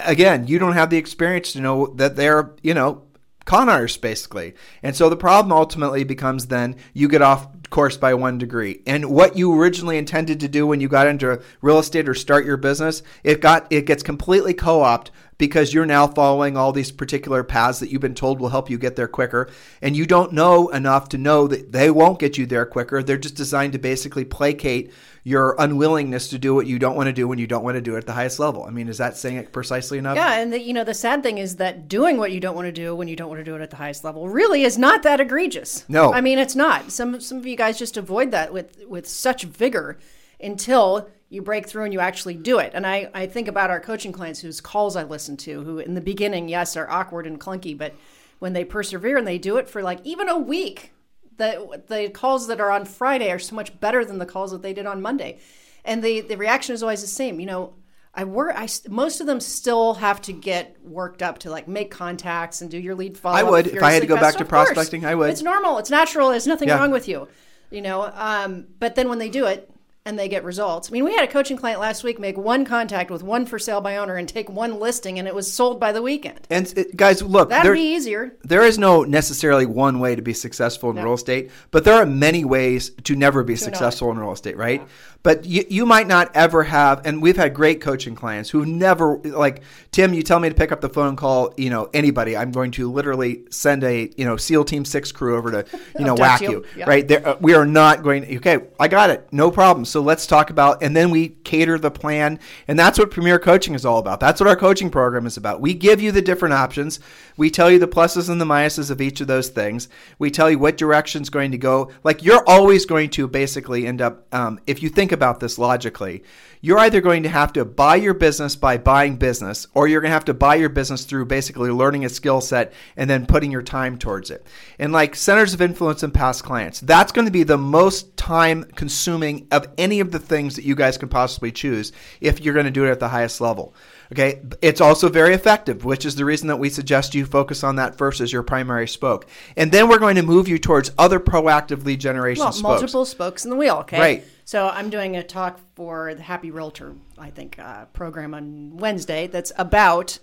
Again, 0.00 0.46
you 0.46 0.60
don't 0.60 0.74
have 0.74 0.90
the 0.90 0.96
experience 0.96 1.52
to 1.52 1.60
know 1.60 1.88
that 1.96 2.14
they're, 2.14 2.54
you 2.62 2.72
know, 2.72 3.08
con 3.48 3.70
artists 3.70 3.96
basically. 3.96 4.54
And 4.82 4.94
so 4.94 5.08
the 5.08 5.16
problem 5.16 5.52
ultimately 5.52 6.04
becomes 6.04 6.46
then 6.46 6.76
you 6.92 7.08
get 7.08 7.22
off 7.22 7.57
course 7.70 7.96
by 7.96 8.14
one 8.14 8.38
degree. 8.38 8.82
And 8.86 9.10
what 9.10 9.36
you 9.36 9.58
originally 9.58 9.98
intended 9.98 10.40
to 10.40 10.48
do 10.48 10.66
when 10.66 10.80
you 10.80 10.88
got 10.88 11.06
into 11.06 11.42
real 11.60 11.78
estate 11.78 12.08
or 12.08 12.14
start 12.14 12.44
your 12.46 12.56
business, 12.56 13.02
it 13.22 13.40
got 13.40 13.66
it 13.70 13.86
gets 13.86 14.02
completely 14.02 14.54
co-opted 14.54 15.14
because 15.38 15.72
you're 15.72 15.86
now 15.86 16.06
following 16.06 16.56
all 16.56 16.72
these 16.72 16.90
particular 16.90 17.44
paths 17.44 17.78
that 17.78 17.90
you've 17.90 18.02
been 18.02 18.14
told 18.14 18.40
will 18.40 18.48
help 18.48 18.68
you 18.68 18.76
get 18.76 18.96
there 18.96 19.08
quicker 19.08 19.48
and 19.80 19.96
you 19.96 20.04
don't 20.04 20.32
know 20.32 20.68
enough 20.70 21.08
to 21.08 21.16
know 21.16 21.46
that 21.46 21.70
they 21.70 21.90
won't 21.90 22.18
get 22.18 22.36
you 22.36 22.44
there 22.44 22.66
quicker. 22.66 23.02
They're 23.02 23.16
just 23.16 23.36
designed 23.36 23.72
to 23.74 23.78
basically 23.78 24.24
placate 24.24 24.92
your 25.28 25.54
unwillingness 25.58 26.28
to 26.28 26.38
do 26.38 26.54
what 26.54 26.66
you 26.66 26.78
don't 26.78 26.96
want 26.96 27.06
to 27.06 27.12
do 27.12 27.28
when 27.28 27.38
you 27.38 27.46
don't 27.46 27.62
want 27.62 27.74
to 27.74 27.82
do 27.82 27.96
it 27.96 27.98
at 27.98 28.06
the 28.06 28.14
highest 28.14 28.38
level. 28.38 28.64
I 28.64 28.70
mean, 28.70 28.88
is 28.88 28.96
that 28.96 29.14
saying 29.14 29.36
it 29.36 29.52
precisely 29.52 29.98
enough? 29.98 30.16
Yeah, 30.16 30.38
and 30.38 30.50
the, 30.50 30.58
you 30.58 30.72
know 30.72 30.84
the 30.84 30.94
sad 30.94 31.22
thing 31.22 31.36
is 31.36 31.56
that 31.56 31.86
doing 31.86 32.16
what 32.16 32.32
you 32.32 32.40
don't 32.40 32.56
want 32.56 32.64
to 32.64 32.72
do 32.72 32.96
when 32.96 33.08
you 33.08 33.14
don't 33.16 33.28
want 33.28 33.38
to 33.38 33.44
do 33.44 33.54
it 33.54 33.60
at 33.60 33.68
the 33.68 33.76
highest 33.76 34.04
level 34.04 34.30
really 34.30 34.62
is 34.62 34.78
not 34.78 35.02
that 35.02 35.20
egregious. 35.20 35.84
No. 35.86 36.14
I 36.14 36.22
mean 36.22 36.38
it's 36.38 36.56
not. 36.56 36.90
Some 36.90 37.20
some 37.20 37.36
of 37.36 37.46
you 37.46 37.56
guys 37.56 37.78
just 37.78 37.98
avoid 37.98 38.30
that 38.30 38.54
with 38.54 38.82
with 38.88 39.06
such 39.06 39.42
vigor 39.42 39.98
until 40.40 41.10
you 41.28 41.42
break 41.42 41.68
through 41.68 41.84
and 41.84 41.92
you 41.92 42.00
actually 42.00 42.34
do 42.34 42.58
it. 42.58 42.72
And 42.72 42.86
I 42.86 43.10
I 43.12 43.26
think 43.26 43.48
about 43.48 43.68
our 43.68 43.80
coaching 43.80 44.12
clients 44.12 44.40
whose 44.40 44.62
calls 44.62 44.96
I 44.96 45.02
listen 45.02 45.36
to, 45.38 45.62
who 45.62 45.78
in 45.78 45.92
the 45.92 46.00
beginning, 46.00 46.48
yes, 46.48 46.74
are 46.74 46.88
awkward 46.88 47.26
and 47.26 47.38
clunky, 47.38 47.76
but 47.76 47.94
when 48.38 48.54
they 48.54 48.64
persevere 48.64 49.18
and 49.18 49.26
they 49.26 49.36
do 49.36 49.58
it 49.58 49.68
for 49.68 49.82
like 49.82 50.00
even 50.04 50.30
a 50.30 50.38
week, 50.38 50.94
the 51.38 51.82
the 51.88 52.10
calls 52.10 52.46
that 52.48 52.60
are 52.60 52.70
on 52.70 52.84
Friday 52.84 53.30
are 53.30 53.38
so 53.38 53.56
much 53.56 53.78
better 53.80 54.04
than 54.04 54.18
the 54.18 54.26
calls 54.26 54.50
that 54.50 54.62
they 54.62 54.72
did 54.74 54.86
on 54.86 55.00
Monday, 55.00 55.38
and 55.84 56.02
the 56.02 56.20
the 56.20 56.36
reaction 56.36 56.74
is 56.74 56.82
always 56.82 57.00
the 57.00 57.06
same. 57.06 57.40
You 57.40 57.46
know, 57.46 57.74
I 58.14 58.24
work. 58.24 58.52
I 58.56 58.68
most 58.88 59.20
of 59.20 59.26
them 59.26 59.40
still 59.40 59.94
have 59.94 60.20
to 60.22 60.32
get 60.32 60.76
worked 60.82 61.22
up 61.22 61.38
to 61.40 61.50
like 61.50 61.66
make 61.66 61.90
contacts 61.90 62.60
and 62.60 62.70
do 62.70 62.78
your 62.78 62.94
lead 62.94 63.16
follow. 63.16 63.36
I 63.38 63.42
would. 63.42 63.68
If 63.68 63.82
I 63.82 63.92
had 63.92 64.02
to 64.02 64.08
go 64.08 64.16
back 64.16 64.36
to 64.36 64.44
prospecting, 64.44 65.04
I 65.06 65.14
would. 65.14 65.30
It's 65.30 65.42
normal. 65.42 65.78
It's 65.78 65.90
natural. 65.90 66.30
There's 66.30 66.46
nothing 66.46 66.68
Yeah. 66.68 66.78
wrong 66.78 66.90
with 66.90 67.08
you. 67.08 67.28
You 67.70 67.82
know. 67.82 68.10
Um, 68.14 68.66
but 68.78 68.94
then 68.94 69.08
when 69.08 69.18
they 69.18 69.30
do 69.30 69.46
it. 69.46 69.70
And 70.08 70.18
they 70.18 70.26
get 70.26 70.42
results. 70.42 70.88
I 70.88 70.92
mean, 70.92 71.04
we 71.04 71.14
had 71.14 71.28
a 71.28 71.30
coaching 71.30 71.58
client 71.58 71.80
last 71.80 72.02
week 72.02 72.18
make 72.18 72.38
one 72.38 72.64
contact 72.64 73.10
with 73.10 73.22
one 73.22 73.44
for 73.44 73.58
sale 73.58 73.82
by 73.82 73.98
owner 73.98 74.16
and 74.16 74.26
take 74.26 74.48
one 74.48 74.80
listing, 74.80 75.18
and 75.18 75.28
it 75.28 75.34
was 75.34 75.52
sold 75.52 75.78
by 75.78 75.92
the 75.92 76.00
weekend. 76.00 76.40
And 76.48 76.72
it, 76.78 76.96
guys, 76.96 77.20
look, 77.20 77.50
That'd 77.50 77.66
there- 77.66 77.74
be 77.74 77.94
easier. 77.94 78.32
there 78.42 78.62
is 78.62 78.78
no 78.78 79.02
necessarily 79.04 79.66
one 79.66 80.00
way 80.00 80.16
to 80.16 80.22
be 80.22 80.32
successful 80.32 80.88
in 80.88 80.96
real 80.96 81.12
estate, 81.12 81.50
but 81.70 81.84
there 81.84 81.92
are 81.92 82.06
many 82.06 82.42
ways 82.42 82.88
to 83.04 83.16
never 83.16 83.44
be 83.44 83.54
successful 83.54 84.10
in 84.10 84.18
real 84.18 84.32
estate, 84.32 84.56
right? 84.56 84.80
But 85.22 85.44
you, 85.44 85.64
you 85.68 85.84
might 85.84 86.06
not 86.06 86.30
ever 86.34 86.62
have, 86.62 87.04
and 87.04 87.20
we've 87.20 87.36
had 87.36 87.52
great 87.52 87.80
coaching 87.80 88.14
clients 88.14 88.50
who've 88.50 88.66
never, 88.66 89.18
like 89.18 89.62
Tim, 89.90 90.14
you 90.14 90.22
tell 90.22 90.38
me 90.38 90.48
to 90.48 90.54
pick 90.54 90.70
up 90.70 90.80
the 90.80 90.88
phone 90.88 91.08
and 91.08 91.18
call, 91.18 91.52
you 91.56 91.70
know, 91.70 91.90
anybody. 91.92 92.36
I'm 92.36 92.52
going 92.52 92.70
to 92.72 92.90
literally 92.90 93.44
send 93.50 93.82
a, 93.82 94.10
you 94.16 94.24
know, 94.24 94.36
SEAL 94.36 94.64
Team 94.64 94.84
6 94.84 95.12
crew 95.12 95.36
over 95.36 95.50
to, 95.50 95.78
you 95.98 96.04
know, 96.04 96.14
whack 96.18 96.40
you, 96.40 96.50
you. 96.50 96.64
Yeah. 96.76 96.88
right? 96.88 97.06
There, 97.06 97.26
uh, 97.26 97.36
we 97.40 97.54
are 97.54 97.66
not 97.66 98.04
going, 98.04 98.36
okay, 98.36 98.58
I 98.78 98.86
got 98.86 99.10
it, 99.10 99.26
no 99.32 99.50
problem. 99.50 99.84
So 99.84 100.00
let's 100.00 100.26
talk 100.26 100.50
about, 100.50 100.82
and 100.84 100.96
then 100.96 101.10
we 101.10 101.30
cater 101.30 101.78
the 101.78 101.90
plan. 101.90 102.38
And 102.68 102.78
that's 102.78 102.98
what 102.98 103.10
Premier 103.10 103.40
Coaching 103.40 103.74
is 103.74 103.84
all 103.84 103.98
about. 103.98 104.20
That's 104.20 104.40
what 104.40 104.48
our 104.48 104.56
coaching 104.56 104.88
program 104.88 105.26
is 105.26 105.36
about. 105.36 105.60
We 105.60 105.74
give 105.74 106.00
you 106.00 106.12
the 106.12 106.22
different 106.22 106.54
options. 106.54 107.00
We 107.36 107.50
tell 107.50 107.70
you 107.70 107.78
the 107.78 107.88
pluses 107.88 108.28
and 108.28 108.40
the 108.40 108.44
minuses 108.44 108.90
of 108.90 109.00
each 109.00 109.20
of 109.20 109.26
those 109.26 109.48
things. 109.48 109.88
We 110.18 110.30
tell 110.30 110.50
you 110.50 110.58
what 110.58 110.76
direction's 110.76 111.28
going 111.28 111.50
to 111.52 111.58
go. 111.58 111.90
Like 112.04 112.22
you're 112.22 112.44
always 112.48 112.86
going 112.86 113.10
to 113.10 113.26
basically 113.26 113.86
end 113.86 114.00
up, 114.00 114.32
um, 114.32 114.60
if 114.66 114.82
you 114.82 114.88
think 114.88 115.07
about 115.12 115.40
this 115.40 115.58
logically, 115.58 116.22
you're 116.60 116.78
either 116.78 117.00
going 117.00 117.22
to 117.22 117.28
have 117.28 117.52
to 117.52 117.64
buy 117.64 117.96
your 117.96 118.14
business 118.14 118.56
by 118.56 118.78
buying 118.78 119.16
business, 119.16 119.66
or 119.74 119.86
you're 119.86 120.00
going 120.00 120.10
to 120.10 120.14
have 120.14 120.24
to 120.24 120.34
buy 120.34 120.56
your 120.56 120.68
business 120.68 121.04
through 121.04 121.26
basically 121.26 121.70
learning 121.70 122.04
a 122.04 122.08
skill 122.08 122.40
set 122.40 122.72
and 122.96 123.08
then 123.08 123.26
putting 123.26 123.52
your 123.52 123.62
time 123.62 123.96
towards 123.96 124.30
it. 124.30 124.46
And 124.78 124.92
like 124.92 125.14
centers 125.14 125.54
of 125.54 125.62
influence 125.62 126.02
and 126.02 126.12
past 126.12 126.42
clients, 126.44 126.80
that's 126.80 127.12
going 127.12 127.26
to 127.26 127.30
be 127.32 127.44
the 127.44 127.58
most 127.58 128.16
time 128.16 128.64
consuming 128.74 129.46
of 129.52 129.68
any 129.78 130.00
of 130.00 130.10
the 130.10 130.18
things 130.18 130.56
that 130.56 130.64
you 130.64 130.74
guys 130.74 130.98
can 130.98 131.08
possibly 131.08 131.52
choose 131.52 131.92
if 132.20 132.40
you're 132.40 132.54
going 132.54 132.66
to 132.66 132.72
do 132.72 132.84
it 132.86 132.90
at 132.90 133.00
the 133.00 133.08
highest 133.08 133.40
level. 133.40 133.74
Okay, 134.10 134.40
it's 134.62 134.80
also 134.80 135.10
very 135.10 135.34
effective, 135.34 135.84
which 135.84 136.06
is 136.06 136.16
the 136.16 136.24
reason 136.24 136.48
that 136.48 136.56
we 136.56 136.70
suggest 136.70 137.14
you 137.14 137.26
focus 137.26 137.62
on 137.62 137.76
that 137.76 137.98
first 137.98 138.22
as 138.22 138.32
your 138.32 138.42
primary 138.42 138.88
spoke. 138.88 139.26
And 139.54 139.70
then 139.70 139.88
we're 139.88 139.98
going 139.98 140.16
to 140.16 140.22
move 140.22 140.48
you 140.48 140.58
towards 140.58 140.90
other 140.96 141.20
proactive 141.20 141.84
lead 141.84 142.00
generation 142.00 142.42
Well, 142.42 142.52
spokes. 142.52 142.80
multiple 142.80 143.04
spokes 143.04 143.44
in 143.44 143.50
the 143.50 143.56
wheel. 143.56 143.76
Okay. 143.80 143.98
Right. 144.00 144.24
So 144.48 144.66
I'm 144.66 144.88
doing 144.88 145.14
a 145.14 145.22
talk 145.22 145.60
for 145.74 146.14
the 146.14 146.22
Happy 146.22 146.50
Realtor, 146.50 146.94
I 147.18 147.28
think, 147.28 147.58
uh, 147.58 147.84
program 147.92 148.32
on 148.32 148.78
Wednesday 148.78 149.26
that's 149.26 149.52
about 149.58 150.18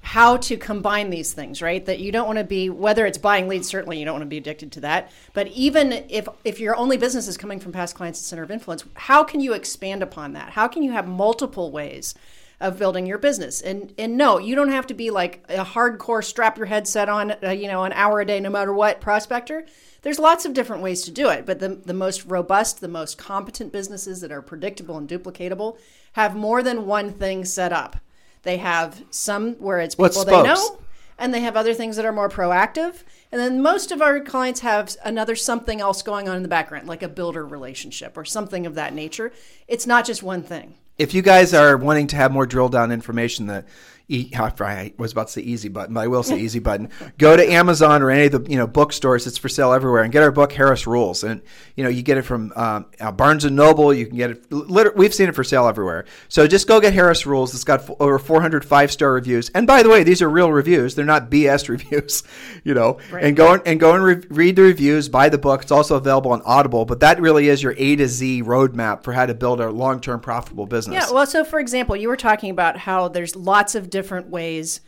how 0.00 0.36
to 0.38 0.56
combine 0.56 1.10
these 1.10 1.32
things, 1.32 1.62
right? 1.62 1.86
That 1.86 2.00
you 2.00 2.10
don't 2.10 2.26
want 2.26 2.38
to 2.38 2.44
be 2.44 2.70
whether 2.70 3.06
it's 3.06 3.18
buying 3.18 3.46
leads, 3.46 3.68
certainly 3.68 4.00
you 4.00 4.04
don't 4.04 4.14
want 4.14 4.24
to 4.24 4.26
be 4.26 4.36
addicted 4.36 4.72
to 4.72 4.80
that. 4.80 5.12
But 5.32 5.46
even 5.52 5.92
if 6.08 6.26
if 6.42 6.58
your 6.58 6.74
only 6.74 6.96
business 6.96 7.28
is 7.28 7.36
coming 7.36 7.60
from 7.60 7.70
past 7.70 7.94
clients 7.94 8.18
and 8.18 8.26
center 8.26 8.42
of 8.42 8.50
influence, 8.50 8.82
how 8.94 9.22
can 9.22 9.38
you 9.38 9.52
expand 9.52 10.02
upon 10.02 10.32
that? 10.32 10.50
How 10.50 10.66
can 10.66 10.82
you 10.82 10.90
have 10.90 11.06
multiple 11.06 11.70
ways 11.70 12.16
of 12.58 12.80
building 12.80 13.06
your 13.06 13.18
business? 13.18 13.60
And 13.60 13.94
and 13.96 14.16
no, 14.16 14.38
you 14.38 14.56
don't 14.56 14.72
have 14.72 14.88
to 14.88 14.94
be 14.94 15.10
like 15.10 15.44
a 15.48 15.64
hardcore 15.64 16.24
strap 16.24 16.58
your 16.58 16.66
headset 16.66 17.08
on, 17.08 17.36
uh, 17.44 17.50
you 17.50 17.68
know, 17.68 17.84
an 17.84 17.92
hour 17.92 18.20
a 18.20 18.26
day 18.26 18.40
no 18.40 18.50
matter 18.50 18.72
what 18.72 19.00
prospector. 19.00 19.66
There's 20.02 20.18
lots 20.18 20.44
of 20.44 20.54
different 20.54 20.82
ways 20.82 21.02
to 21.02 21.10
do 21.10 21.28
it, 21.28 21.44
but 21.44 21.58
the, 21.58 21.68
the 21.68 21.94
most 21.94 22.24
robust, 22.24 22.80
the 22.80 22.88
most 22.88 23.18
competent 23.18 23.72
businesses 23.72 24.20
that 24.20 24.32
are 24.32 24.42
predictable 24.42 24.96
and 24.96 25.08
duplicatable 25.08 25.78
have 26.12 26.36
more 26.36 26.62
than 26.62 26.86
one 26.86 27.12
thing 27.12 27.44
set 27.44 27.72
up. 27.72 27.96
They 28.42 28.58
have 28.58 29.02
some 29.10 29.54
where 29.54 29.80
it's 29.80 29.94
people 29.96 30.24
they 30.24 30.32
spokes? 30.32 30.48
know, 30.48 30.78
and 31.18 31.34
they 31.34 31.40
have 31.40 31.56
other 31.56 31.74
things 31.74 31.96
that 31.96 32.04
are 32.04 32.12
more 32.12 32.28
proactive. 32.28 33.02
And 33.32 33.40
then 33.40 33.60
most 33.60 33.90
of 33.90 34.00
our 34.00 34.20
clients 34.20 34.60
have 34.60 34.96
another 35.04 35.34
something 35.34 35.80
else 35.80 36.00
going 36.02 36.28
on 36.28 36.36
in 36.36 36.42
the 36.44 36.48
background, 36.48 36.86
like 36.86 37.02
a 37.02 37.08
builder 37.08 37.44
relationship 37.44 38.16
or 38.16 38.24
something 38.24 38.66
of 38.66 38.76
that 38.76 38.94
nature. 38.94 39.32
It's 39.66 39.86
not 39.86 40.06
just 40.06 40.22
one 40.22 40.42
thing. 40.44 40.74
if 40.98 41.14
you 41.14 41.22
guys 41.22 41.54
are 41.54 41.76
wanting 41.76 42.06
to 42.08 42.16
have 42.16 42.32
more 42.32 42.46
drill 42.46 42.68
down 42.68 42.90
information 42.92 43.46
that 43.46 43.64
E, 44.08 44.30
I 44.36 44.92
was 44.96 45.12
about 45.12 45.26
to 45.26 45.32
say 45.34 45.42
easy 45.42 45.68
button, 45.68 45.94
but 45.94 46.00
I 46.00 46.06
will 46.06 46.22
say 46.22 46.38
easy 46.40 46.58
button. 46.58 46.88
Go 47.18 47.36
to 47.36 47.46
Amazon 47.46 48.02
or 48.02 48.10
any 48.10 48.26
of 48.26 48.32
the 48.32 48.50
you 48.50 48.56
know 48.56 48.66
bookstores. 48.66 49.26
It's 49.26 49.38
for 49.38 49.48
sale 49.48 49.72
everywhere, 49.72 50.02
and 50.02 50.12
get 50.12 50.22
our 50.22 50.32
book 50.32 50.52
Harris 50.52 50.86
Rules. 50.86 51.24
And 51.24 51.42
you 51.76 51.84
know 51.84 51.90
you 51.90 52.02
get 52.02 52.16
it 52.16 52.22
from 52.22 52.52
um, 52.56 52.86
uh, 53.00 53.12
Barnes 53.12 53.44
and 53.44 53.54
Noble. 53.54 53.92
You 53.92 54.06
can 54.06 54.16
get 54.16 54.30
it. 54.30 54.50
Literally, 54.52 54.98
we've 54.98 55.14
seen 55.14 55.28
it 55.28 55.34
for 55.34 55.44
sale 55.44 55.66
everywhere. 55.66 56.06
So 56.28 56.46
just 56.46 56.66
go 56.66 56.80
get 56.80 56.94
Harris 56.94 57.26
Rules. 57.26 57.54
It's 57.54 57.64
got 57.64 57.80
f- 57.80 57.90
over 58.00 58.18
400 58.18 58.64
five 58.64 58.90
star 58.90 59.12
reviews. 59.12 59.50
And 59.50 59.66
by 59.66 59.82
the 59.82 59.90
way, 59.90 60.04
these 60.04 60.22
are 60.22 60.30
real 60.30 60.50
reviews. 60.50 60.94
They're 60.94 61.04
not 61.04 61.30
BS 61.30 61.68
reviews. 61.68 62.22
You 62.64 62.74
know, 62.74 62.98
right. 63.12 63.24
and 63.24 63.36
go 63.36 63.54
and 63.54 63.78
go 63.78 63.94
and 63.94 64.02
re- 64.02 64.26
read 64.30 64.56
the 64.56 64.62
reviews. 64.62 65.08
Buy 65.08 65.28
the 65.28 65.38
book. 65.38 65.62
It's 65.62 65.72
also 65.72 65.96
available 65.96 66.32
on 66.32 66.40
Audible. 66.46 66.86
But 66.86 67.00
that 67.00 67.20
really 67.20 67.48
is 67.48 67.62
your 67.62 67.74
A 67.76 67.96
to 67.96 68.08
Z 68.08 68.42
roadmap 68.42 69.04
for 69.04 69.12
how 69.12 69.26
to 69.26 69.34
build 69.34 69.60
a 69.60 69.70
long 69.70 70.00
term 70.00 70.20
profitable 70.20 70.66
business. 70.66 70.94
Yeah. 70.94 71.12
Well, 71.12 71.26
so 71.26 71.44
for 71.44 71.60
example, 71.60 71.94
you 71.94 72.08
were 72.08 72.16
talking 72.16 72.50
about 72.50 72.78
how 72.78 73.08
there's 73.08 73.36
lots 73.36 73.74
of 73.74 73.90
different 73.98 74.28
ways 74.28 74.80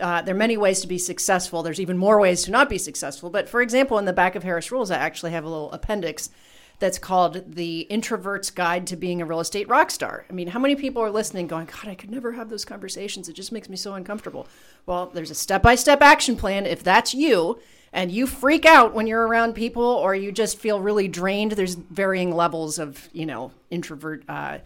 uh, 0.00 0.22
there 0.22 0.34
are 0.34 0.38
many 0.38 0.56
ways 0.56 0.80
to 0.80 0.86
be 0.86 0.98
successful. 0.98 1.62
There's 1.62 1.80
even 1.80 1.98
more 1.98 2.20
ways 2.20 2.42
to 2.44 2.50
not 2.50 2.68
be 2.68 2.78
successful. 2.78 3.30
But 3.30 3.48
for 3.48 3.60
example, 3.60 3.98
in 3.98 4.04
the 4.04 4.12
back 4.12 4.34
of 4.34 4.42
Harris 4.42 4.70
Rules, 4.70 4.90
I 4.90 4.96
actually 4.96 5.32
have 5.32 5.44
a 5.44 5.48
little 5.48 5.72
appendix 5.72 6.30
that's 6.78 6.98
called 6.98 7.54
The 7.54 7.80
Introvert's 7.82 8.50
Guide 8.50 8.86
to 8.86 8.96
Being 8.96 9.20
a 9.20 9.26
Real 9.26 9.40
Estate 9.40 9.68
Rock 9.68 9.90
Star. 9.90 10.24
I 10.30 10.32
mean, 10.32 10.48
how 10.48 10.60
many 10.60 10.76
people 10.76 11.02
are 11.02 11.10
listening 11.10 11.48
going, 11.48 11.66
God, 11.66 11.88
I 11.88 11.96
could 11.96 12.10
never 12.10 12.32
have 12.32 12.50
those 12.50 12.64
conversations. 12.64 13.28
It 13.28 13.32
just 13.32 13.50
makes 13.50 13.68
me 13.68 13.76
so 13.76 13.94
uncomfortable. 13.94 14.46
Well, 14.86 15.10
there's 15.12 15.32
a 15.32 15.34
step 15.34 15.62
by 15.62 15.74
step 15.74 16.00
action 16.02 16.36
plan. 16.36 16.66
If 16.66 16.84
that's 16.84 17.14
you, 17.14 17.60
and 17.92 18.12
you 18.12 18.26
freak 18.26 18.66
out 18.66 18.94
when 18.94 19.06
you're 19.06 19.26
around 19.26 19.54
people 19.54 19.82
or 19.82 20.14
you 20.14 20.30
just 20.30 20.58
feel 20.58 20.80
really 20.80 21.08
drained, 21.08 21.52
there's 21.52 21.74
varying 21.74 22.30
levels 22.30 22.78
of, 22.78 23.08
you 23.12 23.26
know, 23.26 23.50
introvert. 23.70 24.22
Uh, 24.28 24.58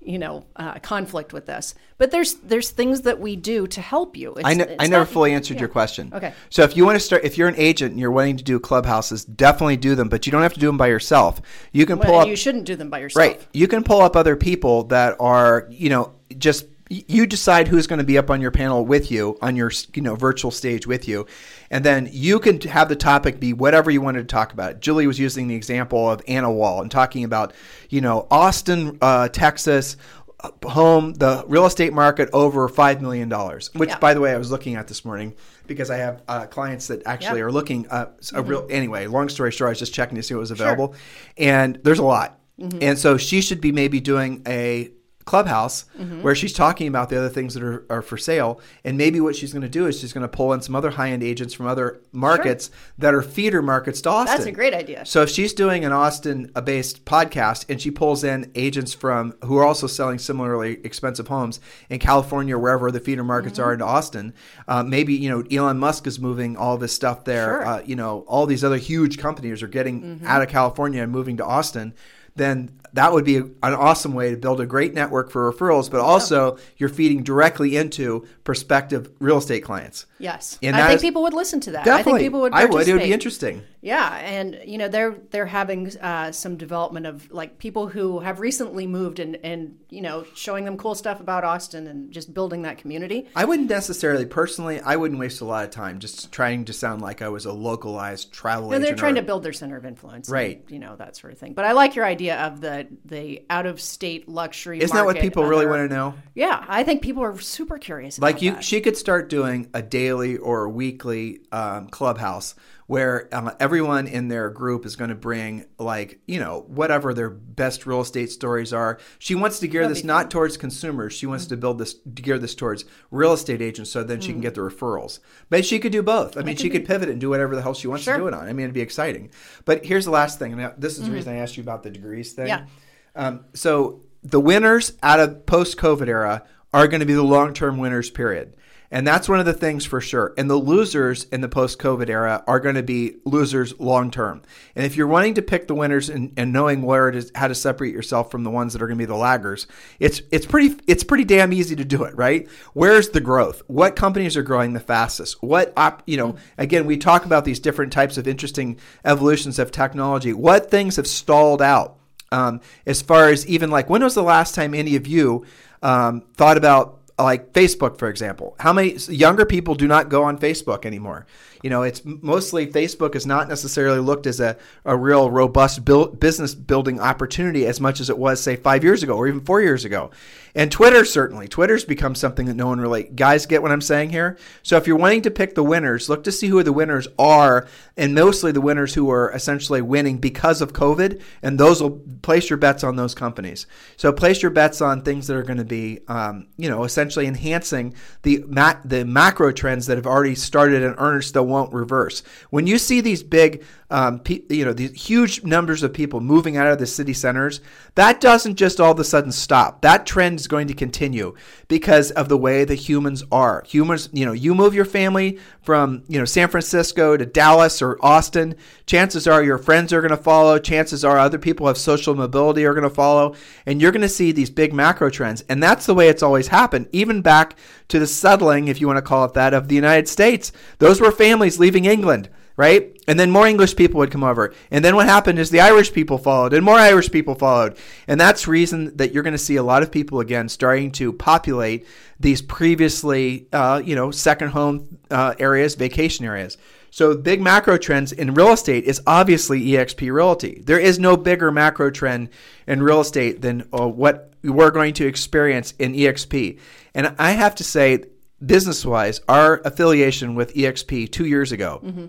you 0.00 0.18
know 0.18 0.46
uh, 0.56 0.78
conflict 0.78 1.32
with 1.32 1.46
this. 1.46 1.74
But 1.98 2.10
there's 2.10 2.34
there's 2.34 2.70
things 2.70 3.02
that 3.02 3.20
we 3.20 3.36
do 3.36 3.66
to 3.68 3.80
help 3.80 4.16
you. 4.16 4.34
It's, 4.34 4.44
I, 4.44 4.52
n- 4.52 4.76
I 4.78 4.86
never 4.86 5.04
not, 5.04 5.12
fully 5.12 5.32
answered 5.32 5.54
yeah. 5.54 5.60
your 5.60 5.68
question. 5.68 6.10
Okay. 6.12 6.32
So 6.48 6.62
if 6.62 6.76
you 6.76 6.84
want 6.84 6.96
to 6.96 7.00
start 7.00 7.24
if 7.24 7.36
you're 7.36 7.48
an 7.48 7.56
agent 7.56 7.92
and 7.92 8.00
you're 8.00 8.10
wanting 8.10 8.36
to 8.38 8.44
do 8.44 8.58
clubhouses 8.58 9.24
definitely 9.24 9.76
do 9.76 9.94
them 9.94 10.08
but 10.08 10.26
you 10.26 10.32
don't 10.32 10.42
have 10.42 10.54
to 10.54 10.60
do 10.60 10.66
them 10.66 10.78
by 10.78 10.88
yourself. 10.88 11.40
You 11.72 11.86
can 11.86 11.98
pull 11.98 12.12
well, 12.12 12.20
up 12.22 12.28
you 12.28 12.36
shouldn't 12.36 12.64
do 12.64 12.76
them 12.76 12.90
by 12.90 13.00
yourself. 13.00 13.26
Right 13.26 13.46
you 13.52 13.68
can 13.68 13.84
pull 13.84 14.00
up 14.00 14.16
other 14.16 14.36
people 14.36 14.84
that 14.84 15.16
are 15.20 15.66
you 15.70 15.90
know 15.90 16.12
just 16.38 16.66
you 16.90 17.24
decide 17.24 17.68
who's 17.68 17.86
going 17.86 18.00
to 18.00 18.04
be 18.04 18.18
up 18.18 18.30
on 18.30 18.40
your 18.40 18.50
panel 18.50 18.84
with 18.84 19.10
you 19.12 19.38
on 19.40 19.54
your 19.54 19.70
you 19.94 20.02
know 20.02 20.16
virtual 20.16 20.50
stage 20.50 20.86
with 20.86 21.06
you 21.06 21.24
and 21.70 21.84
then 21.84 22.08
you 22.10 22.40
can 22.40 22.60
have 22.62 22.88
the 22.88 22.96
topic 22.96 23.38
be 23.38 23.52
whatever 23.52 23.90
you 23.90 24.00
wanted 24.00 24.28
to 24.28 24.32
talk 24.32 24.52
about 24.52 24.80
julie 24.80 25.06
was 25.06 25.18
using 25.18 25.46
the 25.46 25.54
example 25.54 26.10
of 26.10 26.20
anna 26.26 26.50
wall 26.50 26.82
and 26.82 26.90
talking 26.90 27.22
about 27.24 27.54
you 27.88 28.00
know 28.00 28.26
austin 28.30 28.98
uh, 29.00 29.28
texas 29.28 29.96
uh, 30.40 30.50
home 30.68 31.12
the 31.14 31.44
real 31.46 31.64
estate 31.64 31.92
market 31.92 32.28
over 32.32 32.68
five 32.68 33.00
million 33.00 33.28
dollars 33.28 33.70
which 33.74 33.90
yeah. 33.90 33.98
by 33.98 34.12
the 34.12 34.20
way 34.20 34.32
i 34.34 34.36
was 34.36 34.50
looking 34.50 34.74
at 34.74 34.88
this 34.88 35.04
morning 35.04 35.34
because 35.68 35.90
i 35.90 35.96
have 35.96 36.22
uh, 36.26 36.44
clients 36.46 36.88
that 36.88 37.00
actually 37.06 37.38
yep. 37.38 37.46
are 37.46 37.52
looking 37.52 37.86
uh, 37.88 38.06
mm-hmm. 38.06 38.36
a 38.36 38.42
real 38.42 38.66
anyway 38.68 39.06
long 39.06 39.28
story 39.28 39.52
short 39.52 39.68
i 39.68 39.70
was 39.70 39.78
just 39.78 39.94
checking 39.94 40.16
to 40.16 40.22
see 40.24 40.34
what 40.34 40.40
was 40.40 40.50
available 40.50 40.92
sure. 40.92 41.00
and 41.38 41.78
there's 41.84 42.00
a 42.00 42.04
lot 42.04 42.36
Mm-hmm. 42.60 42.78
And 42.82 42.98
so 42.98 43.16
she 43.16 43.40
should 43.40 43.62
be 43.62 43.72
maybe 43.72 44.00
doing 44.00 44.42
a 44.46 44.90
Clubhouse 45.30 45.84
mm-hmm. 45.96 46.22
where 46.22 46.34
she's 46.34 46.52
talking 46.52 46.88
about 46.88 47.08
the 47.08 47.16
other 47.16 47.28
things 47.28 47.54
that 47.54 47.62
are, 47.62 47.86
are 47.88 48.02
for 48.02 48.16
sale. 48.16 48.60
And 48.82 48.98
maybe 48.98 49.20
what 49.20 49.36
she's 49.36 49.52
going 49.52 49.62
to 49.62 49.68
do 49.68 49.86
is 49.86 50.00
she's 50.00 50.12
going 50.12 50.22
to 50.22 50.28
pull 50.28 50.52
in 50.52 50.60
some 50.60 50.74
other 50.74 50.90
high 50.90 51.10
end 51.10 51.22
agents 51.22 51.54
from 51.54 51.68
other 51.68 52.00
markets 52.10 52.66
sure. 52.66 52.76
that 52.98 53.14
are 53.14 53.22
feeder 53.22 53.62
markets 53.62 54.00
to 54.00 54.10
Austin. 54.10 54.36
That's 54.36 54.48
a 54.48 54.50
great 54.50 54.74
idea. 54.74 55.06
So 55.06 55.22
if 55.22 55.30
she's 55.30 55.54
doing 55.54 55.84
an 55.84 55.92
Austin 55.92 56.50
based 56.64 57.04
podcast 57.04 57.66
and 57.68 57.80
she 57.80 57.92
pulls 57.92 58.24
in 58.24 58.50
agents 58.56 58.92
from 58.92 59.34
who 59.44 59.56
are 59.56 59.64
also 59.64 59.86
selling 59.86 60.18
similarly 60.18 60.80
expensive 60.82 61.28
homes 61.28 61.60
in 61.88 62.00
California, 62.00 62.58
wherever 62.58 62.90
the 62.90 62.98
feeder 62.98 63.22
markets 63.22 63.56
mm-hmm. 63.56 63.68
are 63.68 63.74
in 63.74 63.82
Austin, 63.82 64.34
uh, 64.66 64.82
maybe, 64.82 65.14
you 65.14 65.30
know, 65.30 65.44
Elon 65.48 65.78
Musk 65.78 66.08
is 66.08 66.18
moving 66.18 66.56
all 66.56 66.76
this 66.76 66.92
stuff 66.92 67.22
there. 67.24 67.44
Sure. 67.44 67.66
Uh, 67.66 67.82
you 67.82 67.94
know, 67.94 68.24
all 68.26 68.46
these 68.46 68.64
other 68.64 68.78
huge 68.78 69.16
companies 69.16 69.62
are 69.62 69.68
getting 69.68 70.02
mm-hmm. 70.02 70.26
out 70.26 70.42
of 70.42 70.48
California 70.48 71.00
and 71.04 71.12
moving 71.12 71.36
to 71.36 71.44
Austin 71.44 71.94
then 72.36 72.79
that 72.94 73.12
would 73.12 73.24
be 73.24 73.36
an 73.36 73.54
awesome 73.62 74.14
way 74.14 74.30
to 74.30 74.36
build 74.36 74.60
a 74.60 74.66
great 74.66 74.94
network 74.94 75.30
for 75.30 75.52
referrals, 75.52 75.90
but 75.90 76.00
also 76.00 76.58
you're 76.76 76.88
feeding 76.88 77.22
directly 77.22 77.76
into 77.76 78.26
prospective 78.44 79.10
real 79.18 79.38
estate 79.38 79.60
clients. 79.60 80.06
Yes, 80.18 80.58
and 80.62 80.76
I 80.76 80.88
think 80.88 80.96
is, 80.96 81.02
people 81.02 81.22
would 81.22 81.32
listen 81.32 81.60
to 81.60 81.72
that. 81.72 81.84
Definitely, 81.84 82.12
I 82.12 82.14
think 82.14 82.26
people 82.26 82.40
would. 82.42 82.52
I 82.52 82.64
would. 82.66 82.86
It 82.86 82.92
would 82.92 83.02
be 83.02 83.12
interesting. 83.12 83.62
Yeah, 83.82 84.16
and 84.18 84.60
you 84.66 84.76
know 84.76 84.88
they're 84.88 85.16
they're 85.30 85.46
having 85.46 85.96
uh, 85.98 86.32
some 86.32 86.56
development 86.56 87.06
of 87.06 87.30
like 87.32 87.58
people 87.58 87.86
who 87.86 88.20
have 88.20 88.38
recently 88.38 88.86
moved 88.86 89.18
and 89.18 89.38
and 89.42 89.78
you 89.88 90.02
know 90.02 90.26
showing 90.34 90.66
them 90.66 90.76
cool 90.76 90.94
stuff 90.94 91.20
about 91.20 91.44
Austin 91.44 91.86
and 91.86 92.12
just 92.12 92.34
building 92.34 92.62
that 92.62 92.76
community. 92.76 93.28
I 93.34 93.46
wouldn't 93.46 93.70
necessarily 93.70 94.26
personally. 94.26 94.80
I 94.80 94.96
wouldn't 94.96 95.18
waste 95.18 95.40
a 95.40 95.46
lot 95.46 95.64
of 95.64 95.70
time 95.70 95.98
just 95.98 96.30
trying 96.30 96.66
to 96.66 96.74
sound 96.74 97.00
like 97.00 97.22
I 97.22 97.30
was 97.30 97.46
a 97.46 97.52
localized 97.52 98.32
travel. 98.32 98.68
No, 98.68 98.78
they're 98.78 98.94
trying 98.94 99.14
or, 99.14 99.22
to 99.22 99.26
build 99.26 99.42
their 99.42 99.54
center 99.54 99.78
of 99.78 99.86
influence, 99.86 100.28
right? 100.28 100.60
And, 100.60 100.70
you 100.70 100.78
know 100.78 100.96
that 100.96 101.16
sort 101.16 101.32
of 101.32 101.38
thing. 101.38 101.54
But 101.54 101.64
I 101.64 101.72
like 101.72 101.94
your 101.94 102.04
idea 102.04 102.38
of 102.46 102.60
the 102.60 102.79
the 103.04 103.42
out 103.50 103.66
of 103.66 103.80
state 103.80 104.28
luxury. 104.28 104.80
Isn't 104.80 104.94
that 104.94 105.04
what 105.04 105.18
people 105.18 105.44
really 105.44 105.66
want 105.66 105.88
to 105.88 105.94
know? 105.94 106.14
Yeah, 106.34 106.64
I 106.68 106.84
think 106.84 107.02
people 107.02 107.22
are 107.22 107.38
super 107.38 107.78
curious. 107.78 108.18
like 108.18 108.42
you, 108.42 108.52
that. 108.52 108.64
she 108.64 108.80
could 108.80 108.96
start 108.96 109.28
doing 109.28 109.68
a 109.74 109.82
daily 109.82 110.36
or 110.36 110.64
a 110.64 110.70
weekly 110.70 111.40
um, 111.52 111.88
clubhouse 111.88 112.54
where 112.90 113.28
uh, 113.30 113.52
everyone 113.60 114.08
in 114.08 114.26
their 114.26 114.50
group 114.50 114.84
is 114.84 114.96
going 114.96 115.10
to 115.10 115.14
bring 115.14 115.64
like 115.78 116.18
you 116.26 116.40
know 116.40 116.64
whatever 116.66 117.14
their 117.14 117.30
best 117.30 117.86
real 117.86 118.00
estate 118.00 118.32
stories 118.32 118.72
are 118.72 118.98
she 119.20 119.36
wants 119.36 119.60
to 119.60 119.68
gear 119.68 119.82
That'd 119.82 119.96
this 119.96 120.02
not 120.02 120.28
towards 120.28 120.56
consumers 120.56 121.12
she 121.12 121.24
wants 121.24 121.44
mm-hmm. 121.44 121.54
to 121.54 121.56
build 121.58 121.78
this 121.78 121.94
to 121.94 122.20
gear 122.20 122.36
this 122.36 122.56
towards 122.56 122.84
real 123.12 123.32
estate 123.32 123.62
agents 123.62 123.92
so 123.92 124.02
then 124.02 124.18
mm-hmm. 124.18 124.26
she 124.26 124.32
can 124.32 124.40
mm. 124.40 124.42
get 124.42 124.56
the 124.56 124.60
referrals 124.62 125.20
but 125.50 125.64
she 125.64 125.78
could 125.78 125.92
do 125.92 126.02
both 126.02 126.36
i 126.36 126.42
mean 126.42 126.56
she 126.56 126.68
could 126.68 126.84
pivot 126.84 127.08
and 127.08 127.20
do 127.20 127.30
whatever 127.30 127.54
the 127.54 127.62
hell 127.62 127.74
she 127.74 127.86
wants 127.86 128.02
sure. 128.02 128.14
to 128.14 128.18
do 128.22 128.26
it 128.26 128.34
on 128.34 128.48
i 128.48 128.52
mean 128.52 128.64
it'd 128.64 128.74
be 128.74 128.80
exciting 128.80 129.30
but 129.64 129.84
here's 129.84 130.04
the 130.04 130.10
last 130.10 130.40
thing 130.40 130.52
and 130.52 130.74
this 130.76 130.94
is 130.94 130.98
mm-hmm. 130.98 131.10
the 131.10 131.14
reason 131.14 131.32
i 131.32 131.36
asked 131.36 131.56
you 131.56 131.62
about 131.62 131.84
the 131.84 131.90
degrees 131.90 132.32
thing 132.32 132.48
yeah. 132.48 132.66
Um, 133.14 133.44
so 133.54 134.00
the 134.24 134.40
winners 134.40 134.94
out 135.00 135.20
of 135.20 135.46
post-covid 135.46 136.08
era 136.08 136.42
are 136.72 136.88
going 136.88 137.00
to 137.00 137.06
be 137.06 137.14
the 137.14 137.22
long-term 137.22 137.78
winners 137.78 138.10
period 138.10 138.56
and 138.90 139.06
that's 139.06 139.28
one 139.28 139.38
of 139.38 139.46
the 139.46 139.52
things 139.52 139.84
for 139.84 140.00
sure. 140.00 140.34
And 140.36 140.50
the 140.50 140.56
losers 140.56 141.24
in 141.24 141.40
the 141.40 141.48
post 141.48 141.78
COVID 141.78 142.08
era 142.08 142.42
are 142.46 142.58
going 142.58 142.74
to 142.74 142.82
be 142.82 143.16
losers 143.24 143.78
long 143.78 144.10
term. 144.10 144.42
And 144.74 144.84
if 144.84 144.96
you're 144.96 145.06
wanting 145.06 145.34
to 145.34 145.42
pick 145.42 145.68
the 145.68 145.74
winners 145.74 146.08
and, 146.08 146.32
and 146.36 146.52
knowing 146.52 146.82
where 146.82 147.08
it 147.08 147.14
is, 147.14 147.30
how 147.34 147.48
to 147.48 147.54
separate 147.54 147.94
yourself 147.94 148.30
from 148.30 148.42
the 148.42 148.50
ones 148.50 148.72
that 148.72 148.82
are 148.82 148.86
going 148.86 148.98
to 148.98 149.02
be 149.02 149.06
the 149.06 149.14
laggers, 149.14 149.66
it's 150.00 150.22
it's 150.32 150.46
pretty 150.46 150.76
it's 150.88 151.04
pretty 151.04 151.24
damn 151.24 151.52
easy 151.52 151.76
to 151.76 151.84
do 151.84 152.02
it, 152.02 152.16
right? 152.16 152.48
Where's 152.72 153.10
the 153.10 153.20
growth? 153.20 153.62
What 153.68 153.94
companies 153.94 154.36
are 154.36 154.42
growing 154.42 154.72
the 154.72 154.80
fastest? 154.80 155.42
What 155.42 155.72
op, 155.76 156.02
you 156.06 156.16
know? 156.16 156.36
Again, 156.58 156.86
we 156.86 156.96
talk 156.96 157.24
about 157.24 157.44
these 157.44 157.60
different 157.60 157.92
types 157.92 158.18
of 158.18 158.26
interesting 158.26 158.78
evolutions 159.04 159.58
of 159.58 159.70
technology. 159.70 160.32
What 160.32 160.70
things 160.70 160.96
have 160.96 161.06
stalled 161.06 161.62
out? 161.62 161.96
Um, 162.32 162.60
as 162.86 163.02
far 163.02 163.28
as 163.28 163.46
even 163.48 163.70
like 163.70 163.90
when 163.90 164.04
was 164.04 164.14
the 164.14 164.22
last 164.22 164.54
time 164.54 164.72
any 164.72 164.94
of 164.94 165.06
you 165.06 165.44
um, 165.82 166.22
thought 166.36 166.56
about 166.56 166.99
like 167.22 167.52
Facebook, 167.52 167.98
for 167.98 168.08
example. 168.08 168.54
How 168.58 168.72
many 168.72 168.94
younger 169.08 169.44
people 169.44 169.74
do 169.74 169.86
not 169.86 170.08
go 170.08 170.22
on 170.22 170.38
Facebook 170.38 170.84
anymore? 170.84 171.26
You 171.62 171.70
know, 171.70 171.82
it's 171.82 172.02
mostly 172.04 172.66
Facebook 172.66 173.14
is 173.14 173.26
not 173.26 173.48
necessarily 173.48 174.00
looked 174.00 174.26
as 174.26 174.40
a, 174.40 174.56
a 174.84 174.96
real 174.96 175.30
robust 175.30 175.84
build, 175.84 176.18
business 176.18 176.54
building 176.54 177.00
opportunity 177.00 177.66
as 177.66 177.80
much 177.80 178.00
as 178.00 178.08
it 178.08 178.18
was, 178.18 178.40
say, 178.40 178.56
five 178.56 178.82
years 178.82 179.02
ago 179.02 179.16
or 179.16 179.28
even 179.28 179.40
four 179.40 179.60
years 179.60 179.84
ago. 179.84 180.10
And 180.54 180.72
Twitter, 180.72 181.04
certainly. 181.04 181.46
Twitter's 181.46 181.84
become 181.84 182.14
something 182.14 182.46
that 182.46 182.54
no 182.54 182.66
one 182.66 182.80
really, 182.80 183.04
guys 183.04 183.46
get 183.46 183.62
what 183.62 183.70
I'm 183.70 183.80
saying 183.80 184.10
here? 184.10 184.36
So 184.62 184.76
if 184.76 184.86
you're 184.86 184.96
wanting 184.96 185.22
to 185.22 185.30
pick 185.30 185.54
the 185.54 185.62
winners, 185.62 186.08
look 186.08 186.24
to 186.24 186.32
see 186.32 186.48
who 186.48 186.62
the 186.62 186.72
winners 186.72 187.06
are, 187.18 187.68
and 187.96 188.14
mostly 188.14 188.50
the 188.50 188.60
winners 188.60 188.94
who 188.94 189.10
are 189.10 189.30
essentially 189.32 189.80
winning 189.80 190.18
because 190.18 190.60
of 190.60 190.72
COVID, 190.72 191.22
and 191.42 191.58
those 191.58 191.80
will 191.80 192.00
place 192.22 192.50
your 192.50 192.56
bets 192.56 192.82
on 192.82 192.96
those 192.96 193.14
companies. 193.14 193.66
So 193.96 194.12
place 194.12 194.42
your 194.42 194.50
bets 194.50 194.80
on 194.80 195.02
things 195.02 195.28
that 195.28 195.36
are 195.36 195.44
going 195.44 195.58
to 195.58 195.64
be, 195.64 196.00
um, 196.08 196.48
you 196.56 196.68
know, 196.68 196.82
essentially 196.82 197.26
enhancing 197.26 197.94
the, 198.22 198.44
ma- 198.48 198.80
the 198.84 199.04
macro 199.04 199.52
trends 199.52 199.86
that 199.86 199.98
have 199.98 200.06
already 200.06 200.34
started 200.34 200.82
in 200.82 200.94
earnest 200.98 201.34
that 201.34 201.44
won't 201.50 201.72
reverse. 201.72 202.22
When 202.50 202.66
you 202.66 202.78
see 202.78 203.00
these 203.00 203.22
big 203.22 203.64
um, 203.90 204.20
pe- 204.20 204.42
you 204.48 204.64
know, 204.64 204.72
these 204.72 204.92
huge 204.92 205.42
numbers 205.44 205.82
of 205.82 205.92
people 205.92 206.20
moving 206.20 206.56
out 206.56 206.66
of 206.66 206.78
the 206.78 206.86
city 206.86 207.12
centers, 207.12 207.60
that 207.94 208.20
doesn't 208.20 208.56
just 208.56 208.80
all 208.80 208.92
of 208.92 209.00
a 209.00 209.04
sudden 209.04 209.32
stop. 209.32 209.82
That 209.82 210.06
trend 210.06 210.38
is 210.40 210.46
going 210.46 210.68
to 210.68 210.74
continue 210.74 211.34
because 211.68 212.10
of 212.12 212.28
the 212.28 212.36
way 212.36 212.64
the 212.64 212.74
humans 212.74 213.24
are. 213.32 213.64
Humans, 213.66 214.10
you 214.12 214.24
know, 214.24 214.32
you 214.32 214.54
move 214.54 214.74
your 214.74 214.84
family 214.84 215.38
from, 215.62 216.02
you 216.08 216.18
know, 216.18 216.24
San 216.24 216.48
Francisco 216.48 217.16
to 217.16 217.26
Dallas 217.26 217.82
or 217.82 217.98
Austin, 218.04 218.54
chances 218.86 219.26
are 219.26 219.42
your 219.42 219.58
friends 219.58 219.92
are 219.92 220.00
going 220.00 220.10
to 220.10 220.16
follow. 220.16 220.58
Chances 220.58 221.04
are 221.04 221.18
other 221.18 221.38
people 221.38 221.66
have 221.66 221.78
social 221.78 222.14
mobility 222.14 222.64
are 222.64 222.74
going 222.74 222.88
to 222.88 222.94
follow. 222.94 223.34
And 223.66 223.80
you're 223.80 223.92
going 223.92 224.02
to 224.02 224.08
see 224.08 224.32
these 224.32 224.50
big 224.50 224.72
macro 224.72 225.10
trends. 225.10 225.42
And 225.48 225.62
that's 225.62 225.86
the 225.86 225.94
way 225.94 226.08
it's 226.08 226.22
always 226.22 226.48
happened, 226.48 226.88
even 226.92 227.22
back 227.22 227.56
to 227.88 227.98
the 227.98 228.06
settling, 228.06 228.68
if 228.68 228.80
you 228.80 228.86
want 228.86 228.98
to 228.98 229.02
call 229.02 229.24
it 229.24 229.34
that, 229.34 229.54
of 229.54 229.68
the 229.68 229.74
United 229.74 230.08
States. 230.08 230.52
Those 230.78 231.00
were 231.00 231.12
families 231.12 231.58
leaving 231.58 231.84
England 231.84 232.28
right? 232.60 232.94
And 233.08 233.18
then 233.18 233.30
more 233.30 233.46
English 233.46 233.74
people 233.74 233.96
would 234.00 234.10
come 234.10 234.22
over. 234.22 234.52
And 234.70 234.84
then 234.84 234.94
what 234.94 235.06
happened 235.06 235.38
is 235.38 235.48
the 235.48 235.62
Irish 235.62 235.94
people 235.94 236.18
followed, 236.18 236.52
and 236.52 236.62
more 236.62 236.74
Irish 236.74 237.10
people 237.10 237.34
followed. 237.34 237.78
And 238.06 238.20
that's 238.20 238.46
reason 238.46 238.94
that 238.98 239.14
you're 239.14 239.22
going 239.22 239.32
to 239.32 239.38
see 239.38 239.56
a 239.56 239.62
lot 239.62 239.82
of 239.82 239.90
people 239.90 240.20
again 240.20 240.50
starting 240.50 240.92
to 240.92 241.10
populate 241.10 241.86
these 242.20 242.42
previously, 242.42 243.48
uh, 243.50 243.80
you 243.82 243.96
know, 243.96 244.10
second 244.10 244.50
home 244.50 244.98
uh, 245.10 245.34
areas, 245.38 245.74
vacation 245.74 246.26
areas. 246.26 246.58
So 246.90 247.16
big 247.16 247.40
macro 247.40 247.78
trends 247.78 248.12
in 248.12 248.34
real 248.34 248.52
estate 248.52 248.84
is 248.84 249.00
obviously 249.06 249.64
EXP 249.64 250.12
Realty. 250.12 250.60
There 250.62 250.78
is 250.78 250.98
no 250.98 251.16
bigger 251.16 251.50
macro 251.50 251.90
trend 251.90 252.28
in 252.66 252.82
real 252.82 253.00
estate 253.00 253.40
than 253.40 253.70
uh, 253.72 253.88
what 253.88 254.34
we're 254.42 254.70
going 254.70 254.92
to 254.94 255.06
experience 255.06 255.72
in 255.78 255.94
EXP. 255.94 256.58
And 256.94 257.14
I 257.18 257.30
have 257.30 257.54
to 257.54 257.64
say, 257.64 258.04
business 258.44 258.84
wise, 258.84 259.20
our 259.28 259.60
affiliation 259.64 260.34
with 260.34 260.54
EXP 260.54 261.10
two 261.10 261.26
years 261.26 261.52
ago, 261.52 261.80
mm-hmm. 261.82 262.06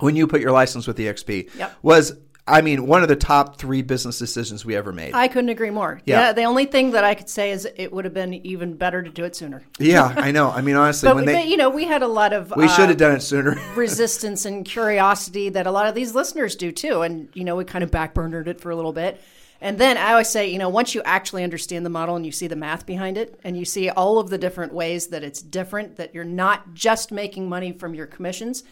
When 0.00 0.16
you 0.16 0.26
put 0.26 0.40
your 0.40 0.52
license 0.52 0.86
with 0.86 0.98
EXP, 0.98 1.56
yep. 1.56 1.76
was 1.82 2.14
I 2.46 2.60
mean, 2.60 2.86
one 2.86 3.02
of 3.02 3.08
the 3.08 3.16
top 3.16 3.58
three 3.58 3.80
business 3.80 4.18
decisions 4.18 4.66
we 4.66 4.76
ever 4.76 4.92
made. 4.92 5.14
I 5.14 5.28
couldn't 5.28 5.48
agree 5.48 5.70
more. 5.70 6.02
Yeah. 6.04 6.20
yeah. 6.20 6.32
the 6.34 6.42
only 6.42 6.66
thing 6.66 6.90
that 6.90 7.02
I 7.02 7.14
could 7.14 7.30
say 7.30 7.52
is 7.52 7.66
it 7.76 7.90
would 7.90 8.04
have 8.04 8.12
been 8.12 8.34
even 8.34 8.74
better 8.74 9.02
to 9.02 9.08
do 9.08 9.24
it 9.24 9.34
sooner. 9.34 9.62
Yeah, 9.78 10.12
I 10.14 10.30
know. 10.30 10.50
I 10.50 10.60
mean, 10.60 10.76
honestly, 10.76 11.08
but, 11.08 11.16
when 11.16 11.24
they, 11.24 11.34
but, 11.34 11.46
you 11.46 11.56
know, 11.56 11.70
we 11.70 11.84
had 11.84 12.02
a 12.02 12.08
lot 12.08 12.34
of 12.34 12.52
we 12.54 12.66
uh, 12.66 12.68
should 12.68 12.90
have 12.90 12.98
done 12.98 13.16
it 13.16 13.22
sooner. 13.22 13.58
resistance 13.74 14.44
and 14.44 14.64
curiosity 14.66 15.48
that 15.48 15.66
a 15.66 15.70
lot 15.70 15.86
of 15.86 15.94
these 15.94 16.14
listeners 16.14 16.54
do 16.54 16.70
too, 16.70 17.00
and 17.00 17.30
you 17.32 17.44
know, 17.44 17.56
we 17.56 17.64
kind 17.64 17.82
of 17.82 17.90
backburnered 17.90 18.46
it 18.46 18.60
for 18.60 18.70
a 18.70 18.76
little 18.76 18.92
bit. 18.92 19.22
And 19.62 19.78
then 19.78 19.96
I 19.96 20.10
always 20.10 20.28
say, 20.28 20.50
you 20.50 20.58
know, 20.58 20.68
once 20.68 20.94
you 20.94 21.00
actually 21.04 21.44
understand 21.44 21.86
the 21.86 21.90
model 21.90 22.16
and 22.16 22.26
you 22.26 22.32
see 22.32 22.48
the 22.48 22.56
math 22.56 22.84
behind 22.84 23.16
it, 23.16 23.40
and 23.42 23.56
you 23.56 23.64
see 23.64 23.88
all 23.88 24.18
of 24.18 24.28
the 24.28 24.36
different 24.36 24.74
ways 24.74 25.06
that 25.06 25.24
it's 25.24 25.40
different, 25.40 25.96
that 25.96 26.14
you're 26.14 26.24
not 26.24 26.74
just 26.74 27.10
making 27.10 27.48
money 27.48 27.72
from 27.72 27.94
your 27.94 28.06
commissions, 28.06 28.64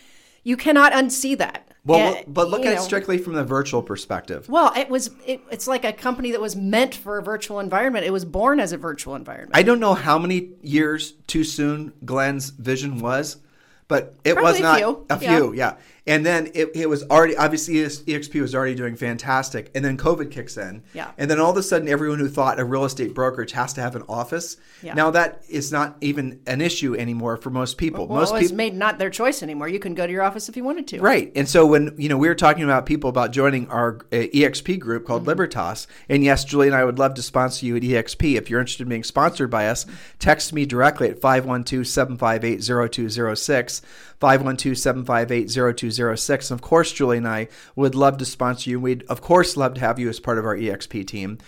you 0.42 0.56
cannot 0.56 0.92
unsee 0.92 1.36
that. 1.38 1.68
Well, 1.84 2.14
and, 2.14 2.32
but 2.32 2.48
look 2.48 2.60
at 2.64 2.74
know, 2.74 2.80
it 2.80 2.80
strictly 2.80 3.18
from 3.18 3.32
the 3.32 3.44
virtual 3.44 3.82
perspective. 3.82 4.48
Well, 4.48 4.72
it 4.76 4.88
was 4.88 5.10
it, 5.26 5.40
it's 5.50 5.66
like 5.66 5.84
a 5.84 5.92
company 5.92 6.30
that 6.30 6.40
was 6.40 6.54
meant 6.54 6.94
for 6.94 7.18
a 7.18 7.22
virtual 7.22 7.58
environment. 7.58 8.06
It 8.06 8.12
was 8.12 8.24
born 8.24 8.60
as 8.60 8.72
a 8.72 8.76
virtual 8.76 9.16
environment. 9.16 9.56
I 9.56 9.64
don't 9.64 9.80
know 9.80 9.94
how 9.94 10.16
many 10.16 10.50
years 10.62 11.14
too 11.26 11.42
soon 11.42 11.92
Glenn's 12.04 12.50
vision 12.50 13.00
was, 13.00 13.38
but 13.92 14.14
it 14.24 14.32
Probably 14.32 14.52
was 14.52 14.60
not 14.60 14.76
a 14.76 14.78
few. 14.78 15.06
A 15.10 15.18
few, 15.18 15.52
yeah. 15.52 15.74
yeah. 15.74 15.76
And 16.04 16.26
then 16.26 16.50
it, 16.54 16.70
it 16.74 16.88
was 16.88 17.04
already 17.04 17.36
obviously 17.36 17.74
EXP 17.74 18.40
was 18.40 18.56
already 18.56 18.74
doing 18.74 18.96
fantastic, 18.96 19.70
and 19.74 19.84
then 19.84 19.96
COVID 19.96 20.32
kicks 20.32 20.56
in, 20.56 20.82
yeah. 20.94 21.12
And 21.16 21.30
then 21.30 21.38
all 21.38 21.52
of 21.52 21.56
a 21.56 21.62
sudden, 21.62 21.86
everyone 21.86 22.18
who 22.18 22.28
thought 22.28 22.58
a 22.58 22.64
real 22.64 22.84
estate 22.84 23.14
brokerage 23.14 23.52
has 23.52 23.72
to 23.74 23.82
have 23.82 23.94
an 23.94 24.02
office, 24.08 24.56
yeah. 24.82 24.94
now 24.94 25.12
that 25.12 25.44
is 25.48 25.70
not 25.70 25.96
even 26.00 26.40
an 26.48 26.60
issue 26.60 26.96
anymore 26.96 27.36
for 27.36 27.50
most 27.50 27.78
people. 27.78 28.08
Well, 28.08 28.18
most 28.18 28.32
it's 28.32 28.40
people 28.40 28.56
made 28.56 28.74
not 28.74 28.98
their 28.98 29.10
choice 29.10 29.44
anymore. 29.44 29.68
You 29.68 29.78
can 29.78 29.94
go 29.94 30.04
to 30.04 30.12
your 30.12 30.22
office 30.22 30.48
if 30.48 30.56
you 30.56 30.64
wanted 30.64 30.88
to, 30.88 31.00
right? 31.00 31.30
And 31.36 31.48
so 31.48 31.66
when 31.66 31.94
you 31.96 32.08
know 32.08 32.18
we 32.18 32.26
were 32.26 32.34
talking 32.34 32.64
about 32.64 32.84
people 32.84 33.08
about 33.08 33.30
joining 33.30 33.68
our 33.68 33.98
uh, 34.10 34.16
EXP 34.16 34.80
group 34.80 35.06
called 35.06 35.22
mm-hmm. 35.22 35.28
Libertas, 35.28 35.86
and 36.08 36.24
yes, 36.24 36.44
Julie 36.44 36.66
and 36.66 36.74
I 36.74 36.84
would 36.84 36.98
love 36.98 37.14
to 37.14 37.22
sponsor 37.22 37.64
you 37.64 37.76
at 37.76 37.82
EXP. 37.82 38.36
If 38.36 38.50
you're 38.50 38.58
interested 38.58 38.84
in 38.84 38.88
being 38.88 39.04
sponsored 39.04 39.50
by 39.50 39.68
us, 39.68 39.86
text 40.18 40.52
me 40.52 40.66
directly 40.66 41.10
at 41.10 41.20
512 41.20 41.86
758 41.86 42.60
0206. 42.90 43.81
512 44.20 44.78
758 44.78 45.50
0206. 45.76 46.50
And 46.50 46.58
of 46.58 46.62
course, 46.62 46.92
Julie 46.92 47.18
and 47.18 47.28
I 47.28 47.48
would 47.76 47.94
love 47.94 48.18
to 48.18 48.24
sponsor 48.24 48.70
you. 48.70 48.80
We'd, 48.80 49.04
of 49.04 49.20
course, 49.20 49.56
love 49.56 49.74
to 49.74 49.80
have 49.80 49.98
you 49.98 50.08
as 50.08 50.20
part 50.20 50.38
of 50.38 50.44
our 50.44 50.56
EXP 50.56 51.06
team. 51.06 51.38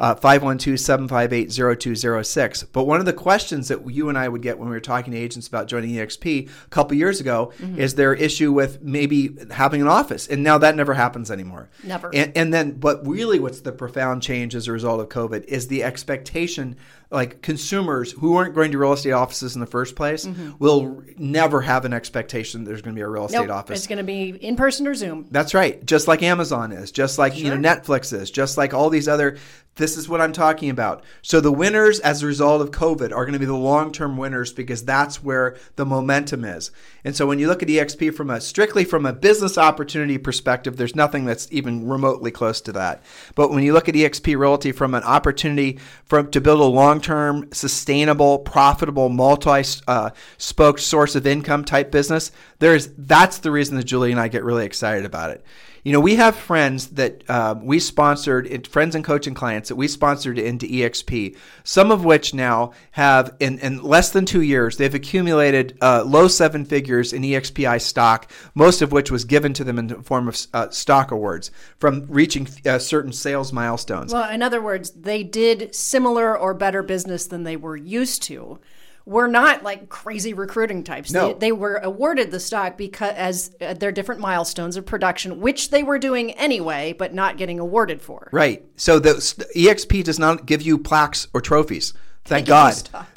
Uh, 0.00 0.14
512 0.14 0.78
758 0.78 1.52
0206. 1.52 2.64
But 2.64 2.84
one 2.84 3.00
of 3.00 3.06
the 3.06 3.12
questions 3.12 3.68
that 3.68 3.88
you 3.90 4.08
and 4.08 4.18
I 4.18 4.28
would 4.28 4.42
get 4.42 4.58
when 4.58 4.68
we 4.68 4.74
were 4.74 4.80
talking 4.80 5.12
to 5.12 5.18
agents 5.18 5.46
about 5.46 5.68
joining 5.68 5.90
EXP 5.90 6.48
a 6.48 6.68
couple 6.68 6.96
years 6.96 7.20
ago 7.20 7.52
mm-hmm. 7.58 7.78
is 7.78 7.94
their 7.94 8.14
issue 8.14 8.52
with 8.52 8.82
maybe 8.82 9.36
having 9.50 9.80
an 9.80 9.88
office. 9.88 10.26
And 10.26 10.42
now 10.42 10.58
that 10.58 10.76
never 10.76 10.94
happens 10.94 11.30
anymore. 11.30 11.70
Never. 11.82 12.10
And, 12.14 12.32
and 12.36 12.52
then, 12.52 12.72
but 12.72 13.06
really, 13.06 13.38
what's 13.38 13.60
the 13.60 13.72
profound 13.72 14.22
change 14.22 14.54
as 14.54 14.68
a 14.68 14.72
result 14.72 15.00
of 15.00 15.08
COVID 15.08 15.44
is 15.44 15.68
the 15.68 15.84
expectation 15.84 16.76
like 17.14 17.42
consumers 17.42 18.12
who 18.12 18.36
aren't 18.36 18.54
going 18.54 18.72
to 18.72 18.78
real 18.78 18.92
estate 18.92 19.12
offices 19.12 19.54
in 19.54 19.60
the 19.60 19.66
first 19.66 19.94
place 19.94 20.26
mm-hmm. 20.26 20.52
will 20.58 21.02
never 21.16 21.60
have 21.60 21.84
an 21.84 21.92
expectation 21.92 22.64
there's 22.64 22.82
going 22.82 22.94
to 22.94 22.98
be 22.98 23.02
a 23.02 23.08
real 23.08 23.26
estate 23.26 23.46
nope, 23.46 23.50
office. 23.56 23.78
It's 23.78 23.86
going 23.86 23.98
to 23.98 24.04
be 24.04 24.30
in 24.30 24.56
person 24.56 24.86
or 24.86 24.94
Zoom. 24.94 25.26
That's 25.30 25.54
right. 25.54 25.84
Just 25.86 26.08
like 26.08 26.22
Amazon 26.22 26.72
is, 26.72 26.90
just 26.90 27.18
like 27.18 27.34
sure. 27.34 27.44
you 27.44 27.54
know 27.54 27.56
Netflix 27.56 28.12
is, 28.12 28.30
just 28.30 28.58
like 28.58 28.74
all 28.74 28.90
these 28.90 29.08
other 29.08 29.38
this 29.76 29.96
is 29.96 30.08
what 30.08 30.20
I'm 30.20 30.32
talking 30.32 30.70
about. 30.70 31.02
So 31.22 31.40
the 31.40 31.52
winners 31.52 31.98
as 32.00 32.22
a 32.22 32.26
result 32.26 32.62
of 32.62 32.70
COVID 32.70 33.12
are 33.12 33.24
going 33.24 33.32
to 33.32 33.38
be 33.38 33.44
the 33.44 33.54
long-term 33.54 34.16
winners 34.16 34.52
because 34.52 34.84
that's 34.84 35.22
where 35.22 35.56
the 35.76 35.84
momentum 35.84 36.44
is. 36.44 36.70
And 37.02 37.16
so 37.16 37.26
when 37.26 37.38
you 37.38 37.48
look 37.48 37.62
at 37.62 37.68
EXP 37.68 38.14
from 38.14 38.30
a 38.30 38.40
strictly 38.40 38.84
from 38.84 39.04
a 39.04 39.12
business 39.12 39.58
opportunity 39.58 40.16
perspective, 40.16 40.76
there's 40.76 40.94
nothing 40.94 41.24
that's 41.24 41.48
even 41.50 41.88
remotely 41.88 42.30
close 42.30 42.60
to 42.62 42.72
that. 42.72 43.02
But 43.34 43.50
when 43.50 43.64
you 43.64 43.72
look 43.72 43.88
at 43.88 43.94
EXP 43.94 44.38
Realty 44.38 44.70
from 44.70 44.94
an 44.94 45.02
opportunity 45.02 45.78
from 46.04 46.30
to 46.30 46.40
build 46.40 46.60
a 46.60 46.64
long-term, 46.64 47.52
sustainable, 47.52 48.38
profitable, 48.38 49.08
multi-spoked 49.08 50.78
uh, 50.78 50.82
source 50.82 51.16
of 51.16 51.26
income 51.26 51.64
type 51.64 51.90
business, 51.90 52.30
there's 52.60 52.88
that's 52.96 53.38
the 53.38 53.50
reason 53.50 53.76
that 53.76 53.84
Julie 53.84 54.12
and 54.12 54.20
I 54.20 54.28
get 54.28 54.44
really 54.44 54.64
excited 54.64 55.04
about 55.04 55.30
it. 55.30 55.44
You 55.84 55.92
know, 55.92 56.00
we 56.00 56.16
have 56.16 56.34
friends 56.34 56.88
that 56.92 57.24
uh, 57.28 57.56
we 57.62 57.78
sponsored, 57.78 58.66
friends 58.66 58.94
and 58.94 59.04
coaching 59.04 59.34
clients 59.34 59.68
that 59.68 59.76
we 59.76 59.86
sponsored 59.86 60.38
into 60.38 60.66
EXP, 60.66 61.36
some 61.62 61.90
of 61.90 62.06
which 62.06 62.32
now 62.32 62.72
have, 62.92 63.36
in, 63.38 63.58
in 63.58 63.82
less 63.82 64.10
than 64.10 64.24
two 64.24 64.40
years, 64.40 64.78
they've 64.78 64.94
accumulated 64.94 65.76
uh, 65.82 66.02
low 66.02 66.26
seven 66.26 66.64
figures 66.64 67.12
in 67.12 67.20
EXPI 67.20 67.82
stock, 67.82 68.30
most 68.54 68.80
of 68.80 68.92
which 68.92 69.10
was 69.10 69.26
given 69.26 69.52
to 69.52 69.62
them 69.62 69.78
in 69.78 69.88
the 69.88 69.96
form 69.96 70.26
of 70.26 70.46
uh, 70.54 70.70
stock 70.70 71.10
awards 71.10 71.50
from 71.76 72.06
reaching 72.08 72.48
uh, 72.64 72.78
certain 72.78 73.12
sales 73.12 73.52
milestones. 73.52 74.10
Well, 74.10 74.30
in 74.30 74.42
other 74.42 74.62
words, 74.62 74.90
they 74.92 75.22
did 75.22 75.74
similar 75.74 76.36
or 76.36 76.54
better 76.54 76.82
business 76.82 77.26
than 77.26 77.44
they 77.44 77.56
were 77.56 77.76
used 77.76 78.22
to 78.22 78.58
were 79.06 79.28
not 79.28 79.62
like 79.62 79.88
crazy 79.88 80.32
recruiting 80.32 80.82
types. 80.82 81.12
No. 81.12 81.32
They, 81.34 81.38
they 81.38 81.52
were 81.52 81.76
awarded 81.76 82.30
the 82.30 82.40
stock 82.40 82.78
because 82.78 83.14
as 83.14 83.54
uh, 83.60 83.74
their 83.74 83.92
different 83.92 84.20
milestones 84.20 84.76
of 84.76 84.86
production, 84.86 85.40
which 85.40 85.70
they 85.70 85.82
were 85.82 85.98
doing 85.98 86.32
anyway, 86.32 86.94
but 86.96 87.12
not 87.12 87.36
getting 87.36 87.58
awarded 87.60 88.00
for. 88.00 88.28
Right. 88.32 88.64
So 88.76 88.98
the 88.98 89.14
EXP 89.14 90.04
does 90.04 90.18
not 90.18 90.46
give 90.46 90.62
you 90.62 90.78
plaques 90.78 91.28
or 91.34 91.40
trophies. 91.40 91.92
Thank 92.24 92.46
God. 92.46 92.74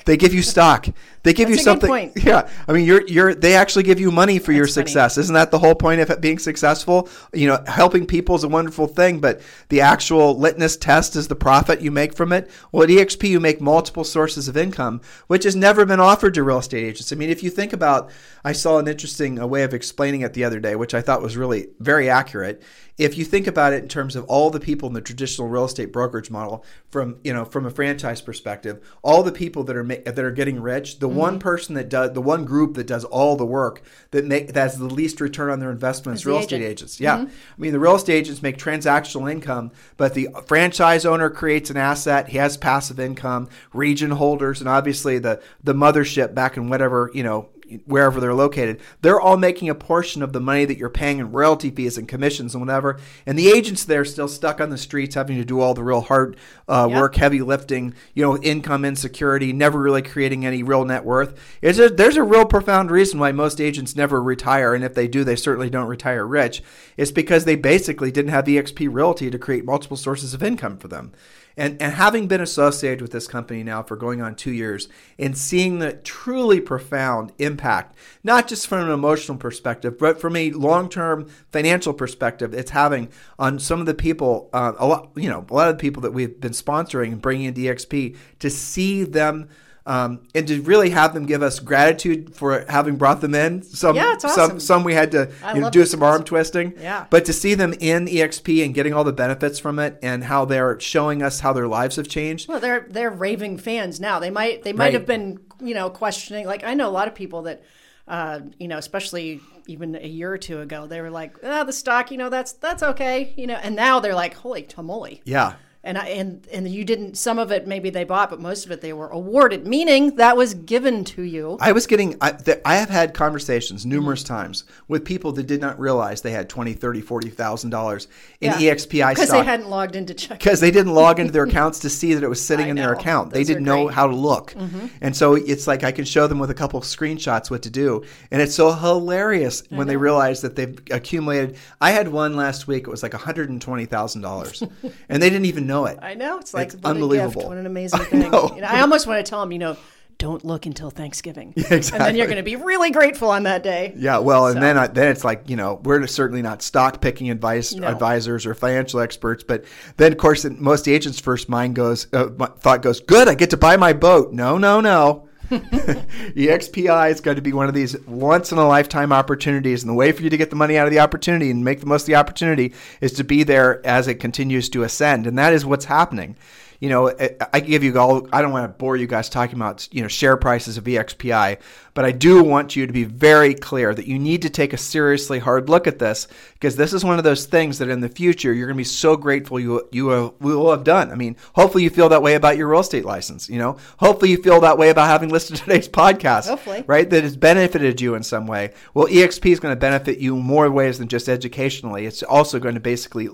They 0.07 0.15
give 0.15 0.33
you 0.33 0.41
stock. 0.41 0.87
They 1.23 1.33
give 1.33 1.49
That's 1.49 1.59
you 1.59 1.63
something. 1.63 2.13
Yeah. 2.23 2.49
I 2.65 2.71
mean, 2.71 2.85
you're 2.85 3.05
you're 3.07 3.35
they 3.35 3.55
actually 3.55 3.83
give 3.83 3.99
you 3.99 4.09
money 4.09 4.39
for 4.39 4.51
That's 4.51 4.57
your 4.57 4.67
success. 4.67 5.15
Funny. 5.15 5.23
Isn't 5.23 5.33
that 5.33 5.51
the 5.51 5.59
whole 5.59 5.75
point 5.75 5.99
of 5.99 6.21
being 6.21 6.39
successful? 6.39 7.09
You 7.33 7.47
know, 7.47 7.63
helping 7.67 8.05
people 8.05 8.35
is 8.35 8.45
a 8.45 8.47
wonderful 8.47 8.87
thing, 8.87 9.19
but 9.19 9.41
the 9.67 9.81
actual 9.81 10.39
litmus 10.39 10.77
test 10.77 11.17
is 11.17 11.27
the 11.27 11.35
profit 11.35 11.81
you 11.81 11.91
make 11.91 12.15
from 12.15 12.31
it. 12.31 12.49
Well, 12.71 12.83
at 12.83 12.89
EXP 12.89 13.27
you 13.27 13.41
make 13.41 13.59
multiple 13.59 14.05
sources 14.05 14.47
of 14.47 14.55
income, 14.55 15.01
which 15.27 15.43
has 15.43 15.55
never 15.55 15.85
been 15.85 15.99
offered 15.99 16.33
to 16.35 16.43
real 16.43 16.59
estate 16.59 16.85
agents. 16.85 17.11
I 17.11 17.17
mean, 17.17 17.29
if 17.29 17.43
you 17.43 17.49
think 17.49 17.73
about 17.73 18.09
I 18.45 18.53
saw 18.53 18.79
an 18.79 18.87
interesting 18.87 19.37
uh, 19.39 19.45
way 19.45 19.63
of 19.63 19.73
explaining 19.73 20.21
it 20.21 20.33
the 20.33 20.45
other 20.45 20.61
day, 20.61 20.77
which 20.77 20.93
I 20.93 21.01
thought 21.01 21.21
was 21.21 21.35
really 21.35 21.67
very 21.79 22.09
accurate 22.09 22.63
if 22.97 23.17
you 23.17 23.23
think 23.23 23.45
about 23.47 23.73
it 23.73 23.83
in 23.83 23.87
terms 23.87 24.15
of 24.15 24.25
all 24.25 24.49
the 24.49 24.59
people 24.59 24.87
in 24.87 24.93
the 24.93 25.01
traditional 25.01 25.47
real 25.47 25.65
estate 25.65 25.93
brokerage 25.93 26.31
model 26.31 26.65
from 26.89 27.17
you 27.23 27.33
know 27.33 27.45
from 27.45 27.65
a 27.65 27.71
franchise 27.71 28.21
perspective 28.21 28.83
all 29.03 29.23
the 29.23 29.31
people 29.31 29.63
that 29.63 29.75
are 29.75 29.83
ma- 29.83 29.95
that 30.05 30.19
are 30.19 30.31
getting 30.31 30.61
rich 30.61 30.99
the 30.99 31.07
mm-hmm. 31.07 31.17
one 31.17 31.39
person 31.39 31.75
that 31.75 31.89
does 31.89 32.13
the 32.13 32.21
one 32.21 32.45
group 32.45 32.75
that 32.75 32.87
does 32.87 33.03
all 33.05 33.35
the 33.35 33.45
work 33.45 33.81
that 34.11 34.25
make 34.25 34.47
that 34.47 34.55
has 34.55 34.77
the 34.77 34.85
least 34.85 35.21
return 35.21 35.49
on 35.49 35.59
their 35.59 35.71
investments 35.71 36.25
real 36.25 36.39
estate 36.39 36.61
agents 36.61 36.99
yeah 36.99 37.17
mm-hmm. 37.17 37.27
i 37.27 37.61
mean 37.61 37.71
the 37.71 37.79
real 37.79 37.95
estate 37.95 38.15
agents 38.15 38.41
make 38.41 38.57
transactional 38.57 39.31
income 39.31 39.71
but 39.97 40.13
the 40.13 40.29
franchise 40.45 41.05
owner 41.05 41.29
creates 41.29 41.69
an 41.69 41.77
asset 41.77 42.29
he 42.29 42.37
has 42.37 42.57
passive 42.57 42.99
income 42.99 43.47
region 43.73 44.11
holders 44.11 44.59
and 44.59 44.69
obviously 44.69 45.19
the 45.19 45.41
the 45.63 45.73
mothership 45.73 46.33
back 46.33 46.57
in 46.57 46.69
whatever 46.69 47.11
you 47.13 47.23
know 47.23 47.49
wherever 47.85 48.19
they're 48.19 48.33
located, 48.33 48.79
they're 49.01 49.19
all 49.19 49.37
making 49.37 49.69
a 49.69 49.75
portion 49.75 50.21
of 50.21 50.33
the 50.33 50.39
money 50.39 50.65
that 50.65 50.77
you're 50.77 50.89
paying 50.89 51.19
in 51.19 51.31
royalty 51.31 51.69
fees 51.69 51.97
and 51.97 52.07
commissions 52.07 52.53
and 52.53 52.65
whatever. 52.65 52.99
And 53.25 53.37
the 53.37 53.49
agents 53.49 53.83
there 53.83 54.01
are 54.01 54.05
still 54.05 54.27
stuck 54.27 54.59
on 54.61 54.69
the 54.69 54.77
streets, 54.77 55.15
having 55.15 55.37
to 55.37 55.45
do 55.45 55.59
all 55.59 55.73
the 55.73 55.83
real 55.83 56.01
hard 56.01 56.37
uh, 56.67 56.87
yep. 56.89 56.99
work, 56.99 57.15
heavy 57.15 57.41
lifting, 57.41 57.93
you 58.13 58.23
know, 58.23 58.37
income 58.37 58.85
insecurity, 58.85 59.53
never 59.53 59.79
really 59.79 60.01
creating 60.01 60.45
any 60.45 60.63
real 60.63 60.85
net 60.85 61.05
worth. 61.05 61.39
Is 61.61 61.77
there, 61.77 61.89
there's 61.89 62.17
a 62.17 62.23
real 62.23 62.45
profound 62.45 62.91
reason 62.91 63.19
why 63.19 63.31
most 63.31 63.59
agents 63.61 63.95
never 63.95 64.21
retire, 64.21 64.73
and 64.73 64.83
if 64.83 64.93
they 64.93 65.07
do, 65.07 65.23
they 65.23 65.35
certainly 65.35 65.69
don't 65.69 65.87
retire 65.87 66.25
rich. 66.25 66.63
It's 66.95 67.11
because 67.11 67.45
they 67.45 67.55
basically 67.55 68.11
didn't 68.11 68.31
have 68.31 68.45
EXP 68.45 68.89
Realty 68.91 69.29
to 69.29 69.39
create 69.39 69.65
multiple 69.65 69.97
sources 69.97 70.33
of 70.33 70.43
income 70.43 70.77
for 70.77 70.87
them. 70.87 71.11
And, 71.57 71.81
and 71.81 71.93
having 71.93 72.27
been 72.27 72.39
associated 72.39 73.01
with 73.01 73.11
this 73.11 73.27
company 73.27 73.63
now 73.63 73.81
for 73.81 73.95
going 73.95 74.21
on 74.21 74.35
two 74.35 74.51
years 74.51 74.87
and 75.17 75.35
seeing 75.35 75.79
the 75.79 75.93
truly 75.93 76.61
profound 76.61 77.33
impact, 77.39 77.97
not 78.23 78.47
just 78.47 78.67
from 78.67 78.85
an 78.85 78.91
emotional 78.91 79.39
perspective, 79.39 79.97
but 79.97 80.21
from 80.21 80.35
a 80.35 80.51
long 80.51 80.87
term 80.87 81.27
financial 81.51 81.93
perspective, 81.93 82.53
it's 82.53 82.71
having 82.71 83.09
on 83.39 83.57
some 83.57 83.79
of 83.79 83.87
the 83.87 83.95
people, 83.95 84.51
uh, 84.53 84.73
a 84.77 84.85
lot, 84.85 85.09
you 85.15 85.29
know, 85.29 85.45
a 85.49 85.53
lot 85.53 85.67
of 85.67 85.77
the 85.77 85.81
people 85.81 86.01
that 86.03 86.13
we've 86.13 86.39
been 86.39 86.51
sponsoring 86.51 87.11
and 87.11 87.21
bringing 87.21 87.47
into 87.47 87.61
EXP 87.61 88.15
to 88.39 88.49
see 88.51 89.03
them 89.03 89.49
Um, 89.87 90.19
and 90.35 90.45
to 90.49 90.61
really 90.63 90.89
have 90.89 91.13
them 91.13 91.25
give 91.25 91.41
us 91.41 91.59
gratitude 91.59 92.35
for 92.35 92.65
having 92.67 92.97
brought 92.97 93.21
them 93.21 93.33
in. 93.33 93.61
Some, 93.63 93.95
Yeah, 93.95 94.15
it's 94.15 94.23
some, 94.23 94.31
awesome. 94.31 94.59
some 94.59 94.83
we 94.83 94.93
had 94.93 95.11
to 95.13 95.31
you 95.55 95.61
know, 95.61 95.69
do 95.69 95.85
some 95.85 96.03
arm 96.03 96.25
twisting. 96.25 96.73
Yeah. 96.77 97.05
But 97.09 97.23
to 97.23 97.31
see 97.33 97.53
them 97.53 97.73
in 97.79 98.05
EXP 98.05 98.65
and 98.65 98.73
getting 98.75 98.93
all 98.93 99.05
the 99.05 99.13
benefits 99.13 99.59
from 99.59 99.79
it, 99.79 99.97
and 100.03 100.25
how 100.25 100.43
they're 100.43 100.77
showing 100.81 101.23
us 101.23 101.39
how 101.39 101.53
their 101.53 101.67
lives 101.69 101.95
have 101.95 102.09
changed. 102.09 102.49
Well, 102.49 102.59
they're 102.59 102.85
they're 102.89 103.09
raving 103.09 103.59
fans 103.59 104.01
now. 104.01 104.19
They 104.19 104.29
might 104.29 104.63
they 104.63 104.73
might 104.73 104.87
Right. 104.87 104.93
have 104.93 105.05
been 105.05 105.39
you 105.61 105.73
know 105.73 105.89
questioning. 105.89 106.45
Like 106.45 106.65
I 106.65 106.73
know 106.73 106.89
a 106.89 106.91
lot 106.91 107.07
of 107.07 107.15
people 107.15 107.43
that, 107.43 107.63
uh, 108.09 108.41
you 108.59 108.67
know, 108.67 108.77
especially 108.77 109.39
even 109.67 109.95
a 109.95 110.07
year 110.07 110.31
or 110.31 110.37
two 110.37 110.59
ago, 110.59 110.85
they 110.87 110.99
were 111.01 111.09
like, 111.09 111.37
oh, 111.43 111.63
the 111.63 111.71
stock, 111.73 112.11
you 112.11 112.17
know, 112.17 112.29
that's 112.29 112.51
that's 112.53 112.83
okay, 112.83 113.33
you 113.37 113.47
know, 113.47 113.55
and 113.55 113.73
now 113.75 114.01
they're 114.01 114.15
like, 114.15 114.33
holy 114.33 114.63
tamale. 114.63 115.21
Yeah. 115.23 115.53
And 115.83 115.97
I 115.97 116.07
and 116.07 116.45
and 116.51 116.67
you 116.67 116.83
didn't. 116.83 117.15
Some 117.17 117.39
of 117.39 117.51
it 117.51 117.65
maybe 117.65 117.89
they 117.89 118.03
bought, 118.03 118.29
but 118.29 118.41
most 118.41 118.65
of 118.65 118.71
it 118.71 118.81
they 118.81 118.91
were 118.93 119.07
awarded, 119.07 119.65
meaning 119.65 120.15
that 120.17 120.35
was 120.35 120.53
given 120.53 121.05
to 121.05 121.21
you. 121.21 121.57
I 121.61 121.71
was 121.71 121.87
getting, 121.87 122.15
I, 122.19 122.31
th- 122.31 122.59
I 122.65 122.75
have 122.75 122.89
had 122.89 123.13
conversations 123.13 123.85
numerous 123.85 124.23
Mm-hmm. 124.23 124.33
times 124.33 124.63
with 124.89 125.05
people 125.05 125.31
that 125.33 125.43
did 125.47 125.61
not 125.61 125.79
realize 125.79 126.21
they 126.21 126.31
had 126.31 126.49
twenty, 126.49 126.73
thirty, 126.73 126.99
forty 126.99 127.29
thousand 127.29 127.69
dollars 127.69 128.07
in 128.41 128.51
Yeah. 128.59 128.73
EXPI 128.73 129.11
because 129.11 129.29
they 129.29 129.43
hadn't 129.43 129.69
logged 129.69 129.95
into 129.95 130.13
check. 130.13 130.39
because 130.39 130.59
they 130.59 130.71
didn't 130.71 130.93
log 130.93 131.19
into 131.19 131.31
their 131.31 131.43
accounts 131.49 131.79
to 131.79 131.89
see 131.89 132.13
that 132.15 132.23
it 132.23 132.27
was 132.27 132.43
sitting 132.43 132.65
I 132.65 132.69
in 132.69 132.75
their 132.75 132.93
account. 132.93 133.31
They 133.31 133.39
Those 133.39 133.51
are 133.51 133.53
didn't 133.53 133.65
know. 133.65 133.85
Mm-hmm. 133.85 133.93
how 133.93 134.07
to 134.07 134.15
look. 134.15 134.55
And 135.01 135.15
so 135.15 135.35
it's 135.35 135.67
like 135.67 135.83
I 135.83 135.91
can 135.91 136.03
show 136.05 136.27
them 136.27 136.39
with 136.39 136.49
a 136.49 136.53
couple 136.55 136.79
of 136.79 136.85
screenshots 136.85 137.49
what 137.51 137.61
to 137.61 137.69
do. 137.69 138.03
And 138.31 138.41
it's 138.41 138.55
so 138.55 138.71
hilarious 138.73 139.63
when 139.69 139.87
they 139.87 139.95
realize 139.97 140.41
that 140.41 140.55
they've 140.55 140.77
accumulated. 140.91 141.57
I 141.79 141.91
had 141.91 142.07
one 142.09 142.35
last 142.35 142.67
week, 142.67 142.83
it 142.87 142.89
was 142.89 143.03
like 143.03 143.13
$120,000. 143.13 144.71
and 145.09 145.21
they 145.23 145.29
didn't 145.29 145.45
even 145.45 145.66
know 145.67 145.85
it. 145.85 145.99
I 146.01 146.15
know 146.15 146.39
it's 146.39 146.53
like 146.53 146.67
It's 146.67 146.75
what 146.75 146.85
a 146.85 146.89
unbelievable. 146.89 147.33
gift. 147.41 147.47
What 147.47 147.57
an 147.57 147.65
amazing 147.67 147.99
I 148.01 148.05
thing. 148.05 148.31
know. 148.31 148.51
You 148.55 148.61
know, 148.61 148.67
I 148.67 148.81
almost 148.81 149.05
want 149.05 149.23
to 149.23 149.29
tell 149.29 149.41
them, 149.41 149.51
you 149.51 149.59
know, 149.59 149.77
don't 150.19 150.43
look 150.43 150.65
until 150.65 150.89
Thanksgiving, 150.89 151.53
and 151.69 151.83
then 151.83 152.15
you're 152.15 152.25
going 152.25 152.37
to 152.37 152.43
be 152.43 152.55
really 152.55 152.89
grateful 152.89 153.29
on 153.29 153.43
that 153.43 153.61
day. 153.61 153.93
Yeah, 153.95 154.17
well, 154.17 154.47
and 154.47 154.55
So- 154.55 154.61
then 154.61 154.75
I, 154.75 154.87
then 154.87 155.09
it's 155.11 155.23
like 155.23 155.47
you 155.47 155.55
know 155.55 155.79
we're 155.83 156.07
certainly 156.07 156.41
not 156.41 156.63
stock 156.63 157.01
picking 157.01 157.29
advice 157.29 157.71
No. 157.75 157.85
advisors 157.87 158.47
or 158.47 158.55
financial 158.55 158.99
experts, 158.99 159.43
but 159.43 159.65
then 159.97 160.11
of 160.11 160.17
course 160.17 160.43
most 160.45 160.87
agents' 160.87 161.19
first 161.19 161.49
mind 161.49 161.75
goes 161.75 162.07
uh, 162.13 162.29
thought 162.57 162.81
goes 162.81 162.99
good, 162.99 163.27
I 163.27 163.35
get 163.35 163.51
to 163.51 163.57
buy 163.57 163.77
my 163.77 163.93
boat. 163.93 164.33
No, 164.33 164.57
no, 164.57 164.81
no. 164.81 165.26
EXPI 165.49 167.11
is 167.11 167.21
going 167.21 167.35
to 167.35 167.41
be 167.41 167.53
one 167.53 167.69
of 167.69 167.73
these 167.73 167.97
once 168.05 168.51
in 168.51 168.57
a 168.57 168.67
lifetime 168.67 169.13
opportunities, 169.13 169.81
and 169.81 169.89
the 169.89 169.93
way 169.95 170.11
for 170.11 170.21
you 170.21 170.29
to 170.29 170.37
get 170.37 170.49
the 170.49 170.55
money 170.55 170.77
out 170.77 170.87
of 170.87 170.91
the 170.91 170.99
opportunity 170.99 171.49
and 171.49 171.63
make 171.63 171.79
the 171.79 171.85
most 171.85 172.03
of 172.03 172.07
the 172.07 172.15
opportunity 172.15 172.73
is 172.99 173.13
to 173.13 173.23
be 173.23 173.43
there 173.43 173.85
as 173.85 174.07
it 174.07 174.15
continues 174.15 174.67
to 174.69 174.83
ascend, 174.83 175.25
and 175.25 175.37
that 175.37 175.53
is 175.53 175.65
what's 175.65 175.85
happening. 175.85 176.35
You 176.79 176.89
know, 176.89 177.09
I 177.09 177.35
I 177.53 177.59
give 177.59 177.83
you 177.83 177.97
all. 177.99 178.27
I 178.31 178.41
don't 178.41 178.51
want 178.51 178.65
to 178.71 178.77
bore 178.77 178.95
you 178.95 179.07
guys 179.07 179.29
talking 179.29 179.55
about 179.55 179.87
you 179.91 180.01
know 180.01 180.07
share 180.07 180.37
prices 180.37 180.77
of 180.77 180.83
EXPI, 180.83 181.57
but 181.93 182.05
I 182.05 182.11
do 182.11 182.43
want 182.43 182.75
you 182.75 182.85
to 182.85 182.93
be 182.93 183.03
very 183.03 183.53
clear 183.53 183.93
that 183.93 184.07
you 184.07 184.19
need 184.19 184.43
to 184.43 184.49
take 184.49 184.73
a 184.73 184.77
seriously 184.77 185.39
hard 185.39 185.69
look 185.69 185.87
at 185.87 185.99
this 185.99 186.27
because 186.53 186.75
this 186.75 186.93
is 186.93 187.03
one 187.03 187.17
of 187.17 187.23
those 187.23 187.45
things 187.45 187.79
that 187.79 187.89
in 187.89 188.01
the 188.01 188.09
future 188.09 188.53
you're 188.53 188.67
going 188.67 188.75
to 188.75 188.79
be 188.79 188.83
so 188.83 189.17
grateful 189.17 189.59
you 189.59 189.87
you 189.91 190.33
will 190.39 190.71
have 190.71 190.83
done. 190.83 191.11
I 191.11 191.15
mean, 191.15 191.35
hopefully 191.53 191.83
you 191.83 191.89
feel 191.89 192.09
that 192.09 192.21
way 192.21 192.35
about 192.35 192.57
your 192.57 192.67
real 192.67 192.81
estate 192.81 193.05
license. 193.05 193.49
You 193.49 193.59
know, 193.59 193.77
hopefully 193.97 194.31
you 194.31 194.41
feel 194.41 194.59
that 194.61 194.77
way 194.77 194.89
about 194.89 195.07
having 195.07 195.29
listened 195.29 195.57
to 195.59 195.63
today's 195.65 195.89
podcast. 195.89 196.47
Hopefully. 196.47 196.83
right? 196.87 197.09
That 197.09 197.23
has 197.23 197.35
benefited 197.35 198.01
you 198.01 198.15
in 198.15 198.23
some 198.23 198.45
way. 198.47 198.73
Well, 198.93 199.07
EXP 199.07 199.51
is 199.51 199.59
going 199.59 199.71
to 199.71 199.79
benefit 199.79 200.19
you 200.19 200.35
more 200.35 200.69
ways 200.69 200.99
than 200.99 201.07
just 201.07 201.27
educationally. 201.27 202.05
It's 202.05 202.23
also 202.23 202.59
going 202.59 202.75
to 202.75 202.81
basically 202.81 203.29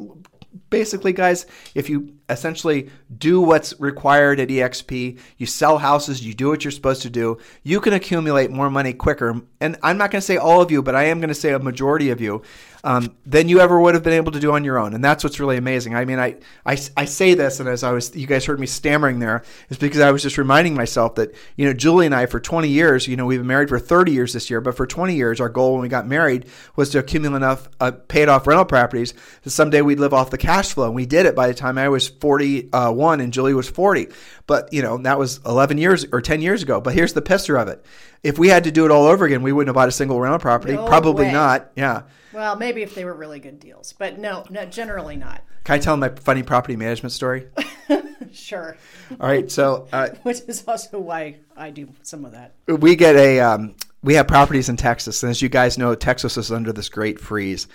basically 0.74 1.14
guys 1.14 1.46
if 1.76 1.88
you 1.88 2.16
essentially 2.30 2.90
do 3.16 3.40
what's 3.40 3.80
required 3.80 4.40
at 4.40 4.50
exp 4.50 5.20
you 5.38 5.46
sell 5.46 5.78
houses 5.78 6.26
you 6.26 6.34
do 6.34 6.48
what 6.48 6.64
you're 6.64 6.72
supposed 6.72 7.04
to 7.04 7.12
do 7.12 7.38
you 7.62 7.80
can 7.80 7.94
accumulate 7.94 8.50
more 8.50 8.72
money 8.72 8.92
quicker. 8.92 9.40
And 9.62 9.78
i'm 9.84 10.00
not 10.00 10.10
going 10.10 10.20
to 10.20 10.26
say 10.26 10.38
all 10.38 10.64
of 10.64 10.72
you 10.72 10.82
but 10.82 10.96
i 10.96 11.04
am 11.04 11.20
going 11.20 11.28
to 11.28 11.36
say 11.36 11.54
a 11.54 11.60
majority 11.60 12.10
of 12.10 12.20
you 12.20 12.42
um, 12.84 13.16
than 13.26 13.50
you 13.50 13.60
ever 13.60 13.80
would 13.80 13.94
have 13.94 14.04
been 14.04 14.14
able 14.14 14.32
to 14.34 14.40
do 14.40 14.52
on 14.54 14.64
your 14.64 14.78
own. 14.78 14.94
And 14.94 15.04
that's 15.04 15.24
what's 15.24 15.40
really 15.40 15.58
amazing. 15.58 15.96
I 15.96 16.06
mean 16.06 16.20
I, 16.20 16.36
I 16.66 16.78
i 16.98 17.06
say 17.06 17.34
this 17.34 17.60
and 17.60 17.70
as 17.70 17.84
i 17.84 17.92
was 17.92 18.16
you 18.16 18.28
guys 18.28 18.46
heard 18.46 18.60
me 18.60 18.68
stammering 18.68 19.20
there 19.20 19.44
is 19.70 19.78
because 19.78 20.00
i 20.00 20.12
was 20.12 20.22
just 20.22 20.38
reminding 20.38 20.76
myself 20.76 21.16
that 21.16 21.36
you 21.56 21.66
know 21.66 21.74
julie 21.74 22.06
and 22.06 22.16
i 22.16 22.26
for 22.26 22.40
20 22.40 22.68
years 22.68 23.08
you 23.08 23.16
know 23.16 23.26
we've 23.26 23.40
been 23.40 23.48
married 23.48 23.70
for 23.70 23.80
30 23.80 24.12
years 24.12 24.34
this 24.34 24.50
year 24.50 24.62
but 24.62 24.76
for 24.76 24.88
20 24.88 25.16
years 25.16 25.40
our 25.40 25.50
goal 25.50 25.74
when 25.74 25.82
we 25.82 25.90
got 25.90 26.08
married 26.08 26.46
was 26.76 26.90
to 26.92 27.00
accumulate 27.00 27.38
enough 27.38 27.68
uh, 27.80 27.92
paid 27.92 28.30
off 28.30 28.48
rental 28.48 28.66
properties 28.66 29.14
that 29.44 29.50
someday 29.50 29.82
we'd 29.82 30.00
live 30.00 30.14
off 30.14 30.30
the 30.30 30.38
cash 30.38 30.74
flow. 30.74 30.86
And 30.86 30.96
we 30.96 31.06
did 31.06 31.26
it 31.26 31.36
by 31.36 31.48
the 31.48 31.54
time 31.54 31.78
i 31.78 31.90
was 31.90 32.08
41 32.08 33.22
and 33.22 33.34
julie 33.34 33.54
was 33.54 33.70
40 33.70 34.08
but 34.48 34.72
you 34.74 34.82
know 34.82 34.98
that 34.98 35.20
was 35.20 35.40
11 35.46 35.78
years 35.78 36.06
or 36.12 36.22
10 36.22 36.42
years 36.42 36.64
ago. 36.64 36.82
But 36.82 36.94
here's 36.94 37.14
the 37.14 37.22
pisser 37.22 37.62
of 37.62 37.68
it. 37.68 37.86
If 38.24 38.38
we 38.38 38.50
had 38.50 38.66
to 38.66 38.72
do 38.72 38.86
it 38.86 38.92
all 38.92 39.06
over 39.06 39.26
again 39.26 39.42
we 39.42 39.52
wouldn't 39.52 39.70
have 39.70 39.76
bought 39.76 39.90
a 39.90 39.92
single 39.92 40.20
rental 40.20 40.40
property. 40.40 40.74
No 40.74 40.88
probably 40.88 41.28
way. 41.28 41.34
not. 41.34 41.72
Yeah 41.76 42.04
Well, 42.34 42.56
maybe 42.56 42.82
if 42.82 42.96
they 42.96 43.06
were 43.06 43.14
really 43.14 43.40
good 43.40 43.60
deals, 43.60 43.94
but 43.94 44.18
no, 44.18 44.44
no, 44.50 44.66
generally 44.66 45.16
not. 45.16 45.42
can 45.64 45.76
i 45.76 45.80
tell 45.80 45.96
my 45.98 46.10
funny 46.10 46.44
property 46.44 46.76
management 46.76 47.12
story 47.12 47.48
Sure, 48.34 48.76
all 49.22 49.28
right 49.30 49.52
so 49.52 49.88
uh, 49.94 50.10
which 50.24 50.40
is 50.48 50.64
also 50.68 51.00
why 51.00 51.36
I 51.56 51.70
do 51.70 51.90
some 52.02 52.26
of 52.26 52.32
that. 52.32 52.54
we 52.68 52.96
get 52.96 53.16
a 53.16 53.40
um, 53.40 53.76
we 54.02 54.16
have 54.16 54.28
properties 54.28 54.70
in 54.70 54.76
Texas, 54.78 55.24
and 55.24 55.30
as 55.30 55.42
you 55.42 55.50
guys 55.50 55.78
know, 55.78 55.96
Texas 55.96 56.36
is 56.38 56.52
under 56.52 56.74
this 56.74 56.90
great 56.90 57.20
freeze. 57.20 57.68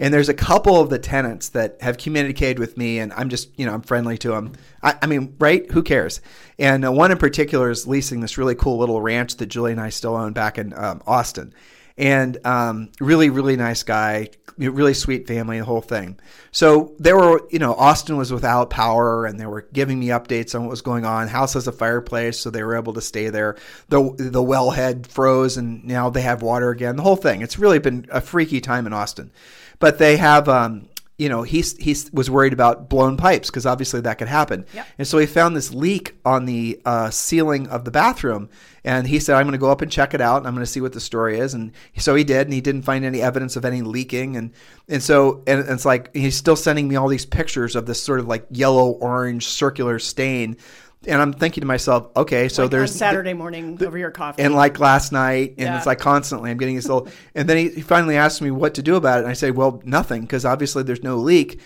And 0.00 0.12
there's 0.12 0.28
a 0.28 0.34
couple 0.34 0.80
of 0.80 0.90
the 0.90 0.98
tenants 0.98 1.50
that 1.50 1.76
have 1.80 1.98
communicated 1.98 2.58
with 2.58 2.76
me, 2.76 2.98
and 2.98 3.12
I'm 3.12 3.28
just 3.28 3.56
you 3.58 3.66
know 3.66 3.74
I'm 3.74 3.82
friendly 3.82 4.18
to 4.18 4.28
them. 4.30 4.52
I, 4.82 4.96
I 5.02 5.06
mean, 5.06 5.36
right? 5.38 5.70
Who 5.70 5.82
cares? 5.82 6.20
And 6.58 6.84
uh, 6.84 6.92
one 6.92 7.12
in 7.12 7.18
particular 7.18 7.70
is 7.70 7.86
leasing 7.86 8.20
this 8.20 8.38
really 8.38 8.54
cool 8.56 8.78
little 8.78 9.00
ranch 9.00 9.36
that 9.36 9.46
Julie 9.46 9.72
and 9.72 9.80
I 9.80 9.90
still 9.90 10.16
own 10.16 10.32
back 10.32 10.58
in 10.58 10.72
um, 10.76 11.02
Austin, 11.06 11.54
and 11.96 12.44
um, 12.44 12.90
really 13.00 13.30
really 13.30 13.56
nice 13.56 13.82
guy, 13.82 14.30
really 14.56 14.94
sweet 14.94 15.26
family, 15.26 15.58
the 15.58 15.64
whole 15.64 15.80
thing. 15.80 16.18
So 16.50 16.94
there 16.98 17.16
were 17.16 17.42
you 17.50 17.58
know 17.58 17.74
Austin 17.74 18.16
was 18.16 18.32
without 18.32 18.70
power, 18.70 19.26
and 19.26 19.38
they 19.38 19.46
were 19.46 19.68
giving 19.72 20.00
me 20.00 20.08
updates 20.08 20.54
on 20.54 20.62
what 20.62 20.70
was 20.70 20.82
going 20.82 21.04
on. 21.04 21.28
House 21.28 21.54
has 21.54 21.66
a 21.66 21.72
fireplace, 21.72 22.38
so 22.38 22.50
they 22.50 22.62
were 22.62 22.76
able 22.76 22.94
to 22.94 23.00
stay 23.00 23.28
there. 23.28 23.56
the 23.88 24.02
The 24.16 24.42
wellhead 24.42 25.06
froze, 25.06 25.56
and 25.56 25.84
now 25.84 26.10
they 26.10 26.22
have 26.22 26.42
water 26.42 26.70
again. 26.70 26.96
The 26.96 27.02
whole 27.02 27.16
thing. 27.16 27.42
It's 27.42 27.58
really 27.58 27.78
been 27.78 28.06
a 28.10 28.20
freaky 28.20 28.60
time 28.60 28.86
in 28.86 28.92
Austin, 28.92 29.30
but 29.78 29.98
they 29.98 30.16
have. 30.16 30.48
Um, 30.48 30.88
you 31.16 31.28
know, 31.28 31.42
he 31.42 31.62
he 31.78 31.96
was 32.12 32.28
worried 32.28 32.52
about 32.52 32.88
blown 32.88 33.16
pipes 33.16 33.48
because 33.48 33.66
obviously 33.66 34.00
that 34.00 34.18
could 34.18 34.26
happen. 34.26 34.66
Yep. 34.74 34.86
And 34.98 35.06
so 35.06 35.18
he 35.18 35.26
found 35.26 35.56
this 35.56 35.72
leak 35.72 36.16
on 36.24 36.44
the 36.44 36.80
uh, 36.84 37.10
ceiling 37.10 37.68
of 37.68 37.84
the 37.84 37.92
bathroom, 37.92 38.48
and 38.82 39.06
he 39.06 39.20
said, 39.20 39.36
"I'm 39.36 39.44
going 39.44 39.52
to 39.52 39.58
go 39.58 39.70
up 39.70 39.80
and 39.80 39.92
check 39.92 40.12
it 40.12 40.20
out, 40.20 40.38
and 40.38 40.46
I'm 40.48 40.54
going 40.54 40.66
to 40.66 40.70
see 40.70 40.80
what 40.80 40.92
the 40.92 41.00
story 41.00 41.38
is." 41.38 41.54
And 41.54 41.70
so 41.98 42.16
he 42.16 42.24
did, 42.24 42.48
and 42.48 42.52
he 42.52 42.60
didn't 42.60 42.82
find 42.82 43.04
any 43.04 43.22
evidence 43.22 43.54
of 43.54 43.64
any 43.64 43.82
leaking, 43.82 44.36
and 44.36 44.52
and 44.88 45.00
so 45.00 45.44
and 45.46 45.60
it's 45.68 45.84
like 45.84 46.12
he's 46.16 46.36
still 46.36 46.56
sending 46.56 46.88
me 46.88 46.96
all 46.96 47.06
these 47.06 47.26
pictures 47.26 47.76
of 47.76 47.86
this 47.86 48.02
sort 48.02 48.18
of 48.18 48.26
like 48.26 48.46
yellow 48.50 48.90
orange 48.90 49.46
circular 49.46 50.00
stain, 50.00 50.56
and 51.06 51.20
I'm 51.20 51.32
thinking 51.32 51.60
to 51.62 51.66
myself, 51.66 52.08
okay, 52.16 52.48
so 52.48 52.62
Like 52.62 52.70
there's 52.72 52.94
Saturday 52.94 53.32
morning 53.34 53.78
over 53.84 53.96
your 53.98 54.10
coffee. 54.10 54.42
and 54.42 54.54
like 54.54 54.78
last 54.78 55.12
night, 55.12 55.50
and 55.58 55.66
Yeah. 55.66 55.76
it's 55.76 55.86
like 55.86 55.98
constantly 55.98 56.50
I'm 56.50 56.56
getting 56.58 56.76
this 56.76 56.86
little. 56.88 57.08
And 57.34 57.48
then 57.48 57.56
he, 57.56 57.68
he 57.70 57.80
finally 57.80 58.16
asked 58.16 58.40
me 58.42 58.50
what 58.50 58.74
to 58.74 58.82
do 58.82 58.96
about 58.96 59.18
it, 59.18 59.22
and 59.22 59.28
I 59.28 59.34
say, 59.34 59.50
well, 59.50 59.80
nothing, 59.84 60.22
because 60.22 60.44
obviously 60.44 60.82
there's 60.82 61.02
no 61.02 61.16
leak. 61.16 61.60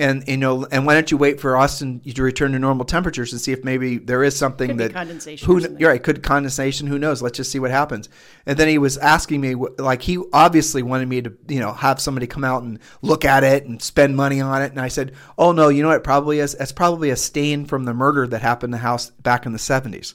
And 0.00 0.26
you 0.26 0.38
know, 0.38 0.64
and 0.64 0.86
why 0.86 0.94
don't 0.94 1.10
you 1.10 1.18
wait 1.18 1.40
for 1.40 1.58
Austin 1.58 2.00
to 2.00 2.22
return 2.22 2.52
to 2.52 2.58
normal 2.58 2.86
temperatures 2.86 3.32
and 3.32 3.40
see 3.40 3.52
if 3.52 3.62
maybe 3.64 3.98
there 3.98 4.24
is 4.24 4.34
something 4.34 4.68
Could 4.68 4.78
that 4.78 4.92
condensation 4.94 5.46
Who 5.46 5.60
you're 5.78 5.90
right? 5.90 6.02
Could 6.02 6.22
condensation? 6.22 6.86
Who 6.86 6.98
knows? 6.98 7.20
Let's 7.20 7.36
just 7.36 7.52
see 7.52 7.58
what 7.58 7.70
happens. 7.70 8.08
And 8.46 8.58
then 8.58 8.66
he 8.66 8.78
was 8.78 8.96
asking 8.96 9.42
me, 9.42 9.54
like 9.54 10.00
he 10.00 10.18
obviously 10.32 10.82
wanted 10.82 11.06
me 11.06 11.20
to, 11.20 11.36
you 11.48 11.60
know, 11.60 11.74
have 11.74 12.00
somebody 12.00 12.26
come 12.26 12.44
out 12.44 12.62
and 12.62 12.78
look 13.02 13.26
at 13.26 13.44
it 13.44 13.66
and 13.66 13.82
spend 13.82 14.16
money 14.16 14.40
on 14.40 14.62
it. 14.62 14.70
And 14.70 14.80
I 14.80 14.88
said, 14.88 15.12
oh 15.36 15.52
no, 15.52 15.68
you 15.68 15.82
know 15.82 15.88
what? 15.88 15.98
It 15.98 16.04
probably 16.04 16.38
is. 16.38 16.54
It's 16.54 16.72
probably 16.72 17.10
a 17.10 17.16
stain 17.16 17.66
from 17.66 17.84
the 17.84 17.92
murder 17.92 18.26
that 18.26 18.40
happened 18.40 18.68
in 18.68 18.72
the 18.72 18.78
house 18.78 19.10
back 19.10 19.44
in 19.44 19.52
the 19.52 19.58
'70s. 19.58 20.14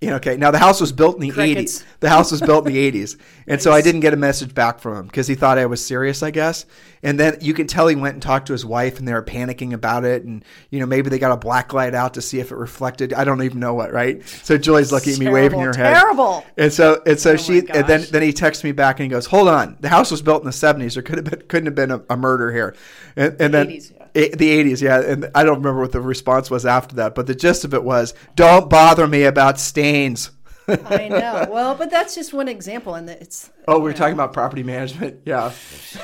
You 0.00 0.08
know, 0.08 0.16
okay. 0.16 0.38
Now 0.38 0.50
the 0.50 0.58
house 0.58 0.80
was 0.80 0.92
built 0.92 1.16
in 1.16 1.20
the 1.20 1.30
Crickets. 1.30 1.82
80s. 1.82 1.84
The 2.00 2.08
house 2.08 2.30
was 2.32 2.40
built 2.40 2.66
in 2.66 2.72
the 2.72 2.90
80s, 2.90 3.20
and 3.46 3.60
so 3.60 3.70
I 3.70 3.82
didn't 3.82 4.00
get 4.00 4.14
a 4.14 4.16
message 4.16 4.54
back 4.54 4.80
from 4.80 4.96
him 4.96 5.06
because 5.06 5.26
he 5.26 5.34
thought 5.34 5.58
I 5.58 5.66
was 5.66 5.84
serious, 5.84 6.22
I 6.22 6.30
guess. 6.30 6.64
And 7.02 7.20
then 7.20 7.36
you 7.42 7.52
can 7.52 7.66
tell 7.66 7.86
he 7.86 7.96
went 7.96 8.14
and 8.14 8.22
talked 8.22 8.46
to 8.46 8.54
his 8.54 8.64
wife, 8.64 8.98
and 8.98 9.06
they 9.06 9.12
were 9.12 9.22
panicking 9.22 9.74
about 9.74 10.04
it, 10.04 10.24
and 10.24 10.42
you 10.70 10.80
know 10.80 10.86
maybe 10.86 11.10
they 11.10 11.18
got 11.18 11.32
a 11.32 11.36
black 11.36 11.74
light 11.74 11.94
out 11.94 12.14
to 12.14 12.22
see 12.22 12.40
if 12.40 12.50
it 12.50 12.56
reflected. 12.56 13.12
I 13.12 13.24
don't 13.24 13.42
even 13.42 13.60
know 13.60 13.74
what, 13.74 13.92
right? 13.92 14.26
So 14.26 14.56
Julie's 14.56 14.90
looking 14.90 15.12
at 15.12 15.18
me, 15.18 15.28
waving 15.28 15.60
her 15.60 15.74
head. 15.76 15.94
terrible. 15.94 16.46
And 16.56 16.72
so 16.72 17.02
and 17.04 17.20
so 17.20 17.32
Oh 17.32 17.36
she 17.36 17.58
and 17.68 17.86
then 17.86 18.06
then 18.10 18.22
he 18.22 18.32
texts 18.32 18.64
me 18.64 18.72
back 18.72 19.00
and 19.00 19.04
he 19.04 19.10
goes, 19.10 19.26
"Hold 19.26 19.48
on, 19.48 19.76
the 19.80 19.90
house 19.90 20.10
was 20.10 20.22
built 20.22 20.40
in 20.40 20.46
the 20.46 20.52
70s. 20.52 20.94
There 20.94 21.02
could 21.02 21.16
have 21.16 21.24
been 21.26 21.42
couldn't 21.46 21.66
have 21.66 21.74
been 21.74 21.90
a, 21.90 22.02
a 22.08 22.16
murder 22.16 22.50
here." 22.52 22.74
And, 23.16 23.36
and 23.38 23.52
then 23.52 23.68
80s, 23.68 23.92
yeah. 23.94 23.99
Eh, 24.14 24.28
the 24.34 24.50
80s, 24.50 24.82
yeah. 24.82 25.00
And 25.00 25.30
I 25.34 25.44
don't 25.44 25.58
remember 25.58 25.80
what 25.80 25.92
the 25.92 26.00
response 26.00 26.50
was 26.50 26.66
after 26.66 26.96
that, 26.96 27.14
but 27.14 27.26
the 27.26 27.34
gist 27.34 27.64
of 27.64 27.74
it 27.74 27.84
was, 27.84 28.14
"Don't 28.34 28.68
bother 28.68 29.06
me 29.06 29.24
about 29.24 29.58
stains." 29.60 30.30
I 30.86 31.08
know. 31.08 31.46
Well, 31.50 31.74
but 31.74 31.90
that's 31.90 32.14
just 32.14 32.32
one 32.32 32.48
example, 32.48 32.94
and 32.94 33.08
it's 33.08 33.50
Oh, 33.68 33.78
we 33.78 33.90
are 33.90 33.94
talking 33.94 34.14
about 34.14 34.32
property 34.32 34.62
management. 34.64 35.20
Yeah. 35.24 35.52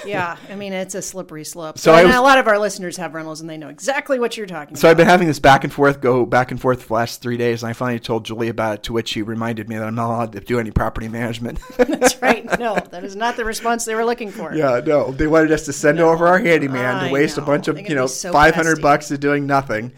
yeah. 0.04 0.36
I 0.48 0.54
mean, 0.54 0.72
it's 0.72 0.94
a 0.94 1.02
slippery 1.02 1.44
slope. 1.44 1.78
So 1.78 1.92
I 1.92 2.04
was- 2.04 2.14
a 2.14 2.20
lot 2.20 2.38
of 2.38 2.46
our 2.46 2.58
listeners 2.58 2.96
have 2.98 3.14
rentals, 3.14 3.40
and 3.40 3.50
they 3.50 3.56
know 3.56 3.68
exactly 3.68 4.18
what 4.20 4.36
you're 4.36 4.46
talking 4.46 4.74
about. 4.74 4.78
So 4.78 4.88
I've 4.90 4.96
been 4.96 5.06
having 5.08 5.26
this 5.26 5.38
back 5.40 5.64
and 5.64 5.72
forth, 5.72 6.00
go 6.00 6.24
back 6.26 6.50
and 6.50 6.60
forth 6.60 6.82
for 6.82 6.88
the 6.88 6.94
last 6.94 7.22
three 7.22 7.36
days, 7.36 7.62
and 7.62 7.70
I 7.70 7.72
finally 7.72 7.98
told 8.00 8.24
Julie 8.24 8.48
about 8.48 8.74
it. 8.74 8.82
To 8.84 8.92
which 8.92 9.08
she 9.08 9.22
reminded 9.22 9.68
me 9.68 9.76
that 9.76 9.86
I'm 9.86 9.94
not 9.94 10.06
allowed 10.14 10.32
to 10.32 10.40
do 10.40 10.60
any 10.60 10.70
property 10.70 11.08
management. 11.08 11.58
That's 11.76 12.20
right. 12.22 12.44
No, 12.58 12.76
that 12.90 13.02
is 13.04 13.16
not 13.16 13.36
the 13.36 13.44
response 13.44 13.84
they 13.84 13.94
were 13.94 14.04
looking 14.04 14.30
for. 14.30 14.54
yeah, 14.54 14.80
no, 14.84 15.10
they 15.10 15.26
wanted 15.26 15.50
us 15.50 15.64
to 15.64 15.72
send 15.72 15.98
over 15.98 16.26
our 16.28 16.38
handyman 16.38 16.96
I 16.96 17.08
to 17.08 17.12
waste 17.12 17.38
a 17.38 17.42
bunch 17.42 17.66
of 17.68 17.80
you 17.80 17.94
know 17.94 18.06
so 18.06 18.32
500 18.32 18.70
pesty. 18.76 18.82
bucks 18.82 19.08
to 19.08 19.18
doing 19.18 19.46
nothing. 19.46 19.92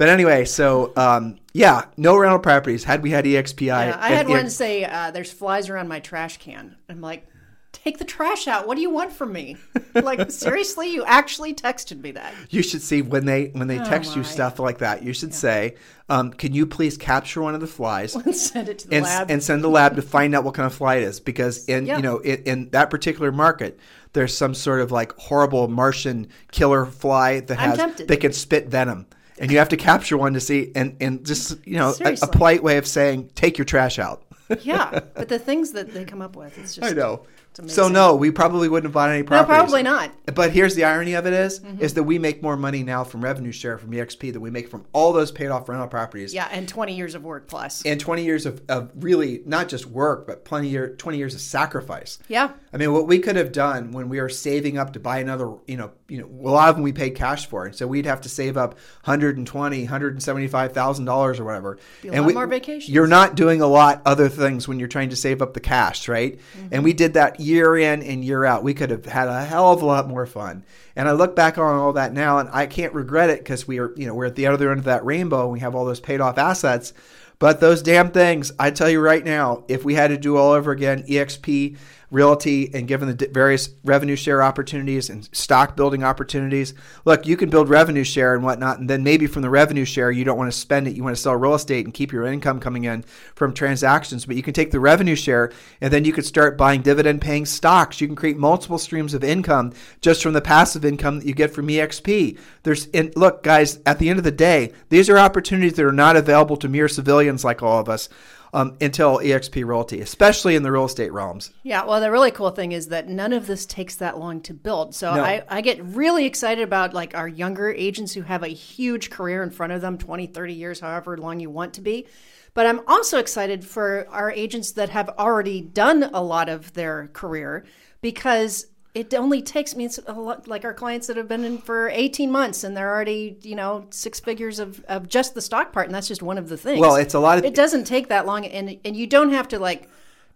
But 0.00 0.08
anyway, 0.08 0.46
so 0.46 0.94
um, 0.96 1.36
yeah, 1.52 1.84
no 1.98 2.16
rental 2.16 2.38
properties. 2.38 2.84
Had 2.84 3.02
we 3.02 3.10
had 3.10 3.26
EXPI, 3.26 3.66
Yeah, 3.66 3.98
I 4.00 4.08
had 4.08 4.30
one 4.30 4.48
say, 4.48 4.82
uh, 4.82 5.10
"There's 5.10 5.30
flies 5.30 5.68
around 5.68 5.88
my 5.88 6.00
trash 6.00 6.38
can." 6.38 6.74
I'm 6.88 7.02
like, 7.02 7.26
"Take 7.72 7.98
the 7.98 8.06
trash 8.06 8.48
out. 8.48 8.66
What 8.66 8.76
do 8.76 8.80
you 8.80 8.88
want 8.88 9.12
from 9.12 9.30
me?" 9.30 9.58
like, 9.94 10.30
seriously, 10.30 10.90
you 10.90 11.04
actually 11.04 11.52
texted 11.52 12.00
me 12.00 12.12
that. 12.12 12.32
You 12.48 12.62
should 12.62 12.80
see 12.80 13.02
when 13.02 13.26
they 13.26 13.48
when 13.48 13.68
they 13.68 13.76
text 13.76 14.16
you 14.16 14.22
Oh, 14.22 14.24
stuff 14.24 14.58
like 14.58 14.78
that. 14.78 15.02
You 15.02 15.12
should 15.12 15.34
say, 15.34 15.74
um, 16.08 16.30
"Can 16.32 16.54
you 16.54 16.64
please 16.64 16.96
capture 16.96 17.42
one 17.42 17.54
of 17.54 17.60
the 17.60 17.66
flies 17.66 18.14
and 18.24 18.34
send 18.34 18.70
it 18.70 18.78
to 18.78 18.88
the 18.88 18.96
and, 18.96 19.04
lab. 19.04 19.30
and 19.30 19.42
send 19.42 19.62
the 19.62 19.68
lab 19.68 19.96
to 19.96 20.00
find 20.02 20.34
out 20.34 20.44
what 20.44 20.54
kind 20.54 20.64
of 20.66 20.72
fly 20.72 20.94
it 20.96 21.02
is?" 21.02 21.20
Because 21.20 21.66
in 21.66 21.84
Yeah. 21.84 21.96
you 21.96 22.02
know 22.02 22.20
in, 22.20 22.42
in 22.44 22.70
that 22.70 22.88
particular 22.88 23.32
market, 23.32 23.78
there's 24.14 24.34
some 24.34 24.54
sort 24.54 24.80
of 24.80 24.90
like 24.90 25.12
horrible 25.18 25.68
Martian 25.68 26.28
killer 26.52 26.86
fly 26.86 27.40
that 27.40 27.58
has 27.58 27.96
they 28.06 28.16
can 28.16 28.32
spit 28.32 28.68
venom, 28.68 29.04
and 29.40 29.50
you 29.50 29.58
have 29.58 29.70
to 29.70 29.76
capture 29.76 30.16
one 30.16 30.34
to 30.34 30.40
see 30.40 30.70
and 30.76 30.96
and 31.00 31.26
just 31.26 31.66
you 31.66 31.76
know 31.76 31.94
a, 32.04 32.16
a 32.22 32.28
polite 32.28 32.62
way 32.62 32.76
of 32.76 32.86
saying 32.86 33.30
take 33.34 33.58
your 33.58 33.64
trash 33.64 33.98
out. 33.98 34.22
yeah, 34.60 35.00
but 35.14 35.28
the 35.28 35.38
things 35.38 35.72
that 35.72 35.92
they 35.92 36.04
come 36.04 36.22
up 36.22 36.36
with, 36.36 36.56
it's 36.58 36.74
just 36.76 36.88
I 36.88 36.94
know. 36.94 37.22
It's 37.64 37.74
So 37.74 37.88
no, 37.88 38.16
we 38.16 38.30
probably 38.30 38.68
wouldn't 38.68 38.86
have 38.86 38.92
bought 38.94 39.10
any 39.10 39.22
properties. 39.22 39.48
no, 39.50 39.54
probably 39.54 39.82
not. 39.82 40.10
But 40.34 40.52
here's 40.52 40.74
the 40.74 40.84
irony 40.84 41.14
of 41.14 41.26
it 41.26 41.32
is, 41.32 41.60
Mm-hmm. 41.60 41.82
is 41.82 41.94
that 41.94 42.04
we 42.04 42.18
make 42.18 42.42
more 42.42 42.56
money 42.56 42.82
now 42.82 43.04
from 43.04 43.22
revenue 43.22 43.52
share 43.52 43.76
from 43.78 43.90
EXP 43.90 44.32
than 44.32 44.40
we 44.42 44.50
make 44.50 44.68
from 44.68 44.84
all 44.92 45.12
those 45.12 45.30
paid 45.32 45.48
off 45.48 45.68
rental 45.68 45.88
properties. 45.88 46.32
Yeah, 46.32 46.48
and 46.50 46.68
20 46.68 46.94
years 46.96 47.14
of 47.14 47.22
work 47.24 47.48
plus. 47.48 47.82
And 47.84 48.00
20 48.00 48.24
years 48.24 48.46
of, 48.46 48.62
of 48.68 48.90
really 48.94 49.42
not 49.46 49.68
just 49.68 49.86
work, 49.86 50.26
but 50.26 50.44
plenty 50.44 50.68
year 50.68 50.94
20 50.96 51.18
years 51.18 51.34
of 51.34 51.40
sacrifice. 51.40 52.18
yeah, 52.28 52.50
I 52.72 52.76
mean, 52.76 52.92
what 52.92 53.06
we 53.08 53.18
could 53.18 53.36
have 53.36 53.52
done 53.52 53.90
when 53.92 54.08
we 54.08 54.20
were 54.20 54.28
saving 54.28 54.78
up 54.78 54.92
to 54.92 55.00
buy 55.00 55.18
another, 55.18 55.52
you 55.66 55.76
know, 55.76 55.90
you 56.08 56.20
know, 56.20 56.48
a 56.48 56.50
lot 56.50 56.68
of 56.68 56.76
them 56.76 56.82
we 56.84 56.92
paid 56.92 57.10
cash 57.16 57.46
for, 57.46 57.66
and 57.66 57.74
so 57.74 57.86
we'd 57.86 58.06
have 58.06 58.20
to 58.22 58.28
save 58.28 58.56
up 58.56 58.74
120, 59.04 59.80
175 59.82 60.72
thousand 60.72 61.04
dollars 61.04 61.40
or 61.40 61.44
whatever. 61.44 61.78
And 62.10 62.26
we, 62.26 62.32
more 62.32 62.46
vacations. 62.46 62.88
You're 62.88 63.06
not 63.06 63.34
doing 63.34 63.60
a 63.60 63.66
lot 63.66 64.02
other 64.06 64.28
things 64.28 64.66
when 64.68 64.78
you're 64.78 64.88
trying 64.88 65.10
to 65.10 65.16
save 65.16 65.42
up 65.42 65.54
the 65.54 65.60
cash, 65.60 66.08
right? 66.08 66.38
Mm-hmm. 66.38 66.68
And 66.72 66.84
we 66.84 66.92
did 66.92 67.14
that 67.14 67.40
year 67.50 67.76
in 67.76 68.02
and 68.02 68.24
year 68.24 68.44
out. 68.44 68.64
We 68.64 68.74
could 68.74 68.90
have 68.90 69.04
had 69.04 69.28
a 69.28 69.44
hell 69.44 69.72
of 69.72 69.82
a 69.82 69.86
lot 69.86 70.08
more 70.08 70.26
fun. 70.26 70.64
And 70.96 71.08
I 71.08 71.12
look 71.12 71.36
back 71.36 71.58
on 71.58 71.76
all 71.76 71.92
that 71.94 72.12
now, 72.12 72.38
and 72.38 72.48
I 72.52 72.66
can't 72.66 72.94
regret 72.94 73.30
it 73.30 73.40
because 73.40 73.68
we 73.68 73.78
are, 73.78 73.92
you 73.96 74.06
know, 74.06 74.14
we're 74.14 74.26
at 74.26 74.36
the 74.36 74.46
other 74.46 74.70
end 74.70 74.78
of 74.78 74.84
that 74.84 75.04
rainbow. 75.04 75.42
and 75.42 75.52
We 75.52 75.60
have 75.60 75.74
all 75.74 75.84
those 75.84 76.00
paid 76.00 76.20
off 76.20 76.38
assets. 76.38 76.92
But 77.38 77.60
those 77.60 77.82
damn 77.82 78.10
things, 78.10 78.52
I 78.58 78.70
tell 78.70 78.90
you 78.90 79.00
right 79.00 79.24
now, 79.24 79.64
if 79.66 79.82
we 79.82 79.94
had 79.94 80.08
to 80.08 80.18
do 80.18 80.36
all 80.36 80.52
over 80.52 80.72
again, 80.72 81.04
EXP, 81.04 81.76
Realty, 82.10 82.74
and 82.74 82.88
given 82.88 83.16
the 83.16 83.28
various 83.32 83.70
revenue 83.84 84.16
share 84.16 84.42
opportunities 84.42 85.10
and 85.10 85.28
stock 85.32 85.76
building 85.76 86.02
opportunities, 86.02 86.74
look, 87.04 87.24
you 87.24 87.36
can 87.36 87.50
build 87.50 87.68
revenue 87.68 88.02
share 88.02 88.34
and 88.34 88.42
whatnot, 88.42 88.80
and 88.80 88.90
then 88.90 89.04
maybe 89.04 89.28
from 89.28 89.42
the 89.42 89.50
revenue 89.50 89.84
share, 89.84 90.10
you 90.10 90.24
don't 90.24 90.36
want 90.36 90.50
to 90.50 90.58
spend 90.58 90.88
it. 90.88 90.96
You 90.96 91.04
want 91.04 91.14
to 91.14 91.22
sell 91.22 91.36
real 91.36 91.54
estate 91.54 91.84
and 91.84 91.94
keep 91.94 92.10
your 92.10 92.26
income 92.26 92.58
coming 92.58 92.82
in 92.82 93.02
from 93.36 93.54
transactions. 93.54 94.26
But 94.26 94.34
you 94.34 94.42
can 94.42 94.54
take 94.54 94.72
the 94.72 94.80
revenue 94.80 95.14
share, 95.14 95.52
and 95.80 95.92
then 95.92 96.04
you 96.04 96.12
could 96.12 96.26
start 96.26 96.58
buying 96.58 96.82
dividend 96.82 97.20
paying 97.20 97.46
stocks. 97.46 98.00
You 98.00 98.08
can 98.08 98.16
create 98.16 98.36
multiple 98.36 98.78
streams 98.78 99.14
of 99.14 99.22
income 99.22 99.72
just 100.00 100.20
from 100.20 100.32
the 100.32 100.40
passive 100.40 100.84
income 100.84 101.20
that 101.20 101.26
you 101.26 101.34
get 101.34 101.54
from 101.54 101.68
EXP. 101.68 102.36
There's 102.64 102.88
and 102.88 103.12
look, 103.14 103.44
guys, 103.44 103.78
at 103.86 104.00
the 104.00 104.10
end 104.10 104.18
of 104.18 104.24
the 104.24 104.32
day, 104.32 104.72
these 104.88 105.08
are 105.08 105.18
opportunities 105.18 105.74
that 105.74 105.86
are 105.86 105.92
not 105.92 106.16
available 106.16 106.56
to 106.56 106.68
mere 106.68 106.88
civilians 106.88 107.44
like 107.44 107.62
all 107.62 107.78
of 107.78 107.88
us 107.88 108.08
um, 108.52 108.76
until 108.80 109.18
EXP 109.18 109.64
Realty, 109.64 110.00
especially 110.00 110.54
in 110.56 110.62
the 110.62 110.72
real 110.72 110.84
estate 110.84 111.12
realms. 111.12 111.52
Yeah, 111.62 111.84
well, 111.84 112.00
the 112.00 112.10
really 112.10 112.30
cool 112.30 112.50
thing 112.50 112.72
is 112.72 112.88
that 112.88 113.08
none 113.08 113.32
of 113.32 113.46
this 113.46 113.66
takes 113.66 113.96
that 113.96 114.18
long 114.18 114.40
to 114.42 114.54
build. 114.54 114.94
So 114.94 115.14
No. 115.14 115.22
I, 115.22 115.42
I 115.48 115.60
get 115.60 115.82
really 115.84 116.26
excited 116.26 116.62
about 116.62 116.94
like 116.94 117.14
our 117.14 117.28
younger 117.28 117.70
agents 117.70 118.12
who 118.12 118.22
have 118.22 118.42
a 118.42 118.48
huge 118.48 119.10
career 119.10 119.42
in 119.42 119.50
front 119.50 119.72
of 119.72 119.80
them 119.80 119.98
20, 119.98 120.26
30 120.26 120.54
years, 120.54 120.80
however 120.80 121.16
long 121.16 121.40
you 121.40 121.50
want 121.50 121.74
to 121.74 121.80
be. 121.80 122.06
But 122.52 122.66
I'm 122.66 122.80
also 122.88 123.18
excited 123.18 123.64
for 123.64 124.06
our 124.10 124.30
agents 124.30 124.72
that 124.72 124.88
have 124.88 125.08
already 125.10 125.60
done 125.60 126.02
a 126.12 126.22
lot 126.22 126.48
of 126.48 126.72
their 126.72 127.08
career 127.12 127.64
because 128.00 128.66
it 129.00 129.14
only 129.14 129.42
takes 129.42 129.74
me 129.74 129.88
a 130.06 130.12
lot 130.12 130.46
like 130.48 130.64
our 130.64 130.74
clients 130.74 131.06
that 131.06 131.16
have 131.16 131.28
been 131.28 131.44
in 131.44 131.58
for 131.58 131.88
18 131.88 132.30
months 132.30 132.64
and 132.64 132.76
they're 132.76 132.90
already, 132.90 133.36
you 133.42 133.54
know, 133.56 133.86
six 133.90 134.20
figures 134.20 134.58
of, 134.58 134.84
of 134.86 135.08
just 135.08 135.34
the 135.34 135.40
stock 135.40 135.72
part. 135.72 135.86
And 135.86 135.94
that's 135.94 136.08
just 136.08 136.22
one 136.22 136.38
of 136.38 136.48
the 136.48 136.56
things. 136.56 136.80
Well, 136.80 136.96
it's 136.96 137.14
a 137.14 137.20
lot 137.20 137.38
of 137.38 137.44
it 137.44 137.54
doesn't 137.54 137.84
take 137.84 138.08
that 138.08 138.26
long 138.26 138.44
and 138.46 138.78
and 138.84 138.96
you 138.96 139.06
don't 139.06 139.30
have 139.32 139.48
to 139.48 139.58
like 139.58 139.88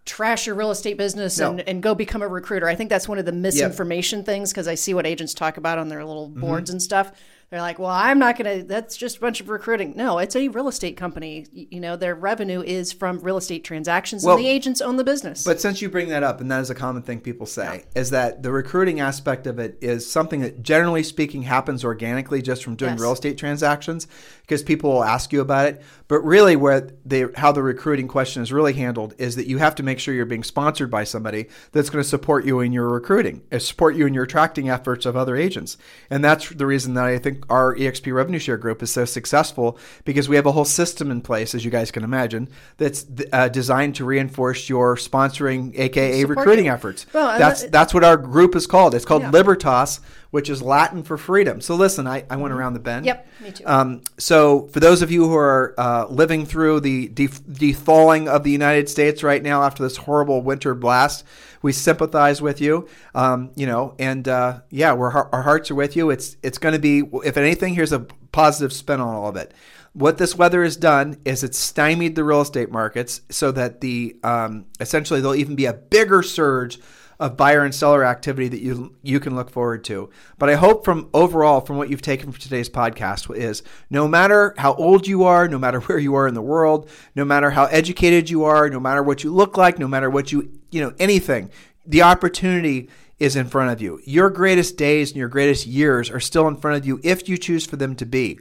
trash 0.05 0.45
your 0.45 0.55
real 0.55 0.69
estate 0.69 0.97
business 0.97 1.39
No. 1.39 1.49
and, 1.51 1.61
and 1.61 1.81
go 1.81 1.95
become 1.95 2.21
a 2.21 2.27
recruiter 2.27 2.67
i 2.69 2.75
think 2.75 2.91
that's 2.91 3.07
one 3.09 3.17
of 3.17 3.25
the 3.25 3.31
misinformation 3.31 4.23
things 4.23 4.51
because 4.51 4.67
i 4.67 4.75
see 4.75 4.93
what 4.93 5.07
agents 5.07 5.33
talk 5.33 5.57
about 5.57 5.79
on 5.79 5.89
their 5.89 6.05
little 6.05 6.29
Mm-hmm. 6.29 6.41
boards 6.41 6.69
and 6.69 6.79
stuff 6.79 7.11
they're 7.55 7.61
like 7.61 7.79
well 7.79 7.89
i'm 7.89 8.19
not 8.19 8.37
going 8.37 8.59
to 8.59 8.65
that's 8.67 8.97
just 8.97 9.17
a 9.17 9.19
bunch 9.19 9.39
of 9.41 9.49
recruiting. 9.49 9.93
No 9.95 10.19
it's 10.19 10.35
a 10.35 10.47
real 10.49 10.67
estate 10.67 10.97
company. 10.97 11.45
You 11.53 11.79
know 11.79 11.95
their 11.95 12.15
revenue 12.15 12.61
is 12.61 12.91
from 12.91 13.19
real 13.19 13.37
estate 13.37 13.63
transactions 13.63 14.23
Well, 14.23 14.35
and 14.35 14.43
the 14.43 14.49
agents 14.49 14.81
own 14.81 14.97
the 14.97 15.03
business. 15.03 15.43
But 15.43 15.61
since 15.61 15.81
you 15.81 15.89
bring 15.89 16.09
that 16.09 16.23
up, 16.23 16.41
and 16.41 16.51
that 16.51 16.61
is 16.61 16.69
a 16.69 16.75
common 16.75 17.03
thing 17.03 17.19
people 17.19 17.45
say, 17.45 17.85
is 17.95 18.09
that 18.09 18.43
the 18.43 18.51
recruiting 18.51 18.99
aspect 18.99 19.47
of 19.47 19.59
it 19.59 19.77
is 19.81 20.09
something 20.09 20.41
that 20.41 20.61
generally 20.61 21.03
speaking 21.03 21.43
happens 21.43 21.83
organically 21.85 22.41
just 22.41 22.63
from 22.63 22.75
doing 22.75 22.93
Yes. 22.93 23.01
real 23.01 23.13
estate 23.13 23.37
transactions 23.37 24.07
because 24.41 24.61
people 24.63 24.91
will 24.91 25.03
ask 25.03 25.33
you 25.33 25.41
about 25.41 25.67
it. 25.67 25.81
But 26.07 26.19
really, 26.19 26.55
where 26.55 26.89
they 27.05 27.25
how 27.35 27.51
the 27.51 27.63
recruiting 27.63 28.07
question 28.07 28.43
is 28.43 28.51
really 28.51 28.73
handled 28.73 29.15
is 29.17 29.35
that 29.35 29.47
you 29.47 29.57
have 29.57 29.75
to 29.75 29.83
make 29.83 29.99
sure 29.99 30.13
you're 30.13 30.25
being 30.25 30.43
sponsored 30.43 30.91
by 30.91 31.03
somebody 31.03 31.47
that's 31.71 31.89
going 31.89 32.03
to 32.03 32.07
support 32.07 32.45
you 32.45 32.59
in 32.59 32.71
your 32.71 32.87
recruiting, 32.87 33.41
uh, 33.51 33.59
support 33.59 33.95
you 33.95 34.05
in 34.05 34.13
your 34.13 34.23
attracting 34.23 34.69
efforts 34.69 35.05
of 35.05 35.15
other 35.15 35.35
agents, 35.35 35.77
and 36.09 36.23
that's 36.23 36.49
the 36.49 36.65
reason 36.65 36.93
that 36.93 37.05
I 37.05 37.17
think 37.17 37.44
our 37.49 37.75
EXP 37.75 38.13
revenue 38.13 38.39
share 38.39 38.57
group 38.57 38.81
is 38.83 38.91
so 38.91 39.05
successful 39.05 39.77
because 40.03 40.27
we 40.29 40.35
have 40.35 40.45
a 40.45 40.51
whole 40.51 40.65
system 40.65 41.11
in 41.11 41.21
place, 41.21 41.53
as 41.55 41.63
you 41.65 41.71
guys 41.71 41.91
can 41.91 42.03
imagine, 42.03 42.47
that's 42.77 43.05
uh, 43.33 43.47
designed 43.49 43.95
to 43.95 44.05
reinforce 44.05 44.69
your 44.69 44.95
sponsoring, 44.95 45.77
aka 45.77 46.21
Support 46.21 46.37
recruiting 46.37 46.65
you. 46.65 46.71
efforts. 46.71 47.05
Well, 47.13 47.37
that's 47.37 47.63
that- 47.63 47.71
that's 47.71 47.93
what 47.93 48.03
our 48.03 48.17
group 48.17 48.55
is 48.55 48.67
called. 48.67 48.95
It's 48.95 49.05
called 49.05 49.21
Yeah. 49.23 49.31
Libertas, 49.31 49.99
which 50.31 50.49
is 50.49 50.61
Latin 50.61 51.03
for 51.03 51.17
freedom. 51.17 51.61
So 51.61 51.75
listen, 51.75 52.07
I, 52.07 52.25
I 52.29 52.35
went 52.35 52.53
around 52.53 52.73
the 52.73 52.79
bend. 52.79 53.05
Yep, 53.05 53.27
me 53.41 53.51
too. 53.51 53.63
Um, 53.65 54.01
so 54.17 54.67
for 54.67 54.79
those 54.79 55.01
of 55.01 55.11
you 55.11 55.27
who 55.27 55.35
are 55.35 55.73
uh, 55.77 56.07
living 56.07 56.45
through 56.45 56.81
the 56.81 57.07
def- 57.07 57.41
thawing 57.77 58.27
of 58.27 58.43
the 58.43 58.51
United 58.51 58.89
States 58.89 59.23
right 59.23 59.41
now 59.41 59.63
after 59.63 59.83
this 59.83 59.97
horrible 59.97 60.41
winter 60.41 60.75
blast, 60.75 61.23
we 61.61 61.71
sympathize 61.71 62.41
with 62.41 62.61
you. 62.61 62.87
Um, 63.13 63.51
you 63.55 63.65
know, 63.65 63.95
and 63.97 64.27
uh, 64.27 64.61
yeah, 64.69 64.93
we're 64.93 65.11
our 65.11 65.41
hearts 65.41 65.71
are 65.71 65.75
with 65.75 65.95
you. 65.95 66.09
It's 66.09 66.37
it's 66.43 66.57
going 66.57 66.73
to 66.73 66.79
be, 66.79 67.03
if 67.23 67.37
anything, 67.37 67.73
here's 67.73 67.91
a 67.91 67.99
positive 68.31 68.73
spin 68.73 68.99
on 68.99 69.15
all 69.15 69.27
of 69.27 69.35
it. 69.35 69.53
What 69.93 70.17
this 70.17 70.35
weather 70.35 70.63
has 70.63 70.75
done 70.75 71.17
is 71.23 71.43
it's 71.43 71.57
stymied 71.57 72.15
the 72.15 72.23
real 72.25 72.41
estate 72.41 72.69
markets 72.69 73.21
so 73.29 73.51
that 73.53 73.79
the 73.79 74.17
um, 74.23 74.65
essentially 74.79 75.21
there'll 75.21 75.35
even 75.35 75.55
be 75.55 75.65
a 75.65 75.73
bigger 75.73 76.21
surge 76.21 76.79
of 77.19 77.37
buyer 77.37 77.63
and 77.63 77.73
seller 77.73 78.03
activity 78.03 78.47
that 78.47 78.61
you 78.61 78.95
you 79.01 79.19
can 79.19 79.35
look 79.35 79.49
forward 79.49 79.83
to. 79.85 80.09
But 80.37 80.49
I 80.49 80.55
hope 80.55 80.83
from 80.83 81.09
overall 81.13 81.61
from 81.61 81.77
what 81.77 81.89
you've 81.89 82.01
taken 82.01 82.31
from 82.31 82.39
today's 82.39 82.69
podcast 82.69 83.33
is 83.35 83.63
no 83.89 84.07
matter 84.07 84.53
how 84.57 84.73
old 84.75 85.07
you 85.07 85.23
are, 85.23 85.47
no 85.47 85.57
matter 85.57 85.79
where 85.81 85.99
you 85.99 86.15
are 86.15 86.27
in 86.27 86.33
the 86.33 86.41
world, 86.41 86.89
no 87.15 87.25
matter 87.25 87.51
how 87.51 87.65
educated 87.65 88.29
you 88.29 88.43
are, 88.43 88.69
no 88.69 88.79
matter 88.79 89.03
what 89.03 89.23
you 89.23 89.33
look 89.33 89.57
like, 89.57 89.79
no 89.79 89.87
matter 89.87 90.09
what 90.09 90.31
you 90.31 90.51
you 90.71 90.81
know 90.81 90.93
anything, 90.99 91.49
the 91.85 92.01
opportunity 92.01 92.89
is 93.17 93.35
in 93.35 93.47
front 93.47 93.71
of 93.71 93.81
you. 93.81 93.99
Your 94.03 94.29
greatest 94.29 94.75
days 94.77 95.11
and 95.11 95.17
your 95.17 95.29
greatest 95.29 95.65
years 95.65 96.09
are 96.09 96.19
still 96.19 96.47
in 96.47 96.57
front 96.57 96.77
of 96.77 96.85
you 96.85 96.99
if 97.03 97.29
you 97.29 97.37
choose 97.37 97.65
for 97.65 97.77
them 97.77 97.95
to 97.95 98.05
be 98.05 98.39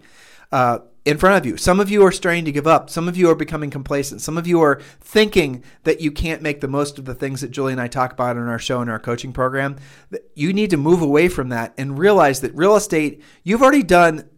uh, 0.51 0.79
in 1.05 1.19
front 1.19 1.37
of 1.37 1.45
you. 1.45 1.57
Some 1.57 1.81
of 1.81 1.91
you 1.91 2.05
are 2.05 2.13
starting 2.13 2.45
to 2.47 2.53
give 2.53 2.67
up. 2.67 2.89
Some 2.89 3.09
of 3.09 3.17
you 3.17 3.29
are 3.31 3.35
becoming 3.35 3.71
complacent. 3.71 4.23
Some 4.23 4.39
of 4.39 4.47
you 4.47 4.61
are 4.63 4.81
thinking 5.01 5.63
that 5.83 6.01
you 6.01 6.11
can't 6.11 6.41
make 6.41 6.61
the 6.61 6.69
most 6.69 6.99
of 6.99 7.05
the 7.05 7.15
things 7.15 7.43
that 7.43 7.51
Julie 7.51 7.73
and 7.73 7.81
I 7.81 7.89
talk 7.89 8.13
about 8.13 8.37
in 8.37 8.49
our 8.49 8.59
show 8.59 8.81
and 8.81 8.91
our 8.91 8.99
coaching 8.99 9.33
program. 9.33 9.77
You 10.35 10.53
need 10.53 10.71
to 10.71 10.77
move 10.77 11.03
away 11.03 11.29
from 11.29 11.51
that 11.51 11.75
and 11.77 11.99
realize 11.99 12.41
that 12.41 12.55
real 12.55 12.75
estate, 12.75 13.23
you've 13.43 13.63
already 13.63 13.83
done, 13.83 14.29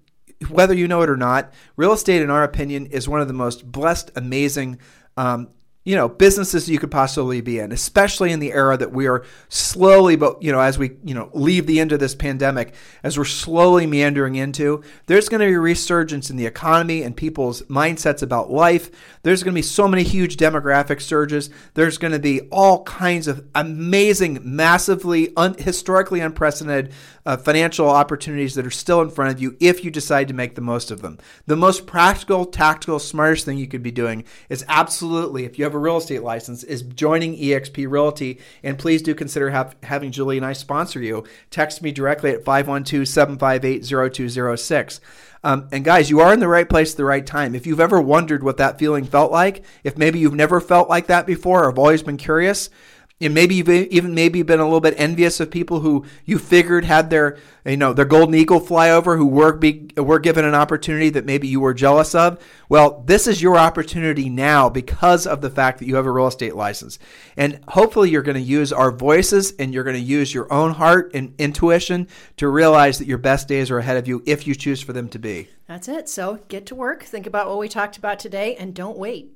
whether 0.48 0.74
you 0.74 0.88
know 0.88 1.02
it 1.02 1.10
or 1.10 1.16
not, 1.16 1.52
real 1.76 1.92
estate, 1.92 2.22
in 2.22 2.30
our 2.30 2.42
opinion, 2.42 2.86
is 2.86 3.08
one 3.08 3.20
of 3.20 3.28
the 3.28 3.34
most 3.34 3.70
blessed, 3.70 4.10
amazing, 4.16 4.80
um, 5.16 5.48
you 5.86 5.96
know 5.96 6.08
businesses 6.08 6.68
you 6.68 6.78
could 6.78 6.90
possibly 6.90 7.40
be 7.40 7.58
in 7.58 7.72
especially 7.72 8.30
in 8.30 8.40
the 8.40 8.52
era 8.52 8.76
that 8.76 8.92
we 8.92 9.06
are 9.06 9.24
slowly 9.48 10.16
but 10.16 10.42
you 10.42 10.52
know 10.52 10.60
as 10.60 10.78
we 10.78 10.98
you 11.02 11.14
know 11.14 11.30
leave 11.32 11.66
the 11.66 11.80
end 11.80 11.92
of 11.92 12.00
this 12.00 12.14
pandemic 12.14 12.74
as 13.02 13.16
we're 13.16 13.24
slowly 13.24 13.86
meandering 13.86 14.34
into 14.34 14.82
there's 15.06 15.30
going 15.30 15.40
to 15.40 15.46
be 15.46 15.54
a 15.54 15.60
resurgence 15.60 16.28
in 16.28 16.36
the 16.36 16.46
economy 16.46 17.02
and 17.02 17.16
people's 17.16 17.62
mindsets 17.62 18.22
about 18.22 18.50
life. 18.50 18.90
There's 19.22 19.42
going 19.42 19.54
to 19.54 19.58
be 19.58 19.62
so 19.62 19.88
many 19.88 20.02
huge 20.02 20.36
demographic 20.36 21.00
surges. 21.00 21.50
There's 21.74 21.98
going 21.98 22.12
to 22.12 22.18
be 22.18 22.42
all 22.50 22.82
kinds 22.84 23.28
of 23.28 23.46
amazing 23.54 24.40
massively 24.42 25.32
un- 25.36 25.54
historically 25.58 26.20
unprecedented 26.20 26.92
uh, 27.24 27.36
financial 27.36 27.88
opportunities 27.88 28.54
that 28.54 28.66
are 28.66 28.70
still 28.70 29.00
in 29.00 29.10
front 29.10 29.32
of 29.32 29.40
you 29.40 29.56
if 29.60 29.84
you 29.84 29.90
decide 29.90 30.28
to 30.28 30.34
make 30.34 30.54
the 30.54 30.60
most 30.60 30.90
of 30.90 31.02
them. 31.02 31.18
The 31.46 31.56
most 31.56 31.86
practical 31.86 32.44
tactical 32.44 32.98
smartest 32.98 33.44
thing 33.44 33.58
you 33.58 33.66
could 33.68 33.82
be 33.82 33.90
doing 33.90 34.24
is 34.48 34.64
absolutely 34.68 35.44
if 35.44 35.58
you 35.58 35.64
have 35.64 35.74
a 35.76 35.80
real 35.80 35.98
estate 35.98 36.22
license 36.22 36.64
is 36.64 36.82
joining 36.82 37.36
eXp 37.36 37.88
Realty. 37.88 38.40
And 38.62 38.78
please 38.78 39.02
do 39.02 39.14
consider 39.14 39.50
have, 39.50 39.76
having 39.82 40.10
Julie 40.10 40.36
and 40.36 40.46
I 40.46 40.52
sponsor 40.52 41.00
you. 41.00 41.24
Text 41.50 41.82
me 41.82 41.92
directly 41.92 42.30
at 42.30 42.44
512 42.44 43.06
758 43.06 43.84
0206. 43.84 45.00
Um, 45.44 45.68
and 45.70 45.84
guys, 45.84 46.10
you 46.10 46.18
are 46.20 46.32
in 46.32 46.40
the 46.40 46.48
right 46.48 46.68
place 46.68 46.92
at 46.92 46.96
the 46.96 47.04
right 47.04 47.24
time. 47.24 47.54
If 47.54 47.66
you've 47.66 47.78
ever 47.78 48.00
wondered 48.00 48.42
what 48.42 48.56
that 48.56 48.80
feeling 48.80 49.04
felt 49.04 49.30
like, 49.30 49.64
if 49.84 49.96
maybe 49.96 50.18
you've 50.18 50.34
never 50.34 50.60
felt 50.60 50.88
like 50.88 51.06
that 51.06 51.26
before 51.26 51.62
or 51.62 51.70
have 51.70 51.78
always 51.78 52.02
been 52.02 52.16
curious, 52.16 52.68
and 53.18 53.32
maybe 53.32 53.54
you've 53.54 53.68
even 53.68 54.14
maybe 54.14 54.42
been 54.42 54.60
a 54.60 54.64
little 54.64 54.80
bit 54.80 54.94
envious 54.98 55.40
of 55.40 55.50
people 55.50 55.80
who 55.80 56.04
you 56.26 56.38
figured 56.38 56.84
had 56.84 57.08
their 57.08 57.38
you 57.64 57.76
know 57.76 57.94
their 57.94 58.04
golden 58.04 58.34
eagle 58.34 58.60
flyover 58.60 59.16
who 59.16 59.26
were 59.26 59.54
be, 59.54 59.88
were 59.96 60.18
given 60.18 60.44
an 60.44 60.54
opportunity 60.54 61.08
that 61.08 61.24
maybe 61.24 61.48
you 61.48 61.58
were 61.58 61.72
jealous 61.72 62.14
of. 62.14 62.42
Well 62.68 63.02
this 63.06 63.26
is 63.26 63.40
your 63.40 63.56
opportunity 63.56 64.28
now 64.28 64.68
because 64.68 65.26
of 65.26 65.40
the 65.40 65.48
fact 65.48 65.78
that 65.78 65.86
you 65.86 65.96
have 65.96 66.04
a 66.04 66.10
real 66.10 66.26
estate 66.26 66.54
license. 66.54 66.98
And 67.36 67.60
hopefully 67.68 68.10
you're 68.10 68.22
going 68.22 68.36
to 68.36 68.40
use 68.40 68.72
our 68.72 68.92
voices 68.92 69.52
and 69.58 69.72
you're 69.72 69.84
going 69.84 69.96
to 69.96 70.02
use 70.02 70.34
your 70.34 70.52
own 70.52 70.72
heart 70.72 71.12
and 71.14 71.34
intuition 71.38 72.08
to 72.36 72.48
realize 72.48 72.98
that 72.98 73.08
your 73.08 73.18
best 73.18 73.48
days 73.48 73.70
are 73.70 73.78
ahead 73.78 73.96
of 73.96 74.06
you 74.06 74.22
if 74.26 74.46
you 74.46 74.54
choose 74.54 74.82
for 74.82 74.92
them 74.92 75.08
to 75.08 75.18
be. 75.18 75.48
That's 75.66 75.88
it. 75.88 76.08
So 76.08 76.40
get 76.48 76.66
to 76.66 76.74
work. 76.74 77.02
Think 77.02 77.26
about 77.26 77.48
what 77.48 77.58
we 77.58 77.68
talked 77.68 77.96
about 77.96 78.18
today 78.18 78.54
and 78.56 78.74
don't 78.74 78.98
wait 78.98 79.35